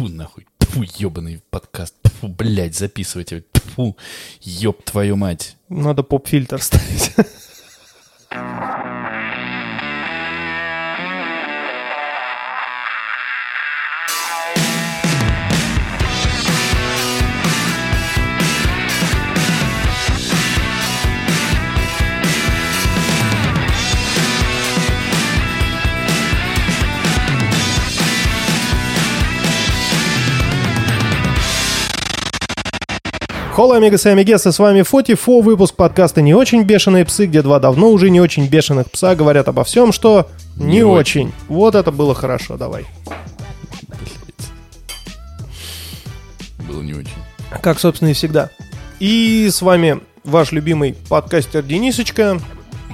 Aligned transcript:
Тьфу, 0.00 0.08
нахуй. 0.08 0.46
Тьфу, 0.58 0.82
ебаный 0.82 1.42
подкаст. 1.50 1.94
Тьфу, 2.02 2.28
блядь, 2.28 2.74
записывайте. 2.74 3.44
Тьфу, 3.52 3.98
еб 4.40 4.82
твою 4.82 5.16
мать. 5.16 5.56
Надо 5.68 6.02
поп-фильтр 6.02 6.62
ставить. 6.62 7.12
Холла, 33.60 33.76
амигасы 33.76 34.08
и 34.08 34.12
амигесы, 34.12 34.52
с 34.52 34.58
вами 34.58 34.80
Фоти, 34.80 35.14
Фо, 35.14 35.42
выпуск 35.42 35.74
подкаста 35.76 36.22
«Не 36.22 36.32
очень 36.32 36.62
бешеные 36.62 37.04
псы», 37.04 37.26
где 37.26 37.42
два 37.42 37.58
давно 37.58 37.90
уже 37.90 38.08
не 38.08 38.18
очень 38.18 38.48
бешеных 38.48 38.90
пса 38.90 39.14
говорят 39.14 39.48
обо 39.48 39.64
всем, 39.64 39.92
что 39.92 40.30
не, 40.56 40.76
Не 40.76 40.82
очень. 40.82 41.30
Вот 41.46 41.74
это 41.74 41.92
было 41.92 42.14
хорошо, 42.14 42.56
давай. 42.56 42.86
Было 46.66 46.80
не 46.80 46.94
очень. 46.94 47.12
Как, 47.60 47.78
собственно, 47.78 48.08
и 48.08 48.12
всегда. 48.14 48.48
И 48.98 49.50
с 49.52 49.60
вами 49.60 50.00
ваш 50.24 50.52
любимый 50.52 50.96
подкастер 51.10 51.62
Денисочка. 51.62 52.40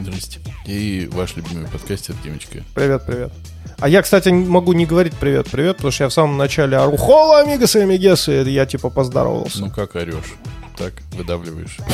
Здрасте. 0.00 0.40
И 0.66 1.08
ваш 1.12 1.36
любимый 1.36 1.68
подкастер 1.68 2.16
Димочка. 2.24 2.64
Привет, 2.74 3.02
привет. 3.06 3.32
А 3.78 3.88
я, 3.88 4.02
кстати, 4.02 4.30
могу 4.30 4.72
не 4.72 4.84
говорить 4.84 5.14
привет, 5.14 5.48
привет, 5.48 5.76
потому 5.76 5.92
что 5.92 6.04
я 6.04 6.08
в 6.08 6.12
самом 6.12 6.36
начале 6.36 6.76
ору 6.76 6.96
«Холла, 6.96 7.40
амигасы 7.42 7.76
амигесы», 7.76 8.32
я 8.32 8.66
типа 8.66 8.90
поздоровался. 8.90 9.60
Ну 9.60 9.70
как 9.70 9.94
орешь? 9.94 10.34
Так, 10.76 10.94
выдавливаешь. 11.12 11.78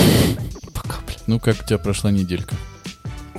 Ну 1.28 1.38
как 1.38 1.60
у 1.62 1.64
тебя 1.64 1.78
прошла 1.78 2.10
неделька? 2.10 2.56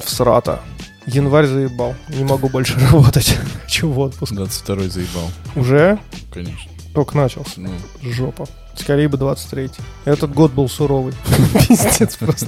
Всрата. 0.01 0.61
Январь 1.05 1.45
заебал. 1.47 1.95
Не 2.07 2.23
могу 2.23 2.47
больше 2.47 2.79
работать. 2.91 3.37
Хочу 3.63 3.89
в 3.89 3.99
отпуск. 3.99 4.31
22-й 4.31 4.89
заебал. 4.89 5.29
Уже? 5.55 5.99
Конечно. 6.33 6.71
Только 6.93 7.17
начался. 7.17 7.59
Ну, 7.59 7.69
Жопа. 8.01 8.45
Скорее 8.75 9.09
бы 9.09 9.17
23 9.17 9.69
Этот 10.05 10.33
год 10.33 10.51
был 10.53 10.69
суровый. 10.69 11.13
Пиздец 11.67 12.15
просто. 12.15 12.47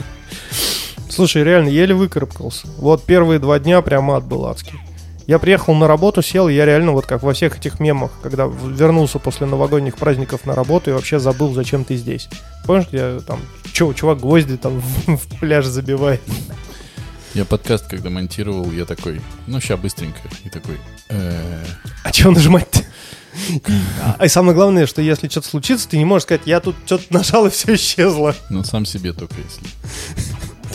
Слушай, 1.09 1.43
реально, 1.43 1.69
еле 1.69 1.93
выкарабкался. 1.93 2.67
Вот 2.77 3.03
первые 3.05 3.39
два 3.39 3.59
дня 3.59 3.81
прям 3.81 4.11
ад 4.11 4.23
был 4.23 4.45
адский. 4.45 4.79
Я 5.27 5.39
приехал 5.39 5.73
на 5.73 5.87
работу, 5.87 6.21
сел, 6.21 6.47
и 6.47 6.53
я 6.53 6.65
реально 6.65 6.91
вот 6.91 7.07
как 7.07 7.23
во 7.23 7.33
всех 7.33 7.57
этих 7.57 7.79
мемах, 7.79 8.11
когда 8.21 8.45
вернулся 8.45 9.17
после 9.17 9.47
новогодних 9.47 9.95
праздников 9.95 10.45
на 10.45 10.53
работу 10.53 10.91
и 10.91 10.93
вообще 10.93 11.19
забыл, 11.19 11.51
зачем 11.53 11.83
ты 11.83 11.95
здесь. 11.95 12.29
Помнишь, 12.65 12.87
я 12.91 13.19
там, 13.25 13.39
чё, 13.73 13.91
чувак 13.93 14.19
гвозди 14.19 14.57
там 14.57 14.79
в, 15.07 15.39
пляж 15.39 15.65
забивает. 15.65 16.21
я 17.33 17.43
подкаст, 17.43 17.87
когда 17.87 18.11
монтировал, 18.11 18.71
я 18.71 18.85
такой, 18.85 19.19
ну 19.47 19.59
ща 19.59 19.77
быстренько. 19.77 20.19
И 20.43 20.49
такой, 20.49 20.77
А 21.09 22.11
чего 22.11 22.31
нажимать-то? 22.31 22.81
А 24.19 24.25
и 24.25 24.29
самое 24.29 24.55
главное, 24.55 24.85
что 24.85 25.01
если 25.01 25.27
что-то 25.27 25.47
случится, 25.47 25.89
ты 25.89 25.97
не 25.97 26.05
можешь 26.05 26.23
сказать, 26.23 26.43
я 26.45 26.59
тут 26.59 26.75
что-то 26.85 27.05
нажал 27.09 27.47
и 27.47 27.49
все 27.49 27.73
исчезло. 27.75 28.35
ну 28.49 28.63
сам 28.63 28.85
себе 28.85 29.11
только 29.11 29.35
если. 29.35 29.67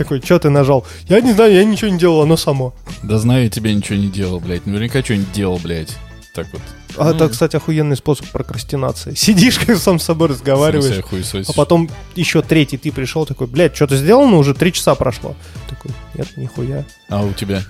Такой, 0.00 0.22
что 0.22 0.38
ты 0.38 0.48
нажал? 0.48 0.86
Я 1.10 1.20
не 1.20 1.34
знаю, 1.34 1.52
я 1.52 1.62
ничего 1.62 1.90
не 1.90 1.98
делал, 1.98 2.22
оно 2.22 2.38
само. 2.38 2.72
Да 3.02 3.18
знаю, 3.18 3.44
я 3.44 3.50
тебе 3.50 3.74
ничего 3.74 3.98
не 3.98 4.08
делал, 4.08 4.40
блядь. 4.40 4.64
Наверняка 4.64 5.02
что-нибудь 5.02 5.30
делал, 5.30 5.60
блядь. 5.62 5.94
Так 6.34 6.46
вот. 6.54 6.62
А 6.96 7.04
Ну, 7.04 7.10
это, 7.10 7.28
кстати, 7.28 7.56
охуенный 7.56 7.98
способ 7.98 8.26
прокрастинации. 8.28 9.12
Сидишь, 9.14 9.58
как 9.58 9.76
сам 9.76 9.98
с 9.98 10.04
собой 10.04 10.28
разговариваешь, 10.28 11.04
а 11.46 11.52
потом 11.52 11.90
еще 12.16 12.40
третий 12.40 12.78
ты 12.78 12.90
пришел 12.92 13.26
такой, 13.26 13.46
блядь, 13.46 13.76
что-то 13.76 13.94
сделано, 13.98 14.38
уже 14.38 14.54
три 14.54 14.72
часа 14.72 14.94
прошло. 14.94 15.36
Такой, 15.68 15.90
нет, 16.14 16.34
нихуя. 16.38 16.86
А 17.10 17.22
у 17.22 17.34
тебя 17.34 17.62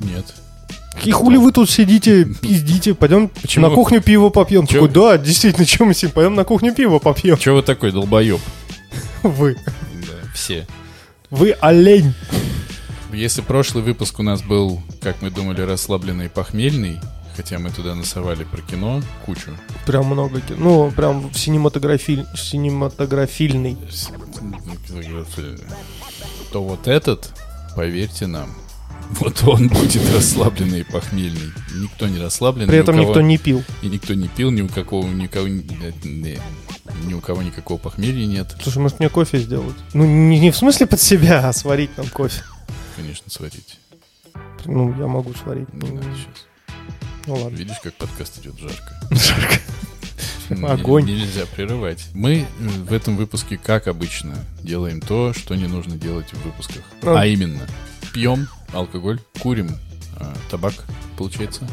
нет. 0.00 0.26
И 1.02 1.10
хули 1.12 1.38
вы 1.38 1.50
тут 1.50 1.70
сидите, 1.70 2.26
пиздите, 2.42 2.92
пойдем 2.92 3.28
Почему? 3.28 3.68
на 3.68 3.74
кухню 3.74 4.02
пиво 4.02 4.28
попьем. 4.28 4.66
Чё? 4.66 4.86
Такой, 4.86 4.90
да, 4.90 5.16
действительно, 5.16 5.64
чем 5.64 5.86
мы 5.86 5.94
сидим, 5.94 6.10
пойдем 6.10 6.34
на 6.34 6.44
кухню 6.44 6.74
пиво 6.74 6.98
попьем. 6.98 7.38
Че 7.38 7.54
вы 7.54 7.62
такой 7.62 7.90
долбоеб? 7.90 8.38
Вы, 9.22 9.54
Да, 9.54 10.30
все. 10.34 10.66
Вы 11.30 11.52
олень. 11.60 12.14
Если 13.12 13.40
прошлый 13.40 13.82
выпуск 13.82 14.18
у 14.20 14.22
нас 14.22 14.42
был, 14.42 14.80
как 15.00 15.20
мы 15.22 15.30
думали, 15.30 15.62
расслабленный 15.62 16.26
и 16.26 16.28
похмельный, 16.28 17.00
хотя 17.36 17.58
мы 17.58 17.70
туда 17.70 17.94
насовали 17.94 18.44
про 18.44 18.60
кино 18.62 19.02
кучу, 19.26 19.50
Прям 19.86 20.06
много, 20.06 20.40
ки- 20.40 20.54
ну, 20.56 20.90
прям 20.92 21.32
синематографиль, 21.34 22.24
синематографильный. 22.36 23.76
с- 23.90 24.10
то 26.52 26.62
вот 26.62 26.86
этот, 26.88 27.32
поверьте 27.74 28.26
нам, 28.26 28.54
вот 29.18 29.42
он 29.44 29.68
будет 29.68 30.02
расслабленный 30.14 30.80
и 30.80 30.84
похмельный. 30.84 31.52
Никто 31.76 32.08
не 32.08 32.18
расслабленный. 32.18 32.68
При 32.68 32.78
этом 32.78 32.94
кого- 32.96 33.08
никто 33.08 33.20
не 33.20 33.38
пил. 33.38 33.62
И 33.82 33.88
никто 33.88 34.14
не 34.14 34.28
пил, 34.28 34.50
ни 34.50 34.62
у 34.62 34.68
какого, 34.68 35.06
ни 35.06 35.26
у 35.26 35.28
кого, 35.28 35.48
ни, 35.48 37.14
у 37.14 37.20
кого 37.20 37.42
никакого 37.42 37.78
похмелья 37.78 38.26
нет. 38.26 38.54
Слушай, 38.62 38.78
может 38.78 38.98
мне 38.98 39.08
кофе 39.08 39.38
сделать? 39.38 39.76
Ну, 39.94 40.04
не, 40.04 40.38
не 40.38 40.50
в 40.50 40.56
смысле 40.56 40.86
под 40.86 41.00
себя, 41.00 41.48
а 41.48 41.52
сварить 41.52 41.96
нам 41.96 42.06
кофе. 42.08 42.42
Конечно, 42.96 43.30
сварить. 43.30 43.78
Ну, 44.64 44.94
я 44.98 45.06
могу 45.06 45.32
сварить. 45.34 45.72
Не 45.74 45.88
Ну, 45.88 45.94
надо 45.96 46.06
сейчас. 46.14 46.46
Ну 47.26 47.34
ладно. 47.34 47.56
Видишь, 47.56 47.76
как 47.82 47.94
подкаст 47.94 48.38
идет 48.40 48.58
жарко. 48.58 48.98
Жарко. 49.10 49.60
Ну, 50.50 50.66
Огонь. 50.68 51.04
не- 51.04 51.12
Нельзя 51.20 51.46
прерывать. 51.46 52.06
Мы 52.12 52.40
э, 52.40 52.44
в 52.58 52.92
этом 52.92 53.16
выпуске, 53.16 53.56
как 53.56 53.86
обычно, 53.86 54.34
делаем 54.62 55.00
то, 55.00 55.32
что 55.32 55.54
не 55.54 55.66
нужно 55.68 55.96
делать 55.96 56.26
в 56.32 56.42
выпусках. 56.44 56.82
Ну. 57.02 57.14
А 57.14 57.24
именно, 57.24 57.60
пьем 58.12 58.48
алкоголь, 58.72 59.20
курим 59.40 59.76
а, 60.16 60.34
табак, 60.50 60.74
получается. 61.16 61.66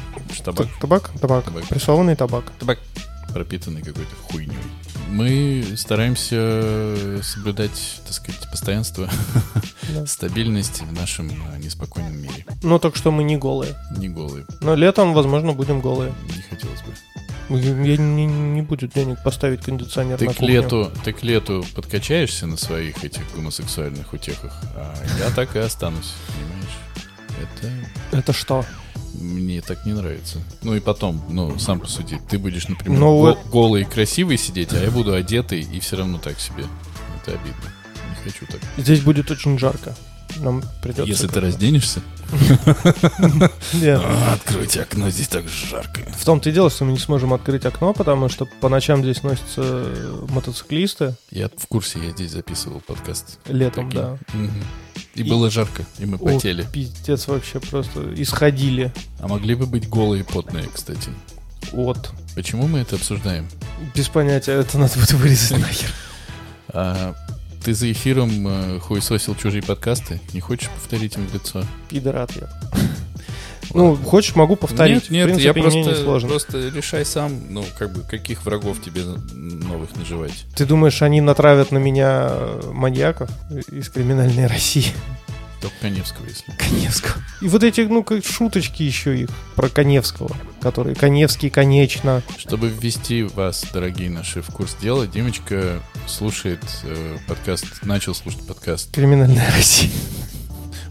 Табак, 0.43 0.67
Табак? 0.79 1.09
Табак. 1.19 1.43
Табак. 1.45 1.67
Прессованный 1.67 2.15
табак. 2.15 2.51
табак, 2.59 2.79
пропитанный 3.33 3.81
какой-то 3.81 4.15
хуйней. 4.29 4.57
Мы 5.09 5.63
стараемся 5.77 7.19
соблюдать, 7.23 8.01
так 8.05 8.13
сказать, 8.13 8.49
постоянство, 8.51 9.09
Да. 9.95 10.05
стабильность 10.05 10.81
в 10.81 10.91
нашем 10.93 11.31
а, 11.53 11.57
неспокойном 11.57 12.17
мире. 12.17 12.45
Ну, 12.61 12.77
так 12.77 12.95
что 12.97 13.09
мы 13.11 13.23
не 13.23 13.37
голые. 13.37 13.75
Не 13.97 14.09
голые, 14.09 14.45
Но 14.61 14.75
летом, 14.75 15.13
возможно, 15.13 15.53
будем 15.53 15.79
голые. 15.79 16.13
не 16.35 16.41
хотелось 16.41 16.81
бы. 16.81 16.93
Я 17.49 17.97
не, 17.97 18.25
не 18.25 18.61
будет 18.61 18.93
денег 18.93 19.23
поставить 19.23 19.61
кондиционер 19.61 20.17
Ты 20.17 20.25
на 20.25 20.33
к, 20.33 20.41
лету, 20.41 20.91
ты 21.05 21.13
к 21.13 21.23
лету 21.23 21.65
подкачаешься 21.75 22.45
на 22.45 22.57
своих 22.57 23.03
этих 23.05 23.21
гомосексуальных 23.35 24.11
утехах, 24.11 24.61
а 24.75 24.93
я 25.19 25.29
так 25.29 25.55
и 25.55 25.59
останусь, 25.59 26.13
понимаешь? 26.27 26.77
Это 28.11 28.17
Это 28.17 28.33
что? 28.33 28.65
мне 29.13 29.61
так 29.61 29.85
не 29.85 29.93
нравится. 29.93 30.37
Ну 30.61 30.75
и 30.75 30.79
потом, 30.79 31.23
ну, 31.29 31.57
сам 31.57 31.79
посуди, 31.79 32.19
ты 32.29 32.37
будешь, 32.37 32.67
например, 32.67 32.99
Ну 32.99 33.07
го- 33.07 33.21
вот- 33.21 33.45
голый 33.47 33.81
и 33.81 33.85
красивый 33.85 34.37
сидеть, 34.37 34.73
а 34.73 34.77
я 34.83 34.91
буду 34.91 35.13
одетый 35.13 35.61
и 35.61 35.79
все 35.79 35.95
равно 35.97 36.17
так 36.19 36.39
себе. 36.39 36.65
Это 37.21 37.31
обидно. 37.31 37.73
Не 38.09 38.23
хочу 38.31 38.45
так. 38.45 38.59
Здесь 38.77 38.99
будет 39.01 39.31
очень 39.31 39.57
жарко. 39.57 39.95
Нам 40.39 40.63
придется... 40.81 41.03
Если 41.05 41.27
ты 41.27 41.39
разденешься, 41.39 42.01
Нет. 43.73 44.01
откройте 44.33 44.81
окно, 44.81 45.09
здесь 45.09 45.27
так 45.27 45.47
жарко. 45.47 46.01
В 46.17 46.25
том-то 46.25 46.49
и 46.49 46.53
дело, 46.53 46.69
что 46.69 46.85
мы 46.85 46.91
не 46.91 46.99
сможем 46.99 47.33
открыть 47.33 47.65
окно, 47.65 47.93
потому 47.93 48.29
что 48.29 48.45
по 48.45 48.69
ночам 48.69 49.01
здесь 49.01 49.23
носятся 49.23 49.61
э, 49.63 50.25
мотоциклисты. 50.29 51.15
Я 51.31 51.49
в 51.55 51.67
курсе, 51.67 51.99
я 52.03 52.11
здесь 52.11 52.31
записывал 52.31 52.81
подкаст. 52.81 53.39
Летом, 53.47 53.89
да. 53.91 54.17
И, 55.15 55.21
И- 55.21 55.29
было 55.29 55.49
жарко, 55.49 55.85
и 55.99 56.05
мы 56.05 56.17
О, 56.17 56.19
потели. 56.19 56.65
пиздец 56.71 57.27
вообще 57.27 57.59
просто. 57.59 58.13
Исходили 58.15 58.93
А 59.19 59.27
могли 59.27 59.55
бы 59.55 59.65
быть 59.65 59.89
голые 59.89 60.21
и 60.23 60.25
потные, 60.25 60.67
кстати. 60.73 61.09
от... 61.73 62.11
Почему 62.35 62.67
мы 62.67 62.79
это 62.79 62.95
обсуждаем? 62.97 63.47
Без 63.95 64.07
понятия, 64.09 64.51
это 64.53 64.77
надо 64.77 64.93
будет 64.95 65.11
вырезать 65.13 65.59
нахер. 65.59 65.89
Ты 67.67 67.73
за 67.73 67.91
эфиром 67.91 68.47
э, 68.47 68.79
хуесосил 68.79 69.35
чужие 69.35 69.61
подкасты? 69.61 70.21
Не 70.31 70.39
хочешь 70.39 70.69
повторить 70.69 71.17
им 71.17 71.27
в 71.27 71.33
лицо? 71.33 71.65
Пидорат 71.89 72.31
я. 72.37 72.47
Ну, 73.73 73.97
хочешь, 73.97 74.33
могу 74.33 74.55
повторить. 74.55 75.09
Нет, 75.09 75.11
нет, 75.11 75.23
в 75.23 75.25
принципе, 75.25 75.47
я 75.47 75.53
просто, 75.53 75.79
не 75.79 75.95
сложно. 75.95 76.29
просто 76.29 76.69
решай 76.69 77.03
сам, 77.03 77.33
ну, 77.49 77.65
как 77.77 77.91
бы, 77.91 78.03
каких 78.03 78.45
врагов 78.45 78.81
тебе 78.81 79.03
новых 79.33 79.93
наживать. 79.97 80.45
Ты 80.55 80.65
думаешь, 80.65 81.01
они 81.01 81.19
натравят 81.19 81.73
на 81.73 81.77
меня 81.77 82.27
э, 82.29 82.71
маньяков 82.71 83.29
из 83.69 83.89
криминальной 83.89 84.47
России? 84.47 84.85
Только 85.61 85.75
Коневского, 85.81 86.25
если. 86.25 86.51
Коневского. 86.51 87.23
И 87.41 87.47
вот 87.47 87.63
эти, 87.63 87.81
ну, 87.81 88.03
как 88.03 88.23
шуточки 88.23 88.83
еще 88.83 89.17
их 89.17 89.29
про 89.55 89.69
Коневского, 89.69 90.35
который 90.61 90.93
Коневский, 90.95 91.49
конечно. 91.49 92.21
Чтобы 92.37 92.69
ввести 92.69 93.23
вас, 93.23 93.65
дорогие 93.73 94.09
наши, 94.09 94.41
в 94.41 94.47
курс 94.47 94.75
дела, 94.79 95.07
Димочка 95.07 95.81
слушает 96.07 96.63
э, 96.83 97.17
подкаст, 97.27 97.83
начал 97.83 98.13
слушать 98.13 98.45
подкаст 98.45 98.93
Криминальная 98.93 99.51
Россия. 99.55 99.89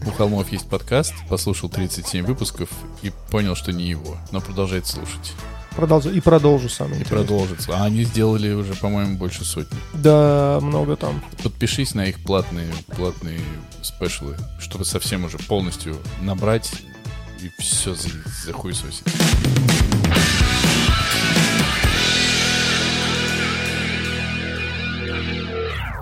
«У 0.05 0.11
холмов 0.11 0.51
есть 0.51 0.69
подкаст», 0.69 1.13
послушал 1.29 1.69
37 1.69 2.25
выпусков 2.25 2.69
и 3.01 3.11
понял, 3.29 3.55
что 3.55 3.71
не 3.71 3.85
его, 3.85 4.17
но 4.31 4.41
продолжает 4.41 4.85
слушать. 4.85 5.33
Продолжу. 5.77 6.09
И 6.09 6.19
продолжу 6.21 6.69
сам. 6.69 6.91
И 6.93 7.03
продолжится. 7.03 7.71
А 7.77 7.85
они 7.85 8.03
сделали 8.03 8.51
уже, 8.51 8.73
по-моему, 8.73 9.15
больше 9.15 9.45
сотни. 9.45 9.77
Да, 9.93 10.57
много 10.59 10.95
там. 10.95 11.23
Подпишись 11.43 11.93
на 11.93 12.07
их 12.07 12.19
платные, 12.23 12.73
платные 12.95 13.39
спешлы, 13.83 14.35
чтобы 14.57 14.85
совсем 14.85 15.25
уже 15.25 15.37
полностью 15.37 15.95
набрать 16.19 16.71
и 17.43 17.51
все 17.61 17.93
за, 17.93 18.09
за 18.43 18.53
хуй 18.53 18.73
сосить. 18.73 19.05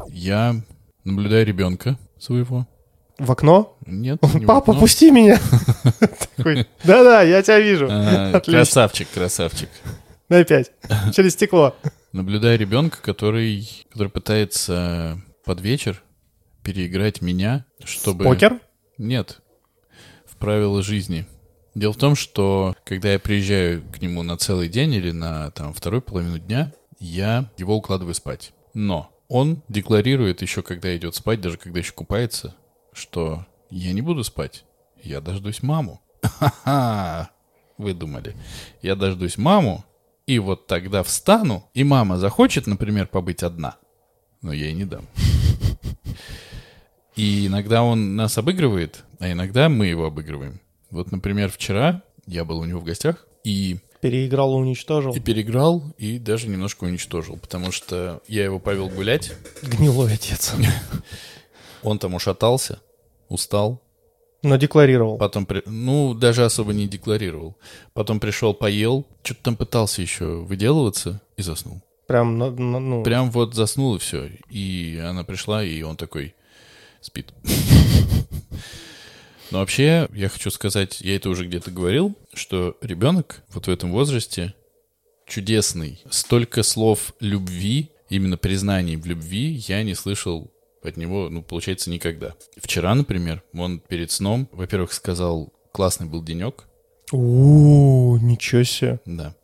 Я 0.09 0.55
наблюдаю 1.03 1.45
ребенка 1.45 1.99
своего. 2.17 2.65
В 3.17 3.31
окно? 3.31 3.77
Нет, 3.85 4.21
не 4.33 4.45
Папа, 4.45 4.71
окно. 4.71 4.81
пусти 4.81 5.11
меня. 5.11 5.39
Да-да, 6.83 7.21
я 7.21 7.41
тебя 7.41 7.59
вижу. 7.59 7.87
А. 7.89 8.39
Красавчик, 8.41 9.07
красавчик. 9.13 9.69
Дай 10.29 10.43
пять. 10.43 10.71
Через 11.13 11.33
стекло. 11.33 11.75
Наблюдаю 12.11 12.57
ребенка, 12.57 12.97
который, 13.01 13.85
который 13.91 14.09
пытается 14.09 15.21
под 15.45 15.61
вечер 15.61 16.01
переиграть 16.63 17.21
меня, 17.21 17.65
чтобы... 17.83 18.25
Покер? 18.25 18.59
Нет. 18.97 19.41
В 20.25 20.35
правила 20.37 20.81
жизни. 20.81 21.25
Дело 21.75 21.93
в 21.93 21.97
том, 21.97 22.15
что 22.15 22.75
когда 22.83 23.13
я 23.13 23.19
приезжаю 23.19 23.83
к 23.93 24.01
нему 24.01 24.23
на 24.23 24.37
целый 24.37 24.67
день 24.69 24.93
или 24.93 25.11
на 25.11 25.51
там, 25.51 25.73
вторую 25.73 26.01
половину 26.01 26.39
дня, 26.39 26.73
я 26.99 27.49
его 27.57 27.75
укладываю 27.75 28.15
спать. 28.15 28.53
Но 28.73 29.11
он 29.27 29.61
декларирует 29.67 30.41
еще, 30.41 30.61
когда 30.63 30.95
идет 30.95 31.15
спать, 31.15 31.41
даже 31.41 31.57
когда 31.57 31.79
еще 31.79 31.91
купается, 31.91 32.55
что 32.95 33.45
я 33.69 33.93
не 33.93 34.01
буду 34.01 34.23
спать. 34.23 34.63
Я 35.03 35.21
дождусь 35.21 35.61
маму. 35.61 36.01
Ха-ха! 36.23 37.29
Вы 37.77 37.93
думали. 37.93 38.35
Я 38.81 38.95
дождусь 38.95 39.37
маму, 39.37 39.85
и 40.25 40.39
вот 40.39 40.65
тогда 40.65 41.03
встану, 41.03 41.69
и 41.73 41.83
мама 41.83 42.17
захочет, 42.17 42.67
например, 42.67 43.07
побыть 43.07 43.43
одна. 43.43 43.75
Но 44.41 44.53
я 44.53 44.65
ей 44.65 44.73
не 44.73 44.85
дам. 44.85 45.05
И 47.15 47.47
иногда 47.47 47.83
он 47.83 48.15
нас 48.15 48.37
обыгрывает, 48.37 49.03
а 49.19 49.31
иногда 49.31 49.69
мы 49.69 49.87
его 49.87 50.05
обыгрываем. 50.05 50.59
Вот, 50.89 51.11
например, 51.11 51.51
вчера 51.51 52.01
я 52.25 52.43
был 52.43 52.59
у 52.59 52.65
него 52.65 52.79
в 52.79 52.83
гостях 52.83 53.27
и, 53.43 53.79
Переиграл 54.01 54.53
и 54.53 54.61
уничтожил. 54.61 55.13
и 55.13 55.19
переиграл, 55.19 55.83
и 55.97 56.19
даже 56.19 56.47
немножко 56.47 56.83
уничтожил, 56.83 57.37
потому 57.37 57.71
что 57.71 58.21
я 58.27 58.43
его 58.43 58.59
повел 58.59 58.89
гулять, 58.89 59.33
Гнилой 59.63 60.13
отец. 60.13 60.53
он 61.83 61.99
там 61.99 62.13
ушатался, 62.15 62.79
устал, 63.29 63.81
Но 64.43 64.57
декларировал. 64.57 65.17
потом, 65.17 65.45
при- 65.45 65.63
ну, 65.65 66.13
даже 66.13 66.45
особо 66.45 66.73
не 66.73 66.87
декларировал. 66.87 67.57
Потом 67.93 68.19
пришел, 68.19 68.53
поел, 68.53 69.05
что-то 69.23 69.43
там 69.43 69.55
пытался 69.55 70.01
еще 70.01 70.25
выделываться 70.25 71.21
и 71.37 71.41
заснул. 71.41 71.81
Прям, 72.07 72.37
ну, 72.37 73.03
Прям 73.03 73.31
вот 73.31 73.55
заснул 73.55 73.95
и 73.95 73.99
все. 73.99 74.29
И 74.49 75.01
она 75.03 75.23
пришла, 75.23 75.63
и 75.63 75.81
он 75.81 75.97
такой 75.97 76.35
спит. 77.01 77.33
Но 79.51 79.59
вообще, 79.59 80.07
я 80.13 80.29
хочу 80.29 80.49
сказать, 80.49 81.01
я 81.01 81.15
это 81.15 81.29
уже 81.29 81.45
где-то 81.45 81.71
говорил, 81.71 82.15
что 82.33 82.77
ребенок 82.81 83.43
вот 83.53 83.67
в 83.67 83.69
этом 83.69 83.91
возрасте 83.91 84.53
чудесный. 85.27 86.01
Столько 86.09 86.63
слов 86.63 87.13
любви, 87.19 87.91
именно 88.09 88.37
признаний 88.37 88.95
в 88.95 89.05
любви 89.05 89.63
я 89.67 89.83
не 89.83 89.93
слышал 89.93 90.51
от 90.87 90.97
него, 90.97 91.29
ну, 91.29 91.41
получается, 91.41 91.89
никогда. 91.89 92.35
Вчера, 92.57 92.93
например, 92.95 93.43
он 93.53 93.79
перед 93.79 94.11
сном, 94.11 94.47
во-первых, 94.51 94.93
сказал, 94.93 95.53
классный 95.71 96.07
был 96.07 96.23
денек, 96.23 96.65
У, 97.11 98.17
ничего 98.17 98.63
себе. 98.63 98.99
да. 99.05 99.35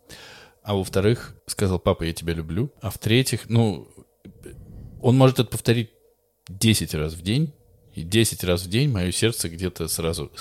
А 0.63 0.75
во-вторых, 0.75 1.35
сказал, 1.47 1.79
папа, 1.79 2.03
я 2.03 2.13
тебя 2.13 2.33
люблю. 2.33 2.71
А 2.81 2.91
в-третьих, 2.91 3.49
ну, 3.49 3.87
он 5.01 5.17
может 5.17 5.39
это 5.39 5.49
повторить 5.49 5.89
10 6.49 6.93
раз 6.93 7.13
в 7.13 7.21
день, 7.23 7.53
и 7.95 8.03
10 8.03 8.43
раз 8.43 8.63
в 8.63 8.69
день 8.69 8.89
мое 8.89 9.11
сердце 9.11 9.49
где-то 9.49 9.87
сразу 9.87 10.31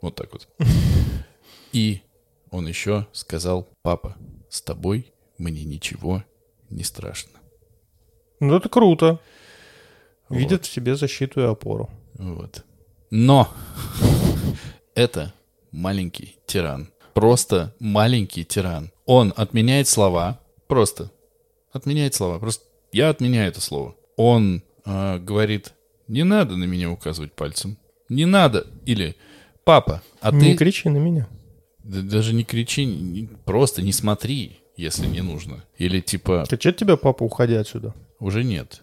вот 0.00 0.14
так 0.14 0.32
вот. 0.32 0.48
И 1.72 2.02
он 2.50 2.66
еще 2.66 3.06
сказал, 3.12 3.68
папа, 3.82 4.16
с 4.48 4.60
тобой 4.60 5.12
мне 5.38 5.64
ничего 5.64 6.24
не 6.70 6.82
страшно. 6.82 7.38
Ну, 8.40 8.56
это 8.56 8.68
круто. 8.68 9.20
Видят 10.38 10.64
в 10.64 10.72
себе 10.72 10.96
защиту 10.96 11.40
и 11.40 11.44
опору. 11.44 11.90
Вот. 12.14 12.64
Но 13.10 13.48
это 14.94 15.32
маленький 15.70 16.36
тиран. 16.46 16.88
Просто 17.14 17.74
маленький 17.78 18.44
тиран. 18.44 18.90
Он 19.06 19.32
отменяет 19.36 19.88
слова. 19.88 20.40
Просто 20.66 21.10
отменяет 21.72 22.14
слова. 22.14 22.38
Просто 22.38 22.64
я 22.92 23.10
отменяю 23.10 23.48
это 23.48 23.60
слово. 23.60 23.94
Он 24.16 24.62
э, 24.84 25.18
говорит, 25.18 25.72
не 26.08 26.24
надо 26.24 26.56
на 26.56 26.64
меня 26.64 26.90
указывать 26.90 27.32
пальцем. 27.32 27.78
Не 28.08 28.26
надо. 28.26 28.66
Или, 28.84 29.16
папа, 29.64 30.02
а 30.20 30.32
Не 30.32 30.52
ты... 30.52 30.56
кричи 30.56 30.88
на 30.88 30.98
меня. 30.98 31.28
Да 31.84 32.00
даже 32.02 32.32
не 32.32 32.44
кричи, 32.44 32.84
не- 32.84 33.28
просто 33.44 33.82
не 33.82 33.92
смотри, 33.92 34.60
если 34.76 35.06
не 35.06 35.20
нужно. 35.20 35.64
Или 35.78 36.00
типа, 36.00 36.44
что 36.46 36.56
тебя, 36.72 36.96
папа, 36.96 37.24
уходи 37.24 37.54
отсюда? 37.54 37.94
уже 38.20 38.44
нет. 38.44 38.82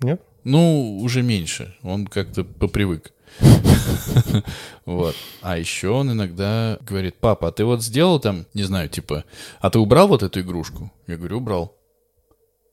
Нет? 0.00 0.22
Ну, 0.48 1.00
уже 1.00 1.20
меньше. 1.20 1.76
Он 1.82 2.06
как-то 2.06 2.42
попривык. 2.42 3.12
Вот. 4.86 5.14
А 5.42 5.58
еще 5.58 5.90
он 5.90 6.10
иногда 6.12 6.78
говорит, 6.80 7.16
папа, 7.20 7.48
а 7.48 7.52
ты 7.52 7.66
вот 7.66 7.82
сделал 7.82 8.18
там, 8.18 8.46
не 8.54 8.62
знаю, 8.62 8.88
типа, 8.88 9.24
а 9.60 9.68
ты 9.68 9.78
убрал 9.78 10.08
вот 10.08 10.22
эту 10.22 10.40
игрушку? 10.40 10.90
Я 11.06 11.18
говорю, 11.18 11.36
убрал. 11.36 11.76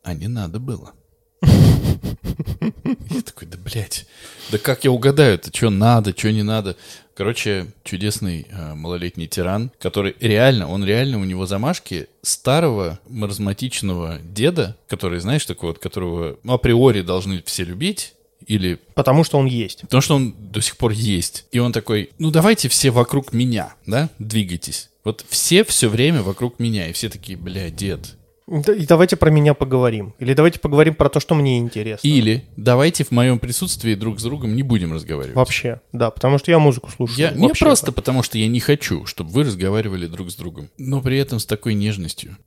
А 0.02 0.14
не 0.14 0.30
надо 0.30 0.60
было. 0.60 0.94
Я 1.42 3.22
такой, 3.22 3.50
да 3.50 3.58
блядь, 3.58 4.06
да 4.50 4.58
как 4.58 4.86
я 4.86 4.92
угадаю, 4.92 5.36
это 5.36 5.54
что 5.54 5.70
надо, 5.70 6.18
что 6.18 6.32
не 6.32 6.44
надо. 6.44 6.78
Короче, 7.16 7.68
чудесный 7.84 8.46
э, 8.50 8.74
малолетний 8.76 9.28
тиран, 9.28 9.72
который 9.80 10.16
реально, 10.20 10.70
он 10.70 10.84
реально, 10.84 11.20
у 11.20 11.24
него 11.24 11.46
замашки 11.46 12.08
старого 12.22 13.00
маразматичного 13.08 14.20
деда, 14.22 14.76
который, 14.88 15.20
знаешь, 15.20 15.46
такой 15.46 15.70
вот, 15.70 15.80
которого 15.80 16.38
априори 16.46 17.02
должны 17.02 17.42
все 17.46 17.64
любить, 17.64 18.16
или 18.46 18.80
Потому 18.94 19.24
что 19.24 19.38
он 19.40 19.46
есть. 19.46 19.82
Потому 19.82 20.02
что 20.02 20.16
он 20.16 20.36
до 20.38 20.62
сих 20.62 20.78
пор 20.78 20.92
есть. 20.92 21.46
И 21.52 21.60
он 21.60 21.72
такой, 21.72 22.12
ну 22.20 22.32
давайте 22.32 22.70
все 22.70 22.92
вокруг 22.92 23.34
меня, 23.34 23.74
да, 23.86 24.10
двигайтесь. 24.20 24.90
Вот 25.04 25.26
все 25.30 25.64
все 25.64 25.88
время 25.88 26.22
вокруг 26.22 26.60
меня. 26.60 26.90
И 26.90 26.94
все 26.94 27.10
такие, 27.10 27.38
бля, 27.38 27.70
дед. 27.70 28.18
Давайте 28.48 29.16
про 29.16 29.32
меня 29.32 29.54
поговорим. 29.54 30.14
Или 30.20 30.34
давайте 30.34 30.60
поговорим 30.60 30.94
про 30.96 31.10
то, 31.10 31.20
что 31.20 31.34
мне 31.36 31.58
интересно. 31.58 32.08
Или 32.08 32.46
давайте 32.58 33.04
в 33.04 33.12
моем 33.12 33.40
присутствии 33.40 33.96
друг 33.96 34.20
с 34.20 34.24
другом 34.24 34.56
не 34.56 34.64
будем 34.64 34.94
разговаривать. 34.94 35.36
Вообще, 35.36 35.82
да, 35.92 36.12
потому 36.12 36.38
что 36.38 36.52
я 36.52 36.60
музыку 36.60 36.92
слушаю. 36.92 37.20
Я, 37.20 37.32
не 37.32 37.50
просто 37.50 37.92
потому, 37.92 38.22
что 38.22 38.38
я 38.38 38.48
не 38.48 38.60
хочу, 38.60 39.06
чтобы 39.06 39.32
вы 39.32 39.44
разговаривали 39.44 40.06
друг 40.06 40.30
с 40.30 40.36
другом. 40.36 40.70
Но 40.78 41.02
при 41.02 41.18
этом 41.18 41.40
с 41.40 41.46
такой 41.46 41.74
нежностью. 41.74 42.38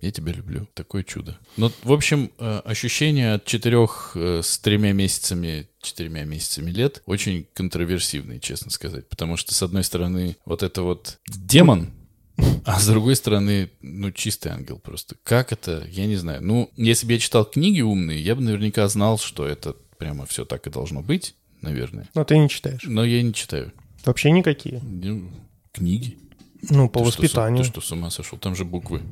Я 0.00 0.10
тебя 0.10 0.32
люблю. 0.32 0.66
Такое 0.74 1.02
чудо. 1.02 1.38
Ну, 1.58 1.70
в 1.82 1.92
общем, 1.92 2.30
э, 2.38 2.60
ощущение 2.64 3.34
от 3.34 3.44
четырех 3.44 4.12
э, 4.14 4.40
с 4.42 4.58
тремя 4.58 4.92
месяцами, 4.92 5.68
четырьмя 5.82 6.24
месяцами 6.24 6.70
лет 6.70 7.02
очень 7.04 7.46
контроверсивные, 7.52 8.40
честно 8.40 8.70
сказать. 8.70 9.08
Потому 9.08 9.36
что, 9.36 9.54
с 9.54 9.62
одной 9.62 9.84
стороны, 9.84 10.36
вот 10.46 10.62
это 10.62 10.82
вот 10.82 11.18
демон, 11.28 11.90
а 12.64 12.78
с 12.78 12.86
другой 12.86 13.16
стороны, 13.16 13.70
ну, 13.80 14.10
чистый 14.12 14.48
ангел 14.52 14.78
просто. 14.78 15.16
Как 15.22 15.52
это? 15.52 15.86
Я 15.90 16.06
не 16.06 16.16
знаю. 16.16 16.42
Ну, 16.42 16.70
если 16.76 17.06
бы 17.06 17.12
я 17.12 17.18
читал 17.18 17.44
книги 17.44 17.80
умные, 17.80 18.20
я 18.22 18.34
бы 18.34 18.42
наверняка 18.42 18.86
знал, 18.88 19.18
что 19.18 19.46
это 19.46 19.74
прямо 19.98 20.26
все 20.26 20.44
так 20.44 20.66
и 20.66 20.70
должно 20.70 21.02
быть, 21.02 21.34
наверное. 21.62 22.08
Но 22.14 22.24
ты 22.24 22.38
не 22.38 22.48
читаешь. 22.48 22.82
Но 22.84 23.04
я 23.04 23.22
не 23.22 23.34
читаю. 23.34 23.72
Вообще 24.04 24.30
никакие. 24.30 24.80
Ну, 24.82 25.30
Книги? 25.72 26.18
Ну, 26.68 26.88
по 26.88 27.00
Ты 27.00 27.10
что, 27.10 27.22
воспитанию. 27.22 27.64
Ты 27.64 27.70
что, 27.70 27.80
с 27.80 27.92
ума 27.92 28.10
сошел? 28.10 28.38
Там 28.38 28.54
же 28.54 28.64
буквы. 28.64 29.02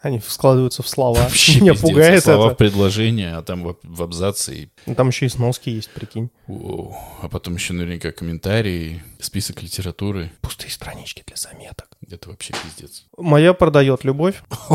Они 0.00 0.20
складываются 0.20 0.82
в 0.84 0.88
слова. 0.88 1.18
Вообще 1.18 1.60
Меня 1.60 1.72
пиздец. 1.72 1.90
пугает 1.90 2.22
Слова 2.24 2.44
в 2.44 2.46
это. 2.48 2.54
предложение, 2.56 3.34
а 3.34 3.42
там 3.42 3.64
в, 3.64 3.76
в 3.82 4.02
абзаце. 4.02 4.54
И... 4.54 4.68
Ну, 4.86 4.94
Там 4.94 5.08
еще 5.08 5.26
и 5.26 5.28
сноски 5.28 5.70
есть, 5.70 5.90
прикинь. 5.90 6.30
Воу. 6.46 6.96
А 7.20 7.28
потом 7.28 7.54
еще 7.56 7.72
наверняка 7.72 8.12
комментарии, 8.12 9.02
список 9.18 9.60
литературы. 9.62 10.30
Пустые 10.40 10.70
странички 10.70 11.24
для 11.26 11.34
заметок. 11.36 11.88
Это 12.08 12.28
вообще 12.30 12.54
пиздец. 12.62 13.06
Моя 13.16 13.54
продает 13.54 14.04
любовь. 14.04 14.42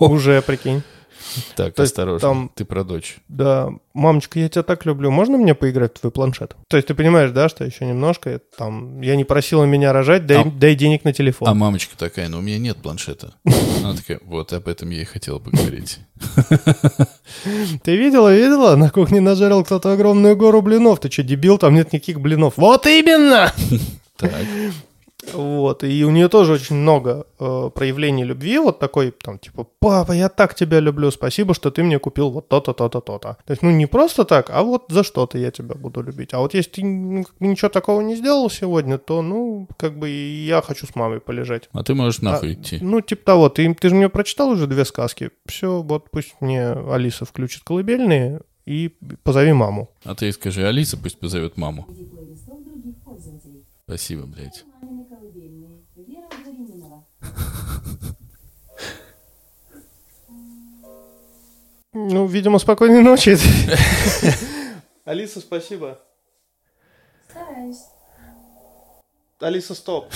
Уже, 0.00 0.42
прикинь. 0.42 0.82
Так, 1.56 1.74
То 1.74 1.82
осторожно. 1.82 2.20
там- 2.20 2.50
Ты 2.54 2.64
про 2.64 2.82
дочь. 2.84 3.18
Да, 3.28 3.68
мамочка, 3.94 4.38
я 4.40 4.48
тебя 4.48 4.62
так 4.62 4.86
люблю. 4.86 5.10
Можно 5.10 5.36
мне 5.38 5.54
поиграть 5.54 5.96
в 5.96 6.00
твой 6.00 6.10
планшет? 6.12 6.56
То 6.68 6.76
есть 6.76 6.88
ты 6.88 6.94
понимаешь, 6.94 7.30
да, 7.30 7.48
что 7.48 7.64
еще 7.64 7.84
немножко 7.86 8.40
там 8.56 9.00
я 9.00 9.16
не 9.16 9.24
просила 9.24 9.64
меня 9.64 9.92
рожать, 9.92 10.26
дай, 10.26 10.42
А- 10.42 10.44
дай 10.44 10.74
денег 10.74 11.04
на 11.04 11.12
телефон. 11.12 11.48
А 11.48 11.54
мамочка 11.54 11.96
такая, 11.96 12.28
ну 12.28 12.38
у 12.38 12.40
меня 12.40 12.58
нет 12.58 12.78
планшета. 12.78 13.34
Она 13.84 13.94
такая, 13.94 14.20
вот 14.24 14.52
об 14.52 14.66
этом 14.68 14.90
я 14.90 15.02
и 15.02 15.04
хотел 15.04 15.40
поговорить. 15.40 15.98
Ты 17.82 17.96
видела, 17.96 18.34
видела? 18.34 18.76
На 18.76 18.90
кухне 18.90 19.20
нажарил 19.20 19.64
кто-то 19.64 19.92
огромную 19.92 20.36
гору 20.36 20.62
блинов. 20.62 21.00
Ты 21.00 21.10
что, 21.10 21.22
дебил? 21.22 21.58
Там 21.58 21.74
нет 21.74 21.92
никаких 21.92 22.20
блинов. 22.20 22.54
Вот 22.56 22.86
именно! 22.86 23.52
Так. 24.16 24.32
Вот, 25.34 25.84
и 25.84 26.04
у 26.04 26.10
нее 26.10 26.28
тоже 26.28 26.52
очень 26.52 26.76
много 26.76 27.26
э, 27.38 27.70
проявлений 27.74 28.24
любви, 28.24 28.58
вот 28.58 28.78
такой, 28.78 29.10
там, 29.10 29.38
типа, 29.38 29.66
папа, 29.78 30.12
я 30.12 30.28
так 30.28 30.54
тебя 30.54 30.80
люблю, 30.80 31.10
спасибо, 31.10 31.54
что 31.54 31.70
ты 31.70 31.82
мне 31.82 31.98
купил 31.98 32.30
вот 32.30 32.48
то-то, 32.48 32.72
то-то, 32.72 33.00
то-то. 33.00 33.36
То 33.44 33.50
есть, 33.50 33.62
ну, 33.62 33.70
не 33.70 33.86
просто 33.86 34.24
так, 34.24 34.50
а 34.50 34.62
вот 34.62 34.84
за 34.88 35.02
что-то 35.02 35.38
я 35.38 35.50
тебя 35.50 35.74
буду 35.74 36.02
любить. 36.02 36.34
А 36.34 36.38
вот 36.38 36.54
если 36.54 36.70
ты 36.70 36.82
ничего 36.82 37.68
такого 37.68 38.00
не 38.00 38.16
сделал 38.16 38.50
сегодня, 38.50 38.98
то, 38.98 39.22
ну, 39.22 39.68
как 39.76 39.98
бы 39.98 40.08
я 40.08 40.62
хочу 40.62 40.86
с 40.86 40.94
мамой 40.94 41.20
полежать. 41.20 41.68
А 41.72 41.82
ты 41.82 41.94
можешь 41.94 42.22
нахуй 42.22 42.50
А, 42.50 42.52
идти. 42.52 42.78
Ну, 42.80 43.00
типа 43.00 43.24
того, 43.24 43.48
ты, 43.48 43.74
ты 43.74 43.88
же 43.88 43.94
мне 43.94 44.08
прочитал 44.08 44.50
уже 44.50 44.66
две 44.66 44.84
сказки. 44.84 45.30
Все, 45.46 45.82
вот 45.82 46.10
пусть 46.10 46.34
мне 46.40 46.70
Алиса 46.70 47.24
включит 47.24 47.62
колыбельные 47.64 48.40
и 48.66 48.94
позови 49.22 49.52
маму. 49.52 49.90
А 50.04 50.14
ты 50.14 50.30
скажи, 50.32 50.66
Алиса 50.66 50.96
пусть 50.96 51.18
позовет 51.18 51.56
маму. 51.56 51.86
Спасибо, 53.86 54.24
блядь. 54.26 54.64
Ну, 61.92 62.26
видимо, 62.26 62.58
спокойной 62.58 63.02
ночи. 63.02 63.36
Алиса, 65.04 65.40
спасибо. 65.40 65.98
Стараюсь. 67.28 67.78
Алиса, 69.40 69.74
стоп. 69.74 70.12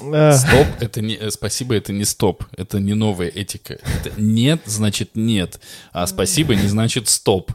Э, 0.00 0.32
Стоп, 0.36 0.66
это 0.80 1.00
не... 1.02 1.14
э, 1.16 1.30
Спасибо, 1.30 1.74
это 1.74 1.92
не 1.92 2.04
стоп. 2.04 2.44
Это 2.56 2.80
не 2.80 2.94
новая 2.94 3.28
этика. 3.28 3.74
Это 3.74 4.12
нет, 4.20 4.62
значит 4.64 5.10
нет. 5.16 5.60
А 5.92 6.06
спасибо 6.06 6.54
не 6.54 6.66
значит 6.68 7.08
стоп. 7.08 7.52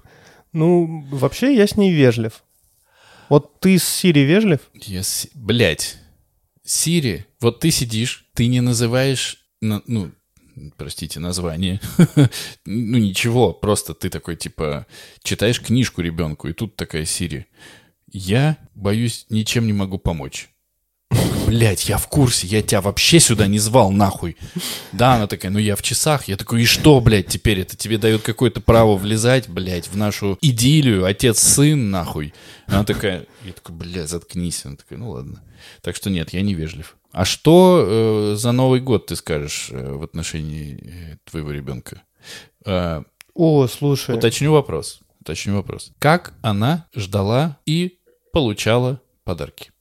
Ну, 0.54 1.04
вообще 1.12 1.56
я 1.56 1.66
с 1.66 1.78
ней 1.78 1.94
вежлив. 1.94 2.44
Вот 3.30 3.60
ты 3.60 3.78
с 3.80 3.84
Сири 3.88 4.20
вежлив? 4.22 4.60
Я 4.74 5.04
с- 5.04 5.28
Блядь. 5.34 5.98
Сири, 6.68 7.26
вот 7.40 7.62
ты 7.62 7.72
сидишь, 7.72 8.26
ты 8.34 8.48
не 8.48 8.60
называешь, 8.60 9.38
на- 9.62 9.82
ну, 9.88 10.12
простите, 10.76 11.22
название. 11.22 11.80
ну, 12.66 12.98
ничего, 12.98 13.54
просто 13.54 13.94
ты 13.94 14.10
такой, 14.10 14.36
типа, 14.36 14.86
читаешь 15.24 15.62
книжку 15.62 16.02
ребенку, 16.02 16.50
и 16.50 16.54
тут 16.54 16.76
такая 16.76 17.06
Сири. 17.06 17.48
Я, 18.12 18.58
боюсь, 18.76 19.26
ничем 19.30 19.66
не 19.66 19.72
могу 19.72 19.98
помочь. 19.98 20.50
Блять, 21.46 21.88
я 21.88 21.98
в 21.98 22.10
курсе, 22.10 22.48
я 22.48 22.62
тебя 22.62 22.82
вообще 22.82 23.22
сюда 23.22 23.48
не 23.48 23.60
звал, 23.60 23.90
нахуй. 23.90 24.36
Да, 24.92 25.16
она 25.16 25.28
такая, 25.28 25.50
ну 25.50 25.60
я 25.60 25.78
в 25.78 25.82
часах. 25.82 26.28
Я 26.28 26.36
такой, 26.36 26.64
и 26.64 26.66
что, 26.66 27.00
блядь, 27.00 27.28
теперь 27.28 27.62
это 27.62 27.78
тебе 27.78 27.98
дает 27.98 28.24
какое-то 28.24 28.60
право 28.60 28.98
влезать, 28.98 29.48
блядь, 29.48 29.88
в 29.88 29.96
нашу 29.96 30.38
идиллию, 30.42 31.06
отец-сын, 31.06 31.90
нахуй. 31.90 32.34
Она 32.66 32.84
такая, 32.84 33.26
я 33.46 33.54
такой, 33.54 33.74
блядь, 33.76 34.10
заткнись. 34.10 34.66
Она 34.66 34.76
такая, 34.76 35.00
ну 35.00 35.12
ладно. 35.12 35.42
Так 35.82 35.96
что 35.96 36.10
нет, 36.10 36.34
я 36.34 36.42
не 36.42 36.54
вежлив. 36.54 36.98
А 37.12 37.26
что 37.26 37.84
э, 37.86 38.36
за 38.36 38.52
Новый 38.52 38.80
год 38.80 39.08
ты 39.08 39.16
скажешь 39.16 39.70
э, 39.72 39.94
в 39.94 40.04
отношении 40.04 40.80
э, 40.84 41.18
твоего 41.24 41.52
ребенка? 41.52 42.04
Э, 42.66 43.04
О, 43.34 43.68
слушай. 43.68 44.16
уточню 44.16 44.52
вопрос. 44.52 45.00
Уточню 45.22 45.56
вопрос. 45.56 45.92
Как 46.00 46.34
она 46.42 46.88
ждала 46.94 47.58
и 47.66 48.00
получала 48.32 49.02
подарки? 49.24 49.72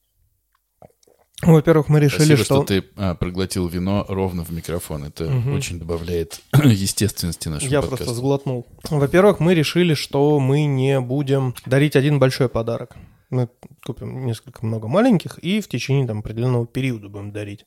Во-первых, 1.43 1.89
мы 1.89 2.01
решили, 2.01 2.35
Спасибо, 2.35 2.45
что... 2.45 2.55
что, 2.57 2.65
ты 2.65 2.85
а, 2.97 3.15
проглотил 3.15 3.69
вино 3.69 4.07
ровно 4.09 4.43
в 4.43 4.51
микрофон. 4.51 5.05
Это 5.05 5.31
очень 5.53 5.79
добавляет 5.79 6.41
естественности 6.65 7.49
нашему 7.49 7.71
Я 7.71 7.83
подкасту. 7.83 8.05
просто 8.05 8.15
сглотнул. 8.15 8.67
Во-первых, 8.89 9.39
мы 9.39 9.55
решили, 9.55 9.93
что 9.95 10.41
мы 10.41 10.65
не 10.65 10.99
будем 11.01 11.55
дарить 11.67 11.95
один 11.95 12.19
большой 12.19 12.49
подарок. 12.49 12.97
Мы 13.31 13.49
купим 13.85 14.25
несколько 14.27 14.65
много 14.65 14.89
маленьких 14.89 15.39
и 15.39 15.61
в 15.61 15.69
течение 15.69 16.07
там, 16.07 16.21
определенного 16.21 16.67
периода 16.67 17.09
будем 17.09 17.33
дарить. 17.33 17.67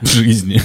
В 0.00 0.06
жизни. 0.06 0.60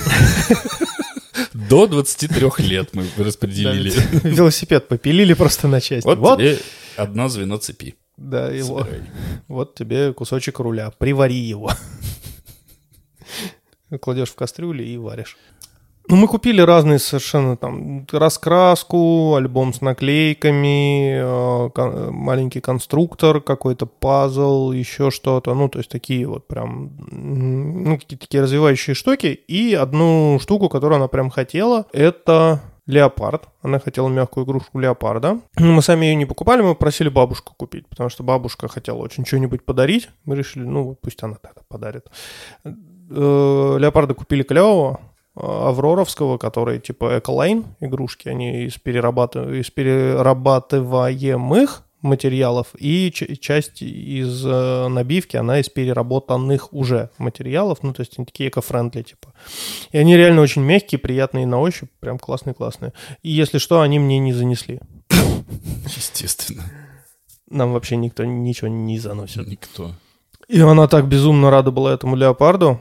До 1.53 1.87
23 1.87 2.49
лет 2.67 2.89
мы 2.93 3.05
распределили. 3.17 3.93
Велосипед 4.27 4.87
попилили 4.87 5.33
просто 5.33 5.67
на 5.67 5.79
части. 5.79 6.05
Вот 6.07 6.17
Вот, 6.17 6.39
тебе 6.39 6.57
одно 6.97 7.29
звено 7.29 7.57
цепи. 7.57 7.95
да, 8.17 8.49
его. 8.51 8.87
Вот 9.47 9.75
тебе 9.75 10.13
кусочек 10.13 10.59
руля. 10.59 10.91
Привари 10.91 11.35
его. 11.37 11.71
Кладешь 14.01 14.29
в 14.29 14.35
кастрюлю 14.35 14.83
и 14.83 14.97
варишь. 14.97 15.37
Ну, 16.11 16.17
мы 16.17 16.27
купили 16.27 16.59
разные 16.59 16.99
совершенно 16.99 17.55
там 17.55 18.05
раскраску, 18.11 19.35
альбом 19.35 19.73
с 19.73 19.79
наклейками, 19.79 21.21
э, 21.23 22.11
маленький 22.11 22.59
конструктор, 22.59 23.39
какой-то 23.39 23.85
пазл, 23.85 24.73
еще 24.73 25.09
что-то. 25.09 25.53
Ну, 25.53 25.69
то 25.69 25.79
есть 25.79 25.89
такие 25.89 26.27
вот 26.27 26.49
прям, 26.49 26.91
ну, 27.09 27.97
какие-то 27.97 28.25
такие 28.25 28.43
развивающие 28.43 28.93
штуки. 28.93 29.27
И 29.27 29.73
одну 29.73 30.37
штуку, 30.41 30.67
которую 30.67 30.97
она 30.97 31.07
прям 31.07 31.29
хотела, 31.29 31.85
это 31.93 32.61
леопард. 32.87 33.47
Она 33.61 33.79
хотела 33.79 34.09
мягкую 34.09 34.45
игрушку 34.45 34.79
леопарда. 34.79 35.39
Ну, 35.57 35.71
Мы 35.71 35.81
сами 35.81 36.07
ее 36.07 36.15
не 36.15 36.25
покупали, 36.25 36.61
мы 36.61 36.75
просили 36.75 37.07
бабушку 37.07 37.53
купить, 37.55 37.87
потому 37.87 38.09
что 38.09 38.23
бабушка 38.23 38.67
хотела 38.67 38.97
очень 38.97 39.25
что-нибудь 39.25 39.63
подарить. 39.63 40.09
Мы 40.25 40.35
решили, 40.35 40.63
ну, 40.63 40.93
пусть 41.01 41.23
она 41.23 41.35
тогда 41.35 41.61
подарит. 41.69 42.07
Э, 42.65 43.77
Леопарда 43.79 44.13
купили 44.13 44.43
клевого, 44.43 44.99
авроровского, 45.35 46.37
который 46.37 46.79
типа 46.79 47.19
эколайн 47.19 47.65
игрушки, 47.79 48.27
они 48.27 48.65
из, 48.65 48.77
перерабатыв- 48.77 49.57
из 49.57 49.71
перерабатываемых 49.71 51.83
материалов, 52.01 52.67
и 52.77 53.11
часть 53.11 53.81
из 53.81 54.45
э, 54.45 54.87
набивки, 54.87 55.37
она 55.37 55.59
из 55.59 55.69
переработанных 55.69 56.73
уже 56.73 57.09
материалов, 57.17 57.79
ну, 57.83 57.93
то 57.93 58.01
есть 58.01 58.17
они 58.17 58.25
такие 58.25 58.49
эко-френдли, 58.49 59.03
типа. 59.03 59.33
И 59.91 59.97
они 59.97 60.17
реально 60.17 60.41
очень 60.41 60.63
мягкие, 60.63 60.99
приятные 60.99 61.45
на 61.45 61.59
ощупь, 61.59 61.91
прям 61.99 62.17
классные-классные. 62.17 62.93
И 63.21 63.29
если 63.29 63.59
что, 63.59 63.81
они 63.81 63.99
мне 63.99 64.17
не 64.19 64.33
занесли. 64.33 64.79
Естественно. 65.85 66.63
Нам 67.49 67.73
вообще 67.73 67.97
никто 67.97 68.23
ничего 68.23 68.69
не 68.69 68.97
заносит. 68.97 69.45
Никто. 69.47 69.91
И 70.47 70.59
она 70.59 70.87
так 70.87 71.07
безумно 71.07 71.51
рада 71.51 71.71
была 71.71 71.93
этому 71.93 72.15
леопарду. 72.15 72.79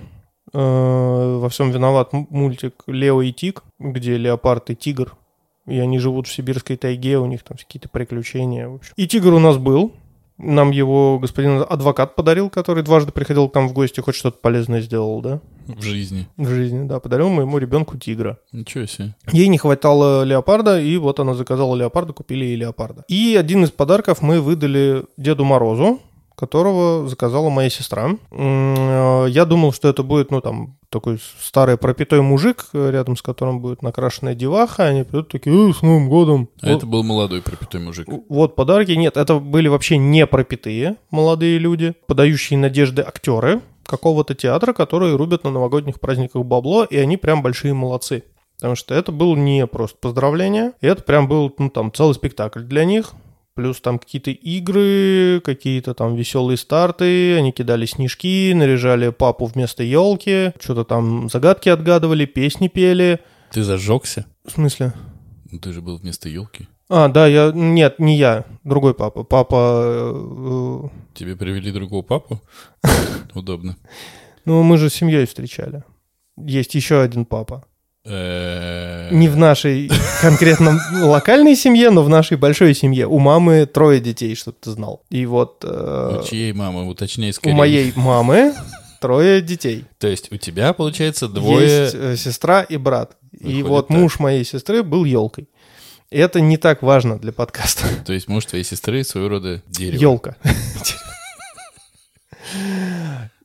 Э, 0.52 1.38
Во 1.40 1.48
всем 1.48 1.70
виноват 1.70 2.12
мультик 2.12 2.82
Лео 2.86 3.22
и 3.22 3.32
Тиг, 3.32 3.62
где 3.78 4.16
леопард 4.16 4.70
и 4.70 4.76
тигр. 4.76 5.16
И 5.66 5.78
они 5.78 5.98
живут 5.98 6.26
в 6.26 6.32
сибирской 6.32 6.76
тайге, 6.76 7.18
у 7.18 7.26
них 7.26 7.42
там 7.42 7.56
какие-то 7.56 7.88
приключения. 7.88 8.68
В 8.68 8.76
общем. 8.76 8.92
И 8.96 9.06
тигр 9.06 9.32
у 9.32 9.38
нас 9.38 9.56
был. 9.56 9.92
Нам 10.42 10.70
его 10.70 11.18
господин 11.18 11.62
адвокат 11.68 12.16
подарил, 12.16 12.48
который 12.48 12.82
дважды 12.82 13.12
приходил 13.12 13.50
к 13.50 13.54
нам 13.54 13.68
в 13.68 13.74
гости, 13.74 14.00
хоть 14.00 14.14
что-то 14.14 14.38
полезное 14.38 14.80
сделал, 14.80 15.20
да? 15.20 15.40
В 15.66 15.82
жизни. 15.82 16.28
В 16.38 16.48
жизни, 16.48 16.88
да. 16.88 16.98
Подарил 16.98 17.28
моему 17.28 17.58
ребенку 17.58 17.98
тигра. 17.98 18.38
Ничего 18.50 18.86
себе. 18.86 19.14
Ей 19.32 19.48
не 19.48 19.58
хватало 19.58 20.24
леопарда, 20.24 20.80
и 20.80 20.96
вот 20.96 21.20
она 21.20 21.34
заказала 21.34 21.76
леопарда, 21.76 22.14
купили 22.14 22.46
ей 22.46 22.56
леопарда. 22.56 23.04
И 23.06 23.36
один 23.38 23.64
из 23.64 23.70
подарков 23.70 24.22
мы 24.22 24.40
выдали 24.40 25.04
Деду 25.18 25.44
Морозу, 25.44 26.00
которого 26.40 27.06
заказала 27.08 27.50
моя 27.50 27.70
сестра. 27.70 28.16
Э, 28.32 29.26
Я 29.28 29.44
думал, 29.44 29.72
что 29.72 29.88
это 29.88 30.02
будет, 30.02 30.30
ну, 30.30 30.40
там, 30.40 30.76
такой 30.88 31.20
старый 31.40 31.76
пропитой 31.76 32.20
мужик, 32.22 32.66
э, 32.72 32.90
рядом 32.90 33.16
с 33.16 33.22
которым 33.22 33.60
будет 33.60 33.82
накрашенная 33.82 34.34
деваха, 34.34 34.86
они 34.86 35.04
придут 35.04 35.28
такие, 35.28 35.54
«Э, 35.70 35.72
с 35.72 35.82
Новым 35.82 36.08
годом! 36.08 36.48
А 36.62 36.66
Вот- 36.66 36.76
это 36.78 36.86
был 36.86 37.02
молодой 37.04 37.42
пропитой 37.42 37.80
мужик. 37.80 38.08
вот 38.28 38.56
подарки. 38.56 38.90
Нет, 38.92 39.16
это 39.16 39.36
были 39.38 39.68
вообще 39.68 39.98
не 39.98 40.26
пропитые 40.26 40.96
молодые 41.10 41.58
люди, 41.58 41.94
подающие 42.08 42.58
надежды 42.58 43.02
актеры 43.02 43.60
какого-то 43.86 44.34
театра, 44.34 44.72
которые 44.72 45.16
рубят 45.16 45.44
на 45.44 45.50
новогодних 45.50 46.00
праздниках 46.00 46.44
бабло, 46.44 46.84
и 46.84 46.96
они 46.96 47.16
прям 47.16 47.42
большие 47.42 47.74
молодцы. 47.74 48.24
Потому 48.56 48.74
что 48.76 48.94
это 48.94 49.10
было 49.12 49.34
не 49.36 49.66
просто 49.66 49.96
поздравление, 50.00 50.72
это 50.80 51.02
прям 51.02 51.28
был, 51.28 51.52
ну, 51.58 51.70
там, 51.70 51.92
целый 51.92 52.14
спектакль 52.14 52.60
для 52.62 52.84
них. 52.84 53.12
Плюс 53.60 53.78
там 53.82 53.98
какие-то 53.98 54.30
игры, 54.30 55.42
какие-то 55.44 55.92
там 55.92 56.14
веселые 56.14 56.56
старты, 56.56 57.36
они 57.36 57.52
кидали 57.52 57.84
снежки, 57.84 58.54
наряжали 58.54 59.10
папу 59.10 59.44
вместо 59.44 59.82
елки, 59.82 60.52
что-то 60.58 60.84
там 60.84 61.28
загадки 61.28 61.68
отгадывали, 61.68 62.24
песни 62.24 62.68
пели. 62.68 63.20
Ты 63.52 63.62
зажегся? 63.62 64.24
В 64.46 64.52
смысле? 64.52 64.94
Ну, 65.50 65.58
ты 65.58 65.74
же 65.74 65.82
был 65.82 65.98
вместо 65.98 66.30
елки. 66.30 66.68
А, 66.88 67.08
да, 67.08 67.26
я... 67.26 67.52
Нет, 67.54 67.98
не 67.98 68.16
я, 68.16 68.46
другой 68.64 68.94
папа. 68.94 69.24
Папа... 69.24 70.10
э, 70.14 70.88
Тебе 71.12 71.36
привели 71.36 71.70
другого 71.70 72.00
папу? 72.00 72.40
Удобно. 73.34 73.76
Ну, 74.46 74.62
мы 74.62 74.78
же 74.78 74.88
с 74.88 74.94
семьей 74.94 75.26
встречали. 75.26 75.84
Есть 76.38 76.74
еще 76.74 77.02
один 77.02 77.26
папа. 77.26 77.66
Э, 78.04 79.10
Не 79.12 79.28
в 79.28 79.36
нашей 79.36 79.90
конкретно 80.22 80.80
локальной 81.02 81.54
семье, 81.54 81.90
но 81.90 82.02
в 82.02 82.08
нашей 82.08 82.36
большой 82.38 82.74
семье. 82.74 83.06
У 83.06 83.18
мамы 83.18 83.66
трое 83.66 84.00
детей, 84.00 84.34
чтобы 84.34 84.56
ты 84.60 84.70
знал. 84.70 85.02
И 85.10 85.26
вот 85.26 85.64
э, 85.66 86.20
У 86.22 86.26
чьей 86.26 86.52
мамы? 86.52 86.88
Уточняй 86.88 87.30
у 87.30 87.32
скорее. 87.34 87.54
моей 87.56 87.92
мамы 87.96 88.54
трое 89.00 89.42
детей. 89.42 89.84
То 89.98 90.06
есть 90.08 90.32
у 90.32 90.36
тебя, 90.38 90.72
получается, 90.72 91.28
двое... 91.28 91.82
Есть 91.82 91.94
э, 91.94 92.16
сестра 92.16 92.62
и 92.62 92.76
брат. 92.78 93.16
И 93.38 93.62
вот 93.62 93.88
так. 93.88 93.96
муж 93.96 94.18
моей 94.18 94.44
сестры 94.44 94.82
был 94.82 95.04
елкой. 95.04 95.48
Это 96.10 96.40
не 96.40 96.56
так 96.56 96.82
важно 96.82 97.18
для 97.18 97.32
подкаста. 97.32 97.86
То 98.04 98.12
есть 98.12 98.28
муж 98.28 98.44
твоей 98.46 98.64
сестры 98.64 99.04
своего 99.04 99.28
рода 99.28 99.62
дерево. 99.68 100.00
Елка. 100.00 100.36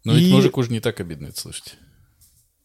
Но 0.04 0.14
ведь 0.14 0.28
И- 0.30 0.32
мужику 0.34 0.62
уже 0.62 0.72
не 0.72 0.80
так 0.80 1.00
обидно 1.00 1.28
это 1.28 1.40
слышать. 1.40 1.76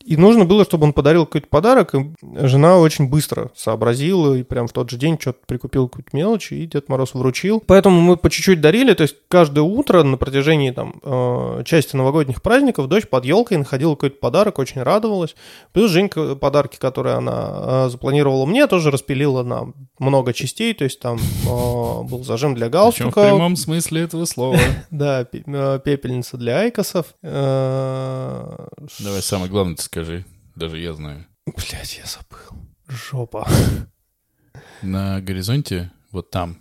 И 0.04 0.16
нужно 0.16 0.46
было, 0.46 0.64
чтобы 0.64 0.84
он 0.84 0.92
подарил 0.94 1.26
какой-то 1.26 1.48
подарок, 1.48 1.94
и 1.94 2.12
жена 2.22 2.78
очень 2.78 3.08
быстро 3.08 3.50
сообразила 3.54 4.34
и 4.34 4.42
прям 4.42 4.66
в 4.66 4.72
тот 4.72 4.90
же 4.90 4.96
день 4.96 5.18
что-то 5.20 5.40
прикупил 5.46 5.88
какую-то 5.88 6.16
мелочь, 6.16 6.52
и 6.52 6.66
Дед 6.66 6.88
Мороз 6.88 7.12
вручил. 7.12 7.62
Поэтому 7.66 8.00
мы 8.00 8.16
по 8.16 8.30
чуть-чуть 8.30 8.62
дарили, 8.62 8.94
то 8.94 9.02
есть 9.02 9.16
каждое 9.28 9.60
утро 9.60 10.02
на 10.02 10.16
протяжении 10.16 10.70
там 10.70 11.00
э, 11.02 11.64
части 11.66 11.96
новогодних 11.96 12.40
праздников 12.40 12.88
дочь 12.88 13.06
под 13.06 13.26
елкой 13.26 13.58
находила 13.58 13.94
какой-то 13.94 14.16
подарок, 14.16 14.58
очень 14.58 14.82
радовалась. 14.82 15.36
Плюс 15.72 15.90
Женька 15.90 16.34
подарки, 16.34 16.78
которые 16.78 17.16
она 17.16 17.86
э, 17.86 17.88
запланировала 17.90 18.46
мне, 18.46 18.66
тоже 18.66 18.90
распилила 18.90 19.42
на 19.42 19.72
много 19.98 20.32
частей, 20.32 20.72
то 20.72 20.84
есть 20.84 20.98
там 21.00 21.18
э, 21.18 21.46
был 21.46 22.24
зажим 22.24 22.54
для 22.54 22.68
Причем 22.68 22.80
в 22.80 23.12
галстука, 23.12 23.20
прямом 23.20 23.56
смысле 23.56 24.00
этого 24.02 24.24
слова. 24.24 24.56
да, 24.90 25.24
пе- 25.24 25.44
пепельница 25.84 26.38
для 26.38 26.60
айкосов. 26.60 27.06
Давай 28.98 29.20
самое 29.20 29.50
главное 29.50 29.76
ты 29.76 29.89
скажи. 29.90 30.24
Даже 30.54 30.78
я 30.78 30.92
знаю. 30.92 31.26
Блять, 31.46 31.98
я 31.98 32.04
забыл. 32.06 32.62
Жопа. 32.86 33.48
На 34.82 35.20
горизонте, 35.20 35.90
вот 36.12 36.30
там, 36.30 36.58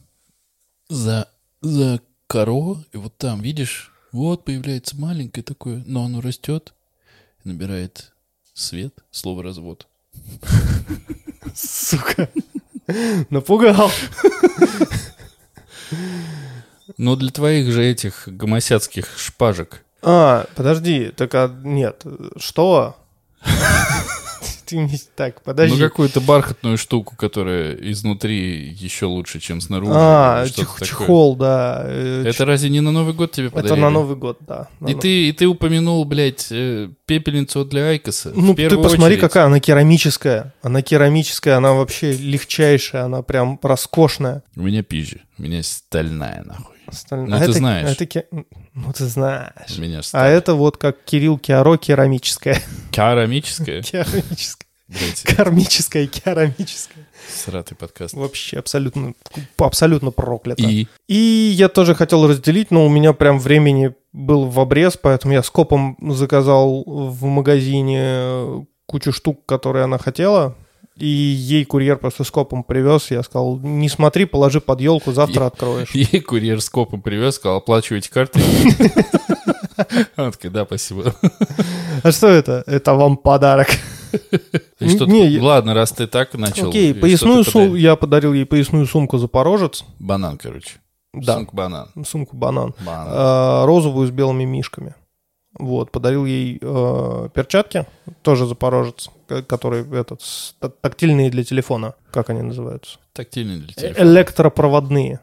за, 0.89 1.29
за 1.62 2.01
коро, 2.25 2.83
и 2.91 2.98
вот 2.98 3.17
там, 3.17 3.41
видишь, 3.41 3.91
вот 4.12 4.45
появляется 4.45 4.98
маленькое 4.98 5.43
такое, 5.43 5.83
но 5.86 6.05
оно 6.05 6.21
растет, 6.21 6.74
набирает 7.43 8.13
свет, 8.55 8.95
слово 9.12 9.43
развод. 9.43 9.88
Сука. 11.55 12.29
Напугал. 13.29 13.91
Но 16.98 17.15
для 17.15 17.29
твоих 17.29 17.71
же 17.71 17.86
этих 17.86 18.27
гомосяцких 18.27 19.17
шпажек 19.17 19.86
А, 20.01 20.48
подожди, 20.55 21.12
так 21.12 21.36
а, 21.36 21.48
нет, 21.63 22.03
что? 22.38 22.99
Ты 24.65 24.88
так, 25.15 25.41
подожди. 25.41 25.75
Ну, 25.75 25.81
какую-то 25.89 26.22
бархатную 26.22 26.77
штуку, 26.77 27.15
которая 27.15 27.74
изнутри 27.74 28.69
еще 28.79 29.08
лучше, 29.08 29.39
чем 29.39 29.62
снаружи. 29.62 29.91
а, 29.96 30.46
чех- 30.46 30.79
чехол, 30.86 31.36
да. 31.36 31.81
э, 31.86 32.25
Это 32.27 32.46
разве 32.46 32.69
не 32.69 32.79
на 32.79 32.91
Новый 32.91 33.15
год 33.15 33.31
тебе 33.31 33.48
Это 33.48 33.55
подарили? 33.55 33.79
на 33.81 33.89
Новый 33.89 34.15
год, 34.15 34.38
да. 34.48 34.67
На 34.79 34.89
И 34.89 34.91
Новый- 34.93 35.01
ты, 35.01 35.29
и 35.29 35.31
ты 35.31 35.48
упомянул, 35.48 36.05
блядь, 36.05 36.50
э, 36.51 36.89
пепельницу 37.08 37.65
для 37.65 37.88
Айкоса. 37.89 38.31
Ну, 38.36 38.53
ты 38.53 38.69
посмотри, 38.69 39.15
очередь. 39.15 39.19
какая 39.22 39.46
она 39.46 39.60
керамическая. 39.60 40.53
Она 40.62 40.84
керамическая, 40.84 41.58
она 41.58 41.74
вообще 41.74 42.12
легчайшая, 42.13 43.05
она 43.05 43.24
прям 43.24 43.60
роскошная. 43.63 44.43
У 44.55 44.62
меня 44.62 44.84
пизжи. 44.84 45.22
У 45.39 45.41
меня 45.41 45.63
стальная, 45.63 46.43
нахуй. 46.46 46.75
Остальное- 46.89 47.27
Ну, 47.29 47.36
а 47.36 47.39
ты 47.39 47.43
это- 47.46 47.53
знаешь. 47.53 47.88
а 47.88 47.91
это 47.91 48.05
Ну, 48.74 48.93
ты 48.93 49.05
знаешь. 49.05 49.77
Меня 49.77 50.01
А 50.13 50.27
это 50.27 50.53
вот 50.55 50.77
как 50.77 51.03
Кирилл 51.05 51.38
Киаро 51.38 51.77
керамическая. 51.77 52.62
Керамическая? 52.91 53.81
Керамическая. 53.81 54.65
Блядь, 54.89 55.22
Кармическая, 55.22 56.08
керамическая. 56.08 57.08
сратый 57.31 57.77
подкаст. 57.77 58.15
Вообще 58.15 58.58
абсолютно, 58.58 59.13
абсолютно 59.60 60.10
проклято. 60.10 60.63
И 60.63 60.88
И 61.08 61.15
я 61.55 61.69
тоже 61.69 61.93
хотел 61.93 62.27
разделить, 62.27 62.72
но 62.72 62.88
у 62.88 62.89
меня 62.89 63.13
прям 63.13 63.38
времени 63.39 63.93
был 64.13 64.46
в 64.48 64.60
обрез, 64.60 64.98
поэтому 65.00 65.34
я 65.36 65.43
скопом 65.43 65.96
заказал 66.15 66.84
в 66.88 67.24
магазине 67.25 68.65
кучу 68.88 69.12
штук, 69.12 69.46
которые 69.46 69.84
она 69.84 70.00
хотела. 70.00 70.55
И 71.00 71.08
ей 71.08 71.65
курьер 71.65 71.98
просто 71.98 72.24
скопом 72.24 72.63
привез. 72.63 73.10
Я 73.12 73.24
сказал, 73.24 73.58
не 73.60 73.88
смотри, 73.89 74.25
положи 74.25 74.60
под 74.60 74.82
елку, 74.82 75.12
завтра 75.12 75.46
откроешь. 75.46 75.91
ей 75.94 76.22
курьер 76.22 76.62
с 76.62 76.70
копом 76.70 77.01
привез, 77.01 77.36
сказал, 77.36 77.58
оплачивайте 77.58 78.10
картой. 78.12 78.44
Она 80.15 80.32
такая, 80.32 80.51
да, 80.51 80.65
спасибо. 80.65 81.13
А 82.01 82.12
что 82.13 82.27
это? 82.27 82.63
Это 82.65 82.94
вам 82.94 83.18
подарок. 83.18 83.68
Что 84.79 85.06
Не, 85.06 85.38
Ладно, 85.39 85.74
раз 85.74 85.91
ты 85.91 86.08
так 86.08 86.34
начал. 86.34 86.70
Окей, 86.70 86.94
поясную 86.94 87.44
сумку. 87.44 87.75
Я 87.75 87.96
подарил 87.98 88.33
ей 88.33 88.46
поясную 88.46 88.85
сумку 88.85 89.18
Запорожец. 89.18 89.83
Банан, 90.00 90.38
короче. 90.38 90.79
Да, 91.14 91.35
Сумка 91.35 91.55
банан. 91.55 91.90
сумку 92.05 92.38
банан. 92.38 92.74
Банан. 92.85 93.07
а, 93.09 93.66
розовую 93.66 94.07
с 94.07 94.12
белыми 94.12 94.46
мишками. 94.46 94.96
Вот, 95.57 95.92
подарил 95.92 96.25
ей 96.25 96.59
э, 96.62 97.29
перчатки, 97.33 97.85
тоже 98.22 98.46
запорожец, 98.46 99.09
ко- 99.27 99.42
которые 99.42 99.83
этот, 100.00 100.22
тактильные 100.81 101.29
для 101.31 101.44
телефона, 101.44 101.96
как 102.12 102.29
они 102.29 102.44
называются? 102.44 103.00
Тактильный 103.14 103.57
для 103.57 103.74
Э, 103.75 103.81
телефона. 103.94 104.03
Электропроводные. 104.07 105.20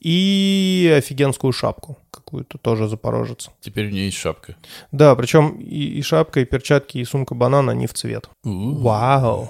И 0.00 0.92
офигенскую 0.96 1.52
шапку 1.52 1.96
какую-то, 2.10 2.58
тоже 2.58 2.88
запорожец. 2.88 3.48
Теперь 3.60 3.86
у 3.86 3.90
нее 3.90 4.06
есть 4.06 4.18
шапка. 4.18 4.56
Да, 4.92 5.14
причем 5.16 5.56
и, 5.58 5.84
и 5.98 6.02
шапка, 6.02 6.40
и 6.40 6.44
перчатки, 6.44 6.98
и 6.98 7.04
сумка 7.04 7.34
банан, 7.34 7.70
они 7.70 7.86
в 7.86 7.94
цвет. 7.94 8.28
У-у. 8.44 8.74
Вау. 8.82 9.48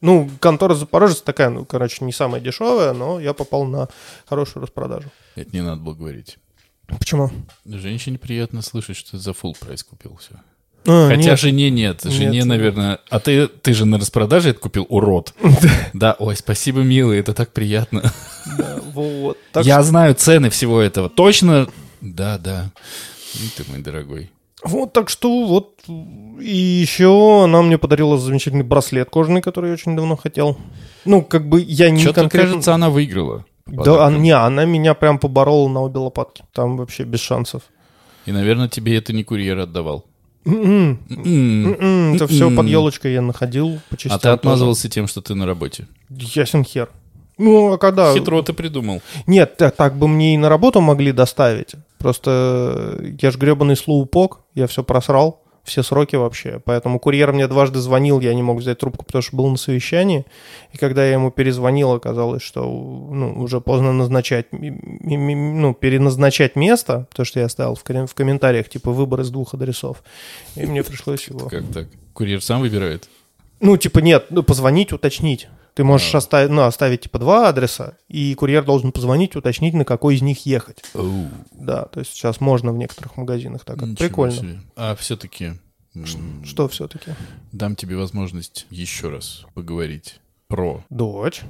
Ну, 0.00 0.30
контора 0.40 0.74
Запорожец 0.74 1.20
такая, 1.20 1.50
ну, 1.50 1.64
короче, 1.66 2.04
не 2.04 2.12
самая 2.12 2.40
дешевая, 2.40 2.94
но 2.94 3.20
я 3.20 3.34
попал 3.34 3.66
на 3.66 3.88
хорошую 4.26 4.62
распродажу. 4.62 5.10
Это 5.36 5.50
не 5.52 5.62
надо 5.62 5.82
было 5.82 5.94
говорить. 5.94 6.38
Почему? 6.98 7.30
Женщине 7.64 8.18
приятно 8.18 8.62
слышать, 8.62 8.96
что 8.96 9.12
ты 9.12 9.18
за 9.18 9.30
full 9.30 9.54
прайс 9.58 9.82
купил 9.82 10.16
все. 10.16 10.34
А, 10.86 11.08
Хотя 11.08 11.30
нет. 11.30 11.40
жене 11.40 11.70
нет. 11.70 12.02
Жене, 12.04 12.38
Нет. 12.38 12.46
наверное... 12.46 13.00
А 13.10 13.20
ты, 13.20 13.48
ты 13.48 13.74
же 13.74 13.84
на 13.84 13.98
распродаже 13.98 14.50
это 14.50 14.60
купил, 14.60 14.86
урод. 14.88 15.34
Да, 15.92 16.16
ой, 16.18 16.36
спасибо, 16.36 16.80
милый, 16.80 17.18
это 17.18 17.34
так 17.34 17.52
приятно. 17.52 18.02
Я 19.62 19.82
знаю 19.82 20.14
цены 20.14 20.50
всего 20.50 20.80
этого. 20.80 21.10
Точно? 21.10 21.68
Да, 22.00 22.38
да. 22.38 22.70
Ну 23.34 23.46
ты 23.56 23.70
мой 23.70 23.80
дорогой. 23.82 24.30
Вот 24.62 24.92
так 24.92 25.08
что 25.08 25.46
вот. 25.46 25.80
И 26.40 26.56
еще 26.56 27.44
она 27.44 27.62
мне 27.62 27.78
подарила 27.78 28.18
замечательный 28.18 28.64
браслет 28.64 29.08
кожаный, 29.10 29.40
который 29.42 29.68
я 29.68 29.74
очень 29.74 29.96
давно 29.96 30.16
хотел. 30.16 30.58
Ну, 31.04 31.22
как 31.22 31.48
бы 31.48 31.60
я 31.60 31.90
не 31.90 32.00
Что-то, 32.00 32.22
конкретно... 32.22 32.48
кажется, 32.50 32.74
она 32.74 32.90
выиграла. 32.90 33.44
Да, 33.70 34.06
а, 34.06 34.10
не, 34.10 34.30
она 34.32 34.64
меня 34.64 34.94
прям 34.94 35.18
поборола 35.18 35.68
на 35.68 35.80
обе 35.82 35.98
лопатки. 35.98 36.44
Там 36.52 36.76
вообще 36.76 37.04
без 37.04 37.20
шансов. 37.20 37.62
И, 38.26 38.32
наверное, 38.32 38.68
тебе 38.68 38.96
это 38.96 39.12
не 39.12 39.24
курьер 39.24 39.58
отдавал. 39.58 40.04
М-м, 40.44 40.98
М-м. 41.10 41.74
м-м, 41.74 42.14
Это 42.14 42.26
все 42.26 42.54
под 42.54 42.66
елочкой 42.66 43.12
я 43.12 43.22
находил 43.22 43.78
по 43.90 43.96
частям. 43.96 44.16
А 44.16 44.18
ты 44.18 44.28
отмазывался 44.28 44.88
тем, 44.88 45.06
что 45.06 45.20
ты 45.20 45.34
на 45.34 45.46
работе. 45.46 45.86
тоже. 46.08 46.40
Ясен 46.40 46.64
хер. 46.64 46.88
Ну, 47.38 47.72
а 47.72 47.78
когда... 47.78 48.12
Хитро 48.14 48.42
ты 48.42 48.52
придумал. 48.52 49.00
Нет, 49.26 49.56
так, 49.56 49.96
бы 49.96 50.08
мне 50.08 50.34
и 50.34 50.36
на 50.36 50.48
работу 50.48 50.80
могли 50.80 51.12
доставить. 51.12 51.74
Просто 51.98 52.96
э, 53.00 53.12
я 53.20 53.30
ж 53.30 53.36
гребаный 53.36 53.76
слоупок, 53.76 54.40
я 54.54 54.66
все 54.66 54.82
просрал, 54.82 55.39
все 55.64 55.82
сроки 55.82 56.16
вообще. 56.16 56.60
Поэтому 56.64 56.98
курьер 56.98 57.32
мне 57.32 57.46
дважды 57.46 57.78
звонил, 57.78 58.20
я 58.20 58.34
не 58.34 58.42
мог 58.42 58.58
взять 58.58 58.78
трубку, 58.78 59.04
потому 59.04 59.22
что 59.22 59.36
был 59.36 59.48
на 59.48 59.56
совещании. 59.56 60.24
И 60.72 60.78
когда 60.78 61.04
я 61.04 61.12
ему 61.12 61.30
перезвонил, 61.30 61.92
оказалось, 61.92 62.42
что 62.42 62.62
ну, 62.64 63.40
уже 63.42 63.60
поздно 63.60 63.92
назначать, 63.92 64.46
ну, 64.52 65.74
переназначать 65.74 66.56
место, 66.56 67.06
то, 67.14 67.24
что 67.24 67.40
я 67.40 67.46
оставил 67.46 67.74
в, 67.74 67.82
в 67.82 68.14
комментариях, 68.14 68.68
типа 68.68 68.90
выбор 68.90 69.20
из 69.20 69.30
двух 69.30 69.54
адресов. 69.54 70.02
И 70.56 70.66
мне 70.66 70.82
пришлось 70.82 71.28
его... 71.28 71.48
Как 71.48 71.64
так? 71.72 71.86
Курьер 72.12 72.42
сам 72.42 72.60
выбирает? 72.60 73.08
Ну, 73.60 73.76
типа, 73.76 73.98
нет, 73.98 74.26
ну, 74.30 74.42
позвонить, 74.42 74.92
уточнить. 74.92 75.48
Ты 75.74 75.84
можешь 75.84 76.14
оставить, 76.14 76.50
ну, 76.50 76.62
оставить, 76.62 77.02
типа, 77.02 77.18
два 77.18 77.48
адреса, 77.48 77.96
и 78.08 78.34
курьер 78.34 78.64
должен 78.64 78.92
позвонить, 78.92 79.36
уточнить, 79.36 79.74
на 79.74 79.84
какой 79.84 80.16
из 80.16 80.22
них 80.22 80.44
ехать. 80.46 80.82
Оу, 80.94 81.28
Да, 81.52 81.84
то 81.84 82.00
есть 82.00 82.12
сейчас 82.12 82.40
можно 82.40 82.72
в 82.72 82.76
некоторых 82.76 83.16
магазинах 83.16 83.64
так. 83.64 83.80
Ничего 83.80 83.96
прикольно. 83.96 84.32
себе. 84.36 84.60
А 84.76 84.94
все-таки 84.96 85.52
Что 86.44 86.68
все-таки? 86.68 87.12
дам 87.52 87.76
тебе 87.76 87.96
возможность 87.96 88.66
еще 88.70 89.08
раз 89.10 89.44
поговорить 89.54 90.20
про, 90.48 90.84
Дочь. 90.90 91.42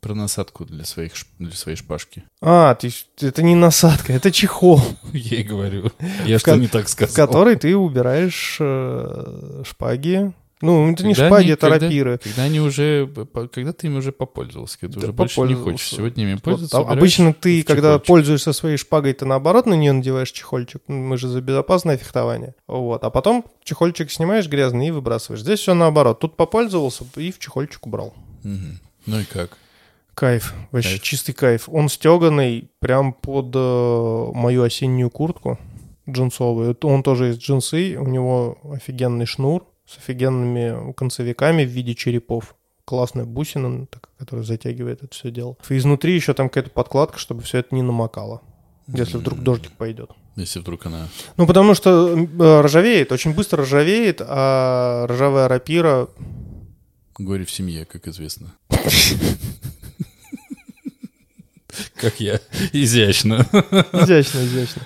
про 0.00 0.14
насадку 0.14 0.64
для, 0.64 0.84
своих, 0.84 1.12
для 1.38 1.52
своей 1.52 1.76
шпажки. 1.76 2.24
А, 2.40 2.74
ты, 2.74 2.90
это 3.20 3.42
не 3.42 3.54
насадка, 3.54 4.12
это 4.12 4.32
чехол, 4.32 4.80
Я 5.12 5.40
и 5.40 5.42
говорю. 5.44 5.92
Я 6.24 6.38
В 6.38 6.40
что 6.40 6.56
не 6.56 6.66
так 6.68 6.86
в 6.86 6.88
сказал? 6.88 7.26
который 7.26 7.56
ты 7.56 7.76
убираешь 7.76 8.56
э, 8.58 9.62
шпаги. 9.64 10.32
Ну, 10.62 10.90
это 10.92 11.04
не 11.06 11.12
Когда 11.14 11.28
шпаги, 11.28 11.42
они- 11.44 11.52
это 11.52 11.68
когда- 11.70 11.86
рапиры. 11.86 12.18
Когда 12.22 12.42
они 12.44 12.60
уже, 12.60 13.10
когда 13.52 13.72
ты 13.72 13.88
им 13.88 13.96
уже 13.96 14.12
попользовался, 14.12 14.78
когда 14.78 15.00
Да, 15.00 15.06
уже 15.08 15.12
больше 15.12 15.40
не 15.42 15.54
хочешь 15.54 15.88
сегодня 15.88 16.22
ими 16.24 16.34
Вот, 16.34 16.42
пользоваться. 16.42 16.78
а- 16.78 16.80
убираешь 16.80 16.98
обычно 16.98 17.34
ты, 17.34 17.62
в 17.62 17.64
когда 17.66 17.88
чехольчик. 17.90 18.06
пользуешься 18.06 18.52
своей 18.52 18.76
шпагой, 18.76 19.12
ты 19.12 19.26
наоборот 19.26 19.66
на 19.66 19.74
нее 19.74 19.92
надеваешь 19.92 20.30
чехольчик. 20.30 20.80
Ну, 20.88 20.96
Мы 21.02 21.18
же 21.18 21.28
за 21.28 21.40
безопасное 21.40 21.96
фехтование. 21.96 22.54
Вот. 22.66 23.04
А 23.04 23.10
потом 23.10 23.44
чехольчик 23.64 24.10
снимаешь 24.10 24.48
грязный 24.48 24.88
и 24.88 24.90
выбрасываешь. 24.90 25.42
Здесь 25.42 25.60
все 25.60 25.74
наоборот. 25.74 26.20
Тут 26.20 26.36
попользовался 26.36 27.04
и 27.16 27.32
в 27.32 27.38
чехольчик 27.38 27.86
убрал. 27.86 28.14
Мгм. 28.44 28.78
Ну 29.06 29.20
и 29.20 29.24
как? 29.24 29.58
Кайф, 30.14 30.54
вообще 30.70 30.90
Кайф. 30.90 31.02
чистый 31.02 31.32
кайф. 31.32 31.68
Он 31.68 31.88
стеганый 31.88 32.68
прям 32.80 33.14
под 33.14 33.50
э, 33.54 34.26
мою 34.34 34.62
осеннюю 34.62 35.08
куртку 35.10 35.58
джинсовую. 36.08 36.76
Он 36.82 37.02
тоже 37.02 37.30
из 37.30 37.38
джинсы, 37.38 37.96
у 37.98 38.06
него 38.06 38.58
офигенный 38.72 39.26
шнур 39.26 39.64
с 39.92 39.98
офигенными 39.98 40.92
концевиками 40.92 41.64
в 41.64 41.68
виде 41.68 41.94
черепов. 41.94 42.54
Классная 42.84 43.24
бусина, 43.24 43.86
так- 43.86 44.08
которая 44.18 44.44
затягивает 44.44 45.02
это 45.02 45.14
все 45.14 45.30
дело. 45.30 45.56
И 45.68 45.76
изнутри 45.76 46.14
еще 46.14 46.34
там 46.34 46.48
какая-то 46.48 46.70
подкладка, 46.70 47.18
чтобы 47.18 47.42
все 47.42 47.58
это 47.58 47.74
не 47.74 47.82
намокало, 47.82 48.42
если 48.88 49.18
вдруг 49.18 49.40
дождик 49.40 49.72
пойдет. 49.72 50.10
Если 50.36 50.58
вдруг 50.60 50.86
она... 50.86 51.08
Ну, 51.36 51.46
потому 51.46 51.74
что 51.74 52.16
э, 52.18 52.60
ржавеет, 52.62 53.12
очень 53.12 53.34
быстро 53.34 53.62
ржавеет, 53.62 54.20
а 54.24 55.06
ржавая 55.08 55.46
рапира... 55.46 56.08
Горе 57.18 57.44
в 57.44 57.50
семье, 57.50 57.84
как 57.84 58.08
известно. 58.08 58.52
Как 61.96 62.20
я. 62.20 62.40
Изящно. 62.72 63.46
Изящно, 63.92 64.44
изящно. 64.44 64.82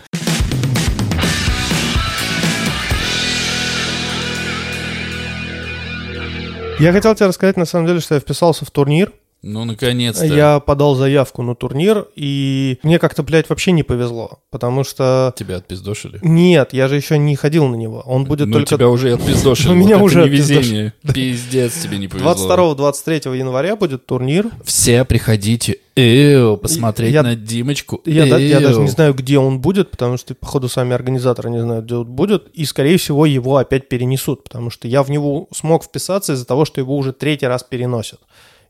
Я 6.79 6.93
хотел 6.93 7.15
тебе 7.15 7.29
рассказать, 7.29 7.57
на 7.57 7.65
самом 7.65 7.87
деле, 7.87 8.01
что 8.01 8.15
я 8.15 8.21
вписался 8.21 8.67
в 8.67 8.71
турнир. 8.71 9.11
Ну, 9.49 9.65
наконец-то. 9.65 10.25
Я 10.25 10.59
подал 10.59 10.97
заявку 10.97 11.43
на 11.43 11.55
турнир, 11.55 12.09
и 12.17 12.81
мне 12.83 12.99
как-то, 12.99 13.23
блядь, 13.23 13.49
вообще 13.49 13.71
не 13.71 13.85
повезло, 13.85 14.41
потому 14.51 14.83
что... 14.83 15.33
Тебя 15.39 15.59
отпиздошили? 15.59 16.19
Нет, 16.21 16.73
я 16.73 16.89
же 16.89 16.97
еще 16.97 17.17
не 17.17 17.37
ходил 17.37 17.69
на 17.69 17.77
него. 17.77 18.03
Он 18.07 18.25
будет 18.25 18.49
ну, 18.49 18.55
только... 18.55 18.75
тебя 18.75 18.89
уже 18.89 19.15
отпиздошили. 19.15 19.67
Ну, 19.67 19.75
меня 19.75 19.99
уже 19.99 20.25
невезение. 20.25 20.93
Пиздец, 21.15 21.75
тебе 21.75 21.99
не 21.99 22.09
повезло. 22.09 22.75
22-23 22.75 23.37
января 23.37 23.77
будет 23.77 24.07
турнир. 24.07 24.49
Все 24.65 25.05
приходите, 25.05 25.79
эу, 25.95 26.57
посмотреть 26.57 27.13
Я- 27.13 27.23
на 27.23 27.37
Димочку. 27.37 28.01
Я, 28.05 28.27
да- 28.27 28.39
я 28.39 28.61
даже 28.61 28.81
не 28.81 28.89
знаю, 28.89 29.15
где 29.15 29.39
он 29.39 29.61
будет, 29.61 29.91
потому 29.91 30.17
что, 30.17 30.35
походу, 30.35 30.69
сами 30.69 30.93
организаторы 30.93 31.51
не 31.51 31.61
знают, 31.61 31.85
где 31.85 31.95
он 31.97 32.07
будет. 32.07 32.49
И, 32.55 32.65
скорее 32.65 32.99
всего, 32.99 33.27
его 33.27 33.57
опять 33.59 33.89
перенесут, 33.89 34.45
потому 34.45 34.71
что 34.71 34.89
я 34.89 35.03
в 35.03 35.11
него 35.11 35.49
смог 35.55 35.85
вписаться 35.85 36.33
из-за 36.33 36.47
того, 36.47 36.65
что 36.65 36.81
его 36.81 36.97
уже 36.97 37.13
третий 37.13 37.47
раз 37.47 37.63
переносят. 37.63 38.21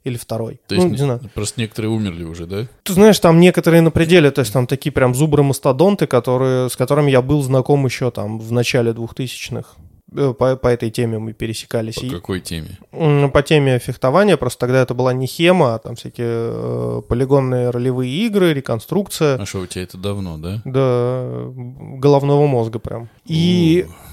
Или 0.07 0.17
второй. 0.17 0.61
То 0.69 0.77
есть 0.77 0.87
ну, 0.87 0.93
не 0.93 0.99
знаю. 0.99 1.21
просто 1.35 1.61
некоторые 1.61 1.91
умерли 1.91 2.23
уже, 2.23 2.47
да? 2.47 2.69
Ты 2.85 2.93
знаешь, 2.93 3.19
там 3.19 3.41
некоторые 3.41 3.81
на 3.81 3.91
пределе, 3.91 4.31
то 4.31 4.41
есть 4.41 4.53
там 4.53 4.69
такие 4.69 4.93
прям 4.93 5.17
зубры-мастодонты, 5.17 6.07
которые, 6.07 6.71
с 6.71 6.77
которыми 6.77 7.11
я 7.11 7.23
был 7.23 7.43
знаком 7.43 7.85
еще 7.87 8.13
там 8.13 8.39
в 8.39 8.53
начале 8.53 8.93
2000-х. 8.93 9.67
Э, 10.15 10.33
По, 10.39 10.55
по 10.55 10.69
этой 10.69 10.91
теме 10.91 11.19
мы 11.19 11.33
пересекались. 11.33 11.97
По 11.97 12.09
какой 12.09 12.41
теме? 12.41 12.79
По 12.93 13.43
теме 13.43 13.81
фехтования, 13.81 14.37
просто 14.37 14.61
тогда 14.61 14.83
это 14.83 14.95
была 14.95 15.13
не 15.13 15.27
хема, 15.27 15.75
а 15.75 15.79
там 15.81 15.97
всякие 15.97 16.27
э, 16.29 17.03
полигонные 17.09 17.71
ролевые 17.71 18.13
игры, 18.27 18.55
реконструкция. 18.55 19.37
А 19.37 19.45
что, 19.45 19.59
у 19.59 19.67
тебя 19.67 19.83
это 19.83 19.99
давно, 19.99 20.39
да? 20.39 20.63
до 20.65 21.53
головного 21.55 22.47
мозга 22.47 22.79
прям. 22.79 23.09
И 23.25 23.87
э, 23.89 24.06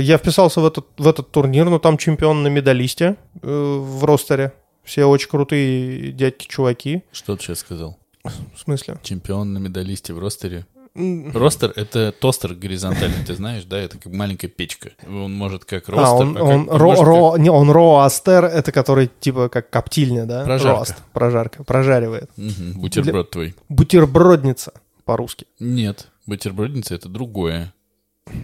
я 0.00 0.18
вписался 0.18 0.60
в 0.60 0.66
этот, 0.66 0.86
в 0.98 1.06
этот 1.06 1.30
турнир, 1.30 1.68
но 1.68 1.78
там 1.78 1.96
чемпион 1.98 2.42
на 2.42 2.48
медалисте 2.48 3.16
э, 3.42 3.76
в 3.80 4.04
ростере. 4.04 4.52
Все 4.84 5.04
очень 5.04 5.28
крутые 5.28 6.12
дядьки-чуваки. 6.12 7.04
Что 7.12 7.36
ты 7.36 7.42
сейчас 7.44 7.58
сказал? 7.60 7.98
В 8.24 8.58
смысле? 8.58 8.96
Чемпион 9.02 9.52
на 9.52 9.58
медалисте 9.58 10.12
в 10.12 10.18
ростере. 10.18 10.66
Ростер— 10.94 11.72
это 11.76 12.12
тостер 12.12 12.52
горизонтальный, 12.54 13.24
ты 13.26 13.34
знаешь, 13.34 13.64
да? 13.64 13.78
Это 13.78 13.96
как 13.96 14.12
маленькая 14.12 14.48
печка. 14.48 14.90
Он 15.08 15.32
может 15.32 15.64
как 15.64 15.88
ростер... 15.88 16.04
А, 16.06 16.12
он, 16.14 16.34
как- 16.34 16.42
он, 16.42 16.68
ро, 16.68 16.86
может 16.86 17.04
ро- 17.06 17.38
не, 17.38 17.48
он 17.50 17.70
роастер, 17.70 18.44
это 18.44 18.72
который 18.72 19.10
типа 19.20 19.48
как 19.48 19.70
коптильня, 19.70 20.26
да? 20.26 20.44
Прожарка. 20.44 20.74
Роаст, 20.76 20.94
прожарка, 21.14 21.64
прожаривает. 21.64 22.26
как- 22.26 22.36
Мгм, 22.36 22.80
бутерброд 22.80 23.30
твой. 23.30 23.54
Бутербродница 23.70 24.74
по-русски. 25.06 25.46
Нет, 25.58 26.08
бутербродница— 26.26 26.94
это 26.96 27.08
другое. 27.08 27.72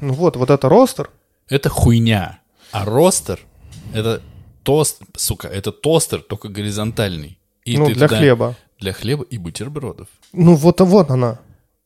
Ну 0.01 0.13
вот, 0.13 0.37
вот 0.37 0.51
это 0.51 0.69
ростер. 0.69 1.11
Это 1.49 1.69
хуйня. 1.69 2.41
А 2.73 2.85
ростер— 2.85 3.41
это 3.95 4.23
тост... 4.63 5.01
Сука, 5.17 5.49
это 5.49 5.73
тостер, 5.73 6.21
только 6.21 6.49
горизонтальный. 6.49 7.39
И 7.65 7.77
ну, 7.77 7.87
ты 7.87 7.95
для 7.95 8.09
туда- 8.09 8.19
хлеба. 8.19 8.57
Для 8.79 8.93
хлеба 8.93 9.25
и 9.25 9.39
бутербродов. 9.39 10.09
Ну 10.33 10.55
вот, 10.55 10.81
вот 10.81 11.11
она. 11.11 11.41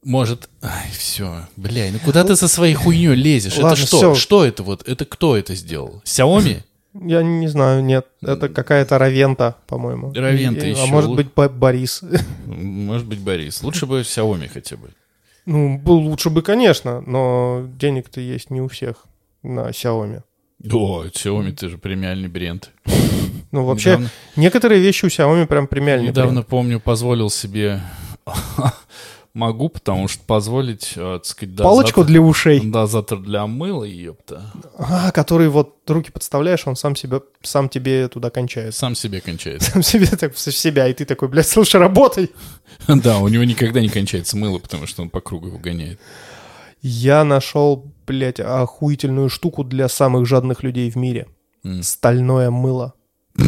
Может... 0.05 0.49
Ай, 0.63 0.91
все. 0.91 1.47
Бля, 1.57 1.91
ну 1.93 1.99
куда 2.05 2.25
ты 2.25 2.35
со 2.37 2.49
своей 2.49 2.75
хуйней 2.75 3.15
лезешь? 3.15 3.57
Ладно, 3.57 3.77
это 3.77 3.87
что? 3.87 3.97
всё. 3.97 4.15
Что 4.15 4.45
это 4.45 4.63
вот? 4.63 4.87
Это 4.89 5.05
кто 5.05 5.37
это 5.37 5.55
сделал? 5.55 6.03
Xiaomi? 6.05 6.63
Я 6.95 7.23
не 7.23 7.49
знаю, 7.49 7.83
нет. 7.85 8.07
Это 8.21 8.49
какая-то 8.49 8.99
Равента, 8.99 9.57
по-моему. 9.67 10.13
Равента 10.13 10.67
И- 10.67 10.71
еще 10.71 10.83
А 10.83 10.87
может 10.87 11.15
быть, 11.15 11.33
Борис. 11.33 12.03
Может 12.47 13.07
быть, 13.07 13.21
Борис. 13.21 13.63
Лучше 13.63 13.87
бы 13.87 14.01
Xiaomi 14.01 14.49
хотя 14.49 14.77
бы. 14.77 14.91
Ну, 15.47 15.79
был 15.79 15.97
лучше 15.99 16.31
бы, 16.31 16.43
конечно, 16.43 17.01
но 17.01 17.65
денег-то 17.79 18.21
есть 18.21 18.51
не 18.51 18.61
у 18.61 18.69
всех 18.69 19.07
на 19.43 19.71
Xiaomi. 19.71 20.23
О, 20.71 21.05
Xiaomi, 21.07 21.53
ты 21.53 21.69
же 21.69 21.79
премиальный 21.79 22.29
бренд. 22.29 22.71
Ну, 23.51 23.65
вообще, 23.65 23.91
Недавно- 23.91 24.11
некоторые 24.37 24.81
вещи 24.81 25.05
у 25.05 25.09
Xiaomi 25.09 25.47
прям 25.47 25.67
премиальные. 25.67 26.09
Недавно, 26.09 26.43
помню, 26.43 26.81
позволил 26.81 27.29
себе... 27.31 27.81
Могу, 29.35 29.71
потому 29.71 30.09
что 30.09 30.23
позволить, 30.25 30.93
э, 30.95 31.15
так 31.19 31.25
сказать, 31.25 31.57
Палочку 31.57 32.03
дозатор- 32.03 32.07
для 32.07 32.21
ушей. 32.21 32.61
Дозатор 32.61 33.19
для 33.19 33.47
мыла, 33.47 33.85
ёпта. 33.85 34.53
А, 34.77 35.11
который 35.11 35.49
вот 35.49 35.89
руки 35.89 36.11
подставляешь, 36.11 36.67
он 36.67 36.77
сам, 36.77 36.95
себя, 36.95 37.23
сам 37.41 37.71
тебе 37.71 38.09
туда 38.09 38.29
кончает. 38.29 38.75
Сам 38.75 38.95
себе 38.95 39.23
кончает. 39.23 39.63
Сам 39.63 39.83
себе 39.83 40.07
так 40.07 40.35
в 40.35 40.39
себя, 40.39 40.87
и 40.87 40.93
ты 40.93 41.07
такой, 41.07 41.29
блядь, 41.29 41.49
слушай, 41.49 41.81
работай. 41.81 42.31
Да, 42.89 43.19
у 43.19 43.29
него 43.29 43.45
никогда 43.45 43.81
не 43.81 43.89
кончается 43.89 44.37
мыло, 44.37 44.59
потому 44.59 44.87
что 44.87 45.03
он 45.03 45.09
по 45.09 45.21
кругу 45.21 45.47
его 45.47 45.59
гоняет. 45.59 45.99
Я 46.83 47.25
нашел, 47.25 47.91
блядь, 48.07 48.41
охуительную 48.41 49.31
штуку 49.31 49.65
для 49.65 49.89
самых 49.89 50.27
жадных 50.27 50.63
людей 50.63 50.91
в 50.91 50.97
мире. 50.97 51.27
Стальное 51.81 52.51
мыло. 52.51 52.93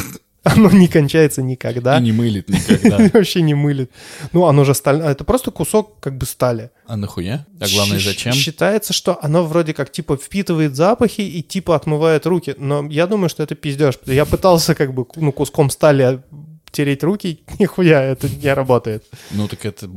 Оно 0.44 0.70
не 0.70 0.88
кончается 0.88 1.42
никогда. 1.42 1.98
И 1.98 2.02
не 2.02 2.12
мылит 2.12 2.48
никогда. 2.48 3.10
Вообще 3.18 3.40
не 3.40 3.54
мылит. 3.54 3.90
Ну, 4.32 4.44
оно 4.44 4.64
же 4.64 4.74
сталь... 4.74 5.00
Это 5.00 5.24
просто 5.24 5.50
кусок 5.50 5.98
как 6.00 6.18
бы 6.18 6.26
стали. 6.26 6.70
А 6.86 6.96
нахуя? 6.96 7.46
А 7.60 7.64
главное, 7.72 7.98
зачем? 7.98 8.34
Считается, 8.34 8.92
что 8.92 9.18
оно 9.22 9.44
вроде 9.44 9.72
как 9.72 9.90
типа 9.90 10.16
впитывает 10.16 10.76
запахи 10.76 11.22
и 11.22 11.42
типа 11.42 11.74
отмывает 11.74 12.26
руки. 12.26 12.54
Но 12.58 12.86
я 12.90 13.06
думаю, 13.06 13.30
что 13.30 13.42
это 13.42 13.54
пиздеж. 13.54 13.98
Я 14.04 14.26
пытался 14.26 14.74
как 14.74 14.92
бы 14.92 15.06
ну, 15.16 15.32
куском 15.32 15.70
стали 15.70 16.22
тереть 16.70 17.02
руки, 17.02 17.42
нихуя, 17.58 18.02
это 18.02 18.28
не 18.28 18.52
работает. 18.52 19.04
Ну, 19.30 19.48
так 19.48 19.64
это 19.64 19.88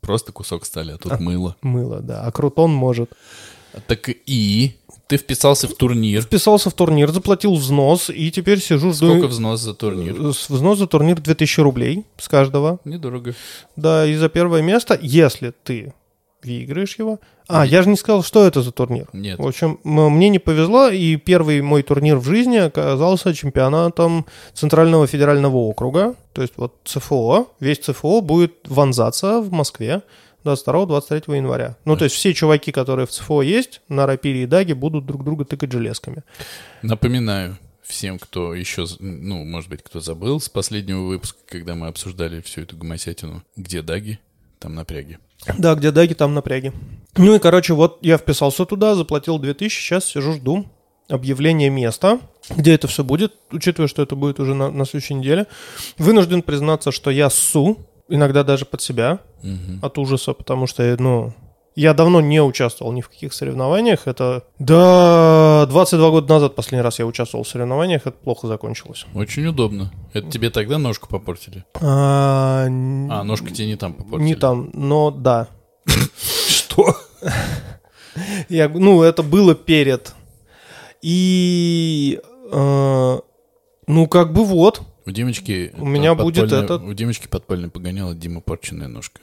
просто 0.00 0.32
кусок 0.32 0.64
стали, 0.64 0.92
а 0.92 0.98
тут 0.98 1.20
мыло. 1.20 1.56
Мыло, 1.60 2.00
да. 2.00 2.22
А 2.22 2.32
крутон 2.32 2.72
может. 2.72 3.12
Так 3.86 4.08
и 4.08 4.79
ты 5.10 5.16
вписался 5.16 5.66
в 5.66 5.74
турнир. 5.74 6.22
Вписался 6.22 6.70
в 6.70 6.72
турнир, 6.72 7.10
заплатил 7.10 7.54
взнос, 7.56 8.10
и 8.10 8.30
теперь 8.30 8.60
сижу, 8.60 8.92
жду... 8.92 9.08
Сколько 9.08 9.26
взнос 9.26 9.60
за 9.60 9.74
турнир? 9.74 10.14
С- 10.32 10.48
Взнос 10.48 10.78
за 10.78 10.86
турнир 10.86 11.20
2000 11.20 11.60
рублей 11.60 12.04
с 12.16 12.28
каждого. 12.28 12.78
Недорого. 12.84 13.34
Да, 13.74 14.06
и 14.06 14.14
за 14.14 14.28
первое 14.28 14.62
место, 14.62 14.96
если 15.02 15.52
ты 15.64 15.92
выиграешь 16.44 16.96
его... 16.98 17.18
А, 17.48 17.66
я 17.66 17.82
же 17.82 17.88
не 17.88 17.96
сказал, 17.96 18.22
что 18.22 18.46
это 18.46 18.62
за 18.62 18.70
турнир. 18.70 19.08
Нет. 19.12 19.40
В 19.40 19.46
общем, 19.46 19.80
мне 19.82 20.28
не 20.28 20.38
повезло, 20.38 20.88
и 20.88 21.16
первый 21.16 21.60
мой 21.60 21.82
турнир 21.82 22.16
в 22.18 22.24
жизни 22.24 22.56
оказался 22.58 23.34
чемпионатом 23.34 24.26
Центрального 24.54 25.08
федерального 25.08 25.56
округа. 25.56 26.14
То 26.32 26.42
есть 26.42 26.54
вот 26.56 26.76
ЦФО, 26.84 27.48
весь 27.58 27.78
ЦФО 27.78 28.20
будет 28.20 28.52
вонзаться 28.68 29.40
в 29.40 29.50
Москве 29.50 30.02
22-23 30.44 31.36
января. 31.36 31.76
Ну, 31.84 31.96
то 31.96 32.04
есть 32.04 32.16
все 32.16 32.34
чуваки, 32.34 32.72
которые 32.72 33.06
в 33.06 33.10
ЦФО 33.10 33.42
есть, 33.42 33.80
на 33.88 34.06
рапире 34.06 34.44
и 34.44 34.46
даге 34.46 34.74
будут 34.74 35.06
друг 35.06 35.24
друга 35.24 35.44
тыкать 35.44 35.72
железками. 35.72 36.22
Напоминаю 36.82 37.58
всем, 37.82 38.18
кто 38.18 38.54
еще, 38.54 38.86
ну, 39.00 39.44
может 39.44 39.68
быть, 39.68 39.82
кто 39.82 40.00
забыл 40.00 40.40
с 40.40 40.48
последнего 40.48 41.06
выпуска, 41.06 41.38
когда 41.46 41.74
мы 41.74 41.88
обсуждали 41.88 42.40
всю 42.40 42.62
эту 42.62 42.76
гомосятину. 42.76 43.42
Где 43.56 43.82
даги, 43.82 44.18
там 44.58 44.74
напряги. 44.74 45.18
Да, 45.58 45.74
где 45.74 45.90
даги, 45.90 46.14
там 46.14 46.34
напряги. 46.34 46.72
Ну 47.16 47.34
и, 47.34 47.38
короче, 47.38 47.74
вот 47.74 47.98
я 48.02 48.18
вписался 48.18 48.64
туда, 48.64 48.94
заплатил 48.94 49.38
2000, 49.38 49.74
сейчас 49.74 50.04
сижу, 50.04 50.32
жду 50.34 50.66
объявления 51.10 51.70
места, 51.70 52.20
где 52.48 52.74
это 52.74 52.86
все 52.86 53.04
будет, 53.04 53.34
учитывая, 53.50 53.88
что 53.88 54.02
это 54.02 54.16
будет 54.16 54.40
уже 54.40 54.54
на, 54.54 54.70
на 54.70 54.84
следующей 54.84 55.14
неделе. 55.14 55.46
Вынужден 55.98 56.42
признаться, 56.42 56.92
что 56.92 57.10
я 57.10 57.28
ссу, 57.30 57.78
иногда 58.10 58.44
даже 58.44 58.64
под 58.66 58.82
себя, 58.82 59.18
Мгм. 59.42 59.78
от 59.82 59.96
ужаса, 59.98 60.32
потому 60.34 60.66
что, 60.66 60.96
ну, 60.98 61.32
я 61.76 61.94
давно 61.94 62.20
не 62.20 62.42
участвовал 62.42 62.92
ни 62.92 63.00
в 63.00 63.08
каких 63.08 63.32
соревнованиях. 63.32 64.06
Это, 64.06 64.42
да, 64.58 65.66
22 65.70 66.10
года 66.10 66.34
назад 66.34 66.54
последний 66.56 66.82
раз 66.82 66.98
я 66.98 67.06
участвовал 67.06 67.44
в 67.44 67.48
соревнованиях, 67.48 68.02
это 68.06 68.16
плохо 68.18 68.46
закончилось. 68.48 69.06
Очень 69.14 69.46
удобно. 69.46 69.90
Это 70.12 70.28
тебе 70.30 70.50
тогда 70.50 70.78
ножку 70.78 71.08
попортили? 71.08 71.64
А, 71.80 72.64
А, 72.66 73.22
ножка 73.24 73.50
тебе 73.50 73.68
не 73.68 73.76
там 73.76 73.94
попортили. 73.94 74.28
не 74.28 74.34
там, 74.34 74.70
но 74.74 75.10
да. 75.10 75.46
Что? 76.48 76.96
Я, 78.48 78.68
ну, 78.68 79.02
это 79.02 79.22
было 79.22 79.54
перед. 79.54 80.12
И, 81.02 82.20
э, 82.52 83.18
ну, 83.86 84.06
как 84.08 84.32
бы 84.32 84.44
вот. 84.44 84.82
У 85.10 85.12
Димочки... 85.12 85.72
У 85.76 85.84
меня 85.84 86.14
будет 86.14 86.52
этот- 86.52 86.82
У 86.82 86.92
Димочки 86.94 87.26
подпольно 87.26 87.68
погоняла 87.68 88.14
Дима 88.14 88.40
порченная 88.40 88.86
ножка. 88.88 89.20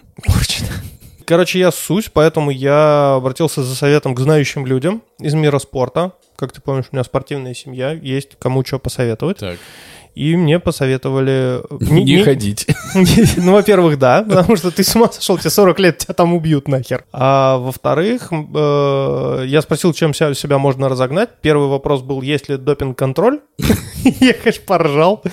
Короче, 1.26 1.60
я 1.60 1.71
ссусь, 1.71 2.10
поэтому 2.12 2.52
я 2.52 3.15
обратился 3.15 3.63
за 3.63 3.76
советом 3.76 4.15
к 4.15 4.19
знающим 4.19 4.65
людям 4.65 5.02
из 5.19 5.34
мира 5.34 5.60
спорта. 5.60 6.13
Как 6.38 6.52
ты 6.54 6.62
помнишь, 6.62 6.86
у 6.91 6.95
меня 6.95 7.04
спортивная 7.04 7.54
семья, 7.54 7.91
есть 7.91 8.38
кому 8.39 8.63
что 8.65 8.80
посоветовать. 8.80 9.38
Так, 9.38 9.58
И 10.17 10.36
мне 10.36 10.60
посоветовали... 10.60 11.62
Не, 11.80 12.23
ходить. 12.23 12.65
Ну, 13.38 13.53
во-первых, 13.53 13.99
да, 13.99 14.23
потому 14.23 14.56
что 14.56 14.71
ты 14.71 14.84
с 14.84 14.95
ума 14.95 15.12
сошел, 15.12 15.38
тебе 15.38 15.51
40 15.51 15.80
лет, 15.80 15.97
тебя 15.99 16.13
там 16.15 16.34
убьют 16.34 16.67
нахер. 16.67 17.06
А 17.13 17.58
во-вторых, 17.58 18.30
э, 18.32 19.43
я 19.45 19.62
спросил, 19.62 19.93
чем 19.93 20.13
себя 20.13 20.58
можно 20.58 20.89
разогнать. 20.89 21.30
Первый 21.41 21.67
вопрос 21.67 22.01
был, 22.01 22.23
есть 22.23 22.49
ли 22.49 22.58
допинг-контроль? 22.58 23.41
Я, 24.19 24.34
конечно, 24.34 24.63
поржал. 24.65 25.23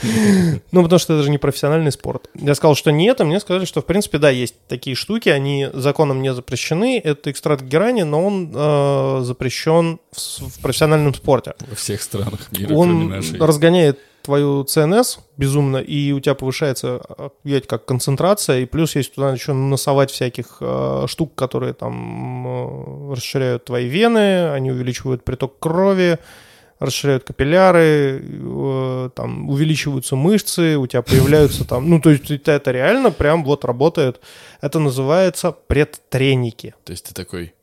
Ну, 0.72 0.82
потому 0.82 0.98
что 0.98 1.14
это 1.14 1.22
же 1.22 1.30
не 1.30 1.38
профессиональный 1.38 1.92
спорт. 1.92 2.28
Я 2.34 2.54
сказал, 2.54 2.74
что 2.74 2.90
нет, 2.92 3.20
и 3.20 3.24
мне 3.24 3.40
сказали, 3.40 3.64
что, 3.64 3.80
в 3.80 3.86
принципе, 3.86 4.18
да, 4.18 4.30
есть 4.30 4.54
такие 4.68 4.96
штуки, 4.96 5.30
они 5.30 5.68
законом 5.72 6.20
не 6.20 6.34
запрещены. 6.34 7.00
Это 7.02 7.30
экстракт 7.30 7.62
герани, 7.62 8.02
но 8.02 8.24
он 8.24 8.52
э, 8.54 9.20
запрещен 9.22 9.98
в, 10.12 10.60
профессиональном 10.60 11.14
спорте. 11.14 11.54
Во 11.70 11.76
всех 11.76 12.02
странах 12.02 12.48
мира, 12.52 12.74
Он 12.74 13.14
разгоняет 13.40 13.98
твою 14.24 14.64
ЦНС 14.64 15.18
безумно, 15.36 15.76
и 15.76 16.12
у 16.12 16.20
тебя 16.20 16.34
повышается, 16.34 17.00
э, 17.18 17.28
видать, 17.44 17.66
как 17.66 17.84
концентрация, 17.84 18.60
и 18.60 18.66
плюс 18.66 18.96
есть 18.96 19.14
туда 19.14 19.32
еще 19.32 19.52
насовать 19.52 20.10
всяких 20.10 20.56
э, 20.60 21.04
штук, 21.06 21.34
которые 21.34 21.74
там 21.74 22.46
э, 22.46 23.14
расширяют 23.14 23.66
твои 23.66 23.86
вены, 23.86 24.50
они 24.50 24.72
увеличивают 24.72 25.24
приток 25.24 25.58
крови, 25.58 26.18
расширяют 26.78 27.24
капилляры, 27.24 28.22
э, 28.22 29.10
там 29.14 29.48
увеличиваются 29.48 30.16
мышцы, 30.16 30.76
у 30.76 30.86
тебя 30.86 31.02
появляются 31.02 31.64
там, 31.64 31.88
ну 31.88 32.00
то 32.00 32.10
есть 32.10 32.30
это 32.30 32.70
реально 32.70 33.10
прям 33.10 33.44
вот 33.44 33.64
работает. 33.64 34.20
Это 34.60 34.78
называется 34.78 35.52
предтреники. 35.52 36.74
То 36.84 36.92
есть 36.92 37.06
ты 37.06 37.14
такой, 37.14 37.54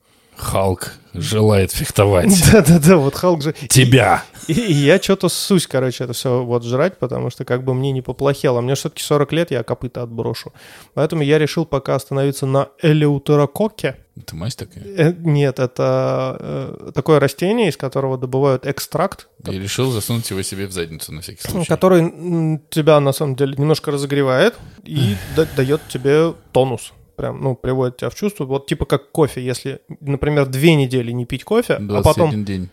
Халк 0.42 0.94
желает 1.14 1.72
фехтовать. 1.72 2.30
Да-да-да, 2.52 2.98
вот 2.98 3.16
Халк 3.16 3.42
же... 3.44 3.54
Тебя. 3.70 4.24
И, 4.48 4.54
и 4.54 4.74
я 4.74 5.00
что-то 5.02 5.30
ссусь, 5.30 5.68
короче, 5.68 6.04
это 6.06 6.14
все 6.14 6.44
вот 6.44 6.64
жрать, 6.64 6.98
потому 6.98 7.30
что 7.30 7.46
как 7.46 7.64
бы 7.64 7.74
мне 7.74 7.92
не 7.92 8.02
поплохело. 8.02 8.62
Мне 8.62 8.76
все-таки 8.76 9.04
40 9.04 9.32
лет, 9.34 9.52
я 9.52 9.64
копыта 9.64 10.02
отброшу. 10.04 10.52
Поэтому 10.94 11.22
я 11.22 11.38
решил 11.38 11.66
пока 11.66 11.96
остановиться 11.96 12.46
на 12.46 12.70
элеутерококе. 12.82 13.98
Ты 14.26 14.36
мазь 14.36 14.56
такая? 14.56 14.84
Э, 14.84 15.14
нет, 15.18 15.60
это 15.60 16.38
э, 16.40 16.92
такое 16.94 17.20
растение, 17.20 17.70
из 17.70 17.78
которого 17.78 18.18
добывают 18.18 18.66
экстракт, 18.66 19.28
И 19.48 19.58
решил 19.60 19.92
засунуть 19.92 20.30
его 20.30 20.42
себе 20.42 20.68
в 20.68 20.72
задницу 20.72 21.14
на 21.14 21.22
всякий 21.22 21.42
случай. 21.48 21.68
который 21.68 22.60
тебя 22.70 23.00
на 23.00 23.14
самом 23.14 23.36
деле 23.36 23.56
немножко 23.58 23.92
разогревает 23.92 24.56
и 24.84 25.16
да- 25.36 25.48
дает 25.56 25.82
тебе 25.88 26.34
тонус. 26.52 26.94
Прям, 27.22 27.40
ну, 27.40 27.54
приводит 27.56 27.98
тебя 27.98 28.10
в 28.10 28.16
чувство. 28.16 28.46
Вот 28.46 28.66
типа 28.66 28.86
как 28.86 29.12
кофе. 29.12 29.46
Если, 29.46 29.82
например, 30.00 30.48
две 30.48 30.74
недели 30.74 31.12
не 31.12 31.26
пить 31.26 31.44
кофе, 31.44 31.74
а 31.76 32.02
потом 32.02 32.32
21 32.32 32.46
день. 32.46 32.70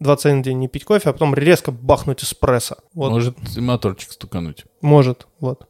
21 0.00 0.40
день 0.40 0.58
не 0.58 0.68
пить 0.68 0.84
кофе, 0.84 1.10
а 1.10 1.12
потом 1.12 1.34
резко 1.34 1.70
бахнуть 1.70 2.24
эспрессо. 2.24 2.76
Вот. 2.94 3.10
Может 3.10 3.36
моторчик 3.58 4.12
стукануть. 4.12 4.64
Может, 4.80 5.26
вот. 5.38 5.66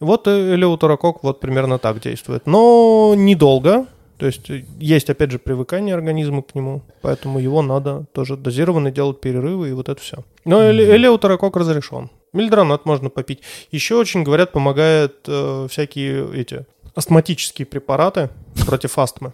Вот 0.00 0.26
э, 0.28 0.54
элеутерокок 0.54 1.22
вот 1.22 1.40
примерно 1.40 1.78
так 1.78 2.00
действует. 2.00 2.46
Но 2.46 3.12
недолго. 3.14 3.86
То 4.16 4.24
есть 4.24 4.48
э, 4.48 4.64
есть, 4.80 5.10
опять 5.10 5.30
же, 5.30 5.38
привыкание 5.38 5.94
организма 5.94 6.40
к 6.40 6.54
нему, 6.54 6.80
поэтому 7.02 7.38
его 7.38 7.60
надо 7.60 8.06
тоже 8.14 8.38
дозированно 8.38 8.90
делать 8.92 9.20
перерывы 9.20 9.68
и 9.68 9.72
вот 9.72 9.90
это 9.90 10.00
все. 10.00 10.24
Но 10.46 10.62
эле- 10.62 10.96
элеутерокок 10.96 11.54
разрешен. 11.58 12.08
Мильдронат 12.32 12.86
можно 12.86 13.10
попить. 13.10 13.40
Еще 13.70 13.94
очень, 13.94 14.22
говорят, 14.22 14.52
помогает 14.52 15.16
э, 15.26 15.66
всякие 15.70 16.34
эти 16.34 16.64
астматические 16.94 17.66
препараты 17.66 18.30
против 18.66 18.98
астмы. 18.98 19.32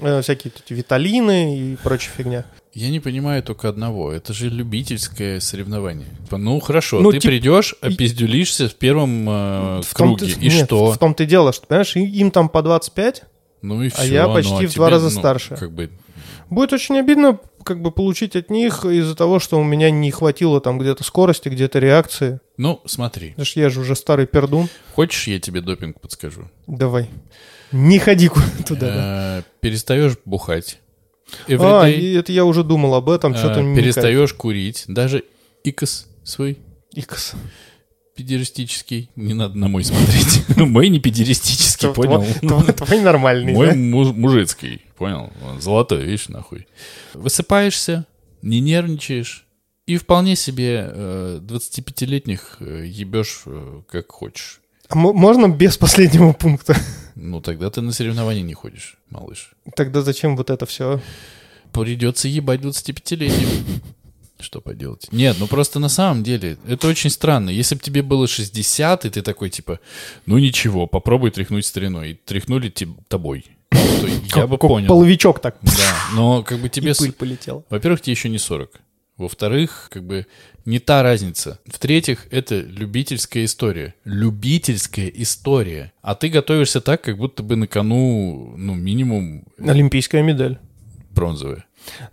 Э, 0.00 0.20
всякие 0.22 0.52
эти 0.54 0.72
виталины 0.72 1.58
и 1.58 1.76
прочая 1.76 2.14
фигня. 2.16 2.44
Я 2.72 2.90
не 2.90 3.00
понимаю 3.00 3.42
только 3.42 3.68
одного. 3.68 4.12
Это 4.12 4.32
же 4.32 4.48
любительское 4.48 5.40
соревнование. 5.40 6.06
Ну, 6.30 6.60
хорошо, 6.60 7.00
Ну, 7.00 7.10
ты 7.10 7.18
тип- 7.18 7.30
придешь, 7.30 7.74
опиздюлишься 7.80 8.68
в 8.68 8.74
первом 8.76 9.28
э, 9.28 9.82
В 9.82 9.94
круге. 9.94 10.28
И 10.28 10.48
нет, 10.48 10.66
что? 10.66 10.92
В 10.92 10.98
том-то 10.98 11.24
и 11.24 11.26
дело, 11.26 11.52
что, 11.52 11.66
понимаешь, 11.66 11.96
им 11.96 12.30
там 12.30 12.48
по 12.48 12.62
25, 12.62 13.22
Ну 13.62 13.82
и 13.82 13.88
все. 13.88 14.04
я 14.04 14.28
почти 14.28 14.66
в 14.66 14.74
два 14.74 14.90
раза 14.90 15.10
старше. 15.10 15.56
Как 15.56 15.72
бы, 15.72 15.90
Будет 16.50 16.72
очень 16.72 16.98
обидно 16.98 17.38
как 17.62 17.82
бы 17.82 17.90
получить 17.90 18.34
от 18.36 18.48
них 18.50 18.84
из-за 18.86 19.14
того, 19.14 19.38
что 19.38 19.58
у 19.58 19.64
меня 19.64 19.90
не 19.90 20.10
хватило 20.10 20.60
там 20.60 20.78
где-то 20.78 21.04
скорости, 21.04 21.48
где-то 21.50 21.78
реакции. 21.78 22.40
Ну, 22.58 22.82
смотри. 22.84 23.34
Что 23.42 23.60
я 23.60 23.70
же 23.70 23.80
уже 23.80 23.96
старый 23.96 24.26
пердун. 24.26 24.68
Хочешь, 24.94 25.26
я 25.28 25.40
тебе 25.40 25.62
допинг 25.62 26.00
подскажу? 26.00 26.50
Давай. 26.66 27.08
Не 27.72 27.98
ходи 27.98 28.28
туда. 28.66 28.86
да. 28.86 29.38
Э, 29.38 29.42
Перестаешь 29.60 30.14
бухать. 30.26 30.80
А, 31.48 31.86
и 31.88 32.12
это 32.14 32.32
я 32.32 32.44
уже 32.44 32.64
думал 32.64 32.94
об 32.94 33.08
этом, 33.10 33.32
Э, 33.32 33.36
что-то 33.38 33.60
перестаешь 33.74 34.32
курить. 34.34 34.84
Даже 34.88 35.24
икос 35.64 36.06
свой. 36.24 36.58
Икс. 36.94 37.32
педеристический. 38.16 39.10
Не 39.14 39.34
надо 39.34 39.56
на 39.56 39.68
мой 39.68 39.84
смотреть. 39.84 40.44
Мой 40.56 40.88
не 40.88 40.98
педеристический, 41.00 41.88
понял? 41.90 42.24
Твой 42.76 43.00
нормальный, 43.00 43.52
Мой 43.52 43.74
мужицкий, 43.74 44.82
понял? 44.96 45.30
Он 45.46 45.60
Золотой, 45.60 46.02
видишь, 46.04 46.28
нахуй. 46.28 46.66
Высыпаешься, 47.14 48.06
не 48.42 48.60
нервничаешь, 48.60 49.46
и 49.88 49.96
вполне 49.96 50.36
себе 50.36 50.90
э, 50.92 51.40
25-летних 51.42 52.56
э, 52.60 52.84
ебешь 52.86 53.42
э, 53.46 53.80
как 53.90 54.12
хочешь. 54.12 54.60
А 54.88 54.94
мо- 54.94 55.14
можно 55.14 55.48
без 55.48 55.78
последнего 55.78 56.32
пункта? 56.34 56.76
Ну, 57.14 57.40
тогда 57.40 57.70
ты 57.70 57.80
на 57.80 57.92
соревнования 57.92 58.42
не 58.42 58.52
ходишь, 58.54 58.98
малыш. 59.08 59.52
Тогда 59.74 60.02
зачем 60.02 60.36
вот 60.36 60.50
это 60.50 60.66
все? 60.66 61.00
Придется 61.72 62.28
ебать 62.28 62.60
25-летним. 62.60 63.48
Что 64.40 64.60
поделать? 64.60 65.08
Нет, 65.10 65.36
ну 65.40 65.46
просто 65.46 65.78
на 65.80 65.88
самом 65.88 66.22
деле, 66.22 66.58
это 66.68 66.86
очень 66.86 67.10
странно. 67.10 67.48
Если 67.50 67.74
бы 67.74 67.80
тебе 67.80 68.02
было 68.02 68.28
60, 68.28 69.06
и 69.06 69.10
ты 69.10 69.22
такой, 69.22 69.48
типа, 69.48 69.80
ну 70.26 70.38
ничего, 70.38 70.86
попробуй 70.86 71.30
тряхнуть 71.30 71.64
стариной. 71.66 72.10
И 72.10 72.14
тряхнули 72.14 72.72
тобой. 73.08 73.46
То 73.70 74.06
я 74.40 74.46
бы 74.46 74.58
понял. 74.58 74.88
Половичок 74.88 75.40
так. 75.40 75.56
Да, 75.62 75.96
но 76.14 76.42
как 76.42 76.58
бы 76.60 76.68
тебе... 76.68 76.94
Пыль 76.94 77.12
полетела. 77.12 77.64
Во-первых, 77.70 78.02
тебе 78.02 78.12
еще 78.12 78.28
не 78.28 78.38
40. 78.38 78.70
Во-вторых, 79.18 79.88
как 79.92 80.04
бы 80.04 80.26
не 80.64 80.78
та 80.78 81.02
разница. 81.02 81.58
В-третьих, 81.66 82.26
это 82.30 82.60
любительская 82.60 83.44
история. 83.44 83.94
Любительская 84.04 85.08
история. 85.08 85.92
А 86.02 86.14
ты 86.14 86.28
готовишься 86.28 86.80
так, 86.80 87.02
как 87.02 87.18
будто 87.18 87.42
бы 87.42 87.56
на 87.56 87.66
кону, 87.66 88.54
ну, 88.56 88.74
минимум 88.74 89.44
Олимпийская 89.58 90.22
медаль. 90.22 90.58
бронзовая. 91.10 91.64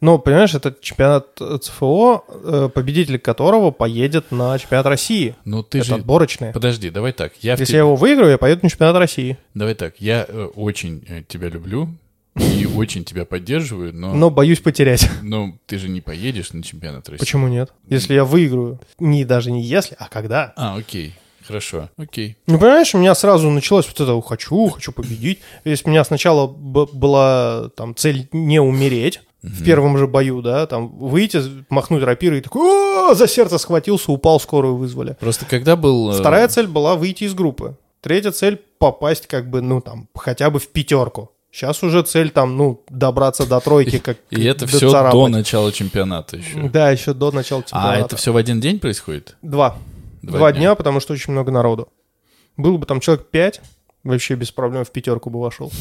Ну, 0.01 0.17
понимаешь, 0.19 0.55
это 0.55 0.73
чемпионат 0.79 1.37
ЦФО, 1.61 2.23
э, 2.29 2.69
победитель 2.73 3.19
которого 3.19 3.71
поедет 3.71 4.31
на 4.31 4.57
чемпионат 4.57 4.85
России. 4.85 5.35
Но 5.43 5.63
ты 5.63 5.79
это 5.79 5.87
же... 5.87 5.95
отборочные. 5.95 6.53
Подожди, 6.53 6.89
давай 6.89 7.11
так. 7.11 7.33
Я 7.41 7.51
Если 7.53 7.65
те- 7.65 7.73
я 7.73 7.79
его 7.79 7.95
выиграю, 7.95 8.31
я 8.31 8.37
поеду 8.37 8.61
на 8.63 8.69
чемпионат 8.69 8.95
России. 8.95 9.37
Давай 9.53 9.75
так. 9.75 9.95
Я 9.99 10.25
э, 10.27 10.45
очень 10.55 11.03
э, 11.07 11.23
тебя 11.27 11.49
люблю 11.49 11.89
и 12.35 12.65
очень 12.65 13.03
тебя 13.03 13.25
поддерживаю, 13.25 13.93
но... 13.93 14.13
Но 14.13 14.29
боюсь 14.29 14.59
потерять. 14.59 15.09
но 15.21 15.53
ты 15.65 15.77
же 15.77 15.89
не 15.89 16.01
поедешь 16.01 16.53
на 16.53 16.63
чемпионат 16.63 17.07
России. 17.07 17.19
Почему 17.19 17.47
нет? 17.47 17.71
Если 17.87 18.13
я 18.13 18.25
выиграю. 18.25 18.79
Не 18.99 19.25
даже 19.25 19.51
не 19.51 19.61
если, 19.61 19.95
а 19.99 20.07
когда. 20.09 20.53
А, 20.55 20.75
окей. 20.75 21.15
Хорошо. 21.47 21.89
Окей. 21.97 22.37
Ну, 22.47 22.57
понимаешь, 22.57 22.95
у 22.95 22.97
меня 22.97 23.13
сразу 23.13 23.49
началось 23.51 23.85
вот 23.87 23.99
это 23.99 24.19
«хочу, 24.21 24.67
хочу 24.69 24.91
победить». 24.91 25.39
Если 25.63 25.87
у 25.87 25.91
меня 25.91 26.03
сначала 26.03 26.47
была 26.47 27.69
там 27.75 27.95
цель 27.95 28.27
не 28.31 28.59
умереть, 28.59 29.21
в 29.43 29.63
первом 29.63 29.95
же 29.99 30.07
бою, 30.07 30.41
да, 30.41 30.65
там 30.65 30.87
выйти, 30.97 31.39
махнуть 31.69 32.01
рапирой 32.03 32.39
и 32.39 32.41
такой 32.41 32.63
«О!» 32.63 33.13
за 33.13 33.27
сердце 33.27 33.59
схватился, 33.59 34.11
упал, 34.11 34.39
скорую 34.39 34.75
вызвали. 34.75 35.17
Просто 35.19 35.45
когда 35.45 35.75
был... 35.75 36.11
э, 36.11 36.19
Вторая 36.19 36.47
цель 36.47 36.65
была 36.65 36.95
выйти 36.95 37.25
из 37.25 37.35
группы. 37.35 37.77
Третья 38.01 38.31
цель 38.31 38.59
попасть 38.79 39.27
как 39.27 39.49
бы, 39.49 39.61
ну 39.61 39.81
там, 39.81 40.07
хотя 40.15 40.49
бы 40.49 40.57
в 40.59 40.67
пятерку. 40.69 41.31
Сейчас 41.55 41.81
уже 41.83 42.03
цель 42.03 42.31
там, 42.31 42.57
ну, 42.57 42.83
добраться 42.89 43.45
до 43.47 43.61
тройки, 43.61 43.99
как 43.99 44.17
И 44.29 44.43
это 44.43 44.67
все 44.67 44.89
царапать. 44.91 45.13
до 45.13 45.27
начала 45.29 45.71
чемпионата 45.71 46.35
еще. 46.35 46.67
Да, 46.67 46.91
еще 46.91 47.13
до 47.13 47.31
начала 47.31 47.61
А 47.61 47.63
чемпионата. 47.63 48.05
это 48.07 48.15
все 48.17 48.33
в 48.33 48.37
один 48.37 48.59
день 48.59 48.77
происходит? 48.77 49.37
Два. 49.41 49.77
Два 50.21 50.37
Два, 50.39 50.51
дня. 50.51 50.59
дня. 50.61 50.75
потому 50.75 50.99
что 50.99 51.13
очень 51.13 51.31
много 51.31 51.51
народу. 51.53 51.87
Было 52.57 52.75
бы 52.77 52.85
там 52.85 52.99
человек 52.99 53.27
пять, 53.29 53.61
вообще 54.03 54.35
без 54.35 54.51
проблем 54.51 54.83
в 54.83 54.91
пятерку 54.91 55.29
бы 55.29 55.39
вошел. 55.39 55.71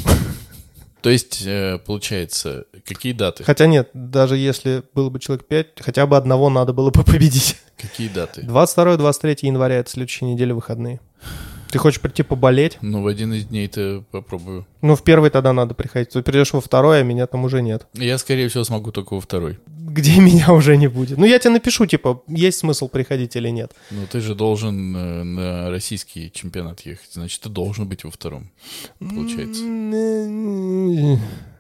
То 1.02 1.10
есть, 1.10 1.42
э, 1.44 1.78
получается, 1.84 2.66
какие 2.86 3.12
даты? 3.12 3.42
Хотя 3.42 3.66
нет, 3.66 3.90
даже 3.94 4.36
если 4.36 4.84
было 4.94 5.10
бы 5.10 5.18
человек 5.18 5.44
пять, 5.48 5.66
хотя 5.80 6.06
бы 6.06 6.16
одного 6.16 6.50
надо 6.50 6.72
было 6.72 6.90
бы 6.90 7.02
победить. 7.02 7.56
Какие 7.76 8.08
даты? 8.08 8.42
22-23 8.42 9.38
января, 9.42 9.74
это 9.80 9.90
следующая 9.90 10.26
неделя 10.26 10.54
выходные. 10.54 11.00
Ты 11.70 11.78
хочешь 11.78 12.00
прийти 12.00 12.22
поболеть? 12.22 12.78
Ну, 12.80 13.02
в 13.02 13.06
один 13.06 13.32
из 13.32 13.46
дней-то 13.46 14.04
попробую. 14.10 14.66
Ну, 14.82 14.94
в 14.96 15.02
первый 15.02 15.30
тогда 15.30 15.52
надо 15.52 15.74
приходить. 15.74 16.10
Ты 16.10 16.22
придешь 16.22 16.52
во 16.52 16.60
второй, 16.60 17.00
а 17.00 17.02
меня 17.02 17.26
там 17.26 17.44
уже 17.44 17.62
нет. 17.62 17.86
Я, 17.94 18.18
скорее 18.18 18.48
всего, 18.48 18.64
смогу 18.64 18.92
только 18.92 19.14
во 19.14 19.20
второй. 19.20 19.58
Где 19.66 20.20
меня 20.20 20.52
уже 20.52 20.76
не 20.76 20.88
будет. 20.88 21.18
Ну, 21.18 21.24
я 21.24 21.38
тебе 21.38 21.54
напишу, 21.54 21.86
типа, 21.86 22.22
есть 22.28 22.58
смысл 22.58 22.88
приходить 22.88 23.36
или 23.36 23.48
нет. 23.48 23.72
Ну, 23.90 24.06
ты 24.10 24.20
же 24.20 24.34
должен 24.34 24.96
э, 24.96 25.22
на 25.24 25.70
российский 25.70 26.30
чемпионат 26.32 26.80
ехать. 26.82 27.10
Значит, 27.12 27.40
ты 27.40 27.48
должен 27.48 27.88
быть 27.88 28.04
во 28.04 28.10
втором. 28.10 28.50
Получается. 28.98 29.62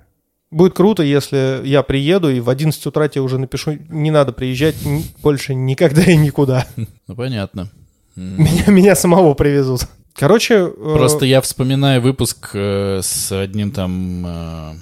Будет 0.54 0.74
круто, 0.74 1.02
если 1.02 1.66
я 1.66 1.82
приеду 1.82 2.30
и 2.30 2.38
в 2.38 2.48
11 2.48 2.86
утра 2.86 3.08
тебе 3.08 3.22
уже 3.22 3.38
напишу, 3.38 3.76
не 3.88 4.12
надо 4.12 4.30
приезжать 4.30 4.76
больше 5.20 5.52
никогда 5.52 6.02
и 6.02 6.16
никуда. 6.16 6.68
Ну, 7.06 7.16
понятно. 7.16 7.68
Меня, 8.16 8.66
меня 8.68 8.94
самого 8.94 9.34
привезут. 9.34 9.88
Короче, 10.14 10.54
э, 10.54 10.94
Просто 10.96 11.26
я 11.26 11.40
вспоминаю 11.40 12.00
выпуск 12.00 12.50
э, 12.54 13.00
с 13.02 13.32
одним 13.32 13.72
там 13.72 14.24
э, 14.26 14.74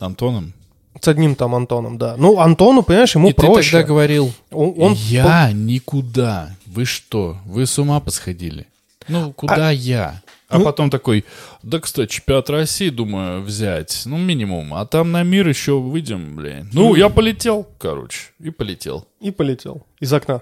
Антоном. 0.00 0.54
с 1.00 1.06
одним 1.08 1.34
там 1.34 1.54
Антоном, 1.54 1.98
да. 1.98 2.16
Ну, 2.16 2.40
Антону, 2.40 2.82
понимаешь, 2.82 3.14
ему 3.14 3.28
и 3.28 3.32
проще. 3.34 3.70
ты 3.70 3.70
тогда 3.72 3.86
говорил, 3.86 4.32
Он, 4.50 4.74
он 4.78 4.92
я 4.94 5.50
никуда. 5.52 6.56
Вы 6.66 6.86
что? 6.86 7.36
Вы 7.44 7.66
с 7.66 7.78
ума 7.78 8.00
посходили? 8.00 8.66
Ну, 9.08 9.32
куда 9.34 9.70
я? 9.70 10.22
А 10.48 10.58
Ну- 10.58 10.64
потом 10.64 10.88
такой, 10.88 11.24
да, 11.62 11.80
кстати, 11.80 12.10
чемпионат 12.10 12.48
России, 12.48 12.88
думаю, 12.88 13.42
взять. 13.42 14.02
Ну, 14.06 14.16
минимум. 14.16 14.72
А 14.74 14.86
там 14.86 15.10
на 15.12 15.22
мир 15.24 15.46
еще 15.48 15.78
выйдем, 15.78 16.36
блин. 16.36 16.70
Ну, 16.72 16.94
я 16.94 17.08
полетел, 17.10 17.66
короче. 17.78 18.28
И 18.40 18.48
полетел. 18.50 19.06
И 19.20 19.30
полетел 19.30 19.84
из 20.00 20.12
окна. 20.12 20.40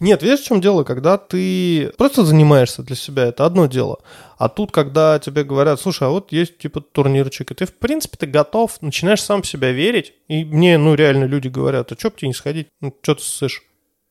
Нет, 0.00 0.22
видишь, 0.22 0.40
в 0.40 0.44
чем 0.46 0.60
дело? 0.60 0.84
Когда 0.84 1.18
ты 1.18 1.92
просто 1.98 2.24
занимаешься 2.24 2.82
для 2.82 2.96
себя, 2.96 3.26
это 3.26 3.46
одно 3.46 3.66
дело. 3.66 4.00
А 4.38 4.48
тут, 4.48 4.72
когда 4.72 5.18
тебе 5.18 5.44
говорят, 5.44 5.80
слушай, 5.80 6.06
а 6.06 6.10
вот 6.10 6.32
есть 6.32 6.58
типа 6.58 6.80
турнирчик, 6.80 7.50
и 7.50 7.54
ты, 7.54 7.66
в 7.66 7.74
принципе, 7.74 8.16
ты 8.16 8.26
готов, 8.26 8.80
начинаешь 8.82 9.22
сам 9.22 9.42
в 9.42 9.46
себя 9.46 9.72
верить. 9.72 10.14
И 10.28 10.44
мне, 10.44 10.78
ну, 10.78 10.94
реально 10.94 11.24
люди 11.24 11.48
говорят, 11.48 11.92
а 11.92 11.98
что 11.98 12.10
бы 12.10 12.16
тебе 12.16 12.28
не 12.28 12.34
сходить? 12.34 12.68
Ну, 12.80 12.94
что 13.02 13.14
ты 13.14 13.22
ссышь? 13.22 13.62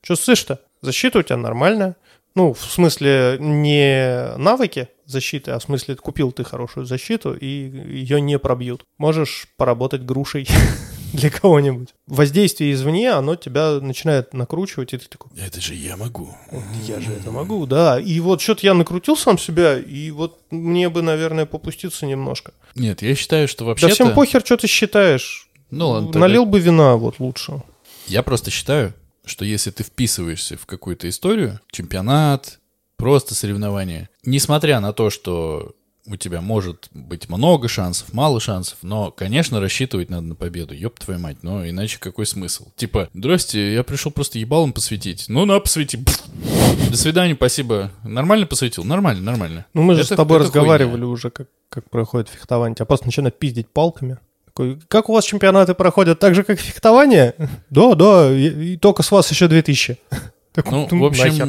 Что 0.01 0.15
ссышь-то? 0.15 0.59
Защита 0.81 1.19
у 1.19 1.23
тебя 1.23 1.37
нормальная. 1.37 1.95
Ну, 2.35 2.53
в 2.53 2.61
смысле, 2.61 3.37
не 3.39 4.35
навыки 4.37 4.89
защиты, 5.05 5.51
а 5.51 5.59
в 5.59 5.63
смысле, 5.63 5.95
купил 5.95 6.31
ты 6.31 6.43
хорошую 6.43 6.85
защиту, 6.85 7.33
и 7.33 7.47
ее 7.47 8.19
не 8.21 8.39
пробьют. 8.39 8.83
Можешь 8.97 9.47
поработать 9.57 10.03
грушей 10.03 10.47
для 11.19 11.29
кого-нибудь. 11.29 11.89
Воздействие 12.07 12.73
извне, 12.73 13.11
оно 13.11 13.35
тебя 13.35 13.79
начинает 13.79 14.33
накручивать, 14.33 14.93
и 14.93 14.97
ты 14.97 15.07
такой, 15.07 15.31
Это 15.39 15.61
же 15.61 15.75
я 15.75 15.95
могу. 15.97 16.35
«Вот 16.51 16.63
я 16.87 16.99
же 16.99 17.11
это 17.13 17.31
могу, 17.31 17.65
да. 17.65 17.99
И 17.99 18.19
вот 18.19 18.41
что-то 18.41 18.65
я 18.65 18.73
накрутил 18.73 19.15
сам 19.15 19.37
себя, 19.37 19.77
и 19.77 20.11
вот 20.11 20.39
мне 20.51 20.89
бы, 20.89 21.01
наверное, 21.01 21.45
попуститься 21.45 22.05
немножко. 22.05 22.53
Нет, 22.75 23.01
я 23.01 23.15
считаю, 23.15 23.47
что 23.47 23.63
Да 23.63 23.69
вообще-то... 23.69 23.93
всем 23.93 24.13
похер, 24.13 24.41
что 24.45 24.57
ты 24.57 24.67
считаешь. 24.67 25.47
Ну 25.69 25.89
ладно, 25.89 26.07
тогда- 26.11 26.19
Налил 26.27 26.45
бы 26.45 26.59
вина, 26.59 26.95
вот 26.97 27.19
лучше. 27.19 27.61
Я 28.07 28.21
просто 28.23 28.51
считаю, 28.51 28.93
что 29.25 29.45
если 29.45 29.71
ты 29.71 29.83
вписываешься 29.83 30.57
в 30.57 30.65
какую-то 30.65 31.07
историю, 31.07 31.59
чемпионат, 31.71 32.59
просто 32.97 33.35
соревнования, 33.35 34.09
несмотря 34.25 34.79
на 34.79 34.93
то, 34.93 35.09
что 35.09 35.73
у 36.05 36.15
тебя 36.17 36.41
может 36.41 36.89
быть 36.93 37.29
много 37.29 37.67
шансов, 37.69 38.11
мало 38.13 38.39
шансов, 38.41 38.77
но, 38.81 39.09
конечно, 39.11 39.59
рассчитывать 39.61 40.09
надо 40.09 40.23
на 40.23 40.35
победу, 40.35 40.73
ёб 40.73 40.99
твою 40.99 41.19
мать, 41.19 41.37
но 41.43 41.67
иначе 41.67 41.97
какой 41.99 42.25
смысл? 42.25 42.67
Типа, 42.75 43.09
здрасте, 43.13 43.73
я 43.73 43.83
пришел 43.83 44.11
просто 44.11 44.37
ебалом 44.39 44.73
посвятить. 44.73 45.25
Ну, 45.29 45.45
на, 45.45 45.59
посвяти. 45.59 45.97
До 46.89 46.97
свидания, 46.97 47.35
спасибо. 47.35 47.91
Нормально 48.03 48.45
посвятил? 48.45 48.83
Нормально, 48.83 49.21
нормально. 49.23 49.65
Ну, 49.73 49.81
мы 49.83 49.95
же 49.95 50.01
Это- 50.01 50.13
с 50.15 50.17
тобой 50.17 50.39
разговаривали 50.39 50.91
хуйня. 51.01 51.07
уже, 51.07 51.29
как, 51.29 51.47
как 51.69 51.89
проходит 51.89 52.27
фехтование. 52.29 52.75
Тебя 52.75 52.85
просто 52.85 53.05
начинают 53.05 53.39
пиздить 53.39 53.69
палками. 53.69 54.17
Такой, 54.45 54.79
как 54.87 55.09
у 55.09 55.13
вас 55.13 55.23
чемпионаты 55.25 55.73
проходят 55.73 56.19
так 56.19 56.35
же, 56.35 56.43
как 56.43 56.59
фехтование? 56.59 57.33
Да, 57.69 57.95
да, 57.95 58.31
и, 58.31 58.73
и 58.73 58.77
только 58.77 59.01
с 59.03 59.09
вас 59.11 59.31
еще 59.31 59.47
2000. 59.47 59.97
Такой, 60.53 60.71
Ну, 60.73 60.87
«Ну, 60.91 60.99
в 60.99 61.05
общем, 61.05 61.23
нахер». 61.23 61.47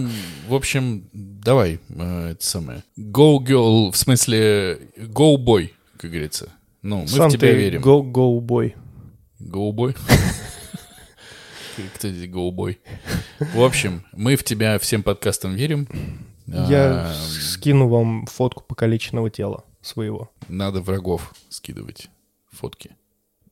В 0.48 0.54
общем, 0.54 1.08
давай, 1.12 1.80
э, 1.88 2.30
это 2.32 2.44
самое. 2.44 2.82
Go 2.98 3.38
girl, 3.38 3.90
в 3.90 3.96
смысле, 3.96 4.90
go 4.96 5.36
boy, 5.36 5.70
как 5.96 6.10
говорится. 6.10 6.52
Ну, 6.82 7.02
мы 7.02 7.08
Сам 7.08 7.28
в 7.30 7.32
тебя 7.32 7.48
ты 7.48 7.54
верим. 7.56 7.82
Go, 7.82 8.02
go 8.02 8.40
boy. 8.40 8.74
Go 9.40 9.72
boy. 9.72 9.96
Кто 11.94 12.08
здесь 12.08 12.30
go 12.30 12.50
boy? 12.50 12.76
В 13.54 13.62
общем, 13.62 14.04
мы 14.12 14.36
в 14.36 14.44
тебя 14.44 14.78
всем 14.78 15.02
подкастам 15.02 15.54
верим. 15.54 15.88
Я 16.46 17.06
А, 17.06 17.14
скину 17.14 17.88
вам 17.88 18.26
фотку 18.26 18.62
покалеченного 18.64 19.30
тела 19.30 19.64
своего. 19.80 20.30
Надо 20.48 20.82
врагов 20.82 21.34
скидывать 21.48 22.08
фотки 22.52 22.90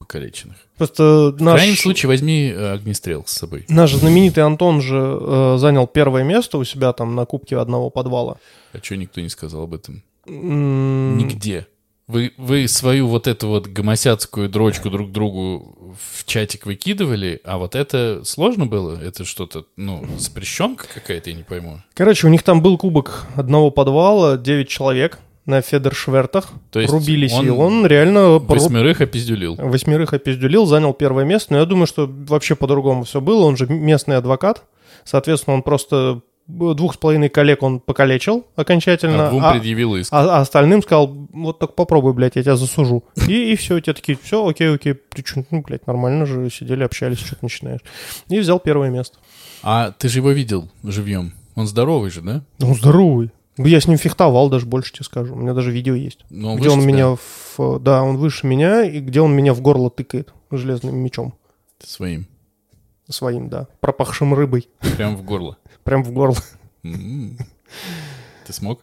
покалеченных. 0.02 0.56
Просто 0.78 1.34
В 1.36 1.40
наш, 1.42 1.54
крайнем 1.54 1.76
случае 1.76 2.08
возьми 2.08 2.52
э, 2.54 2.72
огнестрел 2.72 3.24
с 3.26 3.32
собой. 3.32 3.64
наш 3.68 3.92
знаменитый 3.94 4.42
Антон 4.44 4.80
же 4.82 4.96
э, 5.20 5.56
занял 5.58 5.86
первое 5.86 6.24
место 6.24 6.58
у 6.58 6.64
себя 6.64 6.92
там 6.92 7.14
на 7.14 7.24
кубке 7.24 7.56
одного 7.58 7.88
подвала. 7.90 8.36
А 8.72 8.78
что 8.82 8.96
никто 8.96 9.20
не 9.20 9.28
сказал 9.28 9.62
об 9.62 9.74
этом? 9.74 10.02
М, 10.26 11.18
Нигде. 11.18 11.66
Вы, 12.08 12.32
вы 12.36 12.66
свою 12.68 13.06
вот 13.06 13.26
эту 13.28 13.48
вот 13.48 13.68
гомосядскую 13.68 14.48
дрочку 14.48 14.90
друг 14.90 15.12
другу 15.12 15.96
в 15.98 16.24
чатик 16.24 16.66
выкидывали, 16.66 17.40
а 17.44 17.58
вот 17.58 17.74
это 17.76 18.22
сложно 18.24 18.66
было? 18.66 19.00
Это 19.00 19.24
что-то, 19.24 19.64
ну, 19.76 20.04
запрещенка 20.18 20.86
какая-то, 20.92 21.30
я 21.30 21.36
не 21.36 21.44
пойму. 21.44 21.80
Короче, 21.94 22.26
у 22.26 22.30
них 22.30 22.42
там 22.42 22.60
был 22.60 22.76
кубок 22.76 23.26
одного 23.36 23.70
подвала, 23.70 24.36
9 24.36 24.68
человек 24.68 25.20
на 25.46 25.60
федершвертах. 25.60 26.50
То 26.70 26.80
есть 26.80 26.92
рубились, 26.92 27.32
он 27.32 27.46
и 27.46 27.50
он 27.50 27.86
реально 27.86 28.38
Восьмерых 28.38 29.00
опиздюлил. 29.00 29.56
восьмерых 29.56 30.12
опиздюлил, 30.12 30.66
занял 30.66 30.94
первое 30.94 31.24
место. 31.24 31.52
Но 31.52 31.58
я 31.58 31.64
думаю, 31.64 31.86
что 31.86 32.08
вообще 32.08 32.54
по-другому 32.54 33.04
все 33.04 33.20
было. 33.20 33.44
Он 33.44 33.56
же 33.56 33.66
местный 33.66 34.16
адвокат. 34.16 34.64
Соответственно, 35.04 35.56
он 35.56 35.62
просто 35.62 36.22
двух 36.46 36.94
с 36.94 36.96
половиной 36.96 37.28
коллег 37.28 37.62
он 37.62 37.80
покалечил 37.80 38.46
окончательно. 38.56 39.28
А 39.28 39.30
двум 39.30 39.44
а- 39.44 39.52
предъявил 39.52 39.96
иск. 39.96 40.12
А, 40.12 40.38
а 40.38 40.40
остальным 40.40 40.82
сказал, 40.82 41.28
вот 41.32 41.58
так 41.58 41.74
попробуй, 41.74 42.12
блядь, 42.12 42.36
я 42.36 42.42
тебя 42.42 42.56
засужу. 42.56 43.04
И, 43.28 43.52
и 43.52 43.56
все, 43.56 43.80
те 43.80 43.92
такие, 43.92 44.18
все, 44.20 44.46
окей, 44.46 44.74
окей, 44.74 44.94
ты 44.94 45.22
чё, 45.22 45.44
ну, 45.50 45.62
блядь, 45.62 45.86
нормально 45.86 46.26
же 46.26 46.50
сидели, 46.50 46.82
общались, 46.82 47.18
что 47.18 47.36
ты 47.36 47.42
начинаешь. 47.42 47.80
И 48.28 48.38
взял 48.38 48.58
первое 48.58 48.90
место. 48.90 49.18
А 49.62 49.92
ты 49.92 50.08
же 50.08 50.18
его 50.18 50.32
видел 50.32 50.68
живьем? 50.82 51.32
Он 51.54 51.66
здоровый 51.66 52.10
же, 52.10 52.22
да? 52.22 52.42
Ну, 52.58 52.74
здоровый. 52.74 53.30
Я 53.58 53.80
с 53.80 53.86
ним 53.86 53.98
фехтовал, 53.98 54.48
даже 54.48 54.66
больше 54.66 54.92
тебе 54.92 55.04
скажу. 55.04 55.34
У 55.34 55.36
меня 55.36 55.52
даже 55.52 55.70
видео 55.70 55.94
есть. 55.94 56.20
Ну, 56.30 56.56
где 56.56 56.70
он 56.70 56.80
тебя. 56.80 56.88
меня 56.88 57.16
в... 57.16 57.78
Да, 57.80 58.02
он 58.02 58.16
выше 58.16 58.46
меня, 58.46 58.84
и 58.84 59.00
где 59.00 59.20
он 59.20 59.34
меня 59.34 59.52
в 59.52 59.60
горло 59.60 59.90
тыкает 59.90 60.32
железным 60.50 60.96
мечом. 60.96 61.34
Своим. 61.78 62.26
Своим, 63.08 63.48
да. 63.48 63.68
Пропахшим 63.80 64.32
рыбой. 64.32 64.68
Прям 64.96 65.16
в 65.16 65.22
горло. 65.22 65.58
Прям 65.84 66.02
в 66.02 66.12
горло. 66.12 66.36
М. 66.82 67.36
Ты 68.46 68.52
смог? 68.52 68.80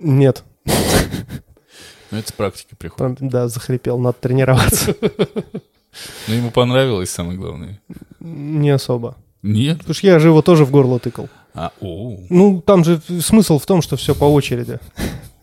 Нет. 0.00 0.44
Ну, 0.64 2.18
это 2.18 2.28
с 2.28 2.32
практики 2.32 2.74
приходит. 2.78 3.18
Да, 3.20 3.48
захрипел, 3.48 3.98
надо 3.98 4.18
тренироваться. 4.20 4.94
Но 6.28 6.34
ему 6.34 6.50
понравилось, 6.50 7.10
самое 7.10 7.38
главное. 7.38 7.80
Не 8.20 8.70
особо. 8.70 9.16
Нет? 9.42 9.78
Потому 9.78 9.94
что 9.94 10.06
я 10.06 10.18
же 10.18 10.28
его 10.28 10.42
тоже 10.42 10.64
в 10.64 10.70
горло 10.70 10.98
тыкал. 10.98 11.28
А, 11.56 11.72
о, 11.80 12.18
Ну, 12.28 12.60
там 12.60 12.84
же 12.84 13.00
смысл 13.20 13.58
в 13.58 13.66
том, 13.66 13.80
что 13.82 13.96
все 13.96 14.14
по 14.14 14.24
очереди. 14.24 14.78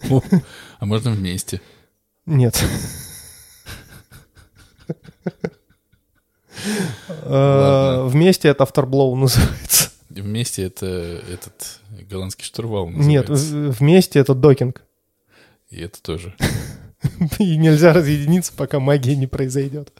о. 0.10 0.21
А 0.80 0.86
можно 0.86 1.12
вместе? 1.12 1.60
Нет. 2.26 2.63
Э. 7.23 8.06
Вместе 8.08 8.47
это 8.49 8.63
авторблоу 8.63 9.15
называется. 9.15 9.89
Вместе 10.10 10.63
это 10.63 10.86
этот 11.32 11.80
голландский 12.10 12.45
штурвал 12.45 12.89
Нет, 12.89 13.30
называется. 13.30 13.71
в- 13.71 13.80
вместе 13.80 14.19
это 14.19 14.36
докинг. 14.36 14.84
И 15.69 15.80
это 15.82 16.02
тоже. 16.02 16.36
И 17.39 17.58
нельзя 17.58 17.93
разъединиться, 17.93 18.54
пока 18.56 18.80
магия 18.80 19.15
не 19.15 19.28
произойдет. 19.28 19.91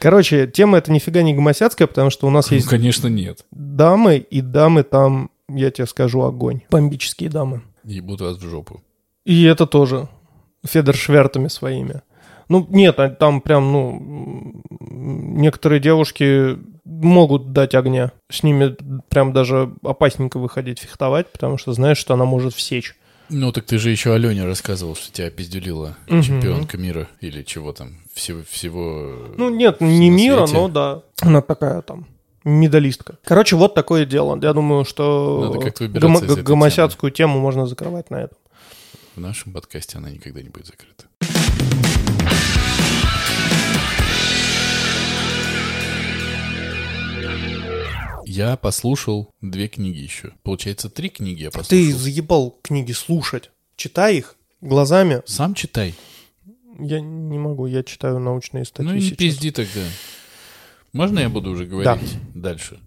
Короче, 0.00 0.46
тема 0.46 0.78
это 0.78 0.90
нифига 0.90 1.22
не 1.22 1.34
гомосядская, 1.34 1.86
потому 1.86 2.08
что 2.08 2.26
у 2.26 2.30
нас 2.30 2.50
Ну, 2.50 2.56
есть 2.56 2.68
конечно, 2.68 3.06
нет. 3.08 3.44
дамы, 3.50 4.16
и 4.16 4.40
дамы 4.40 4.82
там, 4.82 5.30
я 5.48 5.70
тебе 5.70 5.86
скажу, 5.86 6.22
огонь. 6.22 6.62
Бомбические 6.70 7.28
дамы. 7.28 7.60
Ебут 7.84 8.22
вас 8.22 8.38
в 8.38 8.48
жопу. 8.48 8.82
И 9.26 9.44
это 9.44 9.66
тоже 9.66 10.08
федершвертами 10.66 11.48
своими. 11.48 12.00
Ну, 12.48 12.66
нет, 12.70 12.98
а 12.98 13.10
там 13.10 13.42
прям, 13.42 13.70
ну, 13.72 14.62
некоторые 14.80 15.80
девушки 15.80 16.58
могут 16.84 17.52
дать 17.52 17.74
огня. 17.74 18.12
С 18.30 18.42
ними 18.42 18.74
прям 19.08 19.32
даже 19.32 19.72
опасненько 19.84 20.38
выходить 20.38 20.80
фехтовать, 20.80 21.30
потому 21.30 21.58
что 21.58 21.72
знаешь, 21.72 21.98
что 21.98 22.14
она 22.14 22.24
может 22.24 22.54
всечь. 22.54 22.96
Ну, 23.30 23.52
так 23.52 23.64
ты 23.64 23.78
же 23.78 23.90
еще 23.90 24.12
Алене 24.12 24.44
рассказывал, 24.44 24.96
что 24.96 25.12
тебя 25.12 25.30
пиздюлила 25.30 25.96
Мгм. 26.08 26.22
чемпионка 26.22 26.76
мира 26.76 27.08
или 27.20 27.42
чего 27.42 27.72
там, 27.72 27.98
всего... 28.12 28.42
всего 28.48 29.28
Ну, 29.36 29.50
нет, 29.50 29.76
всё 29.76 29.86
не 29.86 30.10
мира, 30.10 30.46
свете. 30.46 30.60
но 30.60 30.68
да. 30.68 31.02
Она 31.20 31.40
такая 31.40 31.82
там 31.82 32.06
медалистка. 32.44 33.18
Короче, 33.24 33.56
вот 33.56 33.74
такое 33.74 34.04
дело. 34.04 34.38
Я 34.42 34.52
думаю, 34.52 34.84
что 34.84 35.54
гомосядскую 36.42 37.12
тему 37.12 37.38
можно 37.38 37.66
закрывать 37.66 38.10
на 38.10 38.16
этом. 38.16 38.38
В 39.16 39.20
нашем 39.20 39.52
подкасте 39.52 39.98
она 39.98 40.10
никогда 40.10 40.40
не 40.40 40.48
будет 40.48 40.66
закрыта. 40.66 41.04
Я 48.32 48.56
послушал 48.56 49.34
две 49.40 49.66
книги 49.66 49.98
еще. 49.98 50.34
Получается, 50.44 50.88
три 50.88 51.08
книги 51.08 51.42
я 51.42 51.50
послушал. 51.50 51.70
Ты 51.70 51.92
заебал 51.92 52.60
книги 52.62 52.92
слушать. 52.92 53.50
Читай 53.74 54.18
их 54.18 54.36
глазами. 54.60 55.20
Сам 55.26 55.52
читай. 55.52 55.96
Я 56.78 57.00
не 57.00 57.38
могу, 57.40 57.66
я 57.66 57.82
читаю 57.82 58.20
научные 58.20 58.64
статьи 58.64 58.88
ну 58.88 58.94
и 58.94 59.00
не 59.00 59.06
сейчас. 59.06 59.18
пизди 59.18 59.50
тогда. 59.50 59.80
Можно 60.92 61.18
я 61.18 61.28
буду 61.28 61.50
уже 61.50 61.66
говорить 61.66 62.18
дальше? 62.32 62.78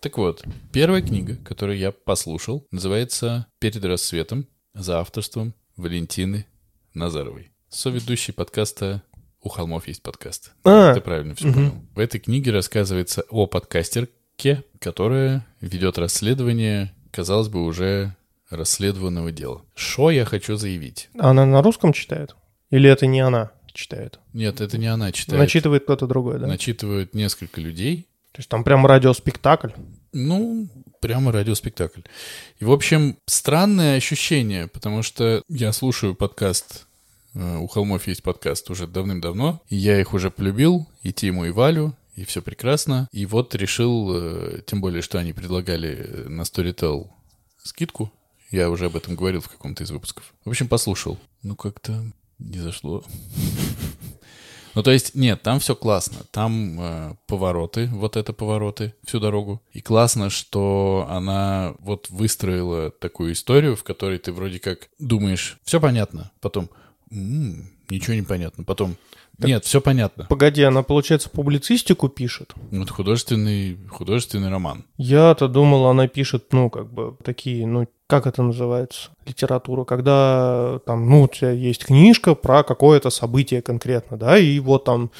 Так 0.00 0.18
вот, 0.18 0.44
первая 0.72 1.02
книга, 1.02 1.36
которую 1.36 1.78
я 1.78 1.92
послушал, 1.92 2.66
называется 2.72 3.46
«Перед 3.60 3.84
рассветом» 3.84 4.48
за 4.74 4.98
авторством 4.98 5.54
Валентины 5.76 6.46
Назаровой. 6.94 7.52
Соведущий 7.68 8.34
подкаста 8.34 9.04
«У 9.40 9.50
холмов 9.50 9.86
есть 9.86 10.02
подкаст». 10.02 10.50
А, 10.64 10.94
Ты 10.94 11.00
правильно 11.00 11.36
все 11.36 11.52
понял. 11.52 11.74
В 11.94 12.00
этой 12.00 12.18
книге 12.18 12.50
рассказывается 12.50 13.22
о 13.30 13.46
подкастерке, 14.38 14.64
которая 14.78 15.46
ведет 15.60 15.98
расследование, 15.98 16.92
казалось 17.10 17.48
бы, 17.48 17.64
уже 17.64 18.14
расследованного 18.50 19.32
дела. 19.32 19.62
Что 19.74 20.10
я 20.10 20.24
хочу 20.24 20.56
заявить? 20.56 21.10
она 21.18 21.44
на 21.44 21.62
русском 21.62 21.92
читает? 21.92 22.34
Или 22.70 22.88
это 22.88 23.06
не 23.06 23.20
она 23.20 23.50
читает? 23.72 24.18
Нет, 24.32 24.60
это 24.60 24.78
не 24.78 24.86
она 24.86 25.12
читает. 25.12 25.38
Начитывает 25.38 25.84
кто-то 25.84 26.06
другой, 26.06 26.38
да? 26.38 26.46
Начитывают 26.46 27.14
несколько 27.14 27.60
людей. 27.60 28.06
То 28.32 28.40
есть 28.40 28.48
там 28.48 28.64
прям 28.64 28.86
радиоспектакль. 28.86 29.70
Ну, 30.12 30.68
прямо 31.00 31.32
радиоспектакль. 31.32 32.00
И, 32.60 32.64
в 32.64 32.72
общем, 32.72 33.16
странное 33.26 33.96
ощущение, 33.96 34.68
потому 34.68 35.02
что 35.02 35.42
я 35.48 35.72
слушаю 35.72 36.14
подкаст 36.14 36.86
э, 37.34 37.56
«У 37.56 37.66
холмов 37.66 38.06
есть 38.06 38.22
подкаст» 38.22 38.70
уже 38.70 38.86
давным-давно, 38.86 39.60
и 39.68 39.76
я 39.76 40.00
их 40.00 40.14
уже 40.14 40.30
полюбил, 40.30 40.86
и 41.02 41.12
Тиму, 41.12 41.46
и 41.46 41.50
Валю, 41.50 41.94
и 42.18 42.24
все 42.24 42.42
прекрасно. 42.42 43.08
И 43.12 43.26
вот 43.26 43.54
решил, 43.54 44.12
э, 44.12 44.62
тем 44.66 44.80
более, 44.80 45.02
что 45.02 45.18
они 45.18 45.32
предлагали 45.32 45.90
э, 45.90 46.28
на 46.28 46.42
Storytel 46.42 47.08
скидку, 47.62 48.12
я 48.50 48.70
уже 48.70 48.86
об 48.86 48.96
этом 48.96 49.14
говорил 49.14 49.40
в 49.40 49.48
каком-то 49.48 49.84
из 49.84 49.90
выпусков. 49.92 50.34
В 50.44 50.50
общем, 50.50 50.66
послушал. 50.66 51.16
Ну, 51.44 51.54
как-то 51.54 52.04
не 52.38 52.58
зашло. 52.58 53.04
Ну, 54.74 54.84
то 54.84 54.92
есть, 54.92 55.16
нет, 55.16 55.42
там 55.42 55.58
все 55.58 55.74
классно. 55.74 56.18
Там 56.30 56.80
э, 56.80 57.14
повороты, 57.26 57.86
вот 57.86 58.16
это 58.16 58.32
повороты 58.32 58.94
всю 59.02 59.18
дорогу. 59.18 59.60
И 59.72 59.80
классно, 59.80 60.30
что 60.30 61.04
она 61.10 61.74
вот 61.80 62.10
выстроила 62.10 62.90
такую 62.90 63.32
историю, 63.32 63.74
в 63.74 63.82
которой 63.82 64.18
ты 64.18 64.30
вроде 64.30 64.60
как 64.60 64.88
думаешь, 65.00 65.58
все 65.64 65.80
понятно. 65.80 66.30
Потом, 66.40 66.70
«М, 67.10 67.72
ничего 67.88 68.14
не 68.14 68.22
понятно. 68.22 68.62
Потом, 68.62 68.96
нет, 69.38 69.64
все 69.64 69.80
понятно. 69.80 70.26
Погоди, 70.28 70.62
она, 70.62 70.82
получается, 70.82 71.30
публицистику 71.30 72.08
пишет? 72.08 72.54
Ну, 72.70 72.82
Это 72.82 72.92
художественный, 72.92 73.78
художественный 73.88 74.50
роман. 74.50 74.84
Я-то 74.96 75.48
думал, 75.48 75.86
она 75.86 76.08
пишет, 76.08 76.46
ну, 76.52 76.70
как 76.70 76.92
бы, 76.92 77.16
такие, 77.22 77.66
ну, 77.66 77.86
как 78.06 78.26
это 78.26 78.42
называется, 78.42 79.10
литература, 79.26 79.84
когда 79.84 80.80
там, 80.86 81.08
ну, 81.08 81.22
у 81.22 81.28
тебя 81.28 81.50
есть 81.50 81.84
книжка 81.84 82.34
про 82.34 82.62
какое-то 82.62 83.10
событие 83.10 83.62
конкретно, 83.62 84.16
да, 84.16 84.38
и 84.38 84.58
вот 84.58 84.84
там 84.84 85.10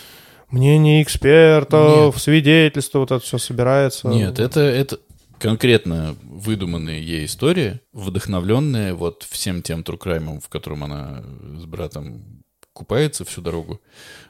мнение 0.51 1.03
экспертов, 1.03 2.21
свидетельства, 2.21 3.01
вот 3.01 3.13
это 3.13 3.23
все 3.23 3.39
собирается. 3.39 4.09
Нет, 4.09 4.39
это, 4.39 4.61
это 4.61 4.99
конкретно 5.39 6.17
выдуманная 6.23 6.99
ей 6.99 7.27
история, 7.27 7.81
вдохновленная 7.93 8.95
вот 8.95 9.27
всем 9.29 9.63
тем 9.63 9.85
true 9.85 10.04
crime 10.04 10.27
ом, 10.27 10.41
в 10.41 10.49
котором 10.49 10.85
она 10.85 11.23
с 11.61 11.65
братом 11.65 12.38
купается 12.79 13.25
всю 13.25 13.41
дорогу. 13.43 13.81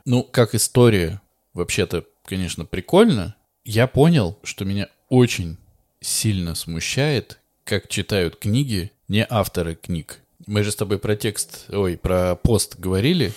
Ну, 0.06 0.22
как 0.24 0.54
история, 0.54 1.20
вообще-то, 1.52 2.04
конечно, 2.24 2.64
прикольно. 2.64 3.34
Я 3.64 3.86
понял, 3.86 4.38
что 4.42 4.64
меня 4.64 4.88
очень 5.10 5.58
сильно 6.00 6.54
смущает, 6.54 7.38
как 7.64 7.88
читают 7.88 8.36
книги 8.36 8.90
не 9.08 9.26
авторы 9.28 9.74
книг. 9.74 10.20
Мы 10.46 10.62
же 10.62 10.70
с 10.72 10.76
тобой 10.76 10.98
про 10.98 11.14
текст, 11.16 11.66
ой, 11.68 11.98
про 11.98 12.34
пост 12.36 12.78
говорили, 12.78 13.32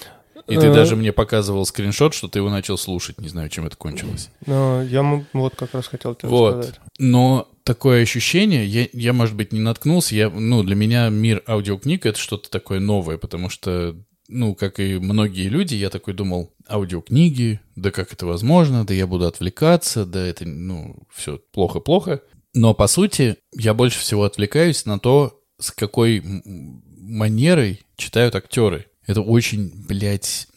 и 0.47 0.55
ты 0.55 0.68
Э. 0.68 0.74
даже 0.74 0.95
мне 0.95 1.12
показывал 1.12 1.66
скриншот, 1.66 2.14
что 2.14 2.28
ты 2.30 2.39
его 2.39 2.49
начал 2.49 2.78
слушать. 2.78 3.20
Не 3.20 3.28
знаю, 3.28 3.49
чем 3.49 3.66
это 3.66 3.76
кончилось. 3.76 4.30
Ну, 4.45 4.82
я 4.84 5.03
вот 5.34 5.55
как 5.55 5.74
раз 5.74 5.88
хотел 5.88 6.16
тебе 6.16 6.30
Вот. 6.30 6.64
сказать. 6.64 6.80
Но 6.97 7.49
такое 7.64 8.01
ощущение, 8.03 8.66
я, 8.66 8.88
я, 8.93 9.14
может 9.14 9.36
быть, 9.36 9.51
не 9.53 9.59
наткнулся. 9.59 10.16
Я, 10.16 10.30
ну, 10.30 10.64
для 10.64 10.76
меня 10.76 11.09
мир 11.09 11.43
аудиокниг 11.47 12.05
это 12.05 12.18
что-то 12.18 12.49
такое 12.49 12.80
новое, 12.80 13.18
потому 13.18 13.49
что, 13.49 13.95
ну, 14.32 14.55
как 14.55 14.79
и 14.79 14.97
многие 14.97 15.47
люди, 15.47 15.75
я 15.75 15.89
такой 15.89 16.13
думал, 16.13 16.53
аудиокниги, 16.67 17.59
да 17.75 17.91
как 17.91 18.13
это 18.13 18.25
возможно, 18.25 18.86
да 18.86 18.93
я 18.93 19.05
буду 19.05 19.27
отвлекаться, 19.27 20.05
да 20.05 20.25
это, 20.25 20.45
ну, 20.45 20.95
все 21.13 21.39
плохо-плохо. 21.51 22.21
Но, 22.53 22.73
по 22.73 22.88
сути, 22.88 23.38
я 23.53 23.73
больше 23.73 23.99
всего 23.99 24.23
отвлекаюсь 24.23 24.86
на 24.86 24.99
то, 24.99 25.39
с 25.59 25.71
какой 25.71 26.23
манерой 26.45 27.82
читают 27.95 28.36
актеры. 28.36 28.88
Это 29.05 29.21
очень, 29.21 29.71
блядь, 29.88 30.47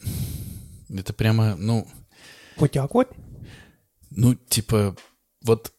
это 0.89 1.13
прямо, 1.13 1.55
ну, 1.57 1.87
Вот 2.57 2.71
так 2.71 2.93
вот, 2.93 3.09
ну, 4.09 4.35
типа, 4.35 4.95
вот 5.43 5.71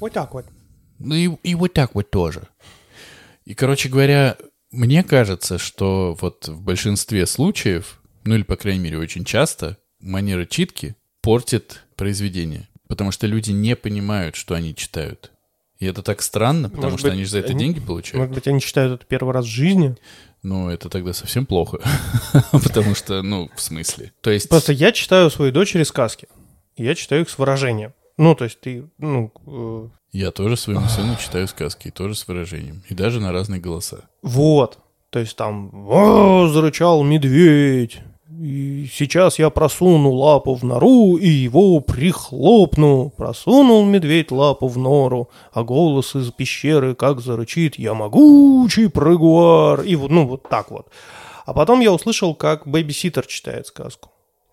вот 0.00 0.12
так 0.12 0.34
вот. 0.34 0.46
Ну 0.98 1.14
и, 1.14 1.30
и 1.42 1.54
вот 1.54 1.72
так 1.72 1.94
вот 1.94 2.10
тоже. 2.10 2.48
И, 3.44 3.54
короче 3.54 3.88
говоря, 3.88 4.36
мне 4.74 5.02
кажется, 5.02 5.58
что 5.58 6.16
вот 6.20 6.48
в 6.48 6.60
большинстве 6.60 7.26
случаев, 7.26 8.00
ну 8.24 8.34
или, 8.34 8.42
по 8.42 8.56
крайней 8.56 8.80
мере, 8.80 8.98
очень 8.98 9.24
часто, 9.24 9.78
манера 10.00 10.44
читки 10.44 10.96
портит 11.22 11.82
произведение. 11.96 12.68
Потому 12.88 13.10
что 13.12 13.26
люди 13.26 13.50
не 13.50 13.76
понимают, 13.76 14.36
что 14.36 14.54
они 14.54 14.74
читают. 14.74 15.32
И 15.78 15.86
это 15.86 16.02
так 16.02 16.22
странно, 16.22 16.68
потому 16.68 16.92
Может 16.92 17.00
что 17.00 17.08
быть, 17.08 17.14
они 17.14 17.24
же 17.24 17.30
за 17.30 17.38
это 17.38 17.50
они- 17.50 17.58
деньги 17.60 17.80
получают. 17.80 18.18
Может 18.18 18.34
быть, 18.34 18.46
они 18.46 18.60
читают 18.60 18.92
это 19.00 19.06
первый 19.06 19.32
раз 19.32 19.44
в 19.46 19.48
жизни? 19.48 19.96
Но 20.42 20.70
это 20.70 20.88
тогда 20.88 21.12
совсем 21.12 21.46
плохо. 21.46 21.80
Потому 22.52 22.94
что, 22.94 23.22
ну, 23.22 23.50
в 23.56 23.60
смысле. 23.60 24.12
То 24.20 24.30
есть... 24.30 24.48
Просто 24.48 24.72
я 24.72 24.92
читаю 24.92 25.30
своей 25.30 25.52
дочери 25.52 25.82
сказки. 25.84 26.28
Я 26.76 26.94
читаю 26.94 27.22
их 27.22 27.30
с 27.30 27.38
выражением. 27.38 27.94
Ну, 28.18 28.34
то 28.34 28.44
есть 28.44 28.60
ты, 28.60 28.88
ну, 28.98 29.32
э, 29.46 29.88
Я 30.14 30.30
тоже 30.30 30.56
своему 30.56 30.86
сыну 30.88 31.16
читаю 31.20 31.48
сказки, 31.48 31.88
и 31.88 31.90
тоже 31.90 32.14
с 32.14 32.28
выражением. 32.28 32.84
И 32.88 32.94
даже 32.94 33.20
на 33.20 33.32
разные 33.32 33.60
голоса. 33.60 34.08
вот. 34.22 34.78
То 35.10 35.18
есть 35.20 35.36
там 35.36 35.70
«О, 35.88 36.48
зарычал 36.48 37.02
медведь. 37.04 38.00
И 38.30 38.88
сейчас 38.92 39.38
я 39.38 39.50
просуну 39.50 40.12
лапу 40.12 40.54
в 40.54 40.64
нору 40.64 41.16
и 41.16 41.28
его 41.28 41.80
прихлопну. 41.80 43.12
Просунул 43.16 43.84
медведь 43.84 44.30
лапу 44.30 44.68
в 44.68 44.78
нору, 44.78 45.30
а 45.52 45.62
голос 45.62 46.14
из 46.14 46.30
пещеры 46.30 46.94
как 46.94 47.20
зарычит 47.20 47.76
«Я 47.78 47.94
могучий 47.94 48.88
прыгуар». 48.88 49.82
И 49.82 49.96
вот, 49.96 50.10
ну, 50.10 50.26
вот 50.26 50.48
так 50.48 50.70
вот. 50.70 50.86
А 51.44 51.52
потом 51.52 51.80
я 51.80 51.92
услышал, 51.92 52.34
как 52.34 52.66
бэбиситер 52.66 53.26
читает 53.26 53.66
сказку. 53.66 54.10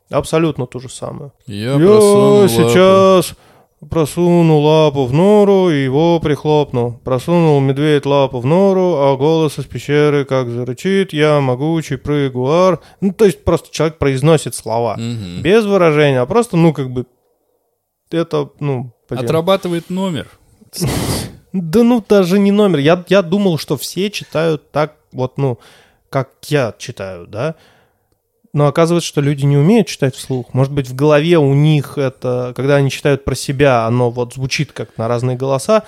Абсолютно 0.09 0.65
то 0.67 0.79
же 0.79 0.89
самое. 0.89 1.31
Я, 1.47 1.73
Я, 1.73 1.77
просунул 1.77 2.41
лапу. 2.41 3.35
Сейчас 3.81 3.89
просуну 3.89 4.59
лапу 4.59 5.05
в 5.05 5.13
нору 5.13 5.69
и 5.69 5.83
его 5.83 6.19
прихлопну. 6.19 6.99
Просунул 7.03 7.59
медведь 7.59 8.05
лапу 8.05 8.39
в 8.39 8.45
нору, 8.45 8.97
а 8.97 9.17
голос 9.17 9.57
из 9.59 9.65
пещеры 9.65 10.25
как 10.25 10.49
зарычит, 10.49 11.13
я 11.13 11.39
могучий 11.41 11.97
прыгуар. 11.97 12.79
Ну, 13.01 13.13
то 13.13 13.25
есть 13.25 13.43
просто 13.43 13.71
человек 13.71 13.97
произносит 13.97 14.55
слова. 14.55 14.95
Мгм. 14.97 15.41
Без 15.41 15.65
выражения, 15.65 16.21
а 16.21 16.25
просто, 16.25 16.57
ну, 16.57 16.73
как 16.73 16.91
бы, 16.91 17.05
это, 18.11 18.49
ну, 18.59 18.93
блин. 19.09 19.23
Отрабатывает 19.23 19.89
номер. 19.89 20.27
Да 21.53 21.83
ну, 21.83 22.03
даже 22.07 22.39
не 22.39 22.51
номер. 22.51 22.79
Я, 22.79 23.03
я 23.09 23.21
думал, 23.21 23.57
что 23.57 23.75
все 23.77 24.09
читают 24.09 24.71
так, 24.71 24.95
вот, 25.11 25.37
ну, 25.37 25.59
как 26.09 26.29
я 26.47 26.73
читаю, 26.77 27.27
да. 27.27 27.55
Но 28.53 28.67
оказывается, 28.67 29.07
что 29.07 29.21
люди 29.21 29.45
не 29.45 29.57
умеют 29.57 29.87
читать 29.87 30.15
вслух. 30.15 30.53
Может 30.53 30.73
быть, 30.73 30.87
в 30.87 30.95
голове 30.95 31.37
у 31.37 31.53
них 31.53 31.97
это, 31.97 32.53
когда 32.55 32.75
они 32.75 32.89
читают 32.89 33.23
про 33.23 33.35
себя, 33.35 33.85
оно 33.85 34.09
вот 34.09 34.33
звучит 34.33 34.73
как 34.73 34.97
на 34.97 35.07
разные 35.07 35.37
голоса. 35.37 35.83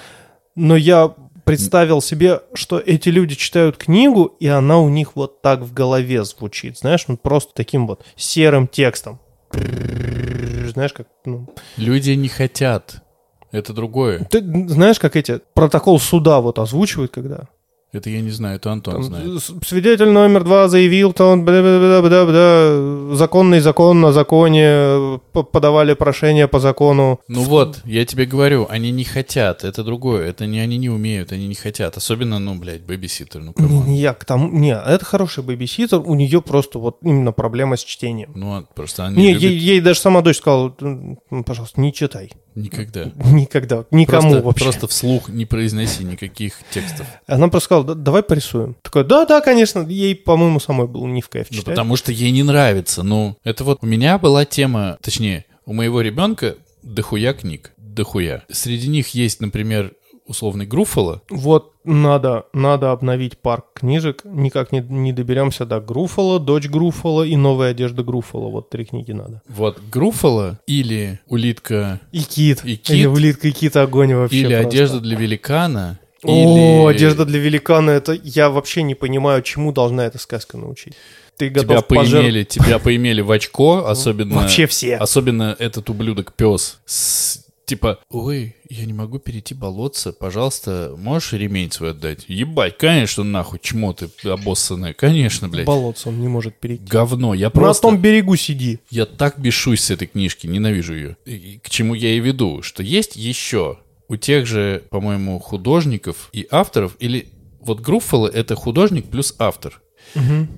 Но 0.55 0.77
я 0.77 1.13
представил 1.43 2.01
себе, 2.01 2.41
что 2.53 2.79
эти 2.79 3.09
люди 3.09 3.35
читают 3.35 3.77
книгу, 3.77 4.35
и 4.39 4.47
она 4.47 4.79
у 4.79 4.87
них 4.87 5.15
вот 5.15 5.41
так 5.41 5.59
в 5.61 5.73
голове 5.73 6.23
звучит. 6.23 6.77
Знаешь, 6.77 7.05
ну 7.07 7.17
просто 7.17 7.53
таким 7.53 7.85
вот 7.85 8.05
серым 8.15 8.67
текстом. 8.67 9.19
Знаешь, 9.51 10.93
как, 10.93 11.07
ну, 11.25 11.47
Люди 11.77 12.11
не 12.11 12.29
хотят. 12.29 13.03
Это 13.51 13.71
другое. 13.71 14.25
ты 14.31 14.41
знаешь, 14.67 14.99
как 14.99 15.15
эти 15.15 15.39
протокол 15.53 15.99
суда 15.99 16.41
вот 16.41 16.57
озвучивают, 16.57 17.11
когда 17.11 17.49
Это 17.93 18.09
я 18.09 18.21
не 18.21 18.31
знаю, 18.31 18.55
это 18.55 18.71
Антон 18.71 18.95
Там, 18.95 19.03
знает. 19.03 19.43
Свидетель 19.63 20.09
номер 20.09 20.43
два 20.43 20.67
заявил, 20.67 21.13
то 21.13 21.25
он 21.29 21.45
бля-бля-бля-бля-бля, 21.45 23.15
законный 23.15 23.59
закон 23.59 24.01
на 24.01 24.11
законе, 24.11 25.19
подавали 25.31 25.93
прошение 25.93 26.47
по 26.47 26.59
закону. 26.59 27.19
Ну 27.27 27.43
вот, 27.43 27.81
я 27.85 28.03
тебе 28.05 28.25
говорю, 28.25 28.65
они 28.67 28.89
не 28.89 29.03
хотят. 29.03 29.63
Это 29.63 29.83
другое. 29.83 30.27
Это 30.27 30.47
не 30.47 30.59
они 30.59 30.77
не 30.77 30.89
умеют, 30.89 31.31
они 31.31 31.47
не 31.47 31.53
хотят. 31.53 31.95
Особенно, 31.95 32.39
ну, 32.39 32.55
блядь, 32.55 32.81
babysitter. 32.81 33.41
Ну, 33.41 33.53
come 33.53 33.73
on. 33.73 33.87
я 33.91 34.13
к 34.13 34.25
тому, 34.25 34.49
не, 34.49 34.75
это 34.75 35.05
хороший 35.05 35.43
babysitter, 35.43 35.99
у 35.99 36.15
нее 36.15 36.41
просто 36.41 36.79
вот 36.79 36.97
именно 37.03 37.31
проблема 37.31 37.77
с 37.77 37.83
чтением. 37.83 38.31
Ну, 38.33 38.65
просто 38.73 39.05
они 39.05 39.17
Не, 39.17 39.27
любят 39.33 39.41
ей, 39.43 39.57
ей 39.57 39.81
даже 39.81 39.99
сама 39.99 40.21
дочь 40.21 40.37
сказала, 40.37 40.73
«М, 40.81 41.19
пожалуйста, 41.45 41.79
не 41.79 41.93
читай. 41.93 42.31
Никогда. 42.55 43.11
Никогда, 43.25 43.85
никому 43.91 44.21
просто, 44.29 44.45
вообще. 44.45 44.63
просто 44.65 44.87
вслух 44.87 45.29
не 45.29 45.45
произноси 45.45 46.03
никаких 46.03 46.55
текстов. 46.71 47.05
Она 47.27 47.47
просто 47.47 47.65
сказала, 47.65 47.85
«Да- 47.87 47.93
давай 47.95 48.23
порисуем. 48.23 48.75
Такой, 48.81 49.03
да-да, 49.03 49.41
конечно, 49.41 49.85
ей, 49.87 50.15
по-моему, 50.15 50.59
самой 50.59 50.87
было 50.87 51.05
не 51.07 51.21
в 51.21 51.29
кайф 51.29 51.47
Ну, 51.49 51.57
читать. 51.57 51.73
потому 51.73 51.95
что 51.95 52.11
ей 52.11 52.31
не 52.31 52.43
нравится. 52.43 53.03
Ну, 53.03 53.37
это 53.43 53.63
вот 53.63 53.79
у 53.81 53.85
меня 53.85 54.17
была 54.17 54.45
тема, 54.45 54.97
точнее, 55.01 55.45
у 55.65 55.73
моего 55.73 56.01
ребенка 56.01 56.55
дохуя 56.83 57.33
книг. 57.33 57.71
дохуя. 57.77 58.43
Среди 58.51 58.87
них 58.89 59.09
есть, 59.09 59.39
например, 59.39 59.93
условный 60.25 60.65
Груффало. 60.65 61.21
Вот 61.29 61.73
надо, 61.83 62.45
надо 62.53 62.91
обновить 62.91 63.37
парк 63.37 63.65
книжек. 63.75 64.21
Никак 64.23 64.71
не, 64.71 64.79
не 64.79 65.11
доберемся 65.13 65.65
до 65.65 65.79
Груффало, 65.81 66.39
дочь 66.39 66.67
Груффало 66.67 67.23
и 67.23 67.35
новая 67.35 67.71
одежда 67.71 68.03
Груффало. 68.03 68.49
Вот 68.49 68.69
три 68.69 68.85
книги 68.85 69.11
надо. 69.11 69.41
Вот 69.47 69.79
Груффало 69.91 70.59
или 70.67 71.19
улитка, 71.27 71.99
И 72.11 72.21
кит. 72.23 72.63
И 72.63 72.77
кит. 72.77 72.95
Или 72.95 73.05
улитка 73.05 73.47
и 73.49 73.51
кит 73.51 73.75
огонь 73.75 74.13
вообще. 74.13 74.37
или 74.37 74.53
просто. 74.53 74.67
одежда 74.67 74.99
для 75.01 75.17
великана. 75.17 75.99
О, 76.23 76.31
или 76.31 76.95
одежда 76.95 77.25
для 77.25 77.39
великана. 77.39 77.89
Это 77.91 78.13
я 78.13 78.49
вообще 78.49 78.83
не 78.83 78.95
понимаю, 78.95 79.41
чему 79.41 79.73
должна 79.73 80.05
эта 80.05 80.17
сказка 80.19 80.57
научить. 80.57 80.93
Ты 81.35 81.49
Тебя 81.49 81.63
готов 81.63 81.87
пожертв- 81.87 82.11
поимели, 82.11 82.43
тебя 82.43 82.77
поимели 82.79 83.21
в 83.21 83.31
очко, 83.31 83.87
особенно... 83.87 84.35
Вообще 84.35 84.67
все. 84.67 84.97
Особенно 84.97 85.55
этот 85.57 85.89
ублюдок 85.89 86.31
пес. 86.33 86.77
С- 86.85 87.43
Типа, 87.65 87.99
ой, 88.09 88.55
я 88.69 88.85
не 88.85 88.93
могу 88.93 89.19
перейти 89.19 89.53
болотце, 89.53 90.11
пожалуйста, 90.11 90.95
можешь 90.97 91.33
ремень 91.33 91.71
свой 91.71 91.91
отдать? 91.91 92.25
Ебать, 92.27 92.77
конечно, 92.77 93.23
нахуй, 93.23 93.59
чмо 93.61 93.93
ты 93.93 94.09
обоссанное, 94.27 94.93
конечно, 94.93 95.47
блядь. 95.47 95.65
Болотце 95.65 96.09
он 96.09 96.19
не 96.19 96.27
может 96.27 96.57
перейти. 96.59 96.83
Говно, 96.85 97.33
я 97.33 97.47
На 97.47 97.51
просто... 97.51 97.83
том 97.83 97.97
берегу 97.97 98.35
сиди. 98.35 98.79
Я 98.89 99.05
так 99.05 99.39
бешусь 99.39 99.81
с 99.81 99.91
этой 99.91 100.07
книжки, 100.07 100.45
ненавижу 100.47 100.93
ее. 100.93 101.17
И 101.25 101.59
К 101.63 101.69
чему 101.69 101.93
я 101.93 102.13
и 102.13 102.19
веду, 102.19 102.61
что 102.61 102.83
есть 102.83 103.15
еще 103.15 103.79
у 104.09 104.17
тех 104.17 104.45
же, 104.45 104.83
по-моему, 104.89 105.39
художников 105.39 106.29
и 106.33 106.47
авторов, 106.51 106.95
или 106.99 107.29
вот 107.61 107.79
Груффало— 107.79 108.27
это 108.33 108.55
художник 108.55 109.05
плюс 109.09 109.35
автор. 109.39 109.81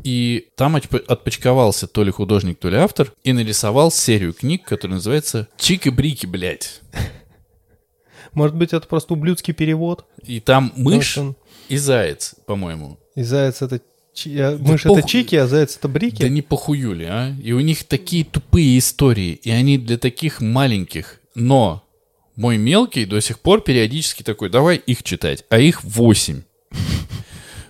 И 0.03 0.47
там 0.55 0.75
отп- 0.75 1.05
отпочковался 1.05 1.87
то 1.87 2.03
ли 2.03 2.11
художник, 2.11 2.59
то 2.59 2.69
ли 2.69 2.75
автор, 2.77 3.13
и 3.23 3.31
нарисовал 3.33 3.91
серию 3.91 4.33
книг, 4.33 4.63
которая 4.63 4.95
называется 4.95 5.47
«Чики-брики, 5.57 6.25
блядь». 6.25 6.81
Может 8.33 8.55
быть, 8.57 8.73
это 8.73 8.85
просто 8.87 9.13
ублюдский 9.13 9.53
перевод? 9.53 10.05
И 10.23 10.39
там 10.39 10.73
мышь 10.75 11.17
он- 11.17 11.35
и 11.69 11.77
заяц, 11.77 12.35
по-моему. 12.45 12.99
И 13.15 13.23
заяц 13.23 13.61
это... 13.61 13.79
чи- 14.13 14.37
а, 14.37 14.57
Мышь 14.57 14.83
похуй. 14.83 14.99
это 14.99 15.07
чики, 15.07 15.35
а 15.35 15.47
заяц 15.47 15.77
это 15.77 15.87
брики? 15.87 16.21
Да 16.21 16.27
не 16.29 16.41
похуюли, 16.41 17.05
а? 17.05 17.33
И 17.41 17.53
у 17.53 17.61
них 17.61 17.85
такие 17.85 18.25
тупые 18.25 18.77
истории, 18.77 19.39
и 19.41 19.49
они 19.51 19.77
для 19.77 19.97
таких 19.97 20.41
маленьких. 20.41 21.21
Но 21.33 21.83
мой 22.35 22.57
мелкий 22.57 23.05
до 23.05 23.21
сих 23.21 23.39
пор 23.39 23.61
периодически 23.61 24.21
такой, 24.23 24.49
давай 24.49 24.75
их 24.77 25.03
читать, 25.03 25.45
а 25.49 25.59
их 25.59 25.83
восемь. 25.85 26.41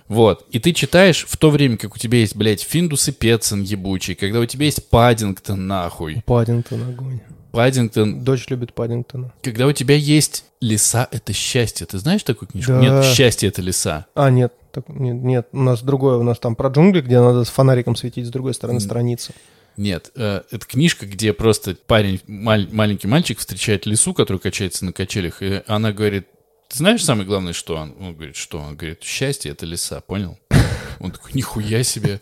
Вот. 0.08 0.46
И 0.50 0.58
ты 0.60 0.72
читаешь 0.72 1.26
в 1.28 1.36
то 1.36 1.50
время, 1.50 1.76
как 1.76 1.94
у 1.94 1.98
тебя 1.98 2.18
есть, 2.18 2.36
блядь, 2.36 2.62
Финдус 2.62 3.08
и 3.08 3.12
Петсон 3.12 3.62
ебучий, 3.62 4.14
когда 4.14 4.40
у 4.40 4.46
тебя 4.46 4.66
есть 4.66 4.88
Паддингтон, 4.88 5.66
нахуй. 5.66 6.22
Паддингтон 6.26 6.82
огонь. 6.88 7.20
Паддингтон, 7.52 8.22
Дочь 8.22 8.46
любит 8.48 8.74
Паддингтона. 8.74 9.32
когда 9.42 9.66
у 9.66 9.72
тебя 9.72 9.94
есть 9.94 10.44
«Леса— 10.60 11.08
это 11.10 11.32
счастье». 11.32 11.86
Ты 11.86 11.98
знаешь 11.98 12.22
такую 12.22 12.48
книжку? 12.50 12.72
Да. 12.72 12.80
Нет, 12.80 13.04
«Счастье— 13.06 13.48
это 13.50 13.62
леса». 13.62 14.06
А, 14.14 14.30
нет, 14.30 14.52
так, 14.72 14.88
нет, 14.90 15.16
нет, 15.16 15.48
у 15.52 15.60
нас 15.62 15.82
другое, 15.82 16.16
у 16.18 16.22
нас 16.22 16.38
там 16.38 16.54
про 16.54 16.68
джунгли, 16.68 17.00
где 17.00 17.18
надо 17.18 17.44
с 17.44 17.48
фонариком 17.48 17.96
светить 17.96 18.26
с 18.26 18.30
другой 18.30 18.52
стороны 18.52 18.78
страницы. 18.80 19.32
Нет, 19.78 20.10
э, 20.16 20.42
это 20.50 20.66
книжка, 20.66 21.06
где 21.06 21.32
просто 21.32 21.76
парень, 21.86 22.20
маль- 22.26 22.68
маленький 22.72 23.08
мальчик 23.08 23.38
встречает 23.38 23.86
лису, 23.86 24.12
который 24.14 24.38
качается 24.38 24.84
на 24.84 24.92
качелях, 24.92 25.42
и 25.42 25.62
она 25.66 25.92
говорит, 25.92 26.26
ты 26.68 26.78
знаешь 26.78 27.04
самое 27.04 27.26
главное, 27.26 27.52
что 27.52 27.76
он? 27.76 27.94
Он 28.00 28.14
говорит, 28.14 28.36
что? 28.36 28.58
Он 28.58 28.76
говорит, 28.76 29.02
счастье— 29.02 29.50
это 29.52 29.66
лиса, 29.66 30.00
понял? 30.00 30.38
Он 31.00 31.10
такой, 31.10 31.32
нихуя 31.34 31.82
себе. 31.82 32.20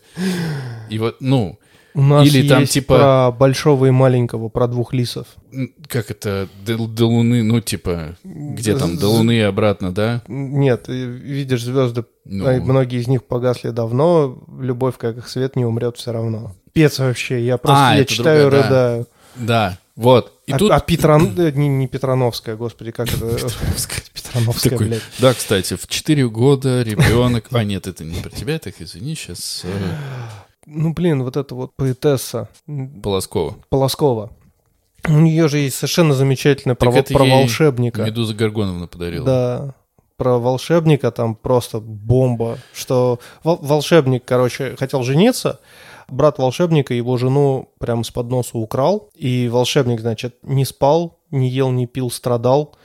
И 0.90 0.98
вот, 0.98 1.16
ну, 1.20 1.58
У 1.94 2.02
нас 2.02 2.26
Или 2.26 2.48
там 2.48 2.60
есть 2.62 2.72
типа- 2.72 2.98
про 2.98 3.30
большого 3.30 3.86
и 3.86 3.90
маленького, 3.92 4.48
про 4.48 4.66
двух 4.66 4.92
лисов. 4.92 5.26
как 5.88 6.10
это, 6.10 6.48
до, 6.66 6.76
до 6.88 7.06
луны, 7.06 7.44
ну, 7.44 7.60
типа, 7.60 8.16
где 8.24 8.76
там, 8.76 8.96
до 8.98 9.08
луны 9.08 9.36
и 9.38 9.40
обратно, 9.42 9.94
да? 9.94 10.22
Нет, 10.26 10.88
э, 10.88 10.92
видишь 10.92 11.62
звезды, 11.62 12.04
Ну. 12.24 12.46
а 12.48 12.60
многие 12.60 13.00
из 13.00 13.06
них 13.06 13.22
погасли 13.24 13.70
давно, 13.70 14.42
любовь, 14.60 14.96
как 14.98 15.18
их 15.18 15.28
свет, 15.28 15.54
не 15.54 15.64
умрет 15.64 15.96
все 15.96 16.10
равно. 16.12 16.52
Пец 16.72 16.98
вообще, 16.98 17.40
я 17.46 17.58
просто, 17.58 17.88
А, 17.90 17.94
я 17.96 18.04
читаю, 18.04 18.50
другое, 18.50 18.62
да. 18.62 18.66
рыдаю. 18.68 19.06
Да, 19.36 19.78
вот. 19.94 20.32
И 20.46 20.52
а, 20.52 20.58
тут... 20.58 20.70
а 20.72 20.80
Петрон- 20.80 21.38
э, 21.38 21.52
не, 21.52 21.68
не 21.68 21.88
Петрановская, 21.88 22.56
господи, 22.56 22.90
как 22.90 23.08
это? 23.08 23.36
Петрановская, 24.12 24.72
Такой, 24.72 24.88
блядь. 24.88 25.02
да, 25.18 25.32
кстати, 25.32 25.74
в 25.76 25.86
4 25.86 26.28
года 26.28 26.82
ребенок... 26.82 27.46
А, 27.50 27.64
нет, 27.64 27.86
это 27.86 28.04
не 28.04 28.20
про 28.20 28.30
тебя, 28.30 28.58
так 28.58 28.74
извини, 28.78 29.14
сейчас 29.14 29.64
Ну, 30.66 30.92
блин, 30.92 31.22
вот 31.22 31.36
эта 31.38 31.54
вот 31.54 31.74
поэтесса 31.76 32.48
Полоскова. 33.02 33.56
Полоскова. 33.70 34.32
У 35.08 35.20
нее 35.20 35.48
же 35.48 35.58
есть 35.58 35.76
совершенно 35.76 36.14
замечательная 36.14 36.74
про, 36.74 36.90
Так 36.90 37.00
это 37.00 37.14
про 37.14 37.24
ей 37.24 37.32
волшебника. 37.32 38.02
Медуза 38.02 38.34
Горгоновна 38.34 38.86
подарила. 38.86 39.24
Да, 39.24 39.74
про 40.16 40.38
волшебника 40.38 41.10
там 41.10 41.34
просто 41.34 41.80
бомба. 41.80 42.58
Что 42.72 43.18
вол- 43.42 43.58
волшебник, 43.60 44.24
короче, 44.24 44.76
хотел 44.78 45.02
жениться, 45.02 45.60
брат 46.08 46.38
волшебника 46.38 46.94
его 46.94 47.16
жену 47.16 47.72
прямо 47.78 48.04
с 48.04 48.10
подноса 48.10 48.58
украл, 48.58 49.10
и 49.14 49.48
волшебник, 49.48 50.00
значит, 50.00 50.36
не 50.42 50.64
спал, 50.64 51.20
не 51.30 51.48
ел, 51.48 51.70
не 51.70 51.86
пил, 51.86 52.10
страдал, 52.10 52.76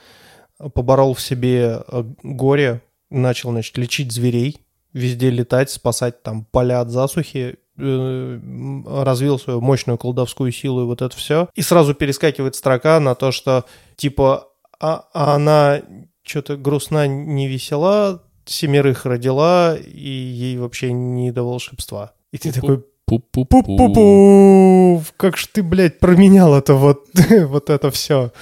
поборол 0.74 1.14
в 1.14 1.20
себе 1.20 1.82
э, 1.86 2.04
горе, 2.22 2.82
начал, 3.10 3.50
значит, 3.50 3.76
лечить 3.78 4.12
зверей, 4.12 4.58
везде 4.92 5.30
летать, 5.30 5.70
спасать 5.70 6.22
там 6.22 6.44
поля 6.44 6.80
от 6.80 6.90
засухи, 6.90 7.56
э, 7.78 8.40
развил 8.86 9.38
свою 9.38 9.60
мощную 9.60 9.98
колдовскую 9.98 10.52
силу 10.52 10.82
и 10.82 10.86
вот 10.86 11.02
это 11.02 11.16
все. 11.16 11.48
И 11.54 11.62
сразу 11.62 11.94
перескакивает 11.94 12.56
строка 12.56 13.00
на 13.00 13.14
то, 13.14 13.32
что 13.32 13.64
типа 13.96 14.48
а, 14.80 15.04
а 15.12 15.34
она 15.34 15.82
что-то 16.22 16.56
грустна, 16.56 17.06
не 17.06 17.48
весела, 17.48 18.22
семерых 18.46 19.04
родила, 19.04 19.76
и 19.76 20.08
ей 20.08 20.56
вообще 20.56 20.92
не 20.92 21.30
до 21.32 21.42
волшебства. 21.42 22.14
И 22.32 22.38
ты 22.38 22.52
такой, 22.52 22.84
Пу-пу-пу. 23.10 25.02
как 25.16 25.36
ж 25.36 25.48
ты, 25.52 25.62
блядь, 25.62 25.98
променял 25.98 26.54
это 26.54 26.74
вот, 26.74 27.08
вот 27.46 27.70
это 27.70 27.90
все. 27.90 28.32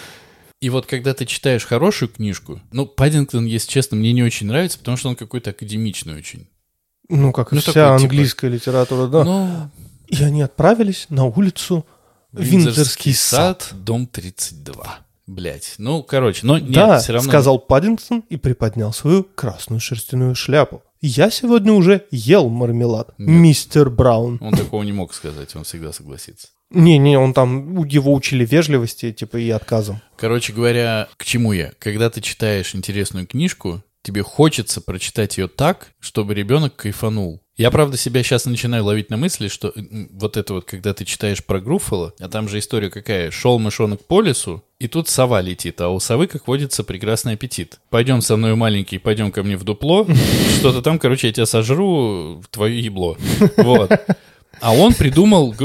И 0.61 0.71
вот 0.71 0.87
когда 0.87 1.15
ты 1.15 1.25
читаешь 1.25 1.65
хорошую 1.65 2.09
книжку, 2.09 2.61
ну, 2.73 2.85
Паддингтон, 2.85 3.47
если 3.47 3.71
честно, 3.71 3.97
мне 3.97 4.13
не 4.13 4.23
очень 4.23 4.47
нравится, 4.49 4.79
потому 4.79 4.97
что 4.97 5.09
он 5.09 5.17
какой-то 5.17 5.51
академичный 5.51 6.17
очень. 6.17 6.49
Ну, 7.09 7.33
как 7.33 7.53
и 7.53 7.55
Ну, 7.55 7.61
вся 7.61 7.73
такой, 7.73 7.99
типа, 7.99 8.03
английская 8.03 8.51
литература, 8.51 9.07
да. 9.07 9.25
Ну, 9.25 9.71
И 10.09 10.23
они 10.23 10.43
отправились 10.43 11.07
на 11.09 11.25
улицу 11.25 11.87
Виндзорский 12.33 13.15
сад. 13.15 13.71
дом 13.73 14.07
32. 14.07 14.99
Блять, 15.27 15.75
ну, 15.79 16.03
короче, 16.03 16.47
но 16.47 16.59
нет, 16.59 16.73
да, 16.73 16.99
все 16.99 17.13
равно... 17.13 17.29
сказал 17.29 17.59
Паддингтон 17.59 18.25
и 18.29 18.37
приподнял 18.37 18.93
свою 18.93 19.25
красную 19.25 19.79
шерстяную 19.79 20.35
шляпу. 20.35 20.83
Я 21.01 21.31
сегодня 21.31 21.73
уже 21.73 22.07
ел 22.11 22.49
мармелад, 22.49 23.15
Нет. 23.19 23.29
мистер 23.29 23.89
Браун. 23.89 24.39
Он 24.41 24.53
такого 24.53 24.83
не 24.83 24.93
мог 24.93 25.15
сказать, 25.15 25.55
он 25.55 25.65
всегда 25.65 25.93
согласится. 25.93 26.49
Не-не, 26.71 27.19
он 27.19 27.33
там, 27.33 27.85
его 27.85 28.13
учили 28.13 28.45
вежливости, 28.45 29.13
типа, 29.13 29.39
и 29.39 29.49
отказом. 29.49 30.03
Короче 30.17 30.53
говоря, 30.53 31.09
к 31.17 31.25
чему 31.25 31.53
я? 31.53 31.73
Когда 31.79 32.11
ты 32.11 32.21
читаешь 32.21 32.75
интересную 32.75 33.27
книжку, 33.27 33.83
тебе 34.03 34.23
хочется 34.23 34.81
прочитать 34.81 35.39
ее 35.39 35.49
так, 35.49 35.89
чтобы 36.01 36.35
ребенок 36.35 36.77
кайфанул. 36.77 37.43
Я, 37.57 37.73
правда, 37.73 37.97
себя 37.97 38.23
сейчас 38.23 38.45
начинаю 38.45 38.85
ловить 38.85 39.11
на 39.11 39.17
мысли, 39.17 39.49
что 39.49 39.73
м, 39.75 40.09
вот 40.13 40.37
это 40.37 40.55
вот, 40.55 40.65
когда 40.65 40.95
ты 40.95 41.05
читаешь 41.05 41.45
про 41.45 41.61
Груффало, 41.61 42.15
а 42.21 42.29
там 42.29 42.49
же 42.49 42.61
история 42.61 42.89
какая, 42.89 43.33
шел 43.33 43.59
мышонок 43.59 44.05
по 44.07 44.23
лесу, 44.23 44.63
и 44.79 44.87
тут 44.87 45.09
сова 45.09 45.41
летит, 45.41 45.81
а 45.81 45.89
у 45.89 45.99
совы, 45.99 46.29
как 46.29 46.47
водится, 46.47 46.85
прекрасный 46.85 47.33
аппетит. 47.35 47.81
Пойдем 47.91 48.21
со 48.21 48.37
мной, 48.37 48.55
маленький, 48.55 48.99
пойдем 48.99 49.33
ко 49.33 49.43
мне 49.43 49.57
в 49.57 49.65
дупло, 49.65 50.07
что-то 50.59 50.83
там, 50.83 51.01
короче, 51.01 51.27
я 51.27 51.33
тебя 51.33 51.47
сожру 51.47 52.41
в 52.41 52.47
твое 52.49 52.81
ебло. 52.81 53.19
Вот. 53.57 53.91
А 54.61 54.73
он 54.75 54.95
придумал... 54.95 55.55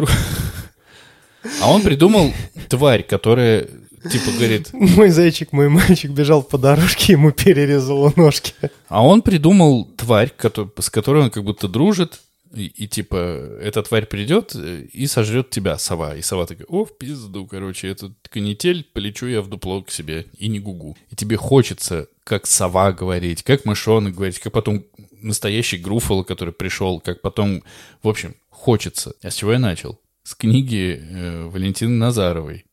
А 1.61 1.69
он 1.69 1.81
придумал 1.81 2.33
тварь, 2.69 3.03
которая, 3.03 3.67
типа, 4.09 4.31
говорит, 4.37 4.69
Мой 4.73 5.09
зайчик, 5.09 5.51
мой 5.51 5.69
мальчик 5.69 6.11
бежал 6.11 6.43
по 6.43 6.57
дорожке, 6.57 7.13
ему 7.13 7.31
перерезало 7.31 8.13
ножки. 8.15 8.53
А 8.87 9.05
он 9.05 9.21
придумал 9.21 9.85
тварь, 9.85 10.31
с 10.79 10.89
которой 10.89 11.23
он 11.23 11.29
как 11.29 11.43
будто 11.43 11.67
дружит, 11.67 12.19
и, 12.53 12.67
и 12.67 12.87
типа 12.87 13.15
эта 13.61 13.81
тварь 13.81 14.05
придет 14.05 14.53
э, 14.55 14.85
и 14.93 15.07
сожрет 15.07 15.49
тебя, 15.49 15.77
сова. 15.79 16.15
И 16.15 16.21
сова 16.21 16.45
такая, 16.45 16.67
о, 16.67 16.85
в 16.85 16.95
пизду, 16.97 17.47
короче, 17.47 17.87
этот 17.87 18.13
канитель, 18.29 18.85
полечу 18.93 19.25
я 19.25 19.41
в 19.41 19.49
дупло 19.49 19.81
к 19.81 19.89
себе 19.89 20.27
и 20.37 20.47
не 20.47 20.59
гугу. 20.59 20.95
И 21.09 21.15
тебе 21.15 21.35
хочется, 21.35 22.07
как 22.23 22.45
сова 22.45 22.91
говорить, 22.91 23.41
как 23.41 23.65
мышонок 23.65 24.13
говорить, 24.13 24.39
как 24.39 24.53
потом 24.53 24.85
настоящий 25.21 25.77
Груффало, 25.77 26.23
который 26.23 26.53
пришел, 26.53 26.99
как 26.99 27.21
потом, 27.21 27.63
в 28.03 28.07
общем, 28.07 28.35
хочется. 28.49 29.15
А 29.23 29.31
с 29.31 29.35
чего 29.35 29.53
я 29.53 29.59
начал? 29.59 29.99
С 30.23 30.35
книги 30.35 31.01
э, 31.01 31.45
Валентины 31.47 31.91
Назаровой, 31.91 32.65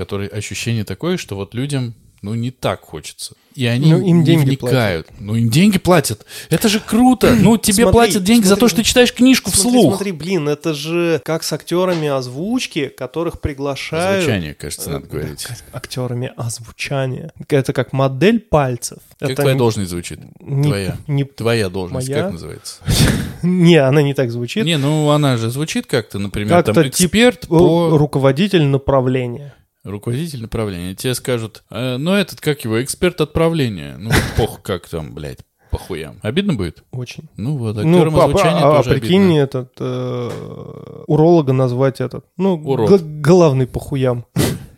в 0.00 0.02
которой 0.02 0.28
ощущение 0.28 0.84
такое, 0.84 1.18
что 1.18 1.36
вот 1.36 1.52
людям 1.54 1.92
ну, 2.22 2.34
не 2.34 2.50
так 2.50 2.82
хочется. 2.82 3.34
И 3.54 3.64
они 3.66 3.90
Ну, 3.92 3.98
им 4.06 4.24
деньги 4.24 4.44
вникают. 4.50 5.08
Ну, 5.18 5.34
им 5.36 5.48
деньги 5.48 5.78
платят. 5.78 6.26
Это 6.50 6.68
же 6.68 6.78
круто. 6.78 7.34
Ну, 7.40 7.56
тебе 7.56 7.84
Смотри, 7.84 7.92
платят 7.92 8.24
деньги 8.24 8.44
за 8.44 8.56
то, 8.56 8.60
смотри. 8.60 8.68
что 8.68 8.76
ты 8.76 8.84
читаешь 8.84 9.12
книжку 9.14 9.50
Смотри, 9.50 9.70
вслух. 9.78 9.94
смотри, 9.96 10.12
блин, 10.12 10.48
это 10.48 10.74
же 10.74 11.20
как 11.24 11.42
с 11.42 11.52
актерами 11.54 12.08
озвучки, 12.08 12.88
которых 12.88 13.40
приглашают... 13.40 14.22
Звучание, 14.24 14.54
кажется, 14.54 14.90
надо 14.90 15.06
говорить. 15.06 15.46
Актерами 15.72 16.30
озвучания. 16.36 17.32
Это 17.48 17.72
как 17.72 17.92
модель 17.94 18.38
пальцев. 18.40 18.98
Как 19.18 19.30
это 19.30 19.40
твоя 19.42 19.54
не- 19.54 19.58
должность 19.58 19.90
звучит? 19.90 20.20
не- 20.40 20.62
Твоя. 20.68 20.96
не- 21.06 21.24
Твоя 21.24 21.68
должность, 21.70 22.08
Моя? 22.08 22.22
как 22.24 22.32
называется? 22.32 22.76
Не, 23.42 23.76
она 23.76 24.02
не 24.02 24.12
так 24.12 24.30
звучит. 24.30 24.66
Не, 24.66 24.76
ну 24.76 25.08
она 25.10 25.38
же 25.38 25.48
звучит 25.48 25.86
как-то, 25.86 26.18
например, 26.18 26.50
Как-то 26.50 26.74
там 26.74 26.84
тип- 26.84 26.90
эксперт 26.92 27.46
Ру- 27.46 27.58
по 27.90 27.96
Руководитель 27.98 28.64
направления. 28.64 29.54
Руководитель 29.84 30.42
направления. 30.42 30.94
Тебе 30.94 31.14
скажут, 31.14 31.62
«Э, 31.70 31.96
ну 31.96 32.12
этот, 32.14 32.40
как 32.40 32.64
его, 32.64 32.82
эксперт 32.82 33.20
отправления. 33.20 33.96
Ну, 33.98 34.10
пох, 34.36 34.60
как 34.62 34.88
там, 34.88 35.14
блядь, 35.14 35.40
по 35.70 35.78
хуям. 35.78 36.18
Обидно 36.22 36.54
будет? 36.54 36.82
Очень. 36.90 37.28
Ну 37.36 37.56
вот, 37.56 37.76
Ну, 37.76 38.02
а, 38.20 38.24
озвучания 38.24 38.60
а- 38.64 38.78
а 38.80 38.82
тоже 38.82 38.98
прикинь, 38.98 39.22
обидно. 39.22 39.38
этот 39.40 39.72
э, 39.78 41.02
уролога 41.06 41.52
назвать 41.52 42.00
этот. 42.00 42.24
Ну, 42.36 42.54
Урод. 42.54 43.02
главный 43.02 43.66
по 43.66 43.78
хуям. 43.80 44.26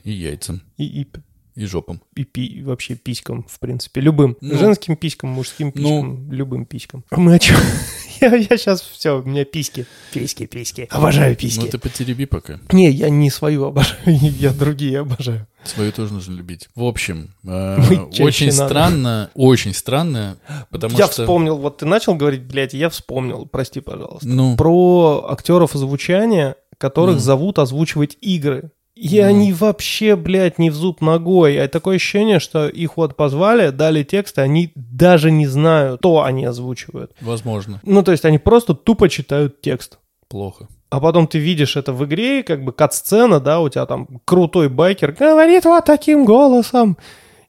И 0.05 0.11
яйцам, 0.13 0.63
И, 0.77 0.85
и, 1.03 1.09
и 1.55 1.67
жопам. 1.67 2.01
и 2.17 2.25
пи- 2.25 2.63
вообще 2.63 2.95
писькам, 2.95 3.45
в 3.49 3.59
принципе. 3.59 4.01
Любым. 4.01 4.37
Ну. 4.41 4.59
Женским 4.59 4.97
писькам, 4.97 5.31
мужским 5.31 5.73
Ну. 5.75 5.83
писькам, 5.83 6.33
любым 6.33 6.65
писькам. 6.67 7.05
А 7.11 7.17
мы 7.21 7.35
о 7.35 7.39
чем? 7.39 7.57
я, 8.21 8.35
я 8.37 8.57
сейчас 8.57 8.81
все, 8.81 9.21
у 9.21 9.23
меня 9.23 9.45
письки. 9.45 9.87
Письки, 10.13 10.47
письки. 10.47 10.89
Обожаю 10.91 11.37
письки. 11.37 11.61
Ну 11.65 11.67
ты 11.69 11.79
потереби 11.79 12.27
пока. 12.27 12.59
Не, 12.73 12.91
я 12.91 13.11
не 13.11 13.31
свою 13.31 13.65
обожаю, 13.65 13.99
я 14.07 14.51
другие 14.53 15.01
обожаю. 15.01 15.47
Свою 15.65 15.93
тоже 15.93 16.13
нужно 16.15 16.35
любить. 16.35 16.69
В 16.75 16.83
общем, 16.85 17.29
э, 17.45 17.79
очень 18.21 18.47
надо. 18.51 18.67
странно, 18.69 19.31
очень 19.35 19.75
странно, 19.75 20.37
потому 20.71 20.99
я 20.99 21.07
что... 21.07 21.23
вспомнил, 21.23 21.57
вот 21.57 21.79
ты 21.79 21.87
начал 21.87 22.15
говорить, 22.17 22.43
блядь, 22.43 22.75
я 22.75 22.89
вспомнил, 22.89 23.47
прости, 23.47 23.81
пожалуйста. 23.81 24.27
Ну, 24.27 24.57
Про 24.57 25.27
актеров 25.31 25.75
озвучания, 25.77 26.57
которых 26.79 27.17
Ну. 27.17 27.21
зовут 27.21 27.59
озвучивать 27.61 28.17
игры. 28.21 28.71
И 29.11 29.21
Ну. 29.21 29.27
они 29.27 29.53
вообще, 29.53 30.15
блядь, 30.15 30.59
не 30.61 30.71
в 30.71 30.75
зуб 30.75 31.01
ногой. 31.01 31.59
А 31.61 31.67
такое 31.67 31.97
ощущение, 31.97 32.39
что 32.39 32.69
их 32.69 32.97
вот 32.97 33.17
позвали, 33.17 33.71
дали 33.71 34.05
текст, 34.05 34.39
и 34.39 34.43
они 34.43 34.71
даже 34.77 35.33
не 35.33 35.47
знают, 35.49 36.01
что 36.01 36.23
они 36.23 36.45
озвучивают. 36.45 37.11
возможно, 37.21 37.81
Ну, 37.83 38.03
то 38.05 38.13
есть 38.13 38.25
они 38.25 38.39
просто 38.39 38.75
тупо 38.75 39.09
читают 39.09 39.61
текст. 39.61 39.99
плохо. 40.29 40.69
А 40.91 41.01
потом 41.01 41.27
ты 41.27 41.39
видишь 41.39 41.77
это 41.77 41.93
в 41.93 42.05
игре, 42.05 42.43
как 42.43 42.65
бы 42.65 42.71
кат-сцена, 42.73 43.41
да, 43.41 43.61
у 43.61 43.69
тебя 43.69 43.87
там 43.87 44.07
крутой 44.25 44.69
байкер 44.69 45.13
говорит 45.13 45.65
вот 45.65 45.85
таким 45.85 46.25
голосом. 46.25 46.97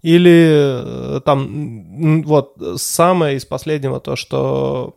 Или 0.01 1.15
э, 1.17 1.21
там, 1.23 2.23
вот, 2.23 2.55
самое 2.75 3.37
из 3.37 3.45
последнего, 3.45 3.99
то, 4.01 4.15
что 4.17 4.95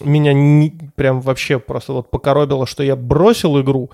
меня 0.00 0.32
не- 0.32 0.72
прям 0.96 1.20
вообще 1.20 1.58
просто 1.58 1.92
вот 1.92 2.10
покоробило, 2.10 2.66
что 2.66 2.82
я 2.82 2.96
бросил 2.96 3.60
игру, 3.60 3.90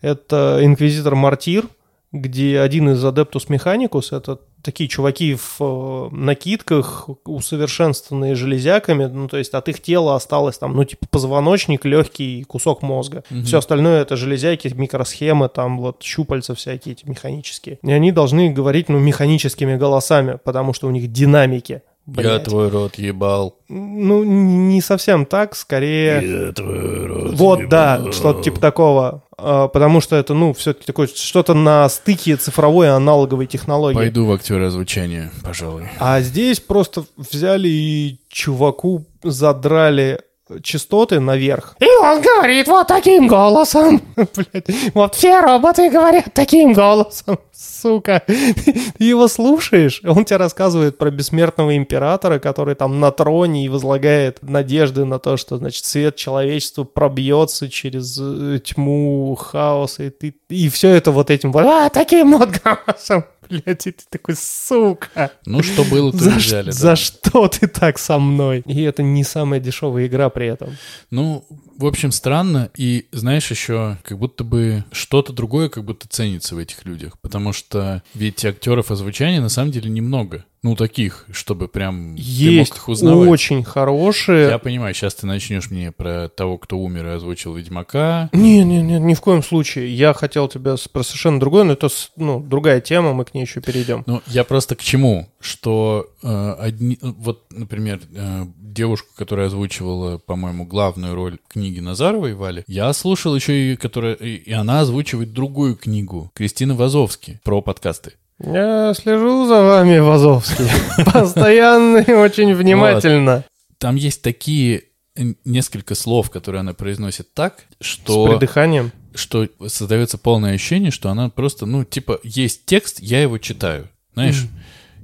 это 0.00 0.60
Inquisitor 0.62 1.14
Martyr, 1.14 1.66
где 2.12 2.60
один 2.60 2.90
из 2.90 3.04
Адептус 3.04 3.48
Механикус, 3.48 4.12
это 4.12 4.40
такие 4.62 4.88
чуваки 4.88 5.34
в 5.34 5.56
э, 5.60 6.08
накидках, 6.10 7.08
усовершенствованные 7.24 8.34
железяками, 8.34 9.06
ну, 9.06 9.28
то 9.28 9.36
есть 9.36 9.54
от 9.54 9.68
их 9.68 9.80
тела 9.80 10.16
осталось 10.16 10.58
там, 10.58 10.74
ну, 10.74 10.84
типа 10.84 11.06
позвоночник, 11.08 11.84
легкий 11.84 12.44
кусок 12.44 12.82
мозга. 12.82 13.24
Мгм. 13.30 13.44
Все 13.44 13.58
остальное 13.58 14.02
это 14.02 14.16
железяки, 14.16 14.68
микросхемы, 14.74 15.48
там 15.48 15.78
вот 15.78 16.02
щупальца 16.02 16.54
всякие 16.54 16.92
эти 16.92 17.08
механические. 17.08 17.78
И 17.82 17.92
они 17.92 18.12
должны 18.12 18.50
говорить, 18.50 18.88
ну, 18.88 18.98
механическими 18.98 19.76
голосами, 19.76 20.38
потому 20.42 20.72
что 20.72 20.88
у 20.88 20.90
них 20.90 21.10
динамики. 21.12 21.82
Я 22.16 22.22
блядь. 22.22 22.44
твой 22.44 22.68
рот 22.68 22.96
ебал. 22.96 23.56
Ну, 23.68 24.24
не 24.24 24.80
совсем 24.80 25.26
так, 25.26 25.54
скорее... 25.54 26.46
Я 26.46 26.52
твой 26.52 27.06
рот 27.06 27.34
Вот, 27.34 27.68
да, 27.68 27.96
ебал. 27.96 28.12
что-то 28.12 28.42
типа 28.42 28.60
такого. 28.60 29.22
А, 29.38 29.68
Потому 29.68 30.00
что 30.00 30.16
это, 30.16 30.34
ну, 30.34 30.52
все-таки 30.52 30.86
такое 30.86 31.06
что-то 31.06 31.54
на 31.54 31.88
стыке 31.88 32.36
цифровой 32.36 32.86
и 32.86 32.90
аналоговой 32.90 33.46
технологии. 33.46 33.96
Пойду 33.96 34.26
в 34.26 34.32
актеры 34.32 34.66
озвучания, 34.66 35.30
пожалуй. 35.42 35.88
А 35.98 36.20
здесь 36.20 36.60
просто 36.60 37.04
взяли 37.16 37.68
и 37.68 38.20
чуваку 38.28 39.04
задрали 39.22 40.20
частоты 40.62 41.20
наверх. 41.20 41.76
И 41.80 41.86
он 42.02 42.20
говорит 42.20 42.68
вот 42.68 42.86
таким 42.86 43.26
голосом. 43.26 44.02
Блядь, 44.16 44.70
вот 44.94 45.14
все 45.14 45.40
роботы 45.40 45.90
говорят 45.90 46.32
таким 46.34 46.72
голосом. 46.72 47.38
Сука. 47.52 48.22
Ты 48.26 49.04
его 49.04 49.28
слушаешь, 49.28 50.02
он 50.04 50.24
тебе 50.24 50.38
рассказывает 50.38 50.98
про 50.98 51.10
бессмертного 51.10 51.76
императора, 51.76 52.38
который 52.38 52.74
там 52.74 53.00
на 53.00 53.10
троне 53.10 53.66
и 53.66 53.68
возлагает 53.68 54.38
надежды 54.42 55.04
на 55.04 55.18
то, 55.18 55.36
что, 55.36 55.56
значит, 55.56 55.84
свет 55.84 56.16
человечества 56.16 56.84
пробьется 56.84 57.68
через 57.68 58.18
э, 58.20 58.60
тьму 58.64 59.34
хаоса, 59.34 60.04
и 60.04 60.10
ты... 60.10 60.34
И 60.48 60.68
все 60.68 60.88
это 60.90 61.10
вот 61.10 61.30
этим 61.30 61.52
вот, 61.52 61.64
а, 61.64 61.88
таким 61.90 62.38
вот 62.38 62.48
голосом. 62.64 63.24
Блядь, 63.50 63.86
и 63.86 63.90
ты 63.92 64.04
такой, 64.08 64.36
сука. 64.36 65.32
Ну, 65.44 65.62
что 65.62 65.84
было, 65.84 66.12
то 66.12 66.18
За, 66.18 66.30
взяли. 66.30 66.66
да. 66.66 66.72
за 66.72 66.96
что 66.96 67.48
ты 67.48 67.66
так 67.66 67.98
со 67.98 68.18
мной? 68.18 68.62
И 68.66 68.80
это 68.82 69.02
не 69.02 69.24
самая 69.24 69.60
дешевая 69.60 70.06
игра 70.06 70.30
при 70.30 70.46
этом. 70.46 70.76
Ну, 71.10 71.44
в 71.76 71.84
общем, 71.86 72.12
странно. 72.12 72.70
И, 72.76 73.06
знаешь, 73.12 73.50
еще 73.50 73.98
как 74.04 74.18
будто 74.18 74.44
бы 74.44 74.84
что-то 74.92 75.32
другое 75.32 75.68
как 75.68 75.84
будто 75.84 76.06
ценится 76.08 76.54
в 76.54 76.58
этих 76.58 76.84
людях. 76.84 77.18
Потому 77.20 77.52
что 77.52 78.02
ведь 78.14 78.44
актеров 78.44 78.90
озвучания 78.90 79.40
на 79.40 79.48
самом 79.48 79.72
деле 79.72 79.90
немного. 79.90 80.44
Ну, 80.62 80.76
таких, 80.76 81.26
чтобы 81.32 81.68
прям 81.68 82.16
ты 82.16 82.22
Есть 82.22 82.72
мог 82.72 82.78
их 82.78 82.88
узнавать. 82.88 83.28
очень 83.28 83.64
хорошие... 83.64 84.48
Я 84.48 84.58
понимаю, 84.58 84.94
сейчас 84.94 85.14
ты 85.14 85.26
начнешь 85.26 85.70
мне 85.70 85.90
про 85.90 86.28
того, 86.28 86.58
кто 86.58 86.78
умер 86.78 87.06
и 87.06 87.10
озвучил 87.10 87.54
Ведьмака. 87.54 88.28
Не, 88.32 88.62
не, 88.62 88.82
не, 88.82 88.98
ни 89.00 89.14
в 89.14 89.20
коем 89.22 89.42
случае. 89.42 89.94
Я 89.94 90.12
хотел 90.12 90.48
тебя 90.48 90.76
про 90.92 91.02
совершенно 91.02 91.40
другое, 91.40 91.64
но 91.64 91.72
это 91.72 91.88
ну, 92.16 92.40
другая 92.40 92.82
тема, 92.82 93.14
мы 93.14 93.24
к 93.24 93.32
ней 93.32 93.42
еще 93.42 93.62
перейдем. 93.62 94.04
Ну, 94.06 94.20
я 94.26 94.44
просто 94.44 94.76
к 94.76 94.82
чему? 94.82 95.28
Что 95.40 96.10
э, 96.22 96.54
одни, 96.58 96.98
вот, 97.00 97.46
например, 97.50 98.00
э, 98.14 98.44
девушку, 98.58 99.08
которая 99.16 99.46
озвучивала, 99.46 100.18
по-моему, 100.18 100.66
главную 100.66 101.14
роль 101.14 101.38
книги 101.48 101.80
Назаровой 101.80 102.34
Вали, 102.34 102.64
я 102.66 102.92
слушал 102.92 103.34
еще 103.34 103.72
и, 103.72 103.76
которая, 103.76 104.14
и 104.14 104.52
она 104.52 104.80
озвучивает 104.80 105.32
другую 105.32 105.76
книгу 105.76 106.30
Кристины 106.34 106.74
Вазовски 106.74 107.40
про 107.42 107.62
подкасты. 107.62 108.12
Я 108.42 108.94
слежу 108.94 109.46
за 109.46 109.62
вами, 109.62 109.98
Вазовский. 109.98 110.66
Постоянно 111.12 111.98
и 111.98 112.12
очень 112.12 112.54
внимательно. 112.54 113.44
Там 113.78 113.96
есть 113.96 114.22
такие 114.22 114.84
э, 115.16 115.34
несколько 115.44 115.94
слов, 115.94 116.30
которые 116.30 116.60
она 116.60 116.72
произносит 116.72 117.34
так, 117.34 117.64
С 117.80 117.86
что, 117.86 118.26
придыханием. 118.26 118.92
что 119.14 119.46
создается 119.66 120.16
полное 120.16 120.54
ощущение, 120.54 120.90
что 120.90 121.10
она 121.10 121.28
просто, 121.28 121.66
ну, 121.66 121.84
типа, 121.84 122.20
есть 122.22 122.64
текст, 122.64 123.00
я 123.00 123.20
его 123.22 123.38
читаю, 123.38 123.88
знаешь, 124.14 124.46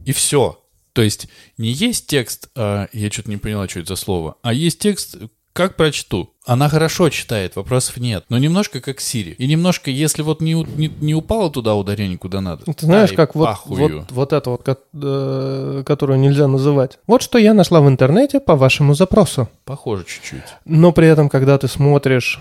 и 0.06 0.12
все. 0.12 0.58
То 0.94 1.02
есть 1.02 1.28
не 1.58 1.68
есть 1.72 2.06
текст, 2.06 2.48
а, 2.54 2.88
я 2.94 3.10
что-то 3.10 3.28
не 3.28 3.36
поняла, 3.36 3.68
что 3.68 3.80
это 3.80 3.88
за 3.90 3.96
слово, 3.96 4.36
а 4.40 4.54
есть 4.54 4.78
текст, 4.78 5.16
как 5.56 5.76
прочту. 5.76 6.30
Она 6.44 6.68
хорошо 6.68 7.08
читает, 7.08 7.56
вопросов 7.56 7.96
нет, 7.96 8.24
но 8.28 8.38
немножко 8.38 8.80
как 8.80 9.00
Сири. 9.00 9.32
И 9.32 9.46
немножко, 9.48 9.90
если 9.90 10.22
вот 10.22 10.40
не, 10.40 10.52
не, 10.52 10.86
не 11.00 11.14
упало 11.14 11.50
туда 11.50 11.74
ударение, 11.74 12.18
куда 12.18 12.40
надо. 12.40 12.64
Ты 12.72 12.86
знаешь, 12.86 13.12
как 13.12 13.34
вот, 13.34 13.46
пахую. 13.46 13.98
вот, 14.00 14.12
вот 14.12 14.32
это 14.32 14.50
вот, 14.50 14.62
ко- 14.62 14.78
э, 14.94 15.82
которую 15.84 16.20
нельзя 16.20 16.46
называть. 16.46 16.98
Вот 17.08 17.22
что 17.22 17.38
я 17.38 17.52
нашла 17.54 17.80
в 17.80 17.88
интернете 17.88 18.38
по 18.38 18.54
вашему 18.54 18.94
запросу. 18.94 19.48
Похоже 19.64 20.04
чуть-чуть. 20.04 20.44
Но 20.64 20.92
при 20.92 21.08
этом, 21.08 21.28
когда 21.28 21.58
ты 21.58 21.66
смотришь, 21.66 22.38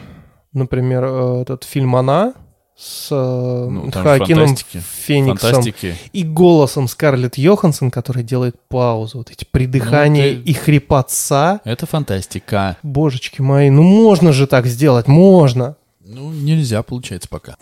например, 0.54 1.04
э, 1.06 1.42
этот 1.42 1.64
фильм 1.64 1.96
«Она» 1.96 2.34
с 2.78 3.08
э, 3.10 3.68
Ну, 3.70 3.90
Хоакином. 3.92 4.56
Фениксом 4.58 5.38
Фантастики. 5.38 5.96
и 6.12 6.24
голосом 6.24 6.88
Скарлетт 6.90 7.38
Йоханссон, 7.38 7.90
который 7.90 8.24
делает 8.24 8.56
паузу, 8.68 9.20
вот 9.20 9.32
эти 9.32 9.46
придыхания 9.50 10.34
Ну, 10.36 10.44
ты- 10.44 10.50
и 10.50 10.54
хрипотца. 10.54 11.62
Это 11.64 11.86
фантастика. 11.86 12.78
Божечки 12.84 13.42
мои, 13.42 13.70
ну 13.70 13.84
можно 13.84 14.34
же 14.34 14.46
так 14.46 14.66
сделать, 14.68 15.08
можно. 15.08 15.78
Ну, 16.08 16.32
нельзя, 16.32 16.84
получается, 16.84 17.30
пока. 17.30 17.56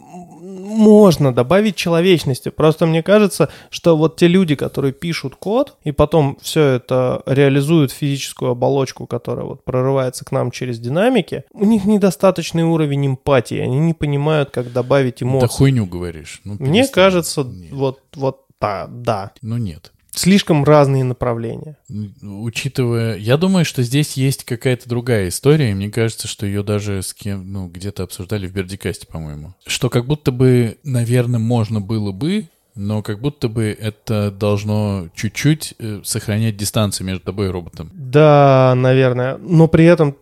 Можно 0.64 1.34
добавить 1.34 1.76
человечности. 1.76 2.50
Просто 2.50 2.86
мне 2.86 3.04
кажется, 3.04 3.50
что 3.70 3.98
вот 3.98 4.16
те 4.16 4.28
люди, 4.28 4.56
которые 4.56 4.94
пишут 4.94 5.36
код 5.36 5.76
и 5.84 5.92
потом 5.92 6.38
все 6.42 6.62
это 6.64 7.22
реализуют 7.26 7.92
физическую 7.92 8.52
оболочку, 8.52 9.06
которая 9.06 9.46
вот 9.46 9.64
прорывается 9.64 10.24
к 10.24 10.32
нам 10.32 10.52
через 10.52 10.80
динамики, 10.80 11.44
у 11.52 11.66
них 11.66 11.86
недостаточный 11.86 12.64
уровень 12.64 13.08
эмпатии, 13.08 13.58
они 13.58 13.80
не 13.80 13.94
понимают, 13.94 14.52
как 14.52 14.72
добавить 14.72 15.20
Да 15.20 15.26
эмоции. 15.26 15.48
хуйню 15.48 15.86
говоришь. 15.86 16.42
Ну, 16.46 16.56
Мне 16.60 16.88
кажется, 16.88 17.44
Нет. 17.44 17.72
вот, 17.72 18.00
вот 18.16 18.40
да, 18.62 18.88
да. 18.90 19.32
Ну, 19.42 19.58
нет. 19.58 19.92
Слишком 20.16 20.64
разные 20.64 21.04
направления. 21.04 21.78
Учитывая, 22.22 23.18
я 23.18 23.38
думаю, 23.38 23.66
что 23.66 23.82
здесь 23.82 24.14
есть 24.14 24.44
какая-то 24.44 24.88
другая 24.88 25.30
история, 25.30 25.72
и 25.72 25.74
мне 25.74 25.90
кажется, 25.90 26.28
что 26.28 26.46
ее 26.46 26.64
даже 26.64 27.02
с 27.02 27.14
кем, 27.14 27.52
ну, 27.52 27.68
где-то 27.68 28.04
обсуждали 28.04 28.48
в 28.48 28.54
Бердикасте, 28.54 29.08
по-моему. 29.08 29.56
Что 29.66 29.90
как 29.90 30.06
будто 30.06 30.32
бы, 30.32 30.78
наверное, 30.84 31.40
можно 31.40 31.82
было 31.82 32.12
бы 32.12 32.48
но 32.76 33.04
как 33.04 33.20
будто 33.20 33.50
бы 33.50 33.66
это 33.80 34.32
должно 34.32 35.08
чуть-чуть 35.14 35.76
э, 35.78 36.02
сохранять 36.04 36.58
дистанцию 36.58 37.06
между 37.06 37.26
тобой 37.26 37.48
и 37.48 37.52
роботом. 37.52 37.92
Да, 37.94 38.74
наверное. 38.76 39.38
Но 39.38 39.68
при 39.68 39.86
этом, 39.86 40.18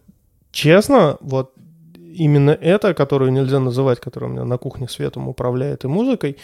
честно, 0.52 1.18
вот 1.22 1.54
именно 2.14 2.52
эта, 2.52 2.94
которую 2.94 3.32
нельзя 3.32 3.60
называть, 3.60 4.00
которая 4.00 4.30
у 4.30 4.34
меня 4.34 4.44
на 4.44 4.58
кухне 4.58 4.88
светом 4.90 5.28
управляет 5.28 5.86
и 5.86 5.88
музыкой, 5.88 6.38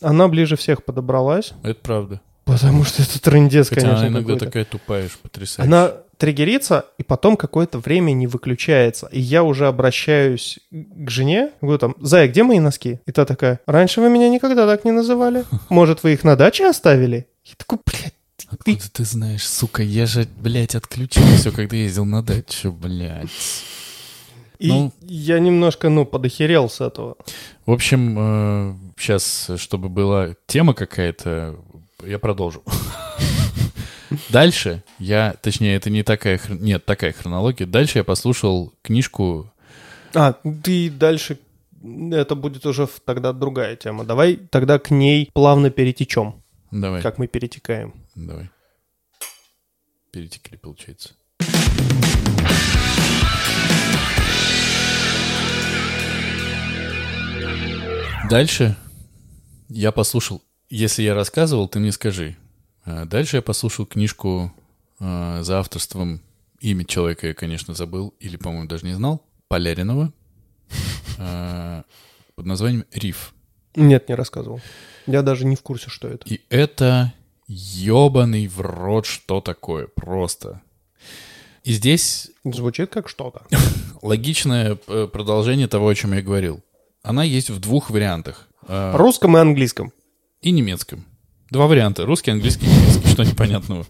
она 0.00 0.28
ближе 0.28 0.56
всех 0.56 0.84
подобралась. 0.84 1.52
Это 1.62 1.80
правда. 1.82 2.20
Потому 2.52 2.84
что 2.84 3.02
это 3.02 3.20
трендец, 3.20 3.68
Хотя 3.68 3.80
конечно, 3.82 3.98
она 4.00 4.08
иногда 4.08 4.20
какой-то. 4.34 4.44
такая 4.46 4.64
тупая, 4.64 5.08
потрясающая. 5.22 5.64
Она 5.64 5.92
триггерится, 6.16 6.86
и 6.98 7.02
потом 7.04 7.36
какое-то 7.36 7.78
время 7.78 8.12
не 8.12 8.26
выключается. 8.26 9.06
И 9.12 9.20
я 9.20 9.44
уже 9.44 9.66
обращаюсь 9.68 10.58
к 10.72 11.10
жене, 11.10 11.50
говорю 11.60 11.78
там, 11.78 11.94
Зая, 12.00 12.26
где 12.26 12.42
мои 12.42 12.58
носки? 12.58 13.00
И 13.06 13.12
та 13.12 13.24
такая, 13.24 13.60
раньше 13.66 14.00
вы 14.00 14.08
меня 14.10 14.28
никогда 14.28 14.66
так 14.66 14.84
не 14.84 14.90
называли. 14.92 15.44
Может, 15.68 16.02
вы 16.02 16.14
их 16.14 16.24
на 16.24 16.34
даче 16.36 16.68
оставили? 16.68 17.28
Я 17.44 17.52
такой, 17.56 17.78
блядь, 17.86 18.14
ты- 18.36 18.46
Откуда 18.50 18.90
ты 18.92 19.04
знаешь, 19.04 19.46
сука, 19.46 19.82
я 19.82 20.06
же, 20.06 20.26
блядь, 20.40 20.74
отключил 20.74 21.22
все, 21.36 21.52
когда 21.52 21.76
ездил 21.76 22.04
на 22.06 22.22
дачу, 22.22 22.72
блядь. 22.72 23.28
И 24.58 24.68
Ну. 24.72 24.92
я 25.02 25.38
немножко, 25.38 25.88
ну, 25.88 26.04
подохерел 26.04 26.68
с 26.68 26.80
этого. 26.80 27.16
В 27.64 27.70
общем, 27.70 28.92
сейчас, 28.98 29.50
чтобы 29.56 29.88
была 29.88 30.30
тема 30.48 30.74
какая-то, 30.74 31.56
я 32.04 32.18
продолжу. 32.18 32.62
Дальше 34.30 34.82
я, 34.98 35.34
точнее, 35.42 35.76
это 35.76 35.90
не 35.90 36.02
такая, 36.02 36.40
нет, 36.48 36.84
такая 36.84 37.12
хронология. 37.12 37.66
Дальше 37.66 37.98
я 37.98 38.04
послушал 38.04 38.72
книжку, 38.82 39.52
А, 40.14 40.34
ты 40.64 40.90
дальше... 40.90 41.38
Это 42.10 42.34
будет 42.34 42.66
уже 42.66 42.88
тогда 43.04 43.32
другая 43.32 43.76
тема. 43.76 44.04
Давай 44.04 44.36
тогда 44.36 44.78
к 44.80 44.90
ней 44.90 45.30
плавно 45.32 45.70
перетечем, 45.70 46.42
давай, 46.72 47.02
как 47.02 47.18
мы 47.18 47.28
перетекаем. 47.28 47.94
давай. 48.16 48.50
Перетекли, 50.10 50.56
получается. 50.56 51.10
Дальше 58.28 58.76
я 59.68 59.92
послушал, 59.92 60.42
если 60.70 61.02
я 61.02 61.14
рассказывал, 61.14 61.68
ты 61.68 61.78
мне 61.78 61.92
скажи. 61.92 62.36
А, 62.84 63.04
Дальше 63.04 63.36
я 63.36 63.42
послушал 63.42 63.86
книжку 63.86 64.52
а, 65.00 65.42
за 65.42 65.58
авторством, 65.58 66.20
имя 66.60 66.84
человека 66.84 67.28
я, 67.28 67.34
конечно, 67.34 67.74
забыл, 67.74 68.14
или, 68.20 68.36
по-моему, 68.36 68.68
даже 68.68 68.86
не 68.86 68.94
знал, 68.94 69.22
Поляринова, 69.48 70.12
а, 71.18 71.84
под 72.34 72.46
названием 72.46 72.84
«Риф». 72.92 73.32
Нет, 73.74 74.08
не 74.08 74.14
рассказывал. 74.14 74.60
Я 75.06 75.22
даже 75.22 75.46
не 75.46 75.56
в 75.56 75.62
курсе, 75.62 75.88
что 75.88 76.08
это. 76.08 76.26
И 76.28 76.40
это 76.50 77.12
ебаный 77.46 78.46
в 78.48 78.60
рот 78.60 79.06
что 79.06 79.40
такое, 79.40 79.86
просто. 79.86 80.60
И 81.64 81.72
здесь 81.72 82.30
Звучит 82.44 82.90
как 82.90 83.08
что-то. 83.08 83.42
логичное 84.02 84.78
э, 84.86 85.08
продолжение 85.10 85.68
того, 85.68 85.88
о 85.88 85.94
чем 85.94 86.12
я 86.12 86.22
говорил. 86.22 86.60
Она 87.02 87.22
есть 87.24 87.50
в 87.50 87.60
двух 87.60 87.90
вариантах. 87.90 88.48
Русском 88.66 89.36
и 89.36 89.40
английском. 89.40 89.92
И 90.40 90.50
немецком. 90.50 91.04
Два 91.50 91.66
варианта. 91.66 92.04
Русский, 92.04 92.30
английский, 92.30 92.66
немецкий. 92.66 93.08
Что 93.08 93.24
непонятного. 93.24 93.86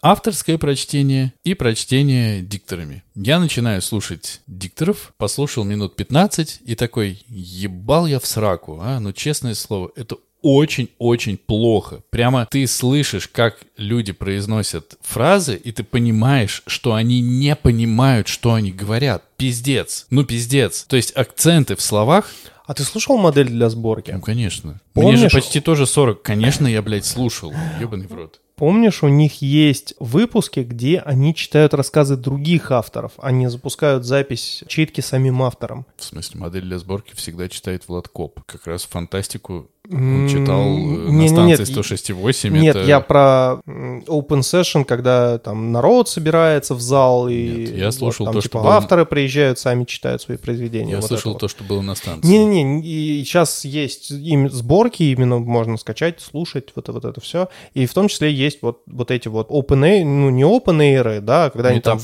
Авторское 0.00 0.58
прочтение 0.58 1.32
и 1.42 1.54
прочтение 1.54 2.40
дикторами. 2.40 3.02
Я 3.16 3.40
начинаю 3.40 3.82
слушать 3.82 4.40
дикторов, 4.46 5.12
послушал 5.16 5.64
минут 5.64 5.96
15 5.96 6.60
и 6.64 6.74
такой, 6.76 7.24
ебал 7.28 8.06
я 8.06 8.20
в 8.20 8.26
сраку, 8.26 8.78
а? 8.80 9.00
Ну, 9.00 9.12
честное 9.12 9.54
слово, 9.54 9.90
это 9.96 10.16
очень-очень 10.40 11.36
плохо. 11.36 12.02
Прямо 12.10 12.46
ты 12.48 12.66
слышишь, 12.66 13.26
как 13.28 13.58
люди 13.76 14.12
произносят 14.12 14.96
фразы, 15.02 15.56
и 15.56 15.72
ты 15.72 15.82
понимаешь, 15.82 16.62
что 16.66 16.94
они 16.94 17.20
не 17.20 17.56
понимают, 17.56 18.28
что 18.28 18.54
они 18.54 18.70
говорят. 18.70 19.24
Пиздец. 19.36 20.06
Ну, 20.10 20.24
пиздец. 20.24 20.84
То 20.84 20.96
есть 20.96 21.14
акценты 21.16 21.74
в 21.74 21.82
словах 21.82 22.30
А 22.68 22.74
ты 22.74 22.84
слушал 22.84 23.16
модель 23.16 23.48
для 23.48 23.70
сборки? 23.70 24.10
ну, 24.10 24.20
конечно. 24.20 24.78
Помнишь- 24.92 25.18
Мне 25.20 25.28
же 25.30 25.34
почти 25.34 25.60
тоже 25.60 25.86
40. 25.86 26.22
Конечно, 26.22 26.66
я, 26.66 26.82
блядь, 26.82 27.06
слушал. 27.06 27.50
Ебаный 27.80 28.06
в 28.06 28.12
рот. 28.12 28.40
Помнишь, 28.58 29.04
у 29.04 29.08
них 29.08 29.40
есть 29.40 29.94
выпуски, 30.00 30.60
где 30.60 30.98
они 30.98 31.34
читают 31.34 31.74
рассказы 31.74 32.16
других 32.16 32.72
авторов. 32.72 33.12
Они 33.18 33.46
запускают 33.46 34.04
запись 34.04 34.64
читки 34.66 35.00
самим 35.00 35.42
автором. 35.42 35.86
В 35.96 36.02
смысле, 36.04 36.40
модель 36.40 36.62
для 36.62 36.78
сборки 36.78 37.14
всегда 37.14 37.48
читает 37.48 37.84
Влад 37.86 38.08
Коп. 38.08 38.40
Как 38.46 38.66
раз 38.66 38.82
фантастику 38.82 39.70
он 39.90 40.28
читал 40.28 40.60
э, 40.60 40.66
на 40.66 41.10
Не-не-нет, 41.10 41.66
станции 41.66 42.12
106,8. 42.12 42.50
Нет, 42.50 42.76
это... 42.76 42.86
я 42.86 43.00
про 43.00 43.60
open 43.66 44.40
session, 44.40 44.84
когда 44.84 45.38
там 45.38 45.72
народ 45.72 46.10
собирается 46.10 46.74
в 46.74 46.80
зал 46.80 47.28
и 47.28 47.66
Нет, 47.66 47.76
я 47.76 47.84
вот 47.86 47.94
слушал 47.94 48.26
там 48.26 48.34
то, 48.34 48.40
типа 48.42 48.58
что 48.58 48.64
было- 48.64 48.74
авторы 48.74 49.06
приезжают, 49.06 49.58
сами 49.58 49.84
читают 49.84 50.20
свои 50.20 50.36
произведения. 50.36 50.90
Я 50.90 50.96
вот 50.96 51.06
слышал 51.06 51.32
это 51.32 51.36
вот. 51.36 51.40
то, 51.40 51.48
что 51.48 51.64
было 51.64 51.80
на 51.80 51.94
станции. 51.94 52.28
Не-не-не, 52.28 52.86
и 52.86 53.24
сейчас 53.24 53.64
есть 53.64 54.10
им 54.10 54.50
сборки, 54.50 55.04
именно 55.04 55.38
можно 55.38 55.78
скачать, 55.78 56.20
слушать, 56.20 56.68
вот, 56.74 56.88
вот 56.88 57.04
это 57.06 57.20
все. 57.22 57.48
И 57.72 57.86
в 57.86 57.94
том 57.94 58.08
числе 58.08 58.30
есть 58.32 58.47
вот, 58.62 58.82
вот 58.86 59.10
эти 59.10 59.28
вот 59.28 59.50
open 59.50 59.80
air, 59.82 60.04
ну 60.04 60.30
не 60.30 60.42
open 60.44 60.78
air, 60.78 61.20
да, 61.20 61.50
когда 61.50 61.68
они 61.70 61.80
там, 61.80 62.00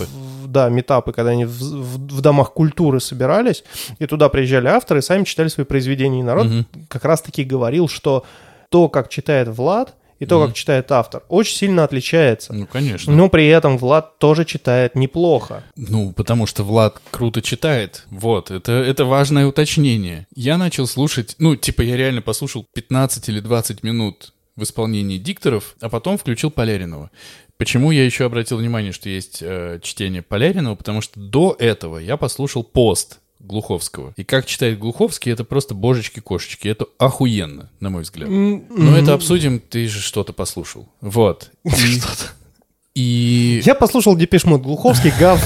да, 0.46 0.68
метапы, 0.68 1.12
когда 1.12 1.30
они 1.30 1.44
в, 1.44 1.50
в- 1.58 2.16
в 2.16 2.20
домах 2.20 2.52
культуры 2.52 3.00
собирались, 3.00 3.64
и 3.98 4.06
туда 4.06 4.28
приезжали 4.28 4.68
авторы, 4.68 5.00
и 5.00 5.02
сами 5.02 5.24
читали 5.24 5.48
свои 5.48 5.64
произведения. 5.66 6.20
И 6.20 6.22
народ 6.22 6.46
Мгм. 6.46 6.66
как 6.88 7.04
раз-таки 7.04 7.44
говорил, 7.44 7.88
что 7.88 8.24
то, 8.70 8.88
как 8.88 9.08
читает 9.08 9.48
Влад, 9.48 9.94
и 10.20 10.26
то, 10.26 10.38
Мгм. 10.38 10.46
как 10.46 10.54
читает 10.56 10.92
автор, 10.92 11.24
очень 11.28 11.56
сильно 11.56 11.82
отличается. 11.82 12.52
Ну, 12.54 12.66
конечно. 12.70 13.12
Но 13.12 13.28
при 13.28 13.48
этом 13.48 13.76
Влад 13.78 14.18
тоже 14.18 14.44
читает 14.44 14.94
неплохо. 14.94 15.64
Ну, 15.76 16.12
потому 16.12 16.46
что 16.46 16.62
Влад 16.62 17.00
круто 17.10 17.42
читает. 17.42 18.04
Вот, 18.10 18.52
это, 18.52 18.72
это 18.72 19.04
важное 19.04 19.46
уточнение. 19.46 20.26
Я 20.34 20.56
начал 20.56 20.86
слушать, 20.86 21.34
ну, 21.40 21.56
типа, 21.56 21.82
я 21.82 21.96
реально 21.96 22.22
послушал 22.22 22.64
15 22.74 23.28
или 23.28 23.40
20 23.40 23.82
минут 23.82 24.32
в 24.56 24.62
исполнении 24.62 25.18
дикторов, 25.18 25.74
а 25.80 25.88
потом 25.88 26.18
включил 26.18 26.50
Поляринова. 26.50 27.10
Почему 27.56 27.90
я 27.90 28.04
еще 28.04 28.24
обратил 28.24 28.58
внимание, 28.58 28.92
что 28.92 29.08
есть 29.08 29.38
э, 29.40 29.78
чтение 29.82 30.22
Поляринова? 30.22 30.74
Потому 30.74 31.00
что 31.00 31.20
до 31.20 31.56
этого 31.58 31.98
я 31.98 32.16
послушал 32.16 32.64
пост 32.64 33.20
Глуховского. 33.40 34.12
И 34.16 34.24
как 34.24 34.46
читает 34.46 34.78
Глуховский, 34.78 35.30
это 35.30 35.44
просто 35.44 35.74
божечки-кошечки. 35.74 36.66
Это 36.66 36.86
охуенно, 36.98 37.70
на 37.80 37.90
мой 37.90 38.02
взгляд. 38.02 38.28
Но 38.28 38.96
это 38.96 39.14
обсудим, 39.14 39.60
ты 39.60 39.86
же 39.86 40.00
что-то 40.00 40.32
послушал. 40.32 40.88
Вот. 41.00 41.50
И, 42.96 43.58
и 43.58 43.62
Я 43.64 43.74
послушал 43.74 44.16
Депеш 44.16 44.44
Мод 44.44 44.62
Глуховский, 44.62 45.12
говно. 45.18 45.42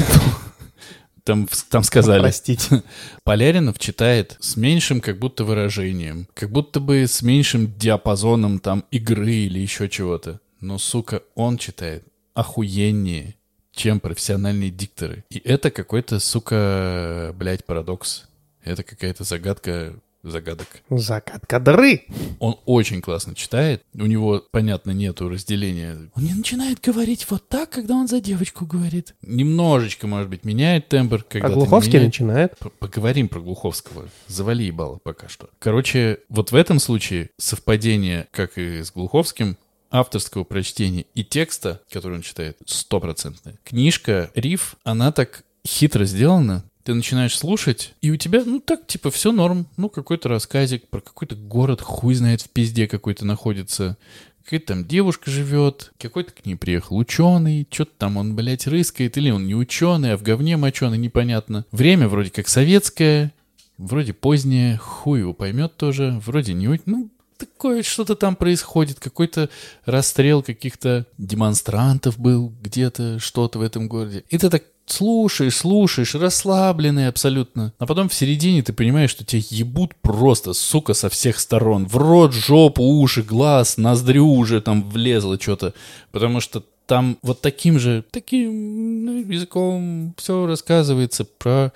Там, 1.29 1.47
там 1.68 1.83
сказали, 1.83 2.20
Простите. 2.20 2.83
Поляринов 3.24 3.79
читает 3.79 4.39
с 4.41 4.57
меньшим 4.57 5.03
как 5.03 5.18
будто 5.18 5.45
выражением, 5.45 6.26
как 6.33 6.51
будто 6.51 6.81
бы 6.81 7.07
с 7.07 7.20
меньшим 7.20 7.70
диапазоном 7.76 8.61
там 8.61 8.87
игры 8.91 9.35
или 9.35 9.59
еще 9.59 9.91
чего-то. 9.91 10.41
Но, 10.62 10.79
сука, 10.79 11.22
он 11.35 11.59
читает 11.59 12.03
охуеннее, 12.33 13.35
чем 13.72 14.01
профессиональные 14.01 14.70
дикторы. 14.70 15.22
И 15.29 15.39
это 15.39 15.70
какой-то, 15.70 16.18
сука, 16.18 17.35
блядь, 17.37 17.66
парадокс. 17.66 18.24
Это 18.64 18.83
какая-то 18.83 19.24
загадка 19.24 19.97
загадок. 20.23 20.66
Загадка 20.91 21.61
дыры. 21.61 22.05
Он 22.41 22.57
очень 22.66 23.01
классно 23.01 23.35
читает. 23.35 23.83
У 23.95 24.07
него, 24.07 24.43
понятно, 24.51 24.91
нету 24.91 25.29
разделения. 25.29 26.11
Он 26.14 26.23
не 26.25 26.35
начинает 26.35 26.81
говорить 26.81 27.27
вот 27.31 27.49
так, 27.49 27.71
когда 27.71 27.95
он 27.95 28.09
за 28.09 28.21
девочку 28.21 28.66
говорит. 28.66 29.14
Немножечко, 29.23 30.07
может 30.07 30.29
быть, 30.29 30.45
меняет 30.45 30.89
тембр. 30.89 31.25
А 31.29 31.33
Когда 31.33 31.49
Глуховский 31.49 32.01
начинает. 32.01 32.57
П- 32.59 32.71
Поговорим 32.79 33.29
про 33.29 33.41
Глуховского. 33.41 34.09
Завали 34.27 34.64
ебало 34.64 34.99
пока 35.03 35.29
что. 35.29 35.49
Короче, 35.59 36.19
вот 36.29 36.53
в 36.53 36.55
этом 36.57 36.79
случае 36.79 37.31
совпадение, 37.39 38.27
как 38.31 38.59
и 38.59 38.83
с 38.83 38.91
Глуховским, 38.93 39.57
авторского 39.91 40.45
прочтения 40.45 41.07
и 41.14 41.25
текста, 41.25 41.81
который 41.91 42.16
он 42.16 42.23
читает, 42.23 42.59
стопроцентное. 42.66 43.59
Книжка 43.64 44.31
«Риф», 44.35 44.77
она 44.85 45.12
так 45.12 45.45
хитро 45.66 46.05
сделана, 46.05 46.64
ты 46.89 46.95
начинаешь 46.95 47.36
слушать, 47.36 47.93
и 48.01 48.11
у 48.11 48.16
тебя, 48.16 48.43
ну 48.47 48.61
так, 48.61 48.86
типа, 48.86 49.11
все 49.11 49.30
норм. 49.30 49.66
Ну, 49.76 49.91
какой-то 49.91 50.30
рассказик 50.30 50.89
про 50.89 51.03
какой-то 51.03 51.36
город, 51.36 51.82
хуй 51.82 52.14
знает, 52.14 52.41
в 52.41 52.49
пизде 52.49 52.89
какой-то 52.89 53.26
находится. 53.26 53.99
Какая-то 54.43 54.68
там 54.68 54.86
девушка 54.86 55.30
живет, 55.30 55.93
какой-то 55.99 56.32
к 56.32 56.47
ней 56.47 56.55
приехал 56.55 56.97
ученый, 56.97 57.68
что-то 57.70 57.91
там 57.99 58.16
он, 58.16 58.34
блядь, 58.34 58.66
рыскает, 58.66 59.18
или 59.18 59.30
он 59.30 59.47
не 59.47 59.55
ученый, 59.55 60.14
а 60.14 60.16
в 60.16 60.22
говне 60.22 60.57
моченый, 60.57 60.97
непонятно. 60.97 61.66
Время 61.72 62.09
вроде 62.09 62.30
как 62.30 62.49
советское, 62.49 63.34
вроде 63.76 64.14
позднее, 64.14 64.78
хуй 64.78 65.20
его 65.20 65.34
поймет 65.34 65.76
тоже, 65.76 66.18
вроде 66.24 66.55
не... 66.55 66.80
Ну, 66.86 67.11
такое 67.36 67.82
что-то 67.82 68.14
там 68.14 68.34
происходит, 68.34 68.99
какой-то 68.99 69.51
расстрел 69.84 70.43
каких-то 70.43 71.05
демонстрантов 71.18 72.18
был 72.18 72.51
где-то, 72.62 73.18
что-то 73.18 73.59
в 73.59 73.62
этом 73.62 73.89
городе. 73.89 74.24
И 74.30 74.39
ты 74.39 74.49
так 74.49 74.62
слушаешь, 74.91 75.57
слушаешь, 75.57 76.14
расслабленный 76.14 77.09
абсолютно. 77.09 77.72
А 77.78 77.86
потом 77.86 78.09
в 78.09 78.14
середине 78.14 78.62
ты 78.62 78.72
понимаешь, 78.72 79.11
что 79.11 79.24
тебя 79.24 79.43
ебут 79.51 79.95
просто, 79.97 80.53
сука, 80.53 80.95
со 80.95 81.09
всех 81.09 81.39
сторон. 81.39 81.86
В 81.86 81.97
рот, 81.97 82.32
жопу, 82.32 82.82
уши, 82.82 83.22
глаз, 83.22 83.76
ноздрю 83.76 84.26
уже 84.26 84.61
там 84.61 84.89
влезло 84.89 85.41
что-то. 85.41 85.74
Потому 86.12 86.41
что 86.41 86.64
там 86.86 87.18
вот 87.22 87.41
таким 87.43 87.78
же, 87.78 88.03
таким 88.11 89.05
ну, 89.05 89.30
языком 89.30 90.14
все 90.16 90.47
рассказывается 90.47 91.24
про... 91.24 91.72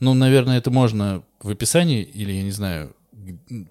Ну, 0.00 0.12
наверное, 0.12 0.58
это 0.58 0.70
можно 0.70 1.22
в 1.40 1.50
описании, 1.50 2.02
или, 2.02 2.32
я 2.32 2.42
не 2.42 2.50
знаю, 2.50 2.94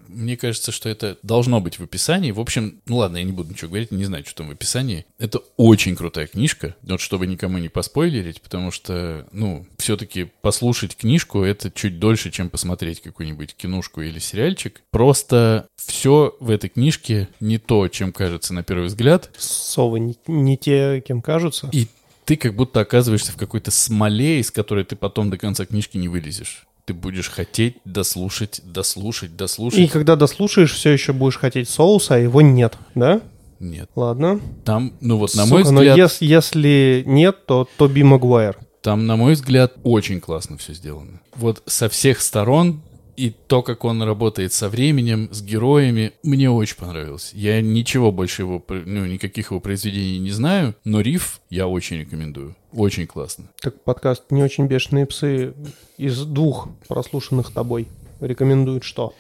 мне 0.08 0.38
кажется, 0.38 0.72
что 0.72 0.90
это 0.90 1.18
должно 1.24 1.62
быть 1.62 1.80
в 1.80 1.84
описании. 1.84 2.32
В 2.32 2.40
общем, 2.40 2.82
ну 2.86 2.98
ладно, 2.98 3.18
я 3.18 3.24
не 3.24 3.32
буду 3.32 3.52
ничего 3.52 3.70
говорить, 3.70 3.92
не 3.92 4.06
знаю, 4.06 4.26
что 4.26 4.38
там 4.38 4.50
в 4.50 4.52
описании. 4.52 5.06
Это 5.20 5.42
очень 5.58 5.96
крутая 5.96 6.28
книжка, 6.28 6.76
вот 6.82 7.02
чтобы 7.02 7.28
никому 7.28 7.58
не 7.58 7.70
поспойлерить, 7.70 8.42
потому 8.42 8.72
что, 8.72 9.28
ну, 9.32 9.66
все-таки 9.78 10.32
послушать 10.42 10.96
книжку— 10.96 11.42
это 11.44 11.72
чуть 11.72 12.00
дольше, 12.00 12.32
чем 12.32 12.50
посмотреть 12.50 13.02
какую-нибудь 13.02 13.56
кинушку 13.56 14.02
или 14.02 14.20
сериальчик. 14.20 14.82
Просто 14.92 15.68
все 15.76 16.36
в 16.40 16.50
этой 16.50 16.70
книжке 16.70 17.30
не 17.40 17.58
то, 17.58 17.88
чем 17.88 18.12
кажется 18.12 18.54
на 18.54 18.64
первый 18.64 18.88
взгляд. 18.88 19.32
Совы 19.38 20.00
не, 20.00 20.18
не 20.28 20.58
те, 20.58 21.02
кем 21.02 21.22
кажутся. 21.22 21.70
И 21.72 21.88
ты 22.26 22.38
как 22.38 22.56
будто 22.56 22.80
оказываешься 22.80 23.32
в 23.32 23.38
какой-то 23.38 23.72
смоле, 23.72 24.40
из 24.40 24.52
которой 24.52 24.86
ты 24.86 24.96
потом 24.96 25.30
до 25.30 25.38
конца 25.38 25.66
книжки 25.66 25.98
не 25.98 26.08
вылезешь 26.08 26.66
ты 26.86 26.94
будешь 26.94 27.30
хотеть 27.30 27.78
дослушать, 27.86 28.62
дослушать, 28.66 29.36
дослушать. 29.36 29.80
И 29.80 29.88
когда 29.88 30.16
дослушаешь, 30.16 30.74
все 30.74 30.92
еще 30.92 31.14
будешь 31.14 31.38
хотеть 31.38 31.70
соуса, 31.70 32.16
а 32.16 32.18
его 32.18 32.42
нет, 32.42 32.78
да? 32.96 33.22
Нет. 33.60 33.90
Ладно. 33.96 34.42
Там, 34.66 34.94
ну 35.00 35.18
вот, 35.18 35.34
на 35.36 35.44
Сука, 35.46 35.54
мой 35.56 35.64
но 35.72 35.80
взгляд, 35.80 35.98
ес- 35.98 36.18
если 36.22 37.04
нет, 37.06 37.46
то 37.46 37.68
Тоби 37.78 38.04
Магуайр. 38.04 38.58
там, 38.82 39.08
на 39.08 39.16
мой 39.16 39.34
взгляд, 39.34 39.74
очень 39.84 40.20
классно 40.20 40.58
все 40.58 40.74
сделано. 40.74 41.22
Вот 41.36 41.64
со 41.66 41.88
всех 41.88 42.20
сторон 42.22 42.82
и 43.16 43.30
то, 43.30 43.62
как 43.62 43.86
он 43.86 44.02
работает 44.02 44.54
со 44.54 44.70
временем, 44.70 45.30
с 45.32 45.42
героями, 45.42 46.14
мне 46.24 46.50
очень 46.50 46.78
понравилось. 46.78 47.32
Я 47.34 47.62
ничего 47.62 48.12
больше 48.12 48.42
его, 48.42 48.64
ну, 48.68 49.06
никаких 49.06 49.52
его 49.52 49.60
произведений 49.60 50.20
не 50.20 50.32
знаю, 50.32 50.76
но 50.84 51.02
Риф 51.02 51.42
я 51.50 51.68
очень 51.68 52.00
рекомендую. 52.00 52.56
Очень 52.72 53.08
классно. 53.08 53.46
Так 53.62 53.84
подкаст 53.84 54.32
«Не 54.32 54.44
очень 54.44 54.66
бешеные 54.66 55.06
псы» 55.06 55.54
из 55.98 56.26
двух 56.26 56.70
прослушанных 56.88 57.52
тобой 57.52 57.88
рекомендует 58.20 58.84
что? 58.84 59.14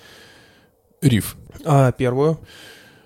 Риф. 1.02 1.36
А 1.66 1.92
первую? 1.92 2.40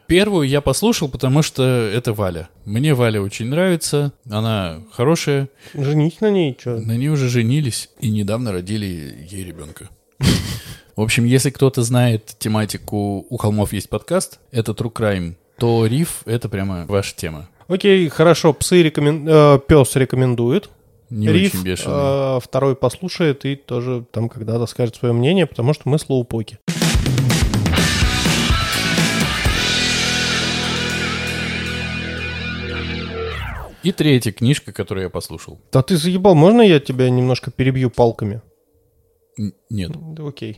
Первую 0.08 0.48
я 0.48 0.62
послушал, 0.62 1.10
потому 1.10 1.42
что 1.42 1.64
это 1.64 2.14
Валя. 2.14 2.48
Мне 2.64 2.94
Валя 2.94 3.22
очень 3.22 3.48
нравится, 3.48 4.14
она 4.30 4.82
хорошая, 4.94 5.50
Женись 5.74 6.22
на 6.22 6.32
ней, 6.32 6.56
что? 6.58 6.78
На 6.78 6.96
ней 6.96 7.10
уже 7.10 7.28
женились 7.28 7.90
и 8.00 8.10
недавно 8.10 8.54
родили 8.54 8.86
ей 9.30 9.44
ребенка. 9.44 9.90
В 10.98 11.02
общем, 11.02 11.26
если 11.26 11.52
кто-то 11.52 11.84
знает 11.84 12.36
тематику 12.40 13.24
«У 13.30 13.38
холмов 13.38 13.72
есть 13.72 13.88
подкаст», 13.88 14.40
это 14.52 14.72
True 14.72 14.92
Crime, 14.92 15.36
то 15.60 15.86
Риф— 15.86 16.24
это 16.26 16.50
прямо 16.50 16.88
ваша 16.88 17.16
тема. 17.16 17.48
Окей, 17.68 18.10
хорошо, 18.10 18.52
псы 18.52 18.82
рекомен... 18.82 19.30
э, 19.30 19.60
пес 19.68 19.96
рекомендует. 19.96 20.72
Не 21.12 21.28
Риф 21.28 21.54
очень 21.54 21.64
бешеный. 21.64 21.94
э, 21.96 22.40
второй 22.42 22.76
послушает 22.76 23.46
и 23.46 23.56
тоже 23.56 24.06
там 24.10 24.28
когда-то 24.28 24.66
скажет 24.66 24.96
свое 24.96 25.14
мнение, 25.14 25.46
потому 25.46 25.76
что 25.76 25.88
мы 25.88 26.00
слоупоки. 26.00 26.58
И 33.84 33.92
третья 33.92 34.32
книжка, 34.32 34.74
которую 34.74 35.04
я 35.04 35.10
послушал. 35.12 35.60
Да 35.72 35.84
ты 35.84 35.96
заебал, 35.96 36.34
можно 36.34 36.62
я 36.64 36.80
тебя 36.80 37.08
немножко 37.12 37.52
перебью 37.52 37.92
палками? 37.92 38.42
Нет. 39.70 39.92
Да 40.14 40.28
окей. 40.28 40.58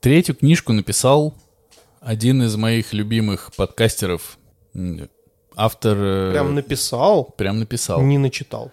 Третью 0.00 0.34
книжку 0.36 0.72
написал 0.72 1.34
один 2.00 2.42
из 2.42 2.54
моих 2.56 2.92
любимых 2.92 3.52
подкастеров. 3.56 4.38
Автор... 5.56 5.96
э, 5.98 6.30
Прям 6.32 6.54
написал, 6.54 7.24
Прям 7.24 7.58
написал. 7.58 8.02
не 8.02 8.18
начитал. 8.18 8.70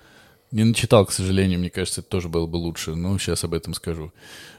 Не 0.51 0.65
начитал, 0.65 1.05
к 1.05 1.11
сожалению, 1.11 1.59
мне 1.59 1.69
кажется, 1.69 2.01
это 2.01 2.09
тоже 2.09 2.29
было 2.29 2.45
бы 2.45 2.57
лучше, 2.57 2.93
но 2.93 3.17
сейчас 3.17 3.43
об 3.43 3.53
этом 3.53 3.73
скажу. 3.73 4.11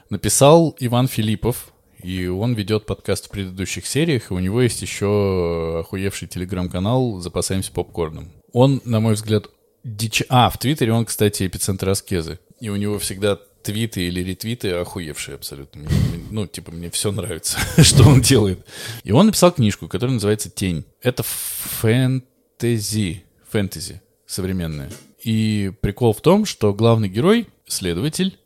Написал 0.09 0.75
Иван 0.79 1.07
Филиппов, 1.07 1.71
и 2.03 2.27
он 2.27 2.53
ведет 2.53 2.85
подкаст 2.85 3.27
в 3.27 3.29
предыдущих 3.29 3.85
сериях, 3.87 4.29
и 4.29 4.33
у 4.33 4.39
него 4.39 4.61
есть 4.61 4.81
еще 4.81 5.79
охуевший 5.79 6.27
телеграм-канал 6.27 7.21
«Запасаемся 7.21 7.71
попкорном». 7.71 8.31
Он, 8.51 8.81
на 8.85 8.99
мой 8.99 9.13
взгляд, 9.13 9.45
дичь... 9.83 10.23
А, 10.29 10.49
в 10.49 10.57
Твиттере 10.57 10.91
он, 10.91 11.05
кстати, 11.05 11.47
эпицентр 11.47 11.87
аскезы. 11.89 12.39
И 12.59 12.69
у 12.69 12.75
него 12.75 12.99
всегда 12.99 13.39
твиты 13.65 14.07
или 14.07 14.21
ретвиты 14.23 14.71
охуевшие 14.71 15.35
абсолютно. 15.35 15.81
Мне- 15.81 15.89
ну, 16.31 16.47
типа, 16.47 16.71
мне 16.71 16.89
все 16.89 17.11
нравится, 17.11 17.57
что 17.83 18.03
он 18.07 18.21
делает. 18.21 18.65
И 19.03 19.11
он 19.11 19.25
написал 19.25 19.51
книжку, 19.51 19.87
которая 19.87 20.13
называется 20.13 20.49
«Тень». 20.49 20.85
Это 21.01 21.23
фэнтези. 21.23 23.23
Фэнтези 23.49 24.01
современная. 24.25 24.89
И 25.23 25.71
прикол 25.81 26.13
в 26.13 26.21
том, 26.21 26.45
что 26.45 26.73
главный 26.73 27.09
герой— 27.09 27.47
следователь, 27.67 28.37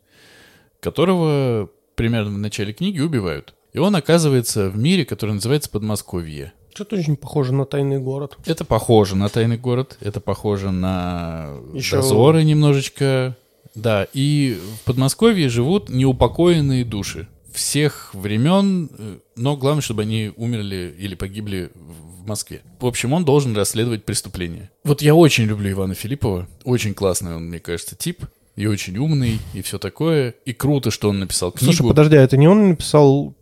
которого 0.80 1.68
примерно 1.94 2.30
в 2.30 2.38
начале 2.38 2.72
книги 2.72 3.00
убивают. 3.00 3.54
И 3.72 3.78
он 3.78 3.94
оказывается 3.96 4.68
в 4.70 4.76
мире, 4.76 5.04
который 5.04 5.32
называется 5.32 5.70
Подмосковье. 5.70 6.52
Что-то 6.74 6.96
очень 6.96 7.16
похоже 7.16 7.52
на 7.52 7.66
тайный 7.66 7.98
город. 7.98 8.36
Это 8.46 8.64
похоже 8.64 9.16
на 9.16 9.28
тайный 9.28 9.58
город, 9.58 9.98
это 10.00 10.20
похоже 10.20 10.70
на 10.70 11.56
Еще- 11.74 11.96
дозоры 11.96 12.44
немножечко. 12.44 13.36
Да, 13.74 14.06
и 14.12 14.58
в 14.76 14.84
Подмосковье 14.84 15.48
живут 15.48 15.88
неупокоенные 15.88 16.84
души 16.84 17.28
всех 17.52 18.14
времен, 18.14 18.90
э, 18.96 19.18
но 19.36 19.56
главное, 19.56 19.82
чтобы 19.82 20.02
они 20.02 20.32
умерли 20.36 20.94
или 20.98 21.14
погибли 21.14 21.70
в 21.74 22.10
в 22.20 22.26
Москве. 22.28 22.62
В 22.78 22.86
общем, 22.86 23.12
он 23.12 23.24
должен 23.24 23.56
расследовать 23.56 24.04
преступление. 24.04 24.70
Вот 24.84 25.02
я 25.02 25.14
очень 25.14 25.44
люблю 25.44 25.70
Ивана 25.70 25.94
Филиппова, 25.94 26.46
очень 26.64 26.94
классный 26.94 27.34
он, 27.34 27.48
мне 27.48 27.58
кажется, 27.58 27.96
тип, 27.96 28.24
и 28.56 28.66
очень 28.66 28.98
умный, 28.98 29.38
и 29.54 29.62
все 29.62 29.78
такое. 29.78 30.34
И 30.44 30.52
круто, 30.52 30.90
что 30.90 31.08
он 31.08 31.20
написал 31.20 31.50
книгу. 31.50 31.72
Слушай, 31.72 31.88
подожди, 31.88 32.16
а 32.16 32.22
это 32.22 32.36
не 32.36 32.46
он 32.46 32.70
написал... 32.70 33.34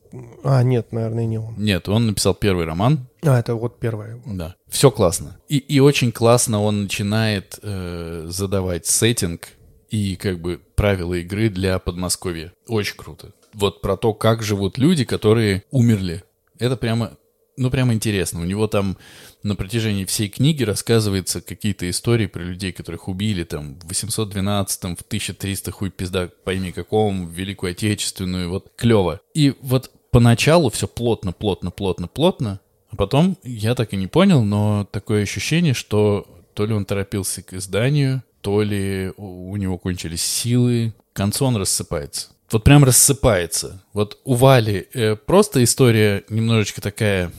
А, 0.42 0.62
нет, 0.62 0.92
наверное, 0.92 1.26
не 1.26 1.38
он. 1.38 1.54
Нет, 1.58 1.88
он 1.88 2.06
написал 2.06 2.34
первый 2.34 2.64
роман, 2.64 3.06
А, 3.22 3.38
это 3.38 3.54
вот 3.54 3.78
первое. 3.78 4.22
Да, 4.24 4.54
все 4.68 4.90
классно. 4.90 5.38
И, 5.48 5.58
и 5.58 5.80
очень 5.80 6.12
классно 6.12 6.62
он 6.62 6.84
начинает 6.84 7.58
э, 7.62 8.26
задавать 8.28 8.86
сеттинг 8.86 9.48
и 9.90 10.16
как 10.16 10.40
бы 10.40 10.60
правила 10.74 11.14
игры 11.14 11.48
для 11.48 11.78
Подмосковья. 11.78 12.52
Очень 12.66 12.96
круто. 12.96 13.32
Вот 13.54 13.80
про 13.80 13.96
то, 13.96 14.14
как 14.14 14.42
живут 14.42 14.78
люди, 14.78 15.04
которые 15.04 15.64
умерли. 15.70 16.24
Это 16.58 16.76
прямо, 16.76 17.16
ну 17.56 17.70
прямо 17.70 17.94
интересно. 17.94 18.40
У 18.40 18.44
него 18.44 18.66
там 18.66 18.98
на 19.42 19.56
протяжении 19.56 20.04
всей 20.04 20.28
книги 20.28 20.62
рассказывается 20.62 21.40
какие-то 21.40 21.88
истории 21.88 22.26
про 22.26 22.42
людей, 22.42 22.72
которых 22.72 23.08
убили 23.08 23.44
там 23.44 23.78
в 23.80 23.90
812-м, 23.90 24.96
в 24.96 25.02
1300 25.02 25.70
хуй 25.70 25.90
пизда, 25.90 26.30
пойми 26.44 26.72
каком, 26.72 27.26
в 27.26 27.32
Великую 27.32 27.72
Отечественную, 27.72 28.50
вот 28.50 28.70
клево. 28.76 29.20
И 29.34 29.54
вот 29.60 29.90
поначалу 30.10 30.70
все 30.70 30.86
плотно, 30.86 31.32
плотно, 31.32 31.70
плотно, 31.70 32.08
плотно, 32.08 32.60
а 32.90 32.96
потом 32.96 33.36
я 33.42 33.74
так 33.74 33.92
и 33.92 33.96
не 33.96 34.06
понял, 34.06 34.42
но 34.42 34.86
такое 34.90 35.22
ощущение, 35.22 35.74
что 35.74 36.26
то 36.54 36.66
ли 36.66 36.74
он 36.74 36.84
торопился 36.84 37.42
к 37.42 37.52
изданию, 37.52 38.22
то 38.48 38.62
ли 38.62 39.12
у 39.18 39.54
него 39.56 39.76
кончились 39.76 40.24
силы. 40.24 40.94
К 41.12 41.16
концу 41.16 41.44
он 41.44 41.56
рассыпается. 41.56 42.28
Вот 42.50 42.64
прям 42.64 42.82
рассыпается. 42.82 43.82
Вот 43.92 44.16
у 44.24 44.32
Вали 44.36 44.88
э, 44.94 45.16
просто 45.16 45.62
история 45.62 46.24
немножечко 46.30 46.80
такая... 46.80 47.30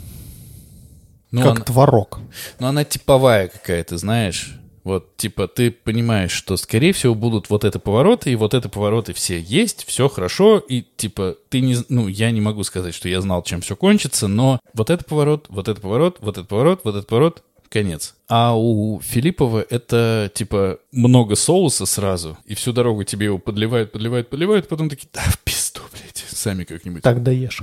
Ну, 1.31 1.41
как 1.41 1.55
она- 1.55 1.65
творог. 1.65 2.19
ну, 2.59 2.67
она 2.67 2.83
типовая 2.83 3.47
какая-то, 3.47 3.97
знаешь. 3.97 4.53
Вот, 4.83 5.17
типа, 5.17 5.47
ты 5.47 5.71
понимаешь, 5.71 6.31
что, 6.31 6.57
скорее 6.57 6.93
всего, 6.93 7.15
будут 7.15 7.49
вот 7.49 7.63
это 7.63 7.79
повороты, 7.79 8.31
и 8.31 8.35
вот 8.35 8.53
это 8.53 8.69
повороты 8.69 9.13
все 9.13 9.39
есть, 9.39 9.85
все 9.87 10.09
хорошо, 10.09 10.59
и, 10.59 10.83
типа, 10.95 11.37
ты 11.49 11.61
не... 11.61 11.75
Ну, 11.89 12.07
я 12.07 12.29
не 12.29 12.39
могу 12.39 12.63
сказать, 12.63 12.93
что 12.93 13.09
я 13.09 13.19
знал, 13.19 13.41
чем 13.41 13.61
все 13.61 13.75
кончится, 13.75 14.27
но 14.27 14.59
вот 14.75 14.91
это 14.91 15.03
поворот, 15.03 15.47
вот 15.49 15.67
это 15.69 15.81
поворот, 15.81 16.17
вот 16.19 16.37
этот 16.37 16.47
поворот, 16.47 16.81
вот 16.83 16.95
этот 16.95 17.07
поворот, 17.07 17.43
конец. 17.69 18.15
А 18.27 18.55
у 18.57 18.99
Филиппова 18.99 19.65
это, 19.69 20.31
типа, 20.33 20.79
много 20.91 21.35
соуса 21.35 21.85
сразу, 21.85 22.37
и 22.45 22.55
всю 22.55 22.73
дорогу 22.73 23.03
тебе 23.03 23.25
его 23.25 23.37
подливают, 23.37 23.91
подливают, 23.91 24.29
подливают, 24.29 24.67
потом 24.67 24.89
такие, 24.89 25.09
да, 25.13 25.21
в 25.21 25.39
пизду, 25.39 25.81
блядь, 25.91 26.25
сами 26.27 26.63
как-нибудь. 26.63 27.03
Так 27.03 27.23
даешь. 27.23 27.61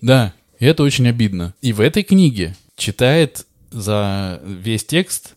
Да, 0.00 0.34
и 0.58 0.66
это 0.66 0.82
очень 0.82 1.08
обидно. 1.08 1.54
И 1.60 1.72
в 1.72 1.80
этой 1.80 2.02
книге 2.02 2.54
читает 2.76 3.46
за 3.70 4.40
весь 4.44 4.84
текст 4.84 5.34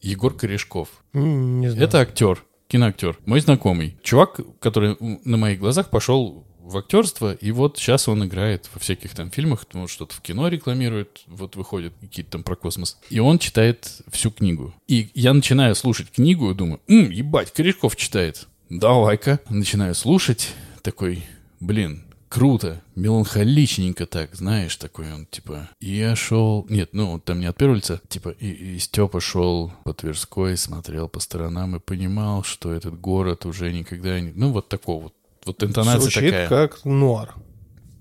Егор 0.00 0.34
Корешков. 0.34 0.88
Не 1.12 1.68
знаю. 1.68 1.84
Это 1.86 2.00
актер, 2.00 2.44
киноактер, 2.68 3.18
мой 3.24 3.40
знакомый. 3.40 3.96
Чувак, 4.02 4.40
который 4.60 4.96
на 5.00 5.36
моих 5.36 5.58
глазах 5.58 5.90
пошел 5.90 6.44
в 6.68 6.76
актерство, 6.76 7.32
и 7.32 7.50
вот 7.50 7.78
сейчас 7.78 8.08
он 8.08 8.24
играет 8.24 8.68
во 8.72 8.80
всяких 8.80 9.14
там 9.14 9.30
фильмах, 9.30 9.66
ну, 9.72 9.88
что-то 9.88 10.14
в 10.14 10.20
кино 10.20 10.48
рекламирует, 10.48 11.22
вот 11.26 11.56
выходит 11.56 11.94
какие-то 12.00 12.32
там 12.32 12.42
про 12.42 12.56
космос. 12.56 12.98
И 13.10 13.18
он 13.18 13.38
читает 13.38 14.02
всю 14.10 14.30
книгу. 14.30 14.74
И 14.86 15.10
я 15.14 15.32
начинаю 15.32 15.74
слушать 15.74 16.10
книгу 16.10 16.50
и 16.50 16.54
думаю, 16.54 16.80
«М, 16.86 17.10
ебать, 17.10 17.52
Корешков 17.52 17.96
читает. 17.96 18.46
Давай-ка. 18.68 19.40
Начинаю 19.48 19.94
слушать, 19.94 20.52
такой, 20.82 21.24
блин, 21.58 22.04
круто, 22.28 22.82
меланхоличненько 22.94 24.06
так, 24.06 24.34
знаешь, 24.34 24.76
такой 24.76 25.12
он, 25.12 25.26
типа, 25.26 25.70
я 25.80 26.14
шел, 26.16 26.66
нет, 26.68 26.90
ну, 26.92 27.18
там 27.18 27.40
не 27.40 27.46
от 27.46 27.56
первого 27.56 27.76
лица, 27.76 28.00
типа, 28.08 28.30
и, 28.30 28.50
и 28.50 28.78
Степа 28.78 29.20
шел 29.20 29.72
по 29.84 29.94
Тверской, 29.94 30.56
смотрел 30.56 31.08
по 31.08 31.20
сторонам 31.20 31.76
и 31.76 31.80
понимал, 31.80 32.44
что 32.44 32.72
этот 32.72 33.00
город 33.00 33.46
уже 33.46 33.72
никогда 33.72 34.20
не, 34.20 34.32
ну, 34.32 34.52
вот 34.52 34.68
такого 34.68 35.04
вот, 35.04 35.14
вот 35.48 35.62
интонация 35.62 36.00
Звучит 36.00 36.30
такая. 36.30 36.48
как 36.48 36.84
нуар. 36.84 37.34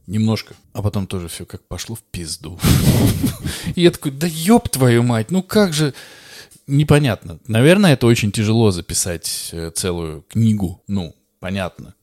Немножко. 0.05 0.55
А 0.73 0.81
потом 0.81 1.05
тоже 1.07 1.27
все 1.27 1.45
как 1.45 1.63
пошло 1.67 1.95
в 1.95 2.01
пизду. 2.01 2.59
И 3.75 3.81
я 3.81 3.91
такой, 3.91 4.11
да 4.11 4.27
ёб 4.27 4.69
твою 4.69 5.03
мать, 5.03 5.31
ну 5.31 5.43
как 5.43 5.73
же... 5.73 5.93
Непонятно. 6.65 7.39
Наверное, 7.47 7.93
это 7.93 8.07
очень 8.07 8.31
тяжело 8.31 8.71
записать 8.71 9.49
э, 9.53 9.71
целую 9.73 10.23
книгу. 10.23 10.83
Ну, 10.87 11.15
понятно. 11.39 11.95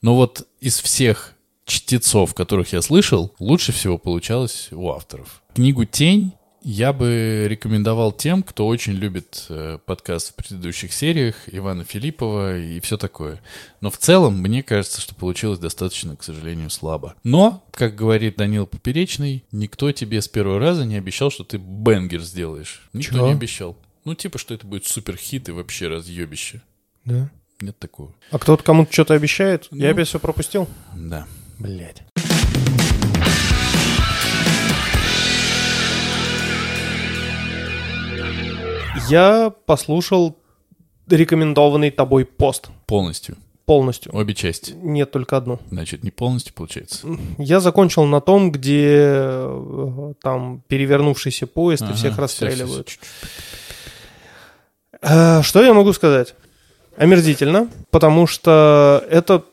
Но 0.00 0.16
вот 0.16 0.46
из 0.60 0.80
всех 0.80 1.34
чтецов, 1.66 2.34
которых 2.34 2.72
я 2.72 2.80
слышал, 2.82 3.34
лучше 3.38 3.72
всего 3.72 3.98
получалось 3.98 4.68
у 4.72 4.90
авторов. 4.90 5.42
Книгу 5.54 5.84
«Тень» 5.84 6.32
я 6.62 6.92
бы 6.92 7.46
рекомендовал 7.48 8.12
тем, 8.12 8.42
кто 8.42 8.66
очень 8.66 8.92
любит 8.92 9.46
э, 9.48 9.78
подкаст 9.84 10.32
в 10.32 10.34
предыдущих 10.34 10.92
сериях, 10.92 11.36
Ивана 11.46 11.84
Филиппова 11.84 12.58
и 12.58 12.80
все 12.80 12.96
такое. 12.96 13.40
Но 13.80 13.90
в 13.90 13.96
целом, 13.98 14.38
мне 14.38 14.62
кажется, 14.62 15.00
что 15.00 15.14
получилось 15.14 15.58
достаточно, 15.58 16.16
к 16.16 16.22
сожалению, 16.22 16.70
слабо. 16.70 17.14
Но, 17.24 17.64
как 17.70 17.94
говорит 17.94 18.36
Данил 18.36 18.66
Поперечный, 18.66 19.44
никто 19.52 19.90
тебе 19.92 20.20
с 20.20 20.28
первого 20.28 20.58
раза 20.58 20.84
не 20.84 20.96
обещал, 20.96 21.30
что 21.30 21.44
ты 21.44 21.56
бенгер 21.58 22.20
сделаешь. 22.20 22.88
Никто 22.92 23.16
Чё? 23.16 23.26
не 23.26 23.32
обещал. 23.32 23.76
Ну, 24.04 24.14
типа, 24.14 24.38
что 24.38 24.54
это 24.54 24.66
будет 24.66 24.86
супер 24.86 25.16
хит 25.16 25.48
и 25.48 25.52
вообще 25.52 25.88
разъебище. 25.88 26.62
Да. 27.04 27.30
Нет 27.60 27.78
такого. 27.78 28.14
А 28.30 28.38
кто-то 28.38 28.62
кому-то 28.62 28.92
что-то 28.92 29.14
обещает? 29.14 29.68
Ну. 29.70 29.78
Я 29.78 29.90
опять 29.90 30.08
все 30.08 30.18
пропустил? 30.18 30.68
Да. 30.94 31.26
Блять. 31.58 32.02
Я 39.08 39.52
послушал 39.66 40.36
рекомендованный 41.08 41.90
тобой 41.90 42.24
пост 42.24 42.70
Полностью. 42.86 43.36
полностью. 43.66 44.14
Обе 44.14 44.34
части. 44.34 44.72
Нет, 44.72 45.10
только 45.12 45.36
одну. 45.36 45.58
Значит, 45.70 46.02
не 46.04 46.10
полностью 46.10 46.54
получается. 46.54 47.06
Я 47.38 47.60
закончил 47.60 48.04
на 48.04 48.20
том, 48.20 48.50
где 48.50 48.96
э, 48.96 50.12
там 50.22 50.62
перевернувшийся 50.68 51.46
поезд 51.46 51.82
и 51.82 51.86
Ага, 51.86 51.94
всех 51.94 52.12
всё, 52.14 52.22
расстреливают. 52.22 52.88
всё, 52.88 52.98
всё. 53.00 53.28
Э, 55.02 55.42
Что 55.42 55.62
я 55.62 55.72
могу 55.74 55.92
сказать? 55.92 56.34
Омерзительно, 56.96 57.68
потому 57.90 58.26
что 58.26 59.04
это 59.08 59.44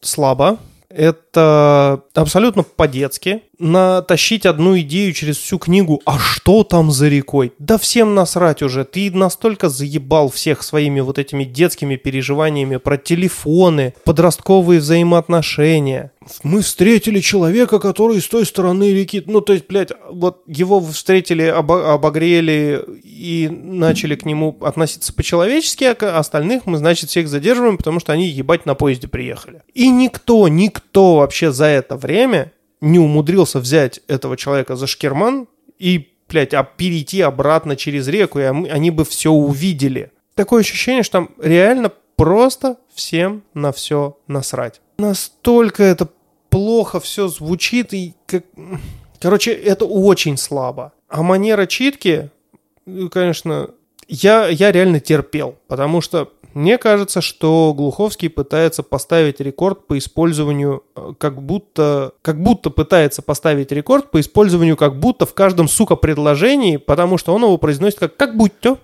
слабо, 0.00 0.58
это 0.88 2.00
абсолютно 2.14 2.62
по-детски. 2.62 3.42
Натащить 3.58 4.46
одну 4.46 4.78
идею 4.80 5.12
через 5.12 5.36
всю 5.36 5.58
книгу, 5.58 6.00
а 6.04 6.18
что 6.18 6.64
там 6.64 6.90
за 6.90 7.08
рекой? 7.08 7.52
Да 7.58 7.78
всем 7.78 8.14
насрать 8.14 8.62
уже. 8.62 8.84
Ты 8.84 9.10
настолько 9.10 9.68
заебал 9.68 10.30
всех 10.30 10.62
своими 10.62 11.00
вот 11.00 11.18
этими 11.18 11.44
детскими 11.44 11.96
переживаниями 11.96 12.76
про 12.76 12.96
телефоны, 12.96 13.94
подростковые 14.04 14.80
взаимоотношения. 14.80 16.12
Мы 16.42 16.62
встретили 16.62 17.20
человека, 17.20 17.78
который 17.78 18.20
с 18.20 18.28
той 18.28 18.46
стороны 18.46 18.92
реки. 18.92 19.22
Ну, 19.26 19.40
то 19.40 19.52
есть, 19.52 19.66
блядь, 19.68 19.92
вот 20.10 20.42
его 20.46 20.80
встретили, 20.80 21.44
обо- 21.44 21.92
обогрели 21.92 22.82
и 23.02 23.48
начали 23.50 24.14
к 24.16 24.24
нему 24.24 24.56
относиться 24.62 25.12
по-человечески, 25.12 25.84
а 25.84 26.18
остальных 26.18 26.66
мы, 26.66 26.78
значит, 26.78 27.10
всех 27.10 27.28
задерживаем, 27.28 27.76
потому 27.76 28.00
что 28.00 28.12
они 28.12 28.26
ебать 28.26 28.66
на 28.66 28.74
поезде 28.74 29.08
приехали. 29.08 29.62
И 29.74 29.88
никто, 29.90 30.48
никто 30.48 31.16
вообще 31.16 31.52
за 31.52 31.66
это 31.66 31.96
время 31.96 32.52
не 32.84 32.98
умудрился 32.98 33.58
взять 33.58 34.00
этого 34.06 34.36
человека 34.36 34.76
за 34.76 34.86
шкерман 34.86 35.48
и, 35.78 36.12
блядь, 36.28 36.54
а 36.54 36.62
перейти 36.62 37.20
обратно 37.22 37.76
через 37.76 38.06
реку, 38.08 38.38
и 38.38 38.42
они 38.42 38.90
бы 38.90 39.04
все 39.04 39.30
увидели. 39.30 40.12
Такое 40.34 40.60
ощущение, 40.60 41.02
что 41.02 41.12
там 41.12 41.30
реально 41.40 41.90
просто 42.16 42.76
всем 42.94 43.42
на 43.54 43.72
все 43.72 44.18
насрать. 44.26 44.80
Настолько 44.98 45.82
это 45.82 46.08
плохо 46.50 47.00
все 47.00 47.28
звучит 47.28 47.94
и 47.94 48.14
как... 48.26 48.44
Короче, 49.20 49.52
это 49.52 49.86
очень 49.86 50.36
слабо. 50.36 50.92
А 51.08 51.22
манера 51.22 51.66
читки, 51.66 52.30
ну, 52.84 53.08
конечно, 53.08 53.70
я, 54.08 54.48
я 54.48 54.70
реально 54.70 55.00
терпел, 55.00 55.56
потому 55.66 56.00
что 56.00 56.32
мне 56.54 56.78
кажется, 56.78 57.20
что 57.20 57.74
Глуховский 57.74 58.30
пытается 58.30 58.82
поставить 58.82 59.40
рекорд 59.40 59.86
по 59.86 59.98
использованию, 59.98 60.84
э, 60.94 61.12
как 61.18 61.42
будто, 61.42 62.12
как 62.22 62.40
будто 62.40 62.70
пытается 62.70 63.22
поставить 63.22 63.72
рекорд 63.72 64.10
по 64.10 64.20
использованию 64.20 64.76
как 64.76 64.98
будто 64.98 65.26
в 65.26 65.34
каждом, 65.34 65.68
сука, 65.68 65.96
предложении, 65.96 66.76
потому 66.76 67.18
что 67.18 67.34
он 67.34 67.42
его 67.42 67.58
произносит 67.58 67.98
как 67.98 68.16
«как 68.16 68.36
будто», 68.36 68.78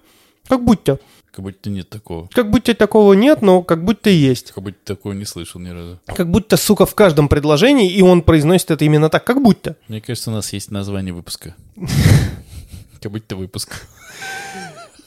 «как 0.48 0.64
будто». 0.64 0.98
Как 1.32 1.44
будто 1.44 1.70
нет 1.70 1.88
такого. 1.88 2.28
Как 2.32 2.50
будто 2.50 2.74
такого 2.74 3.12
нет, 3.12 3.40
но 3.40 3.62
как 3.62 3.84
будто 3.84 4.10
есть. 4.10 4.50
Как 4.50 4.64
будто 4.64 4.78
такого 4.84 5.12
не 5.12 5.24
слышал 5.24 5.60
ни 5.60 5.68
разу. 5.68 6.00
Как 6.06 6.28
будто, 6.28 6.56
сука, 6.56 6.86
в 6.86 6.94
каждом 6.96 7.28
предложении, 7.28 7.88
и 7.88 8.02
он 8.02 8.22
произносит 8.22 8.72
это 8.72 8.84
именно 8.84 9.08
так, 9.08 9.22
как 9.24 9.40
будто. 9.40 9.76
Мне 9.86 10.00
кажется, 10.00 10.30
у 10.30 10.34
нас 10.34 10.52
есть 10.52 10.72
название 10.72 11.14
выпуска. 11.14 11.54
Как 13.00 13.12
будто 13.12 13.34
выпуск. 13.34 13.86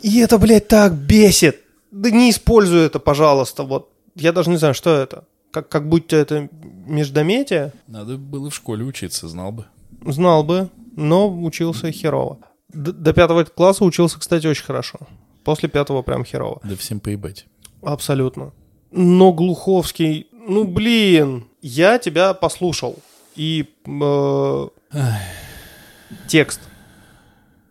И 0.01 0.19
это, 0.19 0.39
блядь, 0.39 0.67
так 0.67 0.93
бесит. 0.93 1.62
Да 1.93 2.09
не 2.09 2.29
используй 2.31 2.81
это, 2.81 2.99
пожалуйста. 2.99 3.63
Вот 3.63 3.91
я 4.15 4.31
даже 4.33 4.49
не 4.49 4.57
знаю, 4.57 4.73
что 4.73 4.89
это. 4.89 5.25
Как, 5.51 5.69
как 5.69 5.87
будто 5.87 6.15
это 6.15 6.49
междометие. 6.87 7.71
Надо 7.87 8.17
было 8.17 8.49
в 8.49 8.55
школе 8.55 8.83
учиться, 8.83 9.27
знал 9.27 9.51
бы. 9.51 9.65
Знал 10.05 10.43
бы, 10.43 10.69
но 10.95 11.29
учился 11.31 11.91
херово. 11.91 12.39
Д- 12.69 12.91
до 12.91 13.13
пятого 13.13 13.43
класса 13.43 13.85
учился, 13.85 14.19
кстати, 14.19 14.47
очень 14.47 14.63
хорошо. 14.65 14.97
После 15.43 15.69
пятого 15.69 16.01
прям 16.01 16.25
херово. 16.25 16.59
Да 16.63 16.75
всем 16.75 16.99
поебать. 16.99 17.45
Абсолютно. 17.83 18.51
Но 18.91 19.31
Глуховский, 19.31 20.27
ну 20.31 20.63
блин, 20.65 21.45
я 21.61 21.99
тебя 21.99 22.33
послушал. 22.33 22.95
И 23.35 23.69
э, 23.85 24.67
текст 26.27 26.59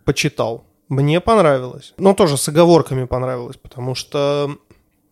почитал. 0.05 0.65
Мне 0.93 1.21
понравилось. 1.21 1.95
Но 1.97 2.13
тоже 2.13 2.37
с 2.37 2.47
оговорками 2.49 3.07
понравилось, 3.07 3.57
потому 3.57 3.95
что 3.95 4.59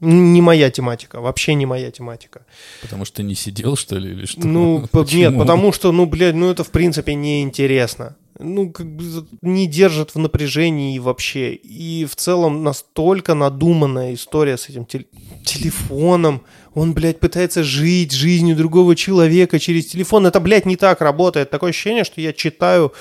не 0.01 0.43
моя 0.43 0.71
тематика, 0.71 1.21
вообще 1.21 1.55
не 1.55 1.65
моя 1.65 1.91
тематика. 1.91 2.45
Потому 2.83 3.07
что 3.07 3.23
не 3.23 3.35
сидел, 3.35 3.77
что 3.77 3.97
ли, 3.97 4.11
или 4.11 4.27
что? 4.27 4.47
Ну, 4.47 4.87
нет, 5.13 5.39
потому 5.39 5.73
что, 5.73 5.91
ну, 5.93 6.05
блядь, 6.05 6.35
ну 6.35 6.51
это 6.51 6.65
в 6.65 6.71
принципе 6.71 7.15
неинтересно. 7.15 8.17
Ну, 8.39 8.71
как 8.71 8.87
бы 8.87 9.27
не 9.41 9.67
держит 9.67 10.15
в 10.15 10.19
напряжении 10.19 10.99
вообще. 10.99 11.55
И 11.55 12.05
в 12.05 12.15
целом 12.15 12.63
настолько 12.63 13.35
надуманная 13.35 14.13
история 14.15 14.57
с 14.57 14.69
этим 14.69 14.85
тел- 14.85 15.05
телефоном. 15.45 16.43
Он, 16.75 16.93
блядь, 16.93 17.21
пытается 17.21 17.65
жить 17.65 18.13
жизнью 18.13 18.57
другого 18.57 18.97
человека 18.97 19.59
через 19.59 19.87
телефон. 19.87 20.27
Это, 20.27 20.41
блядь, 20.41 20.67
не 20.67 20.77
так 20.77 21.01
работает. 21.01 21.51
Такое 21.51 21.71
ощущение, 21.71 22.05
что 22.05 22.21
я 22.21 22.33
читаю 22.33 22.93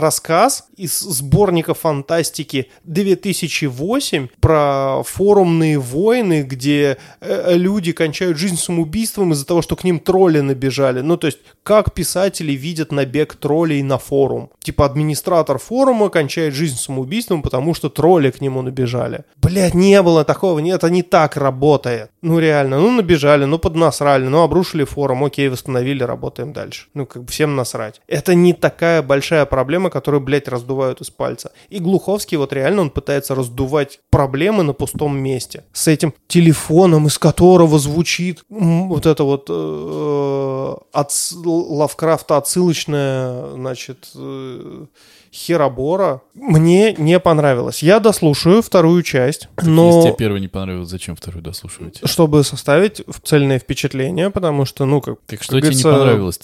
рассказ 0.00 0.68
из 0.76 0.98
сборника 0.98 1.74
фантастики 1.74 2.70
2008 2.84 4.28
про 4.40 5.02
форумные 5.04 5.78
войны, 5.78 6.42
где 6.42 6.98
э, 7.20 7.54
люди 7.56 7.92
кончают 7.92 8.38
жизнь 8.38 8.56
самоубийством 8.56 9.32
из-за 9.32 9.46
того, 9.46 9.62
что 9.62 9.76
к 9.76 9.84
ним 9.84 9.98
тролли 9.98 10.40
набежали. 10.40 11.00
Ну, 11.00 11.16
то 11.16 11.26
есть, 11.26 11.38
как 11.62 11.92
писатели 11.92 12.52
видят 12.52 12.92
набег 12.92 13.34
троллей 13.34 13.82
на 13.82 13.98
форум. 13.98 14.50
Типа, 14.60 14.86
администратор 14.86 15.58
форума 15.58 16.08
кончает 16.08 16.54
жизнь 16.54 16.76
самоубийством, 16.76 17.42
потому 17.42 17.74
что 17.74 17.88
тролли 17.88 18.30
к 18.30 18.40
нему 18.40 18.62
набежали. 18.62 19.24
Блядь, 19.36 19.74
не 19.74 20.02
было 20.02 20.24
такого, 20.24 20.58
нет, 20.60 20.78
это 20.78 20.90
не 20.90 21.02
так 21.02 21.36
работает. 21.36 22.10
Ну, 22.22 22.38
реально, 22.38 22.78
ну, 22.78 22.90
набежали, 22.90 23.44
ну, 23.44 23.58
поднасрали, 23.58 24.26
ну, 24.26 24.42
обрушили 24.42 24.84
форум, 24.84 25.24
окей, 25.24 25.48
восстановили, 25.48 26.02
работаем 26.02 26.52
дальше. 26.52 26.86
Ну, 26.94 27.06
как 27.06 27.24
бы 27.24 27.30
всем 27.30 27.56
насрать. 27.56 28.00
Это 28.06 28.34
не 28.34 28.52
такая 28.52 29.02
большая 29.02 29.44
проблема, 29.46 29.87
которую, 29.90 30.20
блядь, 30.20 30.48
раздувают 30.48 31.00
из 31.00 31.10
пальца. 31.10 31.52
И 31.68 31.78
Глуховский 31.78 32.36
вот 32.36 32.52
реально 32.52 32.82
он 32.82 32.90
пытается 32.90 33.34
раздувать 33.34 34.00
проблемы 34.10 34.62
на 34.62 34.72
пустом 34.72 35.18
месте. 35.18 35.64
С 35.72 35.88
этим 35.88 36.14
телефоном, 36.26 37.06
из 37.06 37.18
которого 37.18 37.78
звучит 37.78 38.42
вот 38.48 39.06
это 39.06 39.24
вот 39.24 39.46
э, 39.48 40.76
от 40.92 41.12
Лавкрафта 41.44 42.36
отсылочная, 42.36 43.52
значит, 43.52 44.10
э, 44.14 44.86
херобора. 45.32 46.22
Мне 46.34 46.92
не 46.94 47.18
понравилось. 47.20 47.82
Я 47.82 48.00
дослушаю 48.00 48.62
вторую 48.62 49.02
часть, 49.02 49.48
Если 49.58 49.70
но 49.70 50.02
тебе 50.02 50.14
первый 50.16 50.40
не 50.40 50.48
понравилось, 50.48 50.88
зачем 50.88 51.16
второй 51.16 51.42
дослушивать? 51.42 52.00
чтобы 52.04 52.44
составить 52.44 53.02
цельное 53.24 53.58
впечатление, 53.58 54.30
потому 54.30 54.64
что, 54.64 54.84
ну, 54.84 55.00
как, 55.00 55.18
Так 55.26 55.38
как 55.38 55.44
что 55.44 55.60
тебе 55.60 55.70
не 55.74 55.82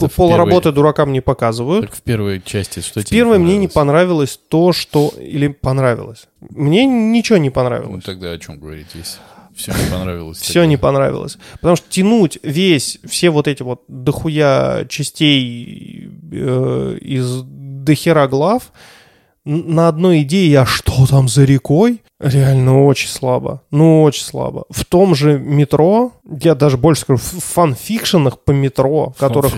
в 0.07 0.13
пол 0.15 0.29
первой- 0.29 0.45
работы 0.45 0.71
дуракам 0.71 1.11
не 1.13 1.21
показывают. 1.21 1.85
Только 1.85 1.95
в 1.97 2.01
первой 2.01 2.41
части 2.45 2.79
что 2.81 2.99
В 3.01 3.05
тебе 3.05 3.19
первой 3.19 3.37
мне 3.39 3.57
не 3.57 3.67
понравилось? 3.67 3.73
понравилось 4.35 4.39
то, 4.49 4.73
что... 4.73 5.13
Или 5.19 5.47
понравилось. 5.47 6.27
Мне 6.49 6.85
ничего 6.85 7.37
не 7.37 7.49
Ну 7.49 7.53
понравилось. 7.53 8.03
тогда 8.03 8.31
о 8.31 8.37
чем 8.37 8.59
говорить, 8.59 8.87
если 8.93 9.19
все 9.55 9.71
не 9.71 9.89
понравилось? 9.89 10.37
Все 10.39 10.65
не 10.65 10.75
понравилось. 10.77 11.37
Потому 11.53 11.75
что 11.77 11.89
тянуть 11.89 12.39
весь, 12.43 12.99
все 13.05 13.29
вот 13.29 13.47
эти 13.47 13.63
вот 13.63 13.83
дохуя 13.87 14.85
частей 14.89 16.09
э, 16.31 16.97
из 17.01 17.43
дохера 17.85 18.27
глав 18.27 18.71
на 19.45 19.87
одной 19.87 20.23
идее, 20.23 20.61
а 20.61 20.65
что 20.65 21.05
там 21.07 21.27
за 21.27 21.45
рекой? 21.45 22.01
Реально 22.19 22.85
очень 22.85 23.09
слабо. 23.09 23.61
Ну, 23.71 24.01
очень 24.01 24.23
слабо. 24.23 24.65
В 24.69 24.85
том 24.85 25.13
же 25.13 25.37
метро, 25.37 26.13
я 26.41 26.55
даже 26.55 26.77
больше 26.77 27.01
скажу, 27.01 27.19
в 27.19 27.43
фанфикшенах 27.43 28.39
по 28.39 28.51
метро, 28.51 29.13
которых, 29.19 29.53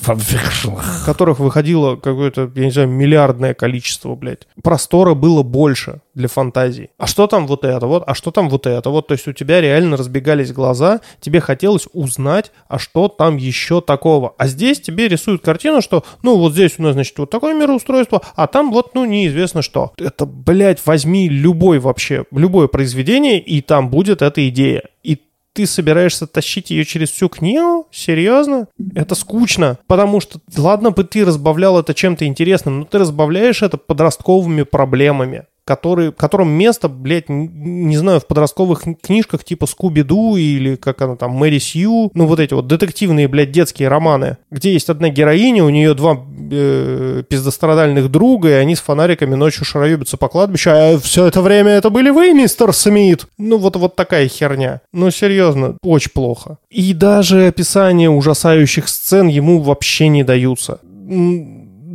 Fan 0.00 0.19
fiction. 0.19 0.70
которых 1.04 1.38
выходило 1.38 1.96
какое-то, 1.96 2.50
я 2.54 2.64
не 2.64 2.70
знаю, 2.70 2.88
миллиардное 2.88 3.54
количество, 3.54 4.14
блядь. 4.14 4.48
Простора 4.62 5.14
было 5.14 5.42
больше 5.42 6.00
для 6.18 6.28
фантазии. 6.28 6.90
А 6.98 7.06
что 7.06 7.26
там 7.26 7.46
вот 7.46 7.64
это 7.64 7.86
вот? 7.86 8.04
А 8.06 8.14
что 8.14 8.30
там 8.30 8.50
вот 8.50 8.66
это 8.66 8.90
вот? 8.90 9.06
То 9.06 9.12
есть 9.12 9.26
у 9.26 9.32
тебя 9.32 9.60
реально 9.60 9.96
разбегались 9.96 10.52
глаза, 10.52 11.00
тебе 11.20 11.40
хотелось 11.40 11.88
узнать, 11.94 12.52
а 12.68 12.78
что 12.78 13.08
там 13.08 13.36
еще 13.38 13.80
такого. 13.80 14.34
А 14.36 14.46
здесь 14.48 14.80
тебе 14.80 15.08
рисуют 15.08 15.42
картину, 15.42 15.80
что, 15.80 16.04
ну, 16.22 16.36
вот 16.36 16.52
здесь 16.52 16.74
у 16.78 16.82
нас, 16.82 16.92
значит, 16.92 17.18
вот 17.18 17.30
такое 17.30 17.54
мироустройство, 17.54 18.20
а 18.34 18.46
там 18.46 18.72
вот, 18.72 18.94
ну, 18.94 19.04
неизвестно 19.04 19.62
что. 19.62 19.92
Это, 19.96 20.26
блядь, 20.26 20.84
возьми 20.84 21.28
любой 21.28 21.78
вообще, 21.78 22.24
любое 22.32 22.66
произведение, 22.66 23.38
и 23.40 23.62
там 23.62 23.88
будет 23.88 24.20
эта 24.20 24.46
идея. 24.48 24.82
И 25.02 25.18
ты 25.58 25.66
собираешься 25.66 26.26
тащить 26.26 26.70
ее 26.70 26.84
через 26.84 27.10
всю 27.10 27.28
книгу? 27.28 27.88
Серьезно? 27.90 28.68
Это 28.94 29.16
скучно. 29.16 29.78
Потому 29.86 30.20
что, 30.20 30.38
ладно 30.56 30.90
бы 30.92 31.02
ты 31.02 31.24
разбавлял 31.24 31.78
это 31.80 31.94
чем-то 31.94 32.26
интересным, 32.26 32.80
но 32.80 32.84
ты 32.84 32.98
разбавляешь 32.98 33.62
это 33.62 33.76
подростковыми 33.76 34.62
проблемами 34.62 35.46
которые, 35.68 36.12
которым 36.12 36.48
место, 36.48 36.88
блядь, 36.88 37.28
не 37.28 37.98
знаю, 37.98 38.20
в 38.20 38.26
подростковых 38.26 38.84
книжках 39.02 39.44
типа 39.44 39.66
Скуби-Ду 39.66 40.36
или 40.36 40.76
как 40.76 41.02
она 41.02 41.14
там, 41.14 41.32
Мэри 41.32 41.58
Сью, 41.58 42.10
ну 42.14 42.24
вот 42.24 42.40
эти 42.40 42.54
вот 42.54 42.66
детективные, 42.66 43.28
блядь, 43.28 43.50
детские 43.50 43.88
романы, 43.88 44.38
где 44.50 44.72
есть 44.72 44.88
одна 44.88 45.10
героиня, 45.10 45.62
у 45.64 45.68
нее 45.68 45.92
два 45.92 46.24
э, 46.50 47.22
пиздострадальных 47.28 48.10
друга, 48.10 48.48
и 48.48 48.52
они 48.52 48.76
с 48.76 48.80
фонариками 48.80 49.34
ночью 49.34 49.66
шароебятся 49.66 50.16
по 50.16 50.28
кладбищу, 50.28 50.70
а 50.72 50.98
все 50.98 51.26
это 51.26 51.42
время 51.42 51.72
это 51.72 51.90
были 51.90 52.08
вы, 52.08 52.32
мистер 52.32 52.72
Смит. 52.72 53.26
Ну 53.36 53.58
вот, 53.58 53.76
вот 53.76 53.94
такая 53.94 54.26
херня. 54.26 54.80
Ну 54.94 55.10
серьезно, 55.10 55.76
очень 55.82 56.12
плохо. 56.12 56.56
И 56.70 56.94
даже 56.94 57.48
описание 57.48 58.08
ужасающих 58.08 58.88
сцен 58.88 59.26
ему 59.26 59.60
вообще 59.60 60.08
не 60.08 60.24
даются. 60.24 60.80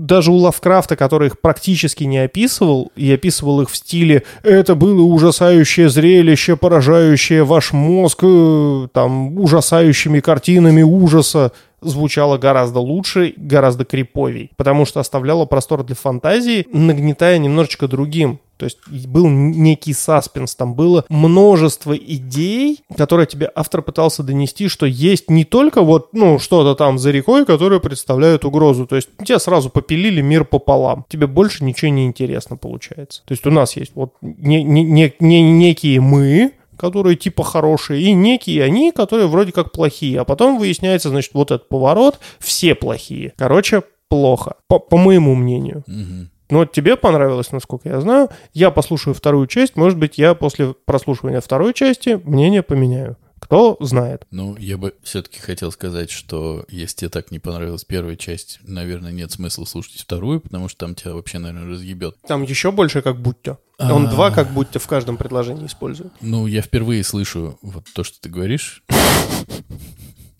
Даже 0.03 0.33
у 0.33 0.35
Лавкрафта, 0.35 0.97
который 0.97 1.27
их 1.27 1.39
практически 1.39 2.03
не 2.03 2.17
описывал, 2.17 2.91
и 2.97 3.09
описывал 3.13 3.61
их 3.61 3.69
в 3.69 3.75
стиле 3.77 4.23
«это 4.43 4.75
было 4.75 5.01
ужасающее 5.01 5.87
зрелище, 5.87 6.57
поражающее 6.57 7.45
ваш 7.45 7.71
мозг 7.71 8.19
э, 8.21 8.87
там 8.91 9.39
ужасающими 9.39 10.19
картинами 10.19 10.81
ужаса», 10.81 11.53
звучало 11.79 12.37
гораздо 12.37 12.79
лучше, 12.79 13.33
гораздо 13.37 13.85
криповей, 13.85 14.51
потому 14.57 14.85
что 14.85 14.99
оставляло 14.99 15.45
простор 15.45 15.85
для 15.85 15.95
фантазии, 15.95 16.67
нагнетая 16.73 17.37
немножечко 17.37 17.87
другим. 17.87 18.41
То 18.63 18.91
есть 18.91 19.07
был 19.07 19.27
некий 19.27 19.93
саспенс, 19.93 20.55
там 20.55 20.73
было 20.75 21.05
множество 21.09 21.95
идей, 21.95 22.81
которые 22.97 23.27
тебе 23.27 23.51
автор 23.55 23.81
пытался 23.81 24.23
донести, 24.23 24.67
что 24.67 24.85
есть 24.85 25.29
не 25.29 25.45
только 25.45 25.81
вот, 25.81 26.09
ну, 26.13 26.39
что-то 26.39 26.75
там 26.75 26.97
за 26.97 27.11
рекой, 27.11 27.45
которое 27.45 27.79
представляет 27.79 28.45
угрозу. 28.45 28.85
То 28.87 28.95
есть 28.95 29.09
тебя 29.25 29.39
сразу 29.39 29.69
попилили 29.69 30.21
мир 30.21 30.45
пополам. 30.45 31.05
Тебе 31.09 31.27
больше 31.27 31.63
ничего 31.63 31.91
не 31.91 32.05
интересно 32.05 32.57
получается. 32.57 33.21
То 33.25 33.33
есть 33.33 33.45
у 33.45 33.51
нас 33.51 33.75
есть 33.75 33.91
вот 33.95 34.13
не, 34.21 34.63
не- 34.63 34.83
не- 34.83 35.13
не- 35.19 35.41
некие 35.51 35.99
мы, 36.01 36.51
которые 36.77 37.15
типа 37.15 37.43
хорошие, 37.43 38.01
и 38.01 38.13
некие 38.13 38.63
они, 38.63 38.91
которые 38.91 39.27
вроде 39.27 39.51
как 39.51 39.71
плохие. 39.71 40.19
А 40.19 40.25
потом 40.25 40.57
выясняется, 40.57 41.09
значит, 41.09 41.31
вот 41.33 41.51
этот 41.51 41.69
поворот, 41.69 42.19
все 42.39 42.75
плохие. 42.75 43.33
Короче, 43.37 43.83
плохо, 44.09 44.55
по, 44.67 44.79
по 44.79 44.97
моему 44.97 45.35
мнению. 45.35 45.83
Мгм. 45.87 46.29
Вот 46.59 46.71
тебе 46.71 46.95
понравилось, 46.95 47.51
насколько 47.51 47.89
я 47.89 47.99
знаю. 47.99 48.29
Я 48.53 48.71
послушаю 48.71 49.13
вторую 49.13 49.47
часть. 49.47 49.75
Может 49.75 49.97
быть, 49.97 50.17
я 50.17 50.35
после 50.35 50.73
прослушивания 50.73 51.41
второй 51.41 51.73
части 51.73 52.21
мнение 52.23 52.61
поменяю. 52.63 53.17
Кто 53.39 53.75
знает. 53.81 54.25
Ну, 54.31 54.55
я 54.57 54.77
бы 54.77 54.93
все-таки 55.03 55.41
хотел 55.41 55.71
сказать, 55.71 56.09
что 56.09 56.63
если 56.69 56.95
тебе 56.95 57.09
так 57.09 57.29
не 57.29 57.39
понравилась 57.39 57.83
первая 57.83 58.15
часть, 58.15 58.59
наверное, 58.63 59.11
нет 59.11 59.31
смысла 59.31 59.65
слушать 59.65 59.99
вторую, 59.99 60.39
потому 60.39 60.69
что 60.69 60.85
там 60.85 60.95
тебя 60.95 61.13
вообще, 61.13 61.39
наверное, 61.39 61.69
разъебет. 61.69 62.15
Там 62.25 62.43
еще 62.43 62.71
больше 62.71 63.01
как 63.01 63.19
будто. 63.19 63.57
Он 63.79 64.07
два 64.07 64.31
как 64.31 64.51
будто 64.51 64.79
в 64.79 64.87
каждом 64.87 65.17
предложении 65.17 65.65
использует. 65.65 66.13
Ну, 66.21 66.47
я 66.47 66.61
впервые 66.61 67.03
слышу 67.03 67.59
вот 67.61 67.83
то, 67.93 68.05
что 68.05 68.21
ты 68.21 68.29
говоришь. 68.29 68.81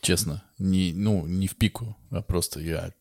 Честно. 0.03 0.43
Не, 0.59 0.91
ну, 0.93 1.25
не 1.25 1.47
в 1.47 1.55
пику, 1.55 1.95
а 2.11 2.21
просто 2.21 2.59
я... 2.59 2.91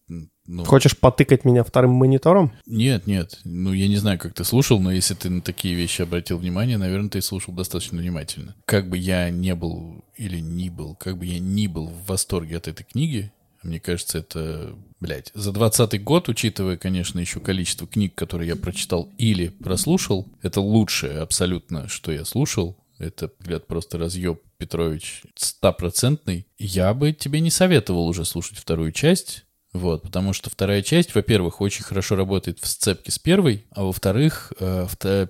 Ну, 0.46 0.64
Хочешь 0.64 0.96
потыкать 0.96 1.44
меня 1.44 1.64
вторым 1.64 1.90
монитором? 1.92 2.52
Нет, 2.64 3.06
нет. 3.06 3.40
Ну, 3.44 3.72
я 3.72 3.88
не 3.88 3.96
знаю, 3.96 4.18
как 4.18 4.34
ты 4.34 4.44
слушал, 4.44 4.78
но 4.80 4.92
если 4.92 5.14
ты 5.14 5.28
на 5.28 5.40
такие 5.40 5.74
вещи 5.74 6.02
обратил 6.02 6.38
внимание, 6.38 6.78
наверное, 6.78 7.10
ты 7.10 7.20
слушал 7.20 7.54
достаточно 7.54 7.98
внимательно. 7.98 8.54
Как 8.64 8.88
бы 8.88 8.96
я 8.96 9.30
не 9.30 9.54
был 9.54 10.04
или 10.16 10.38
не 10.38 10.70
был, 10.70 10.94
как 10.94 11.18
бы 11.18 11.26
я 11.26 11.40
не 11.40 11.66
был 11.66 11.88
в 11.88 12.06
восторге 12.06 12.56
от 12.56 12.68
этой 12.68 12.84
книги, 12.84 13.32
мне 13.62 13.78
кажется, 13.78 14.18
это, 14.18 14.76
блядь, 15.00 15.30
за 15.34 15.52
20 15.52 16.02
год, 16.02 16.28
учитывая, 16.28 16.76
конечно, 16.76 17.20
еще 17.20 17.38
количество 17.40 17.86
книг, 17.86 18.14
которые 18.14 18.48
я 18.48 18.56
прочитал 18.56 19.08
или 19.18 19.48
прослушал, 19.48 20.26
это 20.42 20.60
лучшее 20.60 21.20
абсолютно, 21.20 21.88
что 21.88 22.10
я 22.10 22.24
слушал. 22.24 22.76
Это, 23.02 23.30
взгляд, 23.40 23.66
просто 23.66 23.98
разъеб 23.98 24.40
Петрович 24.58 25.22
стопроцентный. 25.34 26.46
Я 26.56 26.94
бы 26.94 27.12
тебе 27.12 27.40
не 27.40 27.50
советовал 27.50 28.06
уже 28.06 28.24
слушать 28.24 28.58
вторую 28.58 28.92
часть, 28.92 29.44
вот, 29.72 30.02
потому 30.02 30.32
что 30.32 30.50
вторая 30.50 30.82
часть, 30.82 31.14
во-первых, 31.14 31.60
очень 31.60 31.82
хорошо 31.82 32.14
работает 32.14 32.60
в 32.60 32.66
сцепке 32.66 33.10
с 33.10 33.18
первой, 33.18 33.64
а 33.70 33.84
во-вторых, 33.84 34.52
э, 34.60 34.86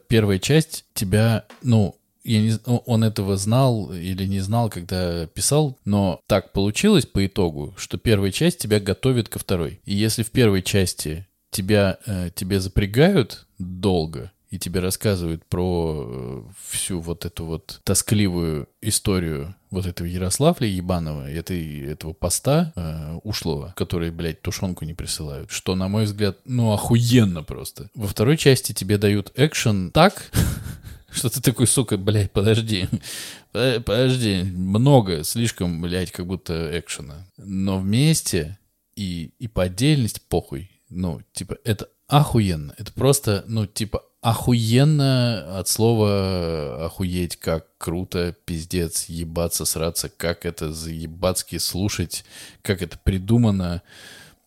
первая 0.09 0.39
часть 0.39 0.85
тебя, 0.95 1.47
ну, 1.63 1.97
я 2.25 2.41
не, 2.41 2.59
ну, 2.67 2.83
он 2.87 3.05
этого 3.05 3.37
знал 3.37 3.93
или 3.93 4.27
не 4.27 4.41
знал, 4.41 4.69
когда 4.69 5.27
писал, 5.27 5.79
но 5.85 6.21
так 6.27 6.53
получилось 6.53 7.07
по 7.07 7.25
итогу, 7.25 7.75
что 7.77 7.99
первая 7.99 8.33
часть 8.33 8.59
тебя 8.59 8.81
готовит 8.81 9.29
ко 9.29 9.39
второй. 9.39 9.81
И 9.85 9.95
если 9.95 10.23
в 10.23 10.31
первой 10.31 10.63
части 10.63 11.27
тебя, 11.51 11.99
э, 12.07 12.31
тебе 12.35 12.61
запрягают 12.61 13.47
долго, 13.59 14.31
и 14.53 14.59
тебе 14.59 14.81
рассказывают 14.81 15.47
про 15.47 16.07
э, 16.07 16.43
всю 16.63 17.01
вот 17.01 17.25
эту 17.25 17.47
вот 17.47 17.81
тоскливую 17.85 18.69
историю 18.83 19.55
вот 19.71 19.87
этого 19.87 20.07
Ярославля 20.07 20.69
Ебанова, 20.69 21.31
этой, 21.31 21.81
этого 21.87 22.13
поста 22.13 22.75
э, 22.77 23.19
ушлого, 23.25 23.73
который, 23.79 24.11
блядь, 24.11 24.43
тушенку 24.43 24.85
не 24.85 24.93
присылают, 24.93 25.51
что, 25.51 25.75
на 25.75 25.89
мой 25.89 26.05
взгляд, 26.05 26.37
ну, 26.45 26.73
охуенно 26.73 27.43
просто. 27.43 27.89
Во 27.95 28.07
второй 28.07 28.37
части 28.37 28.73
тебе 28.73 28.99
дают 28.99 29.33
экшен 29.37 29.91
так, 29.91 30.31
что 31.11 31.31
ты 31.31 31.41
такой, 31.41 31.67
сука, 31.67 31.97
блядь, 31.97 32.31
подожди, 32.31 32.89
Э, 33.55 33.81
подожди, 33.81 34.43
много, 34.45 35.25
слишком, 35.25 35.83
блядь, 35.83 36.11
как 36.11 36.27
будто 36.27 36.79
экшена. 36.79 37.27
Но 37.37 37.79
вместе 37.79 38.59
и, 38.97 39.33
и 39.39 39.49
по 39.49 39.65
отдельности 39.65 40.21
похуй. 40.29 40.71
Ну, 40.89 41.21
типа, 41.33 41.59
это 41.65 41.89
охуенно. 42.09 42.75
Это 42.79 42.93
просто, 42.93 43.45
ну, 43.47 43.67
типа, 43.67 44.03
охуенно 44.23 45.59
от 45.59 45.69
слова 45.69 46.87
охуеть, 46.87 47.37
как 47.37 47.67
круто, 47.77 48.35
пиздец, 48.45 49.07
ебаться, 49.09 49.65
сраться, 49.65 50.09
как 50.09 50.47
это 50.47 50.73
заебацки 50.73 51.59
слушать, 51.59 52.25
как 52.63 52.81
это 52.83 52.97
придумано 52.99 53.83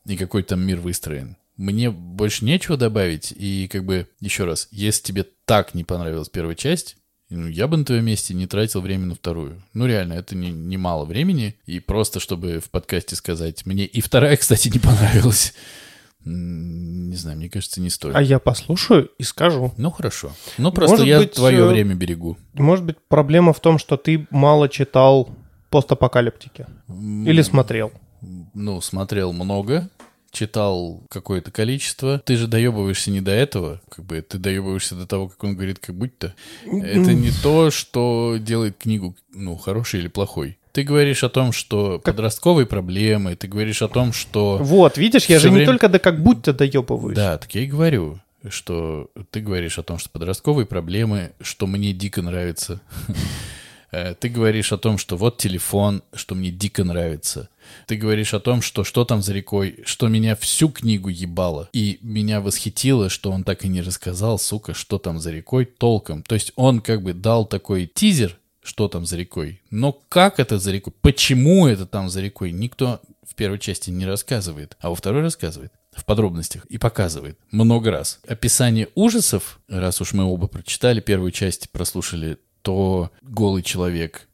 и 0.06 0.16
какой 0.16 0.44
там 0.44 0.62
мир 0.62 0.80
выстроен. 0.80 1.36
Мне 1.58 1.92
больше 1.92 2.46
нечего 2.46 2.78
добавить, 2.78 3.34
и 3.36 3.68
как 3.72 3.86
бы, 3.86 4.08
еще 4.20 4.46
раз, 4.46 4.68
если 4.72 5.04
тебе 5.04 5.26
так 5.46 5.74
не 5.74 5.84
понравилась 5.84 6.30
первая 6.30 6.56
часть, 6.56 6.98
ну, 7.30 7.48
я 7.48 7.68
бы 7.68 7.76
на 7.76 7.86
твоем 7.86 8.06
месте 8.06 8.34
не 8.34 8.48
тратил 8.48 8.82
время 8.82 9.08
на 9.08 9.16
вторую. 9.16 9.62
Ну, 9.74 9.88
реально, 9.88 10.14
это 10.14 10.36
не, 10.36 10.52
не 10.52 10.78
мало 10.78 11.06
времени. 11.06 11.56
И 11.66 11.80
просто, 11.80 12.20
чтобы 12.20 12.60
в 12.60 12.70
подкасте 12.70 13.16
сказать, 13.16 13.66
мне 13.66 13.86
и 13.86 14.00
вторая, 14.00 14.38
кстати, 14.38 14.70
не 14.70 14.80
понравилась. 14.80 15.54
Не 16.26 17.16
знаю, 17.16 17.38
мне 17.38 17.50
кажется, 17.50 17.80
не 17.80 17.92
стоит. 17.92 18.16
А 18.16 18.22
я 18.22 18.40
послушаю 18.40 19.12
и 19.20 19.24
скажу. 19.24 19.74
Ну, 19.78 19.92
хорошо. 19.92 20.32
Ну, 20.58 20.72
просто 20.72 20.96
Может 20.98 21.08
я 21.08 21.20
быть, 21.20 21.34
твое 21.34 21.60
э, 21.60 21.68
время 21.68 21.94
берегу. 21.94 22.38
Может 22.54 22.84
быть, 22.84 22.98
проблема 23.08 23.54
в 23.54 23.60
том, 23.60 23.78
что 23.78 23.96
ты 23.96 24.28
мало 24.32 24.68
читал 24.68 25.30
постапокалиптики. 25.70 26.66
Или 26.90 27.44
смотрел. 27.44 27.92
Ну, 28.56 28.82
смотрел 28.82 29.34
много, 29.34 29.90
читал 30.32 31.04
какое-то 31.10 31.52
количество. 31.52 32.20
Ты 32.20 32.38
же 32.38 32.48
доебываешься 32.48 33.12
не 33.12 33.22
до 33.22 33.32
этого, 33.32 33.82
как 33.90 34.06
бы 34.06 34.22
ты 34.22 34.40
доебываешься 34.40 34.96
до 34.96 35.06
того, 35.06 35.30
как 35.30 35.44
он 35.44 35.56
говорит, 35.56 35.80
как 35.80 35.96
будто. 35.96 36.34
Это 36.66 37.14
не 37.14 37.32
то, 37.44 37.70
что 37.70 38.38
делает 38.40 38.78
книгу, 38.78 39.16
ну, 39.32 39.56
хорошей 39.58 40.00
или 40.00 40.08
плохой. 40.08 40.58
Ты 40.76 40.84
говоришь 40.84 41.24
о 41.24 41.30
том, 41.30 41.54
что 41.54 42.00
подростковые 42.00 42.66
проблемы, 42.66 43.38
ты 43.38 43.48
говоришь 43.48 43.82
о 43.82 43.88
том, 43.88 44.12
что... 44.12 44.58
Вот, 44.60 44.98
видишь, 44.98 45.28
я 45.28 45.40
же 45.40 45.50
не 45.50 45.56
время- 45.56 45.68
только 45.68 45.88
да 45.88 46.00
как 46.00 46.22
будто 46.22 46.52
доебываюсь. 46.52 47.16
Да, 47.16 47.38
так 47.38 47.56
я 47.56 47.62
и 47.62 47.66
говорю, 47.66 48.20
что 48.50 49.10
ты 49.32 49.40
говоришь 49.40 49.80
о 49.80 49.84
том, 49.84 49.98
что 50.00 50.10
подростковые 50.10 50.66
проблемы, 50.66 51.32
что 51.40 51.66
мне 51.66 51.94
дико 51.94 52.22
нравится. 52.22 52.82
Э, 53.92 54.14
Ты 54.20 54.28
говоришь 54.28 54.74
о 54.74 54.78
том, 54.78 54.98
что 54.98 55.16
вот 55.16 55.38
телефон, 55.38 56.02
что 56.14 56.36
мне 56.36 56.52
дико 56.52 56.84
нравится. 56.84 57.48
Ты 57.88 57.96
говоришь 57.96 58.34
о 58.34 58.42
том, 58.42 58.62
что 58.62 58.84
что 58.84 59.06
там 59.06 59.22
за 59.22 59.32
рекой, 59.32 59.80
что 59.86 60.10
меня 60.10 60.36
всю 60.36 60.68
книгу 60.70 61.08
ебало. 61.08 61.70
И 61.72 62.00
меня 62.02 62.42
восхитило, 62.42 63.10
что 63.10 63.32
он 63.32 63.46
так 63.46 63.64
и 63.64 63.70
не 63.70 63.82
рассказал, 63.82 64.38
сука, 64.38 64.74
что 64.74 64.98
там 64.98 65.20
за 65.20 65.32
рекой 65.32 65.64
толком. 65.66 66.24
То 66.24 66.36
есть 66.36 66.52
он 66.58 66.82
как 66.82 67.04
бы 67.04 67.14
дал 67.14 67.46
такой 67.46 67.86
тизер, 67.86 68.38
что 68.66 68.88
там 68.88 69.06
за 69.06 69.16
рекой. 69.16 69.62
Но 69.70 69.92
как 70.10 70.40
это 70.40 70.58
за 70.58 70.72
рекой? 70.72 70.92
Почему 71.02 71.68
это 71.68 71.86
там 71.86 72.10
за 72.10 72.20
рекой? 72.22 72.52
Никто 72.52 73.00
в 73.26 73.36
первой 73.36 73.60
части 73.60 73.92
не 73.92 74.06
рассказывает, 74.06 74.76
а 74.80 74.90
во 74.90 74.96
второй 74.96 75.22
рассказывает 75.22 75.72
в 75.96 76.04
подробностях 76.04 76.66
и 76.66 76.78
показывает 76.78 77.38
много 77.52 77.92
раз. 77.92 78.20
Описание 78.28 78.90
ужасов, 78.96 79.60
раз 79.70 80.02
уж 80.02 80.14
мы 80.14 80.26
оба 80.26 80.48
прочитали 80.48 81.00
первую 81.00 81.32
часть, 81.32 81.70
прослушали, 81.70 82.38
то 82.64 83.12
голый 83.22 83.62
человек, 83.62 84.28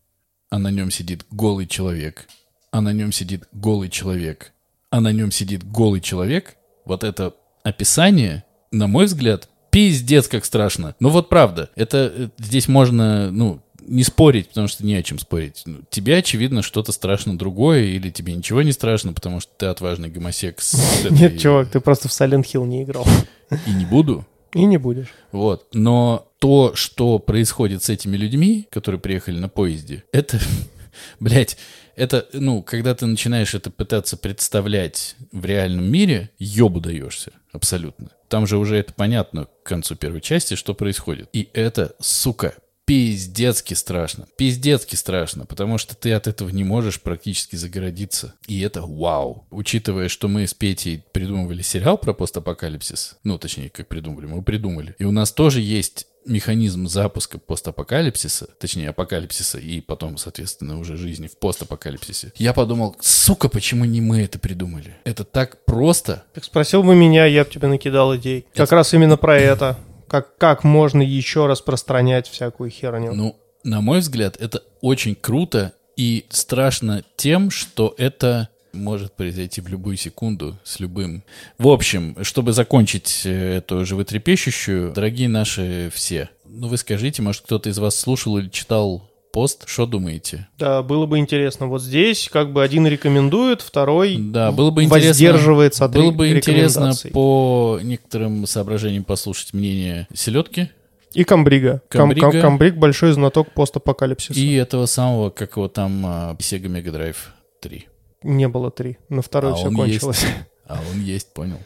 а 0.50 0.58
на 0.58 0.72
нем 0.72 0.92
сидит 0.92 1.26
голый 1.30 1.68
человек, 1.68 2.28
а 2.72 2.82
на 2.82 2.94
нем 2.94 3.12
сидит 3.12 3.48
голый 3.52 3.90
человек, 3.90 4.54
а 4.90 5.02
на 5.02 5.12
нем 5.12 5.32
сидит 5.32 5.64
голый 5.64 6.00
человек. 6.00 6.56
Вот 6.86 7.04
это 7.04 7.36
описание, 7.64 8.46
на 8.72 8.88
мой 8.88 9.06
взгляд, 9.06 9.50
пиздец 9.72 10.28
как 10.28 10.46
страшно. 10.46 10.96
Ну 11.00 11.10
вот 11.10 11.30
правда, 11.30 11.70
это 11.76 12.12
э, 12.14 12.30
здесь 12.38 12.68
можно, 12.68 13.32
ну, 13.32 13.62
не 13.88 14.04
спорить, 14.04 14.50
потому 14.50 14.68
что 14.68 14.86
не 14.86 14.96
о 14.96 15.04
чем 15.04 15.20
спорить. 15.20 15.64
Ну, 15.66 15.80
Тебе, 15.90 16.18
очевидно, 16.18 16.62
что-то 16.62 16.92
страшно 16.92 17.38
другое, 17.38 17.84
или 17.84 18.10
тебе 18.10 18.34
ничего 18.34 18.62
не 18.62 18.72
страшно, 18.72 19.14
потому 19.14 19.40
что 19.40 19.52
ты 19.58 19.66
отважный 19.68 20.10
гомосек 20.10 20.60
Нет, 21.10 21.40
чувак, 21.40 21.70
ты 21.70 21.80
просто 21.80 22.08
в 22.08 22.12
Silent 22.12 22.44
Hill 22.44 22.66
не 22.66 22.84
играл. 22.84 23.06
И 23.68 23.72
не 23.72 23.86
буду. 23.86 24.26
И 24.54 24.66
не 24.66 24.78
будешь. 24.78 25.14
Вот. 25.32 25.68
Но 25.74 26.28
то, 26.40 26.74
что 26.76 27.20
происходит 27.20 27.84
с 27.84 27.90
этими 27.90 28.18
людьми, 28.18 28.68
которые 28.70 29.00
приехали 29.00 29.40
на 29.40 29.50
поезде, 29.50 30.04
это, 30.12 30.40
блядь, 31.20 31.58
это, 31.96 32.28
ну, 32.34 32.62
когда 32.64 32.96
ты 32.96 33.06
начинаешь 33.06 33.54
это 33.54 33.70
пытаться 33.70 34.18
представлять 34.18 35.16
в 35.32 35.46
реальном 35.46 35.90
мире, 35.90 36.32
ебу 36.40 36.80
даешься. 36.80 37.32
Абсолютно. 37.52 38.10
Там 38.28 38.48
же 38.48 38.58
уже 38.58 38.78
это 38.78 38.94
понятно 38.94 39.46
к 39.46 39.64
концу 39.64 39.96
первой 39.96 40.22
части, 40.22 40.56
что 40.56 40.74
происходит. 40.74 41.30
И 41.34 41.50
это, 41.54 41.96
сука, 42.00 42.56
пиздецки 42.92 43.74
страшно. 43.74 44.28
Пиздецки 44.36 44.96
страшно, 44.96 45.46
потому 45.46 45.78
что 45.78 45.96
ты 45.96 46.12
от 46.12 46.28
этого 46.28 46.50
не 46.50 46.66
можешь 46.66 47.00
практически 47.00 47.56
загородиться. 47.56 48.34
И 48.48 48.60
это 48.60 48.82
вау. 48.82 49.48
Учитывая, 49.50 50.10
что 50.10 50.28
мы 50.28 50.46
с 50.46 50.54
Петей 50.54 51.02
придумывали 51.14 51.62
сериал 51.62 51.98
про 51.98 52.12
постапокалипсис, 52.14 53.16
ну, 53.24 53.38
точнее, 53.38 53.70
как 53.70 53.88
придумали, 53.88 54.26
мы 54.26 54.42
придумали. 54.42 54.94
И 55.00 55.06
у 55.06 55.12
нас 55.12 55.32
тоже 55.32 55.62
есть 55.62 56.06
механизм 56.26 56.86
запуска 56.88 57.40
постапокалипсиса, 57.40 58.48
точнее, 58.60 58.90
апокалипсиса 58.90 59.58
и 59.58 59.80
потом, 59.80 60.18
соответственно, 60.18 60.78
уже 60.78 60.98
жизни 60.98 61.28
в 61.28 61.38
постапокалипсисе. 61.40 62.34
Я 62.36 62.52
подумал, 62.52 62.98
сука, 63.00 63.48
почему 63.48 63.86
не 63.86 64.02
мы 64.02 64.22
это 64.24 64.38
придумали? 64.38 64.98
Это 65.06 65.24
так 65.24 65.64
просто. 65.64 66.26
Так 66.34 66.44
спросил 66.44 66.84
бы 66.84 66.94
меня, 66.94 67.26
я 67.26 67.46
бы 67.46 67.50
тебе 67.50 67.70
накидал 67.70 68.14
идей. 68.18 68.46
Как 68.54 68.68
Это- 68.68 68.76
раз 68.76 68.94
именно 68.94 69.16
про 69.16 69.40
это. 69.40 69.78
Как, 70.12 70.38
как 70.38 70.66
можно 70.66 71.02
еще 71.02 71.46
распространять 71.46 72.28
всякую 72.28 72.70
херню. 72.70 73.14
Ну, 73.14 73.38
на 73.64 73.80
мой 73.80 74.00
взгляд, 74.00 74.36
это 74.42 74.62
очень 74.82 75.16
круто 75.16 75.72
и 75.96 76.26
страшно 76.28 77.06
тем, 77.16 77.50
что 77.50 77.96
это 77.98 78.50
может 78.74 79.14
произойти 79.14 79.62
в 79.62 79.70
любую 79.70 79.96
секунду 79.96 80.58
с 80.66 80.82
любым. 80.82 81.24
В 81.58 81.70
общем, 81.70 82.18
чтобы 82.24 82.52
закончить 82.52 83.22
э, 83.24 83.60
эту 83.60 83.86
животрепещущую, 83.86 84.92
дорогие 84.92 85.30
наши 85.30 85.90
все, 85.94 86.30
ну 86.44 86.68
вы 86.68 86.76
скажите, 86.76 87.22
может 87.22 87.44
кто-то 87.44 87.70
из 87.70 87.80
вас 87.80 87.96
слушал 87.98 88.38
или 88.38 88.50
читал 88.50 89.10
пост, 89.32 89.64
что 89.68 89.86
думаете? 89.86 90.48
Да, 90.58 90.82
было 90.84 91.06
бы 91.06 91.18
интересно. 91.20 91.68
Вот 91.68 91.82
здесь 91.82 92.30
как 92.32 92.52
бы 92.54 92.64
один 92.64 92.86
рекомендует, 92.88 93.62
второй 93.62 94.18
Да, 94.18 94.52
было 94.52 94.72
бы 94.72 94.84
интересно. 94.84 95.10
воздерживается 95.10 95.86
от 95.86 95.92
Было 95.92 96.12
бы 96.12 96.30
интересно 96.32 96.94
по 97.14 97.80
некоторым 97.82 98.46
соображениям 98.46 99.04
послушать 99.04 99.54
мнение 99.54 100.08
селедки 100.14 100.70
И 101.14 101.24
Камбрига. 101.24 101.82
Кам- 101.90 102.02
Камбрига. 102.10 102.32
Кам- 102.32 102.42
Камбриг 102.42 102.76
большой 102.76 103.12
знаток 103.14 103.52
постапокалипсиса. 103.54 104.40
и 104.40 104.54
этого 104.54 104.86
самого, 104.86 105.30
как 105.30 105.56
его 105.58 105.68
там, 105.68 106.04
а, 106.06 106.36
Sega 106.40 106.68
Mega 106.68 106.92
Drive 106.94 107.16
3. 107.62 107.88
Не 108.24 108.48
было 108.48 108.70
три. 108.72 108.98
На 109.10 109.22
второй 109.22 109.54
А 109.54 109.56
все 109.56 109.68
он 109.68 109.76
кончилось. 109.76 110.22
есть. 110.24 110.34
А 110.68 110.80
он 110.94 111.02
есть, 111.02 111.34
понял. 111.34 111.58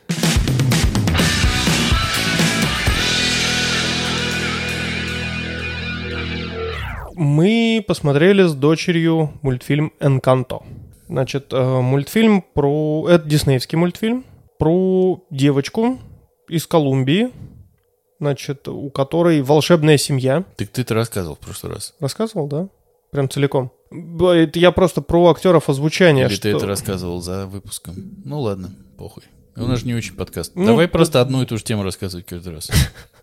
Мы 7.17 7.83
посмотрели 7.87 8.43
с 8.43 8.53
дочерью 8.53 9.31
мультфильм 9.41 9.93
«Энканто». 9.99 10.59
Значит, 11.07 11.47
э, 11.53 11.81
мультфильм 11.81 12.41
про... 12.53 13.07
Это 13.09 13.27
диснеевский 13.27 13.77
мультфильм 13.77 14.25
про 14.57 15.23
девочку 15.29 15.99
из 16.49 16.65
Колумбии, 16.67 17.31
значит, 18.19 18.67
у 18.67 18.89
которой 18.89 19.41
волшебная 19.41 19.97
семья. 19.97 20.43
Так 20.57 20.69
ты-то 20.69 20.93
рассказывал 20.93 21.35
в 21.35 21.39
прошлый 21.39 21.73
раз. 21.73 21.93
Рассказывал, 21.99 22.47
да? 22.47 22.69
Прям 23.11 23.29
целиком. 23.29 23.71
Это 23.91 24.59
я 24.59 24.71
просто 24.71 25.01
про 25.01 25.29
актеров 25.29 25.69
озвучания. 25.69 26.25
Или 26.27 26.35
ты 26.35 26.49
что- 26.49 26.57
это 26.57 26.67
рассказывал 26.67 27.21
за 27.21 27.45
выпуском? 27.47 27.95
Ну 28.25 28.41
ладно, 28.41 28.75
похуй. 28.97 29.23
У 29.55 29.61
нас 29.61 29.79
же 29.79 29.85
не 29.85 29.93
очень 29.93 30.15
подкаст. 30.15 30.51
Ну, 30.55 30.65
давай 30.65 30.87
да- 30.87 30.91
просто 30.91 31.21
одну 31.21 31.41
и 31.41 31.45
ту 31.45 31.57
же 31.57 31.63
тему 31.63 31.83
рассказывать 31.83 32.25
каждый 32.25 32.53
раз. 32.53 32.69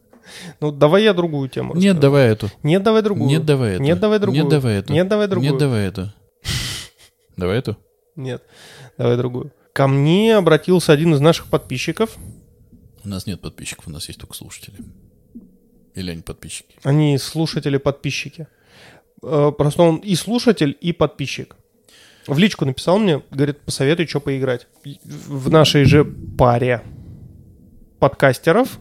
Ну, 0.61 0.71
давай 0.73 1.05
я 1.05 1.13
другую 1.15 1.49
тему 1.49 1.75
Нет, 1.75 1.97
расскажу. 1.97 2.01
давай 2.01 2.27
эту. 2.29 2.51
Нет, 2.63 2.83
давай 2.83 3.03
другую. 3.03 3.29
Нет, 3.29 3.45
давай 3.45 3.75
эту. 3.75 3.83
Нет, 3.83 3.99
давай 3.99 4.19
другую. 4.19 4.41
Нет, 4.43 4.51
давай 4.51 4.75
эту. 4.79 4.93
Нет, 4.93 5.09
давай 5.09 5.29
другую. 5.29 5.51
Нет, 5.51 5.59
давай 5.61 5.87
эту. 5.87 6.13
Давай 7.37 7.59
эту. 7.59 7.77
Нет, 8.15 8.43
давай 8.99 9.17
другую. 9.17 9.53
Ко 9.73 9.89
мне 9.89 10.37
обратился 10.37 10.93
один 10.93 11.15
из 11.15 11.21
наших 11.21 11.47
подписчиков. 11.47 12.17
У 13.05 13.09
нас 13.09 13.27
нет 13.27 13.41
подписчиков, 13.41 13.89
у 13.89 13.91
нас 13.91 14.07
есть 14.09 14.21
только 14.21 14.35
слушатели. 14.35 14.77
Или 15.95 16.11
они 16.11 16.23
подписчики. 16.23 16.77
Они 16.83 17.17
слушатели-подписчики. 17.19 18.47
Э, 19.23 19.51
Просто 19.57 19.83
он 19.83 19.97
и 19.97 20.15
слушатель, 20.15 20.77
и 20.81 20.93
подписчик. 20.93 21.57
В 22.27 22.39
личку 22.39 22.65
написал 22.65 22.99
мне, 22.99 23.23
говорит, 23.31 23.61
посоветуй, 23.61 24.07
что 24.07 24.21
поиграть. 24.21 24.69
В 25.05 25.51
нашей 25.51 25.85
же 25.85 26.05
паре 26.05 26.83
подкастеров 27.99 28.79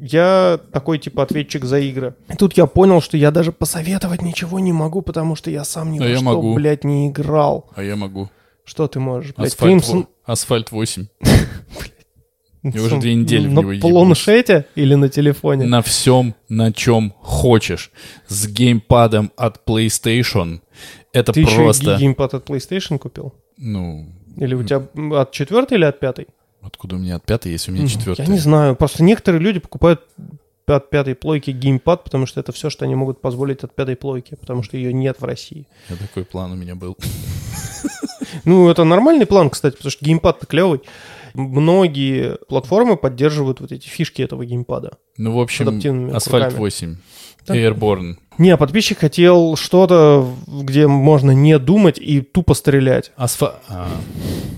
я 0.00 0.58
такой 0.72 0.98
типа 0.98 1.22
ответчик 1.24 1.64
за 1.64 1.78
игры. 1.80 2.14
И 2.28 2.34
тут 2.36 2.54
я 2.56 2.66
понял, 2.66 3.00
что 3.00 3.16
я 3.16 3.30
даже 3.30 3.52
посоветовать 3.52 4.22
ничего 4.22 4.58
не 4.58 4.72
могу, 4.72 5.02
потому 5.02 5.36
что 5.36 5.50
я 5.50 5.64
сам 5.64 5.92
ни 5.92 5.98
А 5.98 6.02
во 6.02 6.08
я 6.08 6.16
что, 6.16 6.24
могу. 6.24 6.54
блядь, 6.54 6.84
не 6.84 7.08
играл. 7.08 7.70
А 7.74 7.82
я 7.82 7.96
могу. 7.96 8.28
Что 8.64 8.86
ты 8.88 9.00
можешь, 9.00 9.34
блядь? 9.34 9.48
Асфальт, 9.52 9.82
Crimson- 9.84 10.06
Асфальт 10.24 10.70
8. 10.72 11.06
Я 12.62 12.82
уже 12.82 12.98
две 12.98 13.14
недели 13.14 13.46
в 13.48 13.52
на 13.52 13.60
него 13.60 13.72
ебусь. 13.72 13.90
планшете 13.90 14.66
или 14.74 14.94
на 14.94 15.08
телефоне? 15.08 15.66
На 15.66 15.80
всем, 15.82 16.34
на 16.48 16.72
чем 16.72 17.14
хочешь. 17.20 17.90
С 18.26 18.46
геймпадом 18.46 19.30
от 19.36 19.62
PlayStation. 19.66 20.60
Это 21.12 21.32
Ты 21.32 21.44
просто... 21.46 21.92
еще 21.92 21.94
и 21.96 22.00
геймпад 22.00 22.34
от 22.34 22.48
PlayStation 22.48 22.98
купил? 22.98 23.34
Ну, 23.56 24.06
Или 24.36 24.54
у 24.54 24.62
тебя 24.62 24.86
от 25.20 25.32
четвертой 25.32 25.78
или 25.78 25.84
от 25.84 25.98
пятой? 26.00 26.26
Откуда 26.62 26.96
у 26.96 26.98
меня 26.98 27.16
от 27.16 27.24
пятой, 27.24 27.52
если 27.52 27.70
у 27.70 27.74
меня 27.74 27.86
четвертая? 27.86 28.26
Я 28.26 28.32
не 28.32 28.38
знаю. 28.38 28.76
Просто 28.76 29.02
некоторые 29.02 29.40
люди 29.40 29.58
покупают 29.60 30.02
от 30.66 30.90
пятой 30.90 31.14
плойки 31.14 31.50
геймпад, 31.50 32.04
потому 32.04 32.26
что 32.26 32.40
это 32.40 32.52
все, 32.52 32.70
что 32.70 32.84
они 32.84 32.94
могут 32.94 33.20
позволить 33.20 33.64
от 33.64 33.74
пятой 33.74 33.96
плойки, 33.96 34.34
потому 34.34 34.62
что 34.62 34.76
ее 34.76 34.92
нет 34.92 35.20
в 35.20 35.24
России. 35.24 35.66
Я 35.88 35.96
такой 35.96 36.24
план 36.24 36.52
у 36.52 36.56
меня 36.56 36.74
был. 36.74 36.96
Ну, 38.44 38.68
это 38.68 38.84
нормальный 38.84 39.26
план, 39.26 39.48
кстати, 39.48 39.76
потому 39.76 39.90
что 39.90 40.04
геймпад-то 40.04 40.46
клевый. 40.46 40.82
Многие 41.34 42.36
платформы 42.48 42.96
поддерживают 42.96 43.60
вот 43.60 43.72
эти 43.72 43.88
фишки 43.88 44.20
этого 44.22 44.44
геймпада. 44.44 44.98
Ну, 45.16 45.34
в 45.34 45.40
общем, 45.40 46.14
Асфальт 46.14 46.46
руками. 46.46 46.58
8. 46.58 46.96
Да. 47.46 47.56
Airborne. 47.56 48.16
Не, 48.38 48.56
подписчик 48.56 48.98
хотел 48.98 49.56
что-то, 49.56 50.32
где 50.46 50.86
можно 50.86 51.32
не 51.32 51.58
думать 51.58 51.98
и 51.98 52.20
тупо 52.20 52.54
стрелять. 52.54 53.10
Асфа... 53.16 53.56
А, 53.68 53.88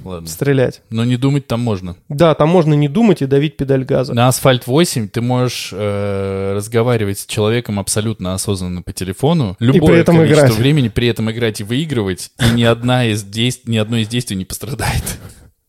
ладно. 0.04 0.28
Стрелять. 0.28 0.82
Но 0.90 1.04
не 1.04 1.16
думать 1.16 1.46
там 1.46 1.60
можно. 1.60 1.96
Да, 2.08 2.34
там 2.34 2.50
можно 2.50 2.74
не 2.74 2.88
думать 2.88 3.22
и 3.22 3.26
давить 3.26 3.56
педаль 3.56 3.84
газа. 3.84 4.12
На 4.12 4.28
Асфальт 4.28 4.66
8 4.66 5.08
ты 5.08 5.22
можешь 5.22 5.70
э, 5.72 6.52
разговаривать 6.54 7.20
с 7.20 7.26
человеком 7.26 7.80
абсолютно 7.80 8.34
осознанно 8.34 8.82
по 8.82 8.92
телефону. 8.92 9.56
Любое 9.58 9.92
при 9.92 10.00
этом 10.00 10.16
количество 10.16 10.46
играть. 10.46 10.58
времени 10.58 10.88
при 10.88 11.08
этом 11.08 11.30
играть 11.30 11.60
и 11.60 11.64
выигрывать. 11.64 12.30
И 12.38 12.54
ни, 12.54 12.64
одна 12.64 13.06
из 13.06 13.24
действ... 13.24 13.66
ни 13.66 13.78
одно 13.78 13.96
из 13.96 14.08
действий 14.08 14.36
не 14.36 14.44
пострадает. 14.44 15.18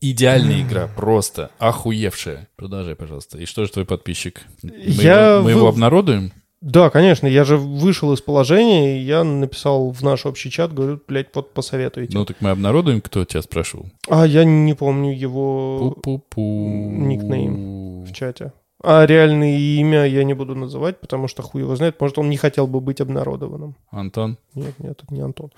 идеальная 0.02 0.62
игра, 0.62 0.88
просто 0.94 1.50
охуевшая. 1.58 2.48
Продолжай, 2.56 2.94
пожалуйста. 2.94 3.38
И 3.38 3.46
что 3.46 3.64
же 3.64 3.70
твой 3.72 3.86
подписчик? 3.86 4.42
Мы, 4.62 4.72
Я 4.84 5.34
его, 5.34 5.42
мы 5.42 5.50
его 5.50 5.68
обнародуем? 5.68 6.32
Да, 6.62 6.90
конечно, 6.90 7.26
я 7.26 7.42
же 7.42 7.56
вышел 7.56 8.12
из 8.12 8.20
положения, 8.20 8.96
и 8.96 9.02
я 9.02 9.24
написал 9.24 9.90
в 9.90 10.00
наш 10.02 10.26
общий 10.26 10.48
чат, 10.48 10.72
говорю, 10.72 11.00
блядь, 11.08 11.34
вот 11.34 11.52
посоветуйте. 11.52 12.16
Ну 12.16 12.24
так 12.24 12.36
мы 12.40 12.50
обнародуем, 12.50 13.00
кто 13.00 13.24
тебя 13.24 13.42
спрашивал. 13.42 13.86
А 14.08 14.24
я 14.24 14.44
не 14.44 14.74
помню 14.74 15.12
его 15.12 15.96
Пу-пу-пу. 16.04 16.88
никнейм. 16.88 18.04
в 18.04 18.12
чате. 18.12 18.52
А 18.82 19.06
реальное 19.06 19.56
имя 19.56 20.04
я 20.06 20.24
не 20.24 20.34
буду 20.34 20.54
называть, 20.56 21.00
потому 21.00 21.28
что 21.28 21.42
хуй 21.42 21.62
его 21.62 21.76
знает. 21.76 22.00
Может, 22.00 22.18
он 22.18 22.28
не 22.28 22.36
хотел 22.36 22.66
бы 22.66 22.80
быть 22.80 23.00
обнародованным. 23.00 23.76
Антон? 23.90 24.38
Нет, 24.54 24.74
нет, 24.78 25.00
это 25.02 25.14
не 25.14 25.20
Антон. 25.20 25.50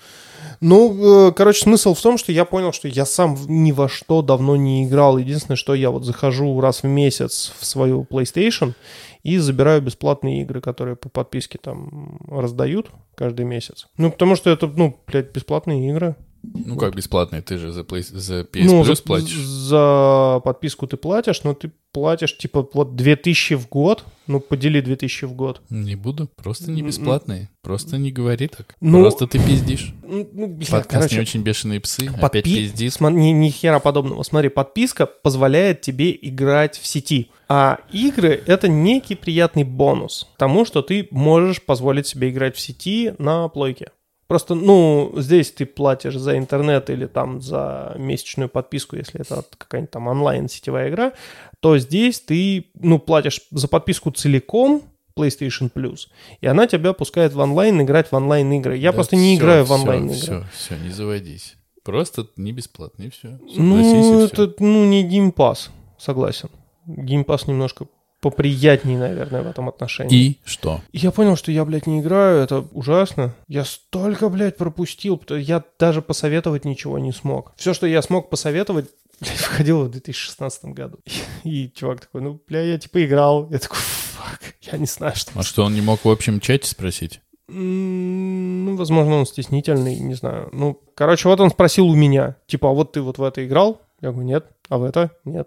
Ну, 0.61 1.29
э, 1.29 1.33
короче, 1.33 1.63
смысл 1.63 1.95
в 1.95 2.03
том, 2.03 2.19
что 2.19 2.33
я 2.33 2.45
понял, 2.45 2.73
что 2.73 2.87
я 2.87 3.07
сам 3.07 3.37
ни 3.49 3.73
во 3.73 3.89
что 3.89 4.21
давно 4.21 4.57
не 4.57 4.85
играл. 4.85 5.17
Единственное, 5.17 5.57
что 5.57 5.75
я 5.75 5.91
вот 5.91 6.05
захожу 6.05 6.61
раз 6.61 6.83
в 6.83 6.87
месяц 6.87 7.55
в 7.59 7.65
свою 7.65 8.03
PlayStation 8.03 8.75
и 9.23 9.39
забираю 9.39 9.81
бесплатные 9.81 10.43
игры, 10.43 10.61
которые 10.61 10.97
по 10.97 11.09
подписке 11.09 11.59
там 11.59 12.19
раздают 12.29 12.91
каждый 13.15 13.47
месяц. 13.47 13.87
Ну, 13.97 14.11
потому 14.11 14.37
что 14.37 14.51
это, 14.51 14.67
ну, 14.67 14.99
блядь, 15.07 15.33
бесплатные 15.33 15.89
игры. 15.89 16.15
Ну 16.53 16.77
как 16.77 16.95
бесплатный? 16.95 17.41
Ты 17.43 17.59
же 17.59 17.73
за, 17.73 17.81
Play- 17.83 18.03
за 18.03 18.41
PS 18.41 18.65
ну, 18.65 18.83
Plus 18.83 18.95
за, 18.97 19.03
платишь. 19.03 19.37
за 19.37 20.41
подписку 20.45 20.87
ты 20.87 20.97
платишь, 20.97 21.43
но 21.45 21.55
ты 21.55 21.71
платишь, 21.93 22.37
типа, 22.37 22.69
вот 22.75 22.97
2000 22.97 23.55
в 23.55 23.69
год. 23.69 24.05
Ну, 24.27 24.41
подели 24.41 24.81
2000 24.81 25.27
в 25.27 25.33
год. 25.35 25.61
Не 25.71 25.95
буду. 25.95 26.29
Просто 26.37 26.71
не 26.71 26.83
бесплатные. 26.83 27.51
Просто 27.63 27.99
не 27.99 28.11
говори 28.11 28.49
так. 28.49 28.75
Ну, 28.81 29.03
Просто 29.03 29.27
ты 29.27 29.39
пиздишь. 29.39 29.95
Ну, 30.03 30.29
ну, 30.33 30.47
бля, 30.49 30.67
Подкаст 30.67 30.91
короче, 30.91 31.15
не 31.17 31.21
очень 31.23 31.43
бешеные 31.43 31.81
псы. 31.81 32.07
Подпи- 32.07 32.25
Опять 32.25 32.45
пиздит. 32.45 32.93
Сма- 32.93 33.13
ни, 33.13 33.29
ни 33.29 33.51
хера 33.51 33.79
подобного. 33.79 34.23
Смотри, 34.23 34.49
подписка 34.49 35.07
позволяет 35.07 35.83
тебе 35.83 36.17
играть 36.21 36.79
в 36.79 36.87
сети. 36.87 37.31
А 37.49 37.79
игры— 37.93 38.43
это 38.47 38.69
некий 38.69 39.15
приятный 39.15 39.65
бонус 39.65 40.27
тому, 40.39 40.65
что 40.65 40.83
ты 40.83 41.07
можешь 41.11 41.63
позволить 41.63 42.07
себе 42.07 42.31
играть 42.31 42.57
в 42.57 42.61
сети 42.61 43.13
на 43.19 43.49
плойке. 43.49 43.91
Просто, 44.35 44.57
ну, 44.57 45.13
здесь 45.15 45.53
ты 45.53 45.65
платишь 45.65 46.17
за 46.17 46.37
интернет 46.37 46.91
или 46.91 47.07
там 47.07 47.41
за 47.41 47.95
месячную 47.97 48.49
подписку, 48.49 48.97
если 48.97 49.21
это 49.21 49.45
какая-нибудь 49.57 49.93
там 49.93 50.09
онлайн-сетевая 50.09 50.91
игра, 50.91 51.13
то 51.61 51.79
здесь 51.79 52.19
ты, 52.19 52.67
ну, 52.75 52.99
платишь 52.99 53.43
за 53.53 53.69
подписку 53.69 54.11
целиком, 54.11 54.83
PlayStation 55.17 55.71
Plus, 55.73 56.09
и 56.41 56.49
она 56.49 56.67
тебя 56.67 56.95
пускает 56.95 57.33
в 57.33 57.39
онлайн 57.39 57.81
играть 57.83 58.11
в 58.11 58.17
онлайн-игры. 58.17 58.77
Я 58.77 58.91
Да 58.91 58.97
просто 58.97 59.15
не 59.15 59.37
играю 59.37 59.63
в 59.63 59.67
всё, 59.67 59.75
онлайн-игры. 59.77 60.17
Все, 60.17 60.45
все, 60.53 60.77
не 60.79 60.91
заводись. 60.91 61.55
Просто 61.85 62.27
не 62.37 62.51
бесплатно, 62.51 63.05
и 63.05 63.11
все. 63.11 63.39
Ну, 63.57 64.25
это 64.25 64.53
ну, 64.59 64.85
не 64.85 65.05
Game 65.05 65.34
Pass, 65.34 65.71
согласен. 65.97 66.49
Game 66.87 67.17
Pass 67.17 67.47
немножко 67.47 67.87
поприятнее, 68.25 68.97
наверное, 68.97 69.43
в 69.43 69.47
этом 69.47 69.69
отношении. 69.69 70.19
И 70.19 70.41
что? 70.47 70.81
Я 70.95 71.11
понял, 71.11 71.37
что 71.37 71.53
я, 71.53 71.63
блядь, 71.67 71.87
не 71.87 72.01
играю, 72.01 72.39
это 72.39 72.65
ужасно. 72.73 73.35
Я 73.49 73.67
столько, 73.67 74.31
блядь, 74.31 74.57
пропустил, 74.57 75.23
я 75.29 75.63
даже 75.79 76.01
посоветовать 76.01 76.65
ничего 76.65 76.99
не 76.99 77.13
смог. 77.13 77.53
Все, 77.57 77.75
что 77.75 77.87
я 77.87 78.01
смог 78.01 78.31
посоветовать, 78.31 78.87
блядь, 79.21 79.43
выходило 79.43 79.85
в 79.85 79.91
2016 79.91 80.65
году. 80.73 81.01
И 81.45 81.71
чувак 81.77 82.01
такой, 82.01 82.23
ну, 82.23 82.41
бля, 82.49 82.63
я 82.63 82.79
типа 82.79 83.05
играл. 83.05 83.47
Я 83.51 83.59
такой, 83.59 83.77
fuck, 83.77 84.41
я 84.73 84.79
не 84.79 84.87
знаю, 84.87 85.15
что... 85.15 85.31
А 85.35 85.43
что, 85.43 85.65
он 85.65 85.75
не 85.75 85.83
мог 85.83 86.03
в 86.03 86.09
общем 86.09 86.41
чате 86.41 86.71
спросить? 86.71 87.21
Ну, 87.47 88.75
возможно, 88.75 89.17
он 89.17 89.27
стеснительный, 89.27 89.97
не 89.97 90.15
знаю. 90.15 90.49
Ну, 90.53 90.81
короче, 90.95 91.29
вот 91.29 91.41
он 91.41 91.51
спросил 91.51 91.89
у 91.89 91.95
меня, 91.95 92.37
типа, 92.47 92.71
а 92.71 92.73
вот 92.73 92.93
ты 92.93 93.03
вот 93.03 93.19
в 93.19 93.23
это 93.23 93.45
играл? 93.45 93.83
Я 94.01 94.13
говорю, 94.13 94.27
нет. 94.27 94.47
А 94.71 94.79
в 94.79 94.83
это? 94.85 95.11
Нет. 95.27 95.47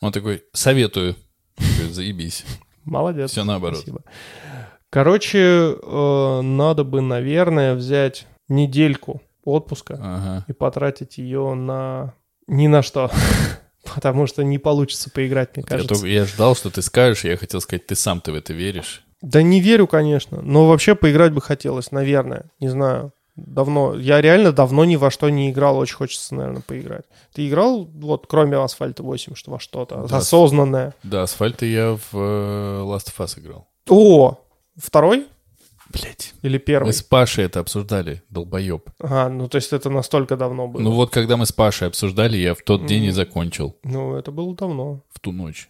Он 0.00 0.10
такой, 0.10 0.42
советую. 0.52 1.14
Я 1.88 1.94
Заебись. 1.94 2.44
Молодец. 2.84 3.30
Все 3.32 3.44
наоборот. 3.44 3.78
Спасибо. 3.78 4.02
Короче, 4.90 5.38
э, 5.82 6.40
надо 6.42 6.84
бы, 6.84 7.00
наверное, 7.00 7.74
взять 7.74 8.26
недельку 8.48 9.20
отпуска 9.44 9.94
Ага. 10.00 10.44
и 10.48 10.52
потратить 10.52 11.18
ее 11.18 11.54
на 11.54 12.14
ни 12.46 12.66
на 12.68 12.82
что. 12.82 13.10
Потому 13.94 14.26
что 14.26 14.42
не 14.42 14.58
получится 14.58 15.10
поиграть, 15.10 15.56
мне 15.56 15.62
Я, 15.64 15.68
кажется. 15.68 15.94
только- 15.94 16.06
я 16.08 16.24
ждал, 16.24 16.56
что 16.56 16.70
ты 16.70 16.82
скажешь, 16.82 17.24
я 17.24 17.36
хотел 17.36 17.60
сказать, 17.60 17.86
ты 17.86 17.94
сам-то 17.94 18.32
в 18.32 18.34
это 18.34 18.52
веришь. 18.52 19.04
Да 19.22 19.42
не 19.42 19.60
верю, 19.60 19.86
конечно. 19.86 20.42
Но 20.42 20.68
вообще 20.68 20.94
поиграть 20.94 21.32
бы 21.32 21.40
хотелось, 21.40 21.90
наверное. 21.92 22.50
Не 22.60 22.68
знаю. 22.68 23.12
Давно. 23.36 23.94
Я 23.94 24.20
реально 24.22 24.50
давно 24.52 24.84
ни 24.84 24.96
во 24.96 25.10
что 25.10 25.28
не 25.28 25.50
играл. 25.50 25.76
Очень 25.78 25.96
хочется, 25.96 26.34
наверное, 26.34 26.62
поиграть. 26.62 27.04
Ты 27.34 27.46
играл, 27.48 27.84
вот, 27.84 28.26
кроме 28.26 28.56
Асфальта 28.56 29.02
8, 29.02 29.34
что 29.34 29.50
во 29.50 29.60
что-то 29.60 30.06
Да. 30.08 30.16
осознанное? 30.18 30.94
Да, 31.02 31.22
асфальты 31.22 31.66
я 31.70 31.92
в 31.92 32.14
э, 32.14 32.82
Last 32.84 33.12
of 33.14 33.18
Us 33.18 33.38
играл. 33.38 33.68
О! 33.88 34.38
Второй 34.76 35.26
Блять. 35.92 36.32
или 36.42 36.58
первый? 36.58 36.86
Мы 36.86 36.92
с 36.92 37.02
Пашей 37.02 37.44
это 37.44 37.60
обсуждали, 37.60 38.22
долбоеб. 38.30 38.90
Ага, 39.00 39.28
ну 39.28 39.48
то 39.48 39.56
есть 39.56 39.72
это 39.72 39.90
настолько 39.90 40.36
давно 40.36 40.66
было. 40.66 40.80
Ну 40.82 40.90
вот, 40.92 41.10
когда 41.10 41.36
мы 41.36 41.46
с 41.46 41.52
Пашей 41.52 41.88
обсуждали, 41.88 42.36
я 42.36 42.54
в 42.54 42.62
тот 42.62 42.86
день 42.86 43.04
и 43.04 43.10
закончил. 43.10 43.76
Ну, 43.84 44.16
это 44.16 44.30
было 44.32 44.54
давно. 44.54 45.02
В 45.12 45.20
ту 45.20 45.32
ночь. 45.32 45.68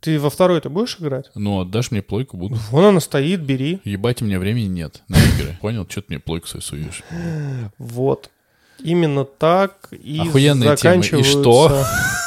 Ты 0.00 0.20
во 0.20 0.30
второй 0.30 0.60
ты 0.60 0.68
будешь 0.68 0.96
играть? 1.00 1.30
Ну, 1.34 1.60
отдашь 1.60 1.90
мне 1.90 2.02
плойку, 2.02 2.36
буду. 2.36 2.56
Вон 2.70 2.84
она 2.84 3.00
стоит, 3.00 3.40
бери. 3.40 3.80
Ебать, 3.84 4.22
у 4.22 4.24
меня 4.24 4.38
времени 4.38 4.68
нет 4.68 5.02
на 5.08 5.16
игры. 5.16 5.58
Понял? 5.60 5.86
Что 5.88 6.02
ты 6.02 6.06
мне 6.10 6.18
плойку 6.20 6.46
свою 6.46 6.62
суешь? 6.62 7.02
Вот. 7.78 8.30
Именно 8.82 9.24
так 9.24 9.88
и 9.90 10.20
Охуенные 10.20 10.62
темы. 10.62 10.74
И 10.74 10.76
заканчиваются... 10.76 11.30
что? 11.32 11.86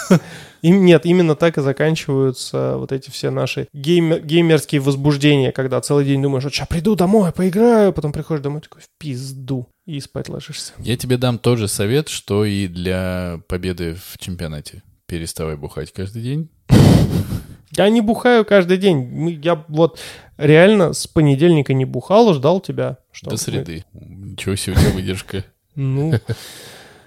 Им, 0.62 0.86
нет, 0.86 1.08
именно 1.08 1.36
так 1.36 1.58
и 1.58 1.62
заканчиваются 1.62 2.76
вот 2.78 2.92
эти 2.92 3.10
все 3.10 3.32
наши 3.32 3.68
геймер- 3.74 4.22
геймерские 4.22 4.80
возбуждения, 4.80 5.52
когда 5.52 5.82
целый 5.82 6.06
день 6.06 6.22
думаешь, 6.22 6.44
вот 6.44 6.54
сейчас 6.54 6.68
приду 6.68 6.96
домой, 6.96 7.32
поиграю, 7.32 7.94
потом 7.94 8.12
приходишь 8.12 8.44
домой 8.44 8.62
такой, 8.62 8.82
в 8.82 8.86
пизду, 9.00 9.70
и 9.88 10.00
спать 10.00 10.30
ложишься. 10.30 10.74
Я 10.78 10.98
тебе 10.98 11.18
дам 11.18 11.40
тот 11.40 11.58
же 11.58 11.68
совет, 11.68 12.10
что 12.10 12.46
и 12.46 12.68
для 12.68 13.40
победы 13.48 13.96
в 13.96 14.20
чемпионате. 14.20 14.84
Переставай 15.08 15.56
бухать 15.56 15.92
каждый 15.92 16.22
день. 16.22 16.50
Я 17.72 17.90
не 17.90 18.02
бухаю 18.02 18.46
каждый 18.46 18.78
день. 18.78 19.40
Я 19.44 19.64
вот 19.68 20.00
реально 20.38 20.94
с 20.94 21.08
понедельника 21.08 21.74
не 21.74 21.86
бухал, 21.86 22.34
ждал 22.34 22.60
тебя. 22.62 22.98
Что 23.12 23.32
До 23.32 23.38
среды. 23.38 23.86
Ничего 23.94 24.56
себе 24.56 24.76
у 24.76 24.80
тебя 24.80 24.92
выдержка. 24.92 25.46
Ну, 25.76 26.14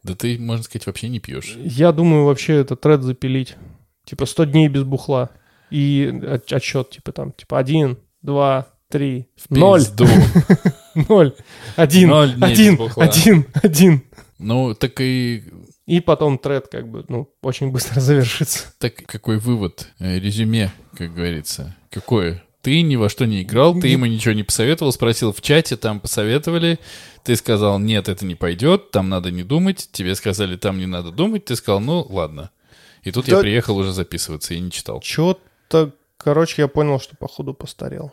Да 0.02 0.14
ты, 0.14 0.38
можно 0.38 0.62
сказать, 0.64 0.86
вообще 0.86 1.08
не 1.08 1.20
пьешь. 1.20 1.56
Я 1.58 1.92
думаю, 1.92 2.24
вообще 2.24 2.54
этот 2.60 2.80
тред 2.80 3.02
запилить. 3.02 3.56
Типа 4.04 4.26
100 4.26 4.44
дней 4.44 4.68
без 4.68 4.84
бухла. 4.84 5.30
И 5.70 6.12
от- 6.26 6.52
отсчет, 6.52 6.90
типа 6.90 7.12
там, 7.12 7.32
типа 7.32 7.58
один, 7.58 7.96
два, 8.22 8.66
три, 8.90 9.26
ноль, 9.48 9.80
Пизду. 9.80 10.06
ноль, 11.08 11.32
один, 11.74 12.12
один, 12.12 12.78
один, 12.96 13.46
один. 13.62 14.02
Ну, 14.38 14.74
так 14.74 15.00
и 15.00 15.42
И 15.86 16.00
потом 16.00 16.38
тред 16.38 16.68
как 16.68 16.88
бы, 16.88 17.04
ну, 17.08 17.30
очень 17.42 17.70
быстро 17.70 18.00
завершится. 18.00 18.72
так 18.78 18.94
какой 19.06 19.38
вывод, 19.38 19.88
э, 19.98 20.18
резюме, 20.18 20.72
как 20.96 21.14
говорится. 21.14 21.76
Какое? 21.90 22.42
Ты 22.62 22.80
ни 22.80 22.96
во 22.96 23.10
что 23.10 23.26
не 23.26 23.42
играл, 23.42 23.78
ты 23.78 23.88
ему 23.88 24.06
ничего 24.06 24.32
не 24.32 24.42
посоветовал, 24.42 24.90
спросил 24.90 25.34
в 25.34 25.42
чате, 25.42 25.76
там 25.76 26.00
посоветовали, 26.00 26.78
ты 27.22 27.36
сказал, 27.36 27.78
нет, 27.78 28.08
это 28.08 28.24
не 28.24 28.34
пойдет, 28.34 28.90
там 28.90 29.10
надо 29.10 29.30
не 29.30 29.42
думать, 29.42 29.90
тебе 29.92 30.14
сказали, 30.14 30.56
там 30.56 30.78
не 30.78 30.86
надо 30.86 31.10
думать, 31.10 31.44
ты 31.44 31.56
сказал, 31.56 31.80
ну, 31.80 32.06
ладно. 32.08 32.50
И 33.02 33.10
тут 33.10 33.28
я 33.28 33.34
Да- 33.34 33.40
приехал 33.42 33.76
уже 33.76 33.92
записываться 33.92 34.54
и 34.54 34.60
не 34.60 34.70
читал. 34.70 35.00
Чё-то, 35.00 35.92
короче, 36.16 36.62
я 36.62 36.68
понял, 36.68 36.98
что 36.98 37.14
походу 37.16 37.52
постарел. 37.52 38.12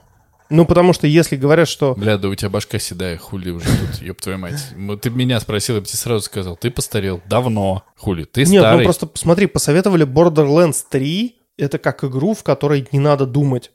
Ну, 0.52 0.66
потому 0.66 0.92
что 0.92 1.08
если 1.08 1.38
говорят, 1.38 1.70
что... 1.70 1.96
Бля, 1.96 2.18
да 2.18 2.28
у 2.28 2.36
тебя 2.36 2.50
башка 2.50 2.78
седая, 2.78 3.18
хули 3.18 3.52
уже 3.52 3.66
тут, 3.66 4.02
ёб 4.02 4.20
твою 4.20 4.38
мать. 4.38 4.62
Ну, 4.76 4.98
Ты 4.98 5.10
меня 5.10 5.40
спросил, 5.40 5.76
я 5.76 5.82
бы 5.82 5.88
тебе 5.88 5.98
сразу 5.98 6.26
сказал, 6.26 6.58
ты 6.58 6.70
постарел 6.70 7.22
давно, 7.26 7.84
хули, 7.96 8.26
ты 8.26 8.42
Нет, 8.42 8.62
старый. 8.62 8.80
ну 8.80 8.84
просто 8.84 9.08
посмотри, 9.08 9.48
посоветовали 9.48 10.06
Borderlands 10.06 10.84
3, 10.90 11.36
это 11.58 11.78
как 11.78 12.04
игру, 12.04 12.34
в 12.34 12.44
которой 12.44 12.86
не 12.92 13.00
надо 13.00 13.26
думать. 13.26 13.72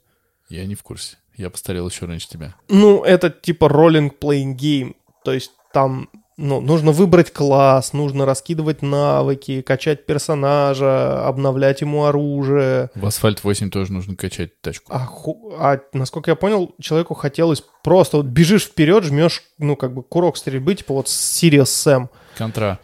Я 0.49 0.65
не 0.65 0.75
в 0.75 0.83
курсе, 0.83 1.17
я 1.35 1.49
постарел 1.49 1.89
еще 1.89 2.05
раньше 2.05 2.29
тебя. 2.29 2.53
Ну, 2.69 3.03
это 3.03 3.31
типа 3.31 3.65
role 3.65 4.11
playing 4.21 4.55
game. 4.55 4.95
То 5.25 5.33
есть 5.33 5.53
там 5.73 6.09
ну, 6.37 6.61
нужно 6.61 6.91
выбрать 6.91 7.33
класс, 7.33 7.93
нужно 7.93 8.25
раскидывать 8.25 8.81
навыки, 8.83 9.61
качать 9.61 10.05
персонажа, 10.05 11.25
обновлять 11.27 11.81
ему 11.81 12.05
оружие. 12.05 12.89
В 12.95 13.05
Асфальт 13.05 13.43
8 13.43 13.69
тоже 13.71 13.91
нужно 13.91 14.15
качать 14.15 14.59
тачку. 14.61 14.91
А, 14.93 14.99
ху- 15.05 15.53
а 15.57 15.79
насколько 15.93 16.29
я 16.31 16.35
понял, 16.35 16.75
человеку 16.79 17.13
хотелось 17.15 17.63
просто 17.83 18.17
вот 18.17 18.27
бежишь 18.27 18.65
вперед, 18.65 19.03
жмешь, 19.03 19.43
ну, 19.57 19.75
как 19.75 19.93
бы 19.93 20.03
курок 20.03 20.37
стрельбы, 20.37 20.75
типа 20.75 20.93
вот 20.93 21.07
Sirius 21.07 21.63
Sam. 21.63 22.09
Контра. 22.37 22.79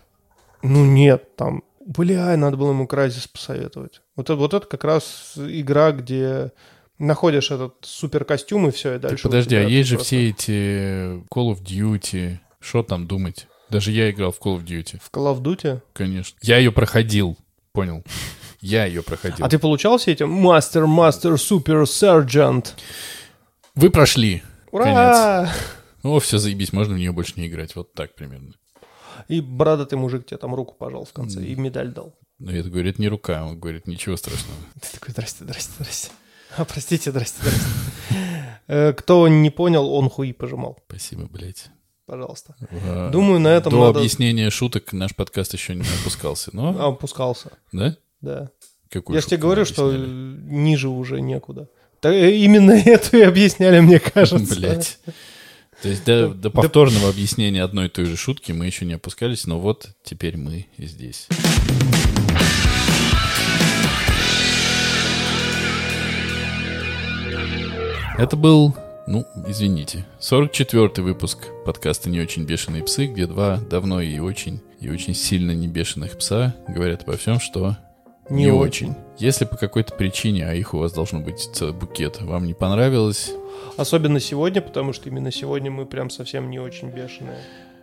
Ну, 0.63 0.85
нет, 0.85 1.35
там, 1.35 1.63
бля, 1.85 2.35
надо 2.38 2.57
было 2.57 2.71
ему 2.71 2.85
Crysis 2.85 3.27
посоветовать. 3.31 4.01
Вот 4.15 4.25
это, 4.30 4.35
вот 4.35 4.53
это 4.53 4.65
как 4.65 4.84
раз 4.84 5.34
игра, 5.35 5.91
где 5.91 6.51
находишь 6.97 7.51
этот 7.51 7.75
супер 7.81 8.23
костюм 8.25 8.67
и 8.67 8.71
все, 8.71 8.95
и 8.95 8.99
дальше... 8.99 9.27
у 9.27 9.30
подожди, 9.30 9.55
а 9.57 9.61
есть 9.61 9.89
же 9.89 9.95
просто- 9.95 10.07
все 10.15 10.30
эти 10.30 10.51
Call 11.30 11.53
of 11.53 11.61
Duty, 11.63 12.38
что 12.64 12.84
там 12.84 13.06
думать? 13.07 13.48
Даже 13.69 13.91
я 13.91 14.10
играл 14.11 14.31
в 14.31 14.40
Call 14.40 14.57
of 14.60 14.65
Duty, 14.65 14.99
В 15.02 15.11
Call 15.11 15.34
of 15.35 15.41
Duty? 15.41 15.81
конечно. 15.94 16.38
Я 16.41 16.57
ее 16.57 16.72
проходил. 16.72 17.38
Понял. 17.72 18.03
Я 18.61 18.85
ее 18.85 19.02
проходил. 19.03 19.45
А 19.45 19.49
ты 19.49 19.57
получал 19.60 19.98
все 19.98 20.11
эти 20.11 20.23
мастер, 20.23 20.85
мастер, 20.85 21.38
супер, 21.38 21.85
сержант? 21.88 22.76
Вы 23.76 23.90
прошли. 23.90 24.44
Ура! 24.72 25.52
О, 26.03 26.19
все, 26.19 26.38
заебись, 26.38 26.72
можно 26.72 26.94
в 26.94 26.98
нее 26.98 27.11
больше 27.11 27.34
не 27.38 27.48
играть. 27.48 27.76
Вот 27.76 27.94
так 27.94 28.14
примерно. 28.15 28.53
И 29.27 29.41
бородатый 29.41 29.95
мужик 29.95 30.26
тебе 30.26 30.38
там 30.38 30.53
руку 30.53 30.76
пожал 30.76 31.06
в 31.06 31.14
конце 31.14 31.44
и 31.44 31.56
медаль 31.56 31.91
дал. 31.94 32.14
Но 32.40 32.52
это 32.52 32.69
говорит 32.69 32.99
не 32.99 33.07
рука, 33.07 33.45
он 33.45 33.60
говорит 33.60 33.88
ничего 33.88 34.18
страшного. 34.18 34.57
Ты 34.81 34.88
такой, 34.99 35.11
здрасте, 35.11 35.44
здрасте, 35.45 35.72
здрасте. 35.80 36.11
А, 36.57 36.65
простите, 36.65 37.10
здрасте, 37.11 37.40
здрасте. 37.41 37.65
Э, 38.68 38.94
Кто 38.94 39.27
не 39.27 39.49
понял, 39.49 39.91
он 39.91 40.10
хуи 40.10 40.31
пожимал. 40.34 40.77
Спасибо, 40.88 41.26
блядь. 41.26 41.69
Пожалуйста. 42.05 42.55
А, 42.85 43.09
Думаю, 43.11 43.39
на 43.39 43.47
этом 43.47 43.71
До 43.71 43.88
надо... 43.88 43.99
объяснения 43.99 44.49
шуток 44.49 44.91
наш 44.91 45.15
подкаст 45.15 45.53
еще 45.53 45.73
не 45.73 45.85
опускался. 46.01 46.51
А, 46.53 46.55
Но, 46.55 46.88
Опускался, 46.88 47.51
да? 47.71 47.95
да. 48.21 48.49
Какую 48.89 49.15
Я 49.15 49.21
же 49.21 49.27
тебе 49.27 49.38
говорю, 49.38 49.65
что 49.65 49.91
ниже 49.95 50.89
уже 50.89 51.21
некуда. 51.21 51.69
Да, 52.01 52.13
э, 52.13 52.35
именно 52.35 52.71
эту 52.85 53.17
и 53.17 53.21
объясняли, 53.21 53.80
мне 53.80 53.99
кажется. 53.99 54.55
Блять. 54.55 54.99
То 55.81 55.89
есть 55.89 56.05
до, 56.05 56.30
до 56.30 56.49
повторного 56.49 57.09
объяснения 57.09 57.63
одной 57.63 57.88
и 57.88 57.89
той 57.89 58.05
же 58.05 58.15
шутки 58.15 58.51
мы 58.51 58.65
еще 58.65 58.85
не 58.85 58.93
опускались, 58.93 59.47
но 59.47 59.59
вот 59.59 59.89
теперь 60.03 60.38
мы 60.38 60.67
здесь. 60.77 61.27
Это 68.17 68.38
был, 68.38 68.75
ну, 69.07 69.25
извините, 69.47 70.05
44-й 70.19 71.01
выпуск 71.01 71.47
подкаста 71.65 72.09
«Не 72.09 72.21
очень 72.21 72.45
бешеные 72.45 72.84
псы», 72.84 73.07
где 73.07 73.27
два 73.27 73.57
давно 73.57 74.01
и 74.01 74.19
очень, 74.19 74.61
и 74.80 74.89
очень 74.89 75.13
сильно 75.13 75.51
не 75.51 75.67
бешеных 75.67 76.17
пса 76.17 76.55
говорят 76.67 77.03
обо 77.03 77.17
всем, 77.17 77.39
что 77.39 77.77
Не 78.30 78.51
очень. 78.51 78.95
Если 79.17 79.45
по 79.45 79.57
какой-то 79.57 79.93
причине, 79.95 80.47
а 80.47 80.53
их 80.53 80.73
у 80.73 80.77
вас 80.77 80.93
должно 80.93 81.19
быть 81.19 81.39
целый 81.39 81.73
букет, 81.73 82.21
вам 82.21 82.45
не 82.45 82.53
понравилось, 82.53 83.34
Особенно 83.77 84.19
сегодня, 84.19 84.61
потому 84.61 84.93
что 84.93 85.09
именно 85.09 85.31
сегодня 85.31 85.71
мы 85.71 85.85
прям 85.85 86.09
совсем 86.09 86.49
не 86.49 86.59
очень 86.59 86.89
бешеные. 86.89 87.39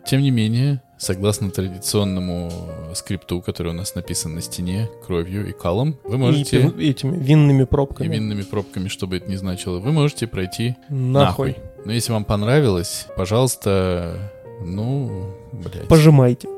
Тем 0.06 0.22
не 0.22 0.31
менее, 0.31 0.82
согласно 0.98 1.51
традиционному 1.51 2.51
скрипту, 2.94 3.40
который 3.43 3.68
у 3.68 3.74
нас 3.74 3.94
написан 3.94 4.35
на 4.35 4.40
стене 4.40 4.89
кровью 5.06 5.48
и 5.48 5.52
калом, 5.52 5.98
вы 6.05 6.14
И 6.14 6.18
можете, 6.18 6.60
пин- 6.62 6.81
этими 6.81 7.16
винными 7.16 7.62
и 7.62 7.66
пробками. 7.66 8.12
винными 8.14 8.43
пробками, 8.43 8.89
что 8.89 9.06
бы 9.06 9.16
это 9.18 9.31
ни 9.31 9.36
значило, 9.36 9.78
вы 9.78 9.93
можете 9.93 10.27
пройти 10.27 10.77
Нахуй. 10.89 11.51
нахуй. 11.51 11.56
Но 11.85 11.93
если 11.93 12.12
вам 12.12 12.24
понравилось, 12.24 13.06
пожалуйста, 13.16 14.32
ну, 14.64 15.35
блядь, 15.52 15.89
Пожимайте. 15.89 16.48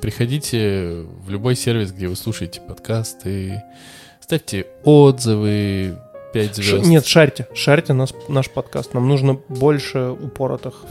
приходите 0.00 1.04
в 1.24 1.30
любой 1.30 1.56
сервис, 1.56 1.92
где 1.92 2.08
вы 2.08 2.16
слушаете 2.16 2.60
подкасты, 2.60 3.62
ставьте 4.20 4.66
отзывы, 4.84 5.98
5 6.32 6.56
Ш- 6.56 6.62
звезд. 6.62 6.86
Нет, 6.86 7.06
шарьте. 7.06 7.46
Шарьте 7.54 7.92
нас, 7.94 8.12
наш 8.28 8.50
подкаст. 8.50 8.94
Нам 8.94 9.08
нужно 9.08 9.38
больше 9.48 10.10
упоротых. 10.10 10.82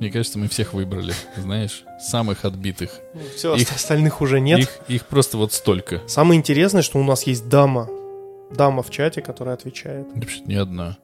Мне 0.00 0.10
кажется, 0.10 0.38
мы 0.38 0.48
всех 0.48 0.72
выбрали, 0.74 1.12
знаешь, 1.36 1.84
самых 2.00 2.44
отбитых. 2.44 2.90
Все, 3.36 3.54
Их- 3.54 3.70
остальных 3.70 4.20
уже 4.22 4.40
нет. 4.40 4.60
Их, 4.60 4.78
их 4.88 5.06
просто 5.06 5.36
вот 5.36 5.52
столько. 5.52 6.00
Самое 6.08 6.38
интересное, 6.38 6.82
что 6.82 6.98
у 6.98 7.04
нас 7.04 7.24
есть 7.24 7.48
дама. 7.48 7.86
Дама 8.50 8.82
в 8.82 8.90
чате, 8.90 9.20
которая 9.22 9.54
отвечает. 9.54 10.06
Вообще 10.14 10.40
не 10.46 10.54
одна. 10.56 10.96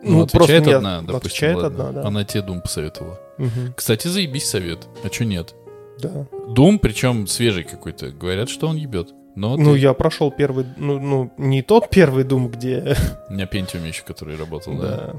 Ну, 0.00 0.20
Ну, 0.20 0.26
просто 0.28 0.44
отвечает 0.44 0.66
не- 0.66 0.72
одна, 0.74 1.00
допустим, 1.00 1.16
отвечает 1.16 1.56
ладно. 1.56 1.88
одна, 1.88 2.02
да. 2.02 2.08
Она 2.08 2.24
тебе 2.24 2.44
Doom 2.44 2.60
посоветовала. 2.62 3.18
Мгм. 3.36 3.74
Кстати, 3.76 4.06
заебись 4.06 4.48
совет. 4.48 4.86
А 5.02 5.08
чё 5.08 5.24
нет? 5.24 5.54
Да. 6.00 6.26
Doom, 6.56 6.78
причем 6.78 7.26
свежий 7.26 7.64
какой-то. 7.64 8.10
Говорят, 8.12 8.48
что 8.48 8.68
он 8.68 8.76
ебет. 8.76 9.08
Но 9.34 9.56
Ну, 9.56 9.72
ты- 9.74 9.78
я 9.80 9.92
прошел 9.92 10.30
первый, 10.30 10.66
ну, 10.76 10.98
ну, 11.00 11.32
не 11.36 11.62
тот 11.62 11.90
первый 11.90 12.22
дум, 12.24 12.48
где... 12.48 12.96
у 13.28 13.32
меня 13.32 13.44
Pentium 13.44 13.86
еще, 13.86 14.02
который 14.04 14.36
работал, 14.36 14.74
да. 14.74 14.88
Да. 14.96 15.16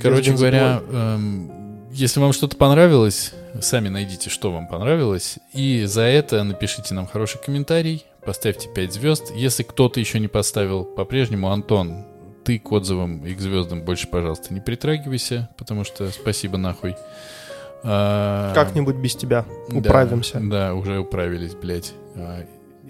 Короче 0.00 0.32
говоря, 0.32 0.82
эм, 0.90 1.62
если 1.90 2.20
вам 2.20 2.32
что-то 2.32 2.56
понравилось, 2.56 3.32
сами 3.60 3.88
найдите, 3.88 4.30
что 4.30 4.52
вам 4.52 4.66
понравилось. 4.66 5.38
И 5.52 5.84
за 5.84 6.02
это 6.02 6.42
напишите 6.42 6.94
нам 6.94 7.06
хороший 7.06 7.40
комментарий, 7.40 8.04
поставьте 8.24 8.68
5 8.74 8.92
звезд. 8.94 9.32
Если 9.34 9.62
кто-то 9.62 10.00
еще 10.00 10.18
не 10.18 10.28
поставил, 10.28 10.84
по-прежнему, 10.84 11.50
Антон, 11.50 12.06
ты 12.44 12.58
к 12.58 12.72
отзывам 12.72 13.24
и 13.26 13.34
к 13.34 13.40
звездам 13.40 13.82
больше, 13.82 14.08
пожалуйста, 14.08 14.52
не 14.52 14.60
притрагивайся, 14.60 15.50
потому 15.56 15.84
что 15.84 16.10
спасибо 16.10 16.56
нахуй. 16.58 16.96
А, 17.84 18.52
Как-нибудь 18.54 18.96
без 18.96 19.16
тебя 19.16 19.44
да, 19.68 19.78
управимся. 19.78 20.40
Да, 20.40 20.74
уже 20.74 20.98
управились, 20.98 21.54
блядь. 21.54 21.92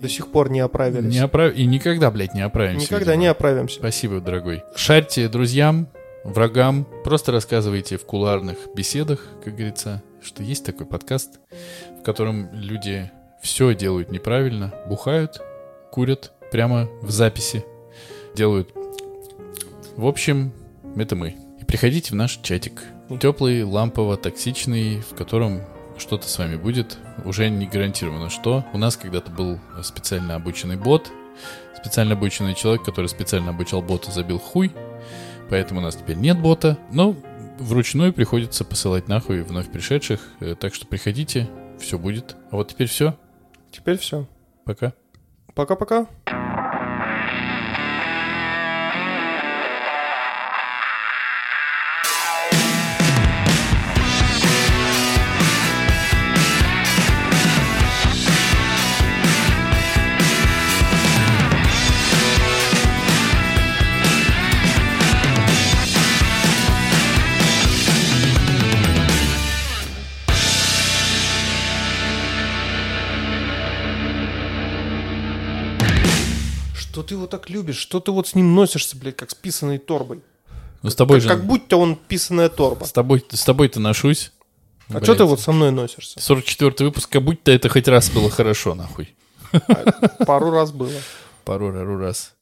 До 0.02 0.08
сих 0.08 0.32
пор 0.32 0.50
не 0.50 0.58
оправились. 0.58 1.14
Не 1.14 1.20
оправ... 1.20 1.54
И 1.54 1.64
никогда, 1.64 2.10
блядь, 2.10 2.34
не 2.34 2.40
оправимся. 2.40 2.86
Никогда 2.86 3.12
видимо. 3.12 3.20
не 3.20 3.26
оправимся. 3.28 3.76
Спасибо, 3.76 4.20
дорогой. 4.20 4.64
Шарьте 4.74 5.28
друзьям, 5.28 5.86
врагам, 6.24 6.88
просто 7.04 7.30
рассказывайте 7.30 7.98
в 7.98 8.04
куларных 8.04 8.58
беседах, 8.74 9.24
как 9.44 9.54
говорится, 9.54 10.02
что 10.20 10.42
есть 10.42 10.66
такой 10.66 10.86
подкаст, 10.86 11.38
в 12.00 12.02
котором 12.02 12.48
люди 12.52 13.12
все 13.40 13.76
делают 13.76 14.10
неправильно, 14.10 14.74
бухают, 14.88 15.40
курят 15.92 16.32
прямо 16.50 16.88
в 17.00 17.12
записи, 17.12 17.64
делают. 18.34 18.70
В 19.96 20.04
общем, 20.04 20.52
это 20.96 21.14
мы. 21.14 21.36
И 21.60 21.64
приходите 21.64 22.10
в 22.10 22.16
наш 22.16 22.40
чатик. 22.42 22.82
Теплый, 23.20 23.62
лампово-токсичный, 23.62 25.00
в 25.00 25.14
котором 25.14 25.60
что-то 26.02 26.28
с 26.28 26.38
вами 26.38 26.56
будет. 26.56 26.98
Уже 27.24 27.48
не 27.48 27.66
гарантировано 27.66 28.28
что. 28.28 28.66
У 28.72 28.78
нас 28.78 28.96
когда-то 28.96 29.30
был 29.30 29.58
специально 29.82 30.34
обученный 30.34 30.76
бот, 30.76 31.10
специально 31.76 32.12
обученный 32.14 32.54
человек, 32.54 32.84
который 32.84 33.06
специально 33.06 33.50
обучал 33.50 33.80
бота, 33.80 34.10
забил 34.10 34.38
хуй. 34.38 34.72
Поэтому 35.48 35.80
у 35.80 35.82
нас 35.82 35.96
теперь 35.96 36.16
нет 36.16 36.38
бота. 36.38 36.76
Но 36.90 37.16
вручную 37.58 38.12
приходится 38.12 38.64
посылать 38.64 39.08
нахуй 39.08 39.42
вновь 39.42 39.70
пришедших. 39.70 40.20
Э, 40.40 40.54
Так 40.54 40.74
что 40.74 40.86
приходите, 40.86 41.48
все 41.80 41.98
будет. 41.98 42.36
А 42.50 42.56
вот 42.56 42.68
теперь 42.68 42.88
все. 42.88 43.16
Теперь 43.70 43.98
все. 43.98 44.26
Пока. 44.64 44.92
Пока-пока. 45.54 46.06
Так 77.32 77.48
любишь? 77.48 77.78
Что 77.78 77.98
ты 77.98 78.12
вот 78.12 78.28
с 78.28 78.34
ним 78.34 78.54
носишься, 78.54 78.94
блядь, 78.96 79.16
как 79.16 79.30
с 79.30 79.34
писаной 79.34 79.78
торбой? 79.78 80.20
Ну 80.82 80.90
с 80.90 80.94
тобой 80.94 81.18
Как, 81.18 81.22
же... 81.22 81.28
как 81.28 81.46
будто 81.46 81.78
он 81.78 81.96
писаная 81.96 82.48
торба. 82.50 82.84
С 82.84 82.92
тобой, 82.92 83.24
с 83.30 83.44
тобой-то 83.44 83.80
ношусь. 83.80 84.32
А 84.88 85.02
что 85.02 85.14
ты 85.14 85.24
вот 85.24 85.40
со 85.40 85.52
мной 85.52 85.70
носишься? 85.70 86.20
44 86.20 86.74
выпуск, 86.88 87.08
как 87.08 87.22
будто 87.22 87.50
это 87.50 87.70
хоть 87.70 87.88
раз 87.88 88.10
было 88.10 88.28
хорошо, 88.30 88.74
нахуй. 88.74 89.14
Пару 90.26 90.50
раз 90.50 90.72
было. 90.72 90.92
Пару-рару 91.44 91.98
раз. 91.98 92.34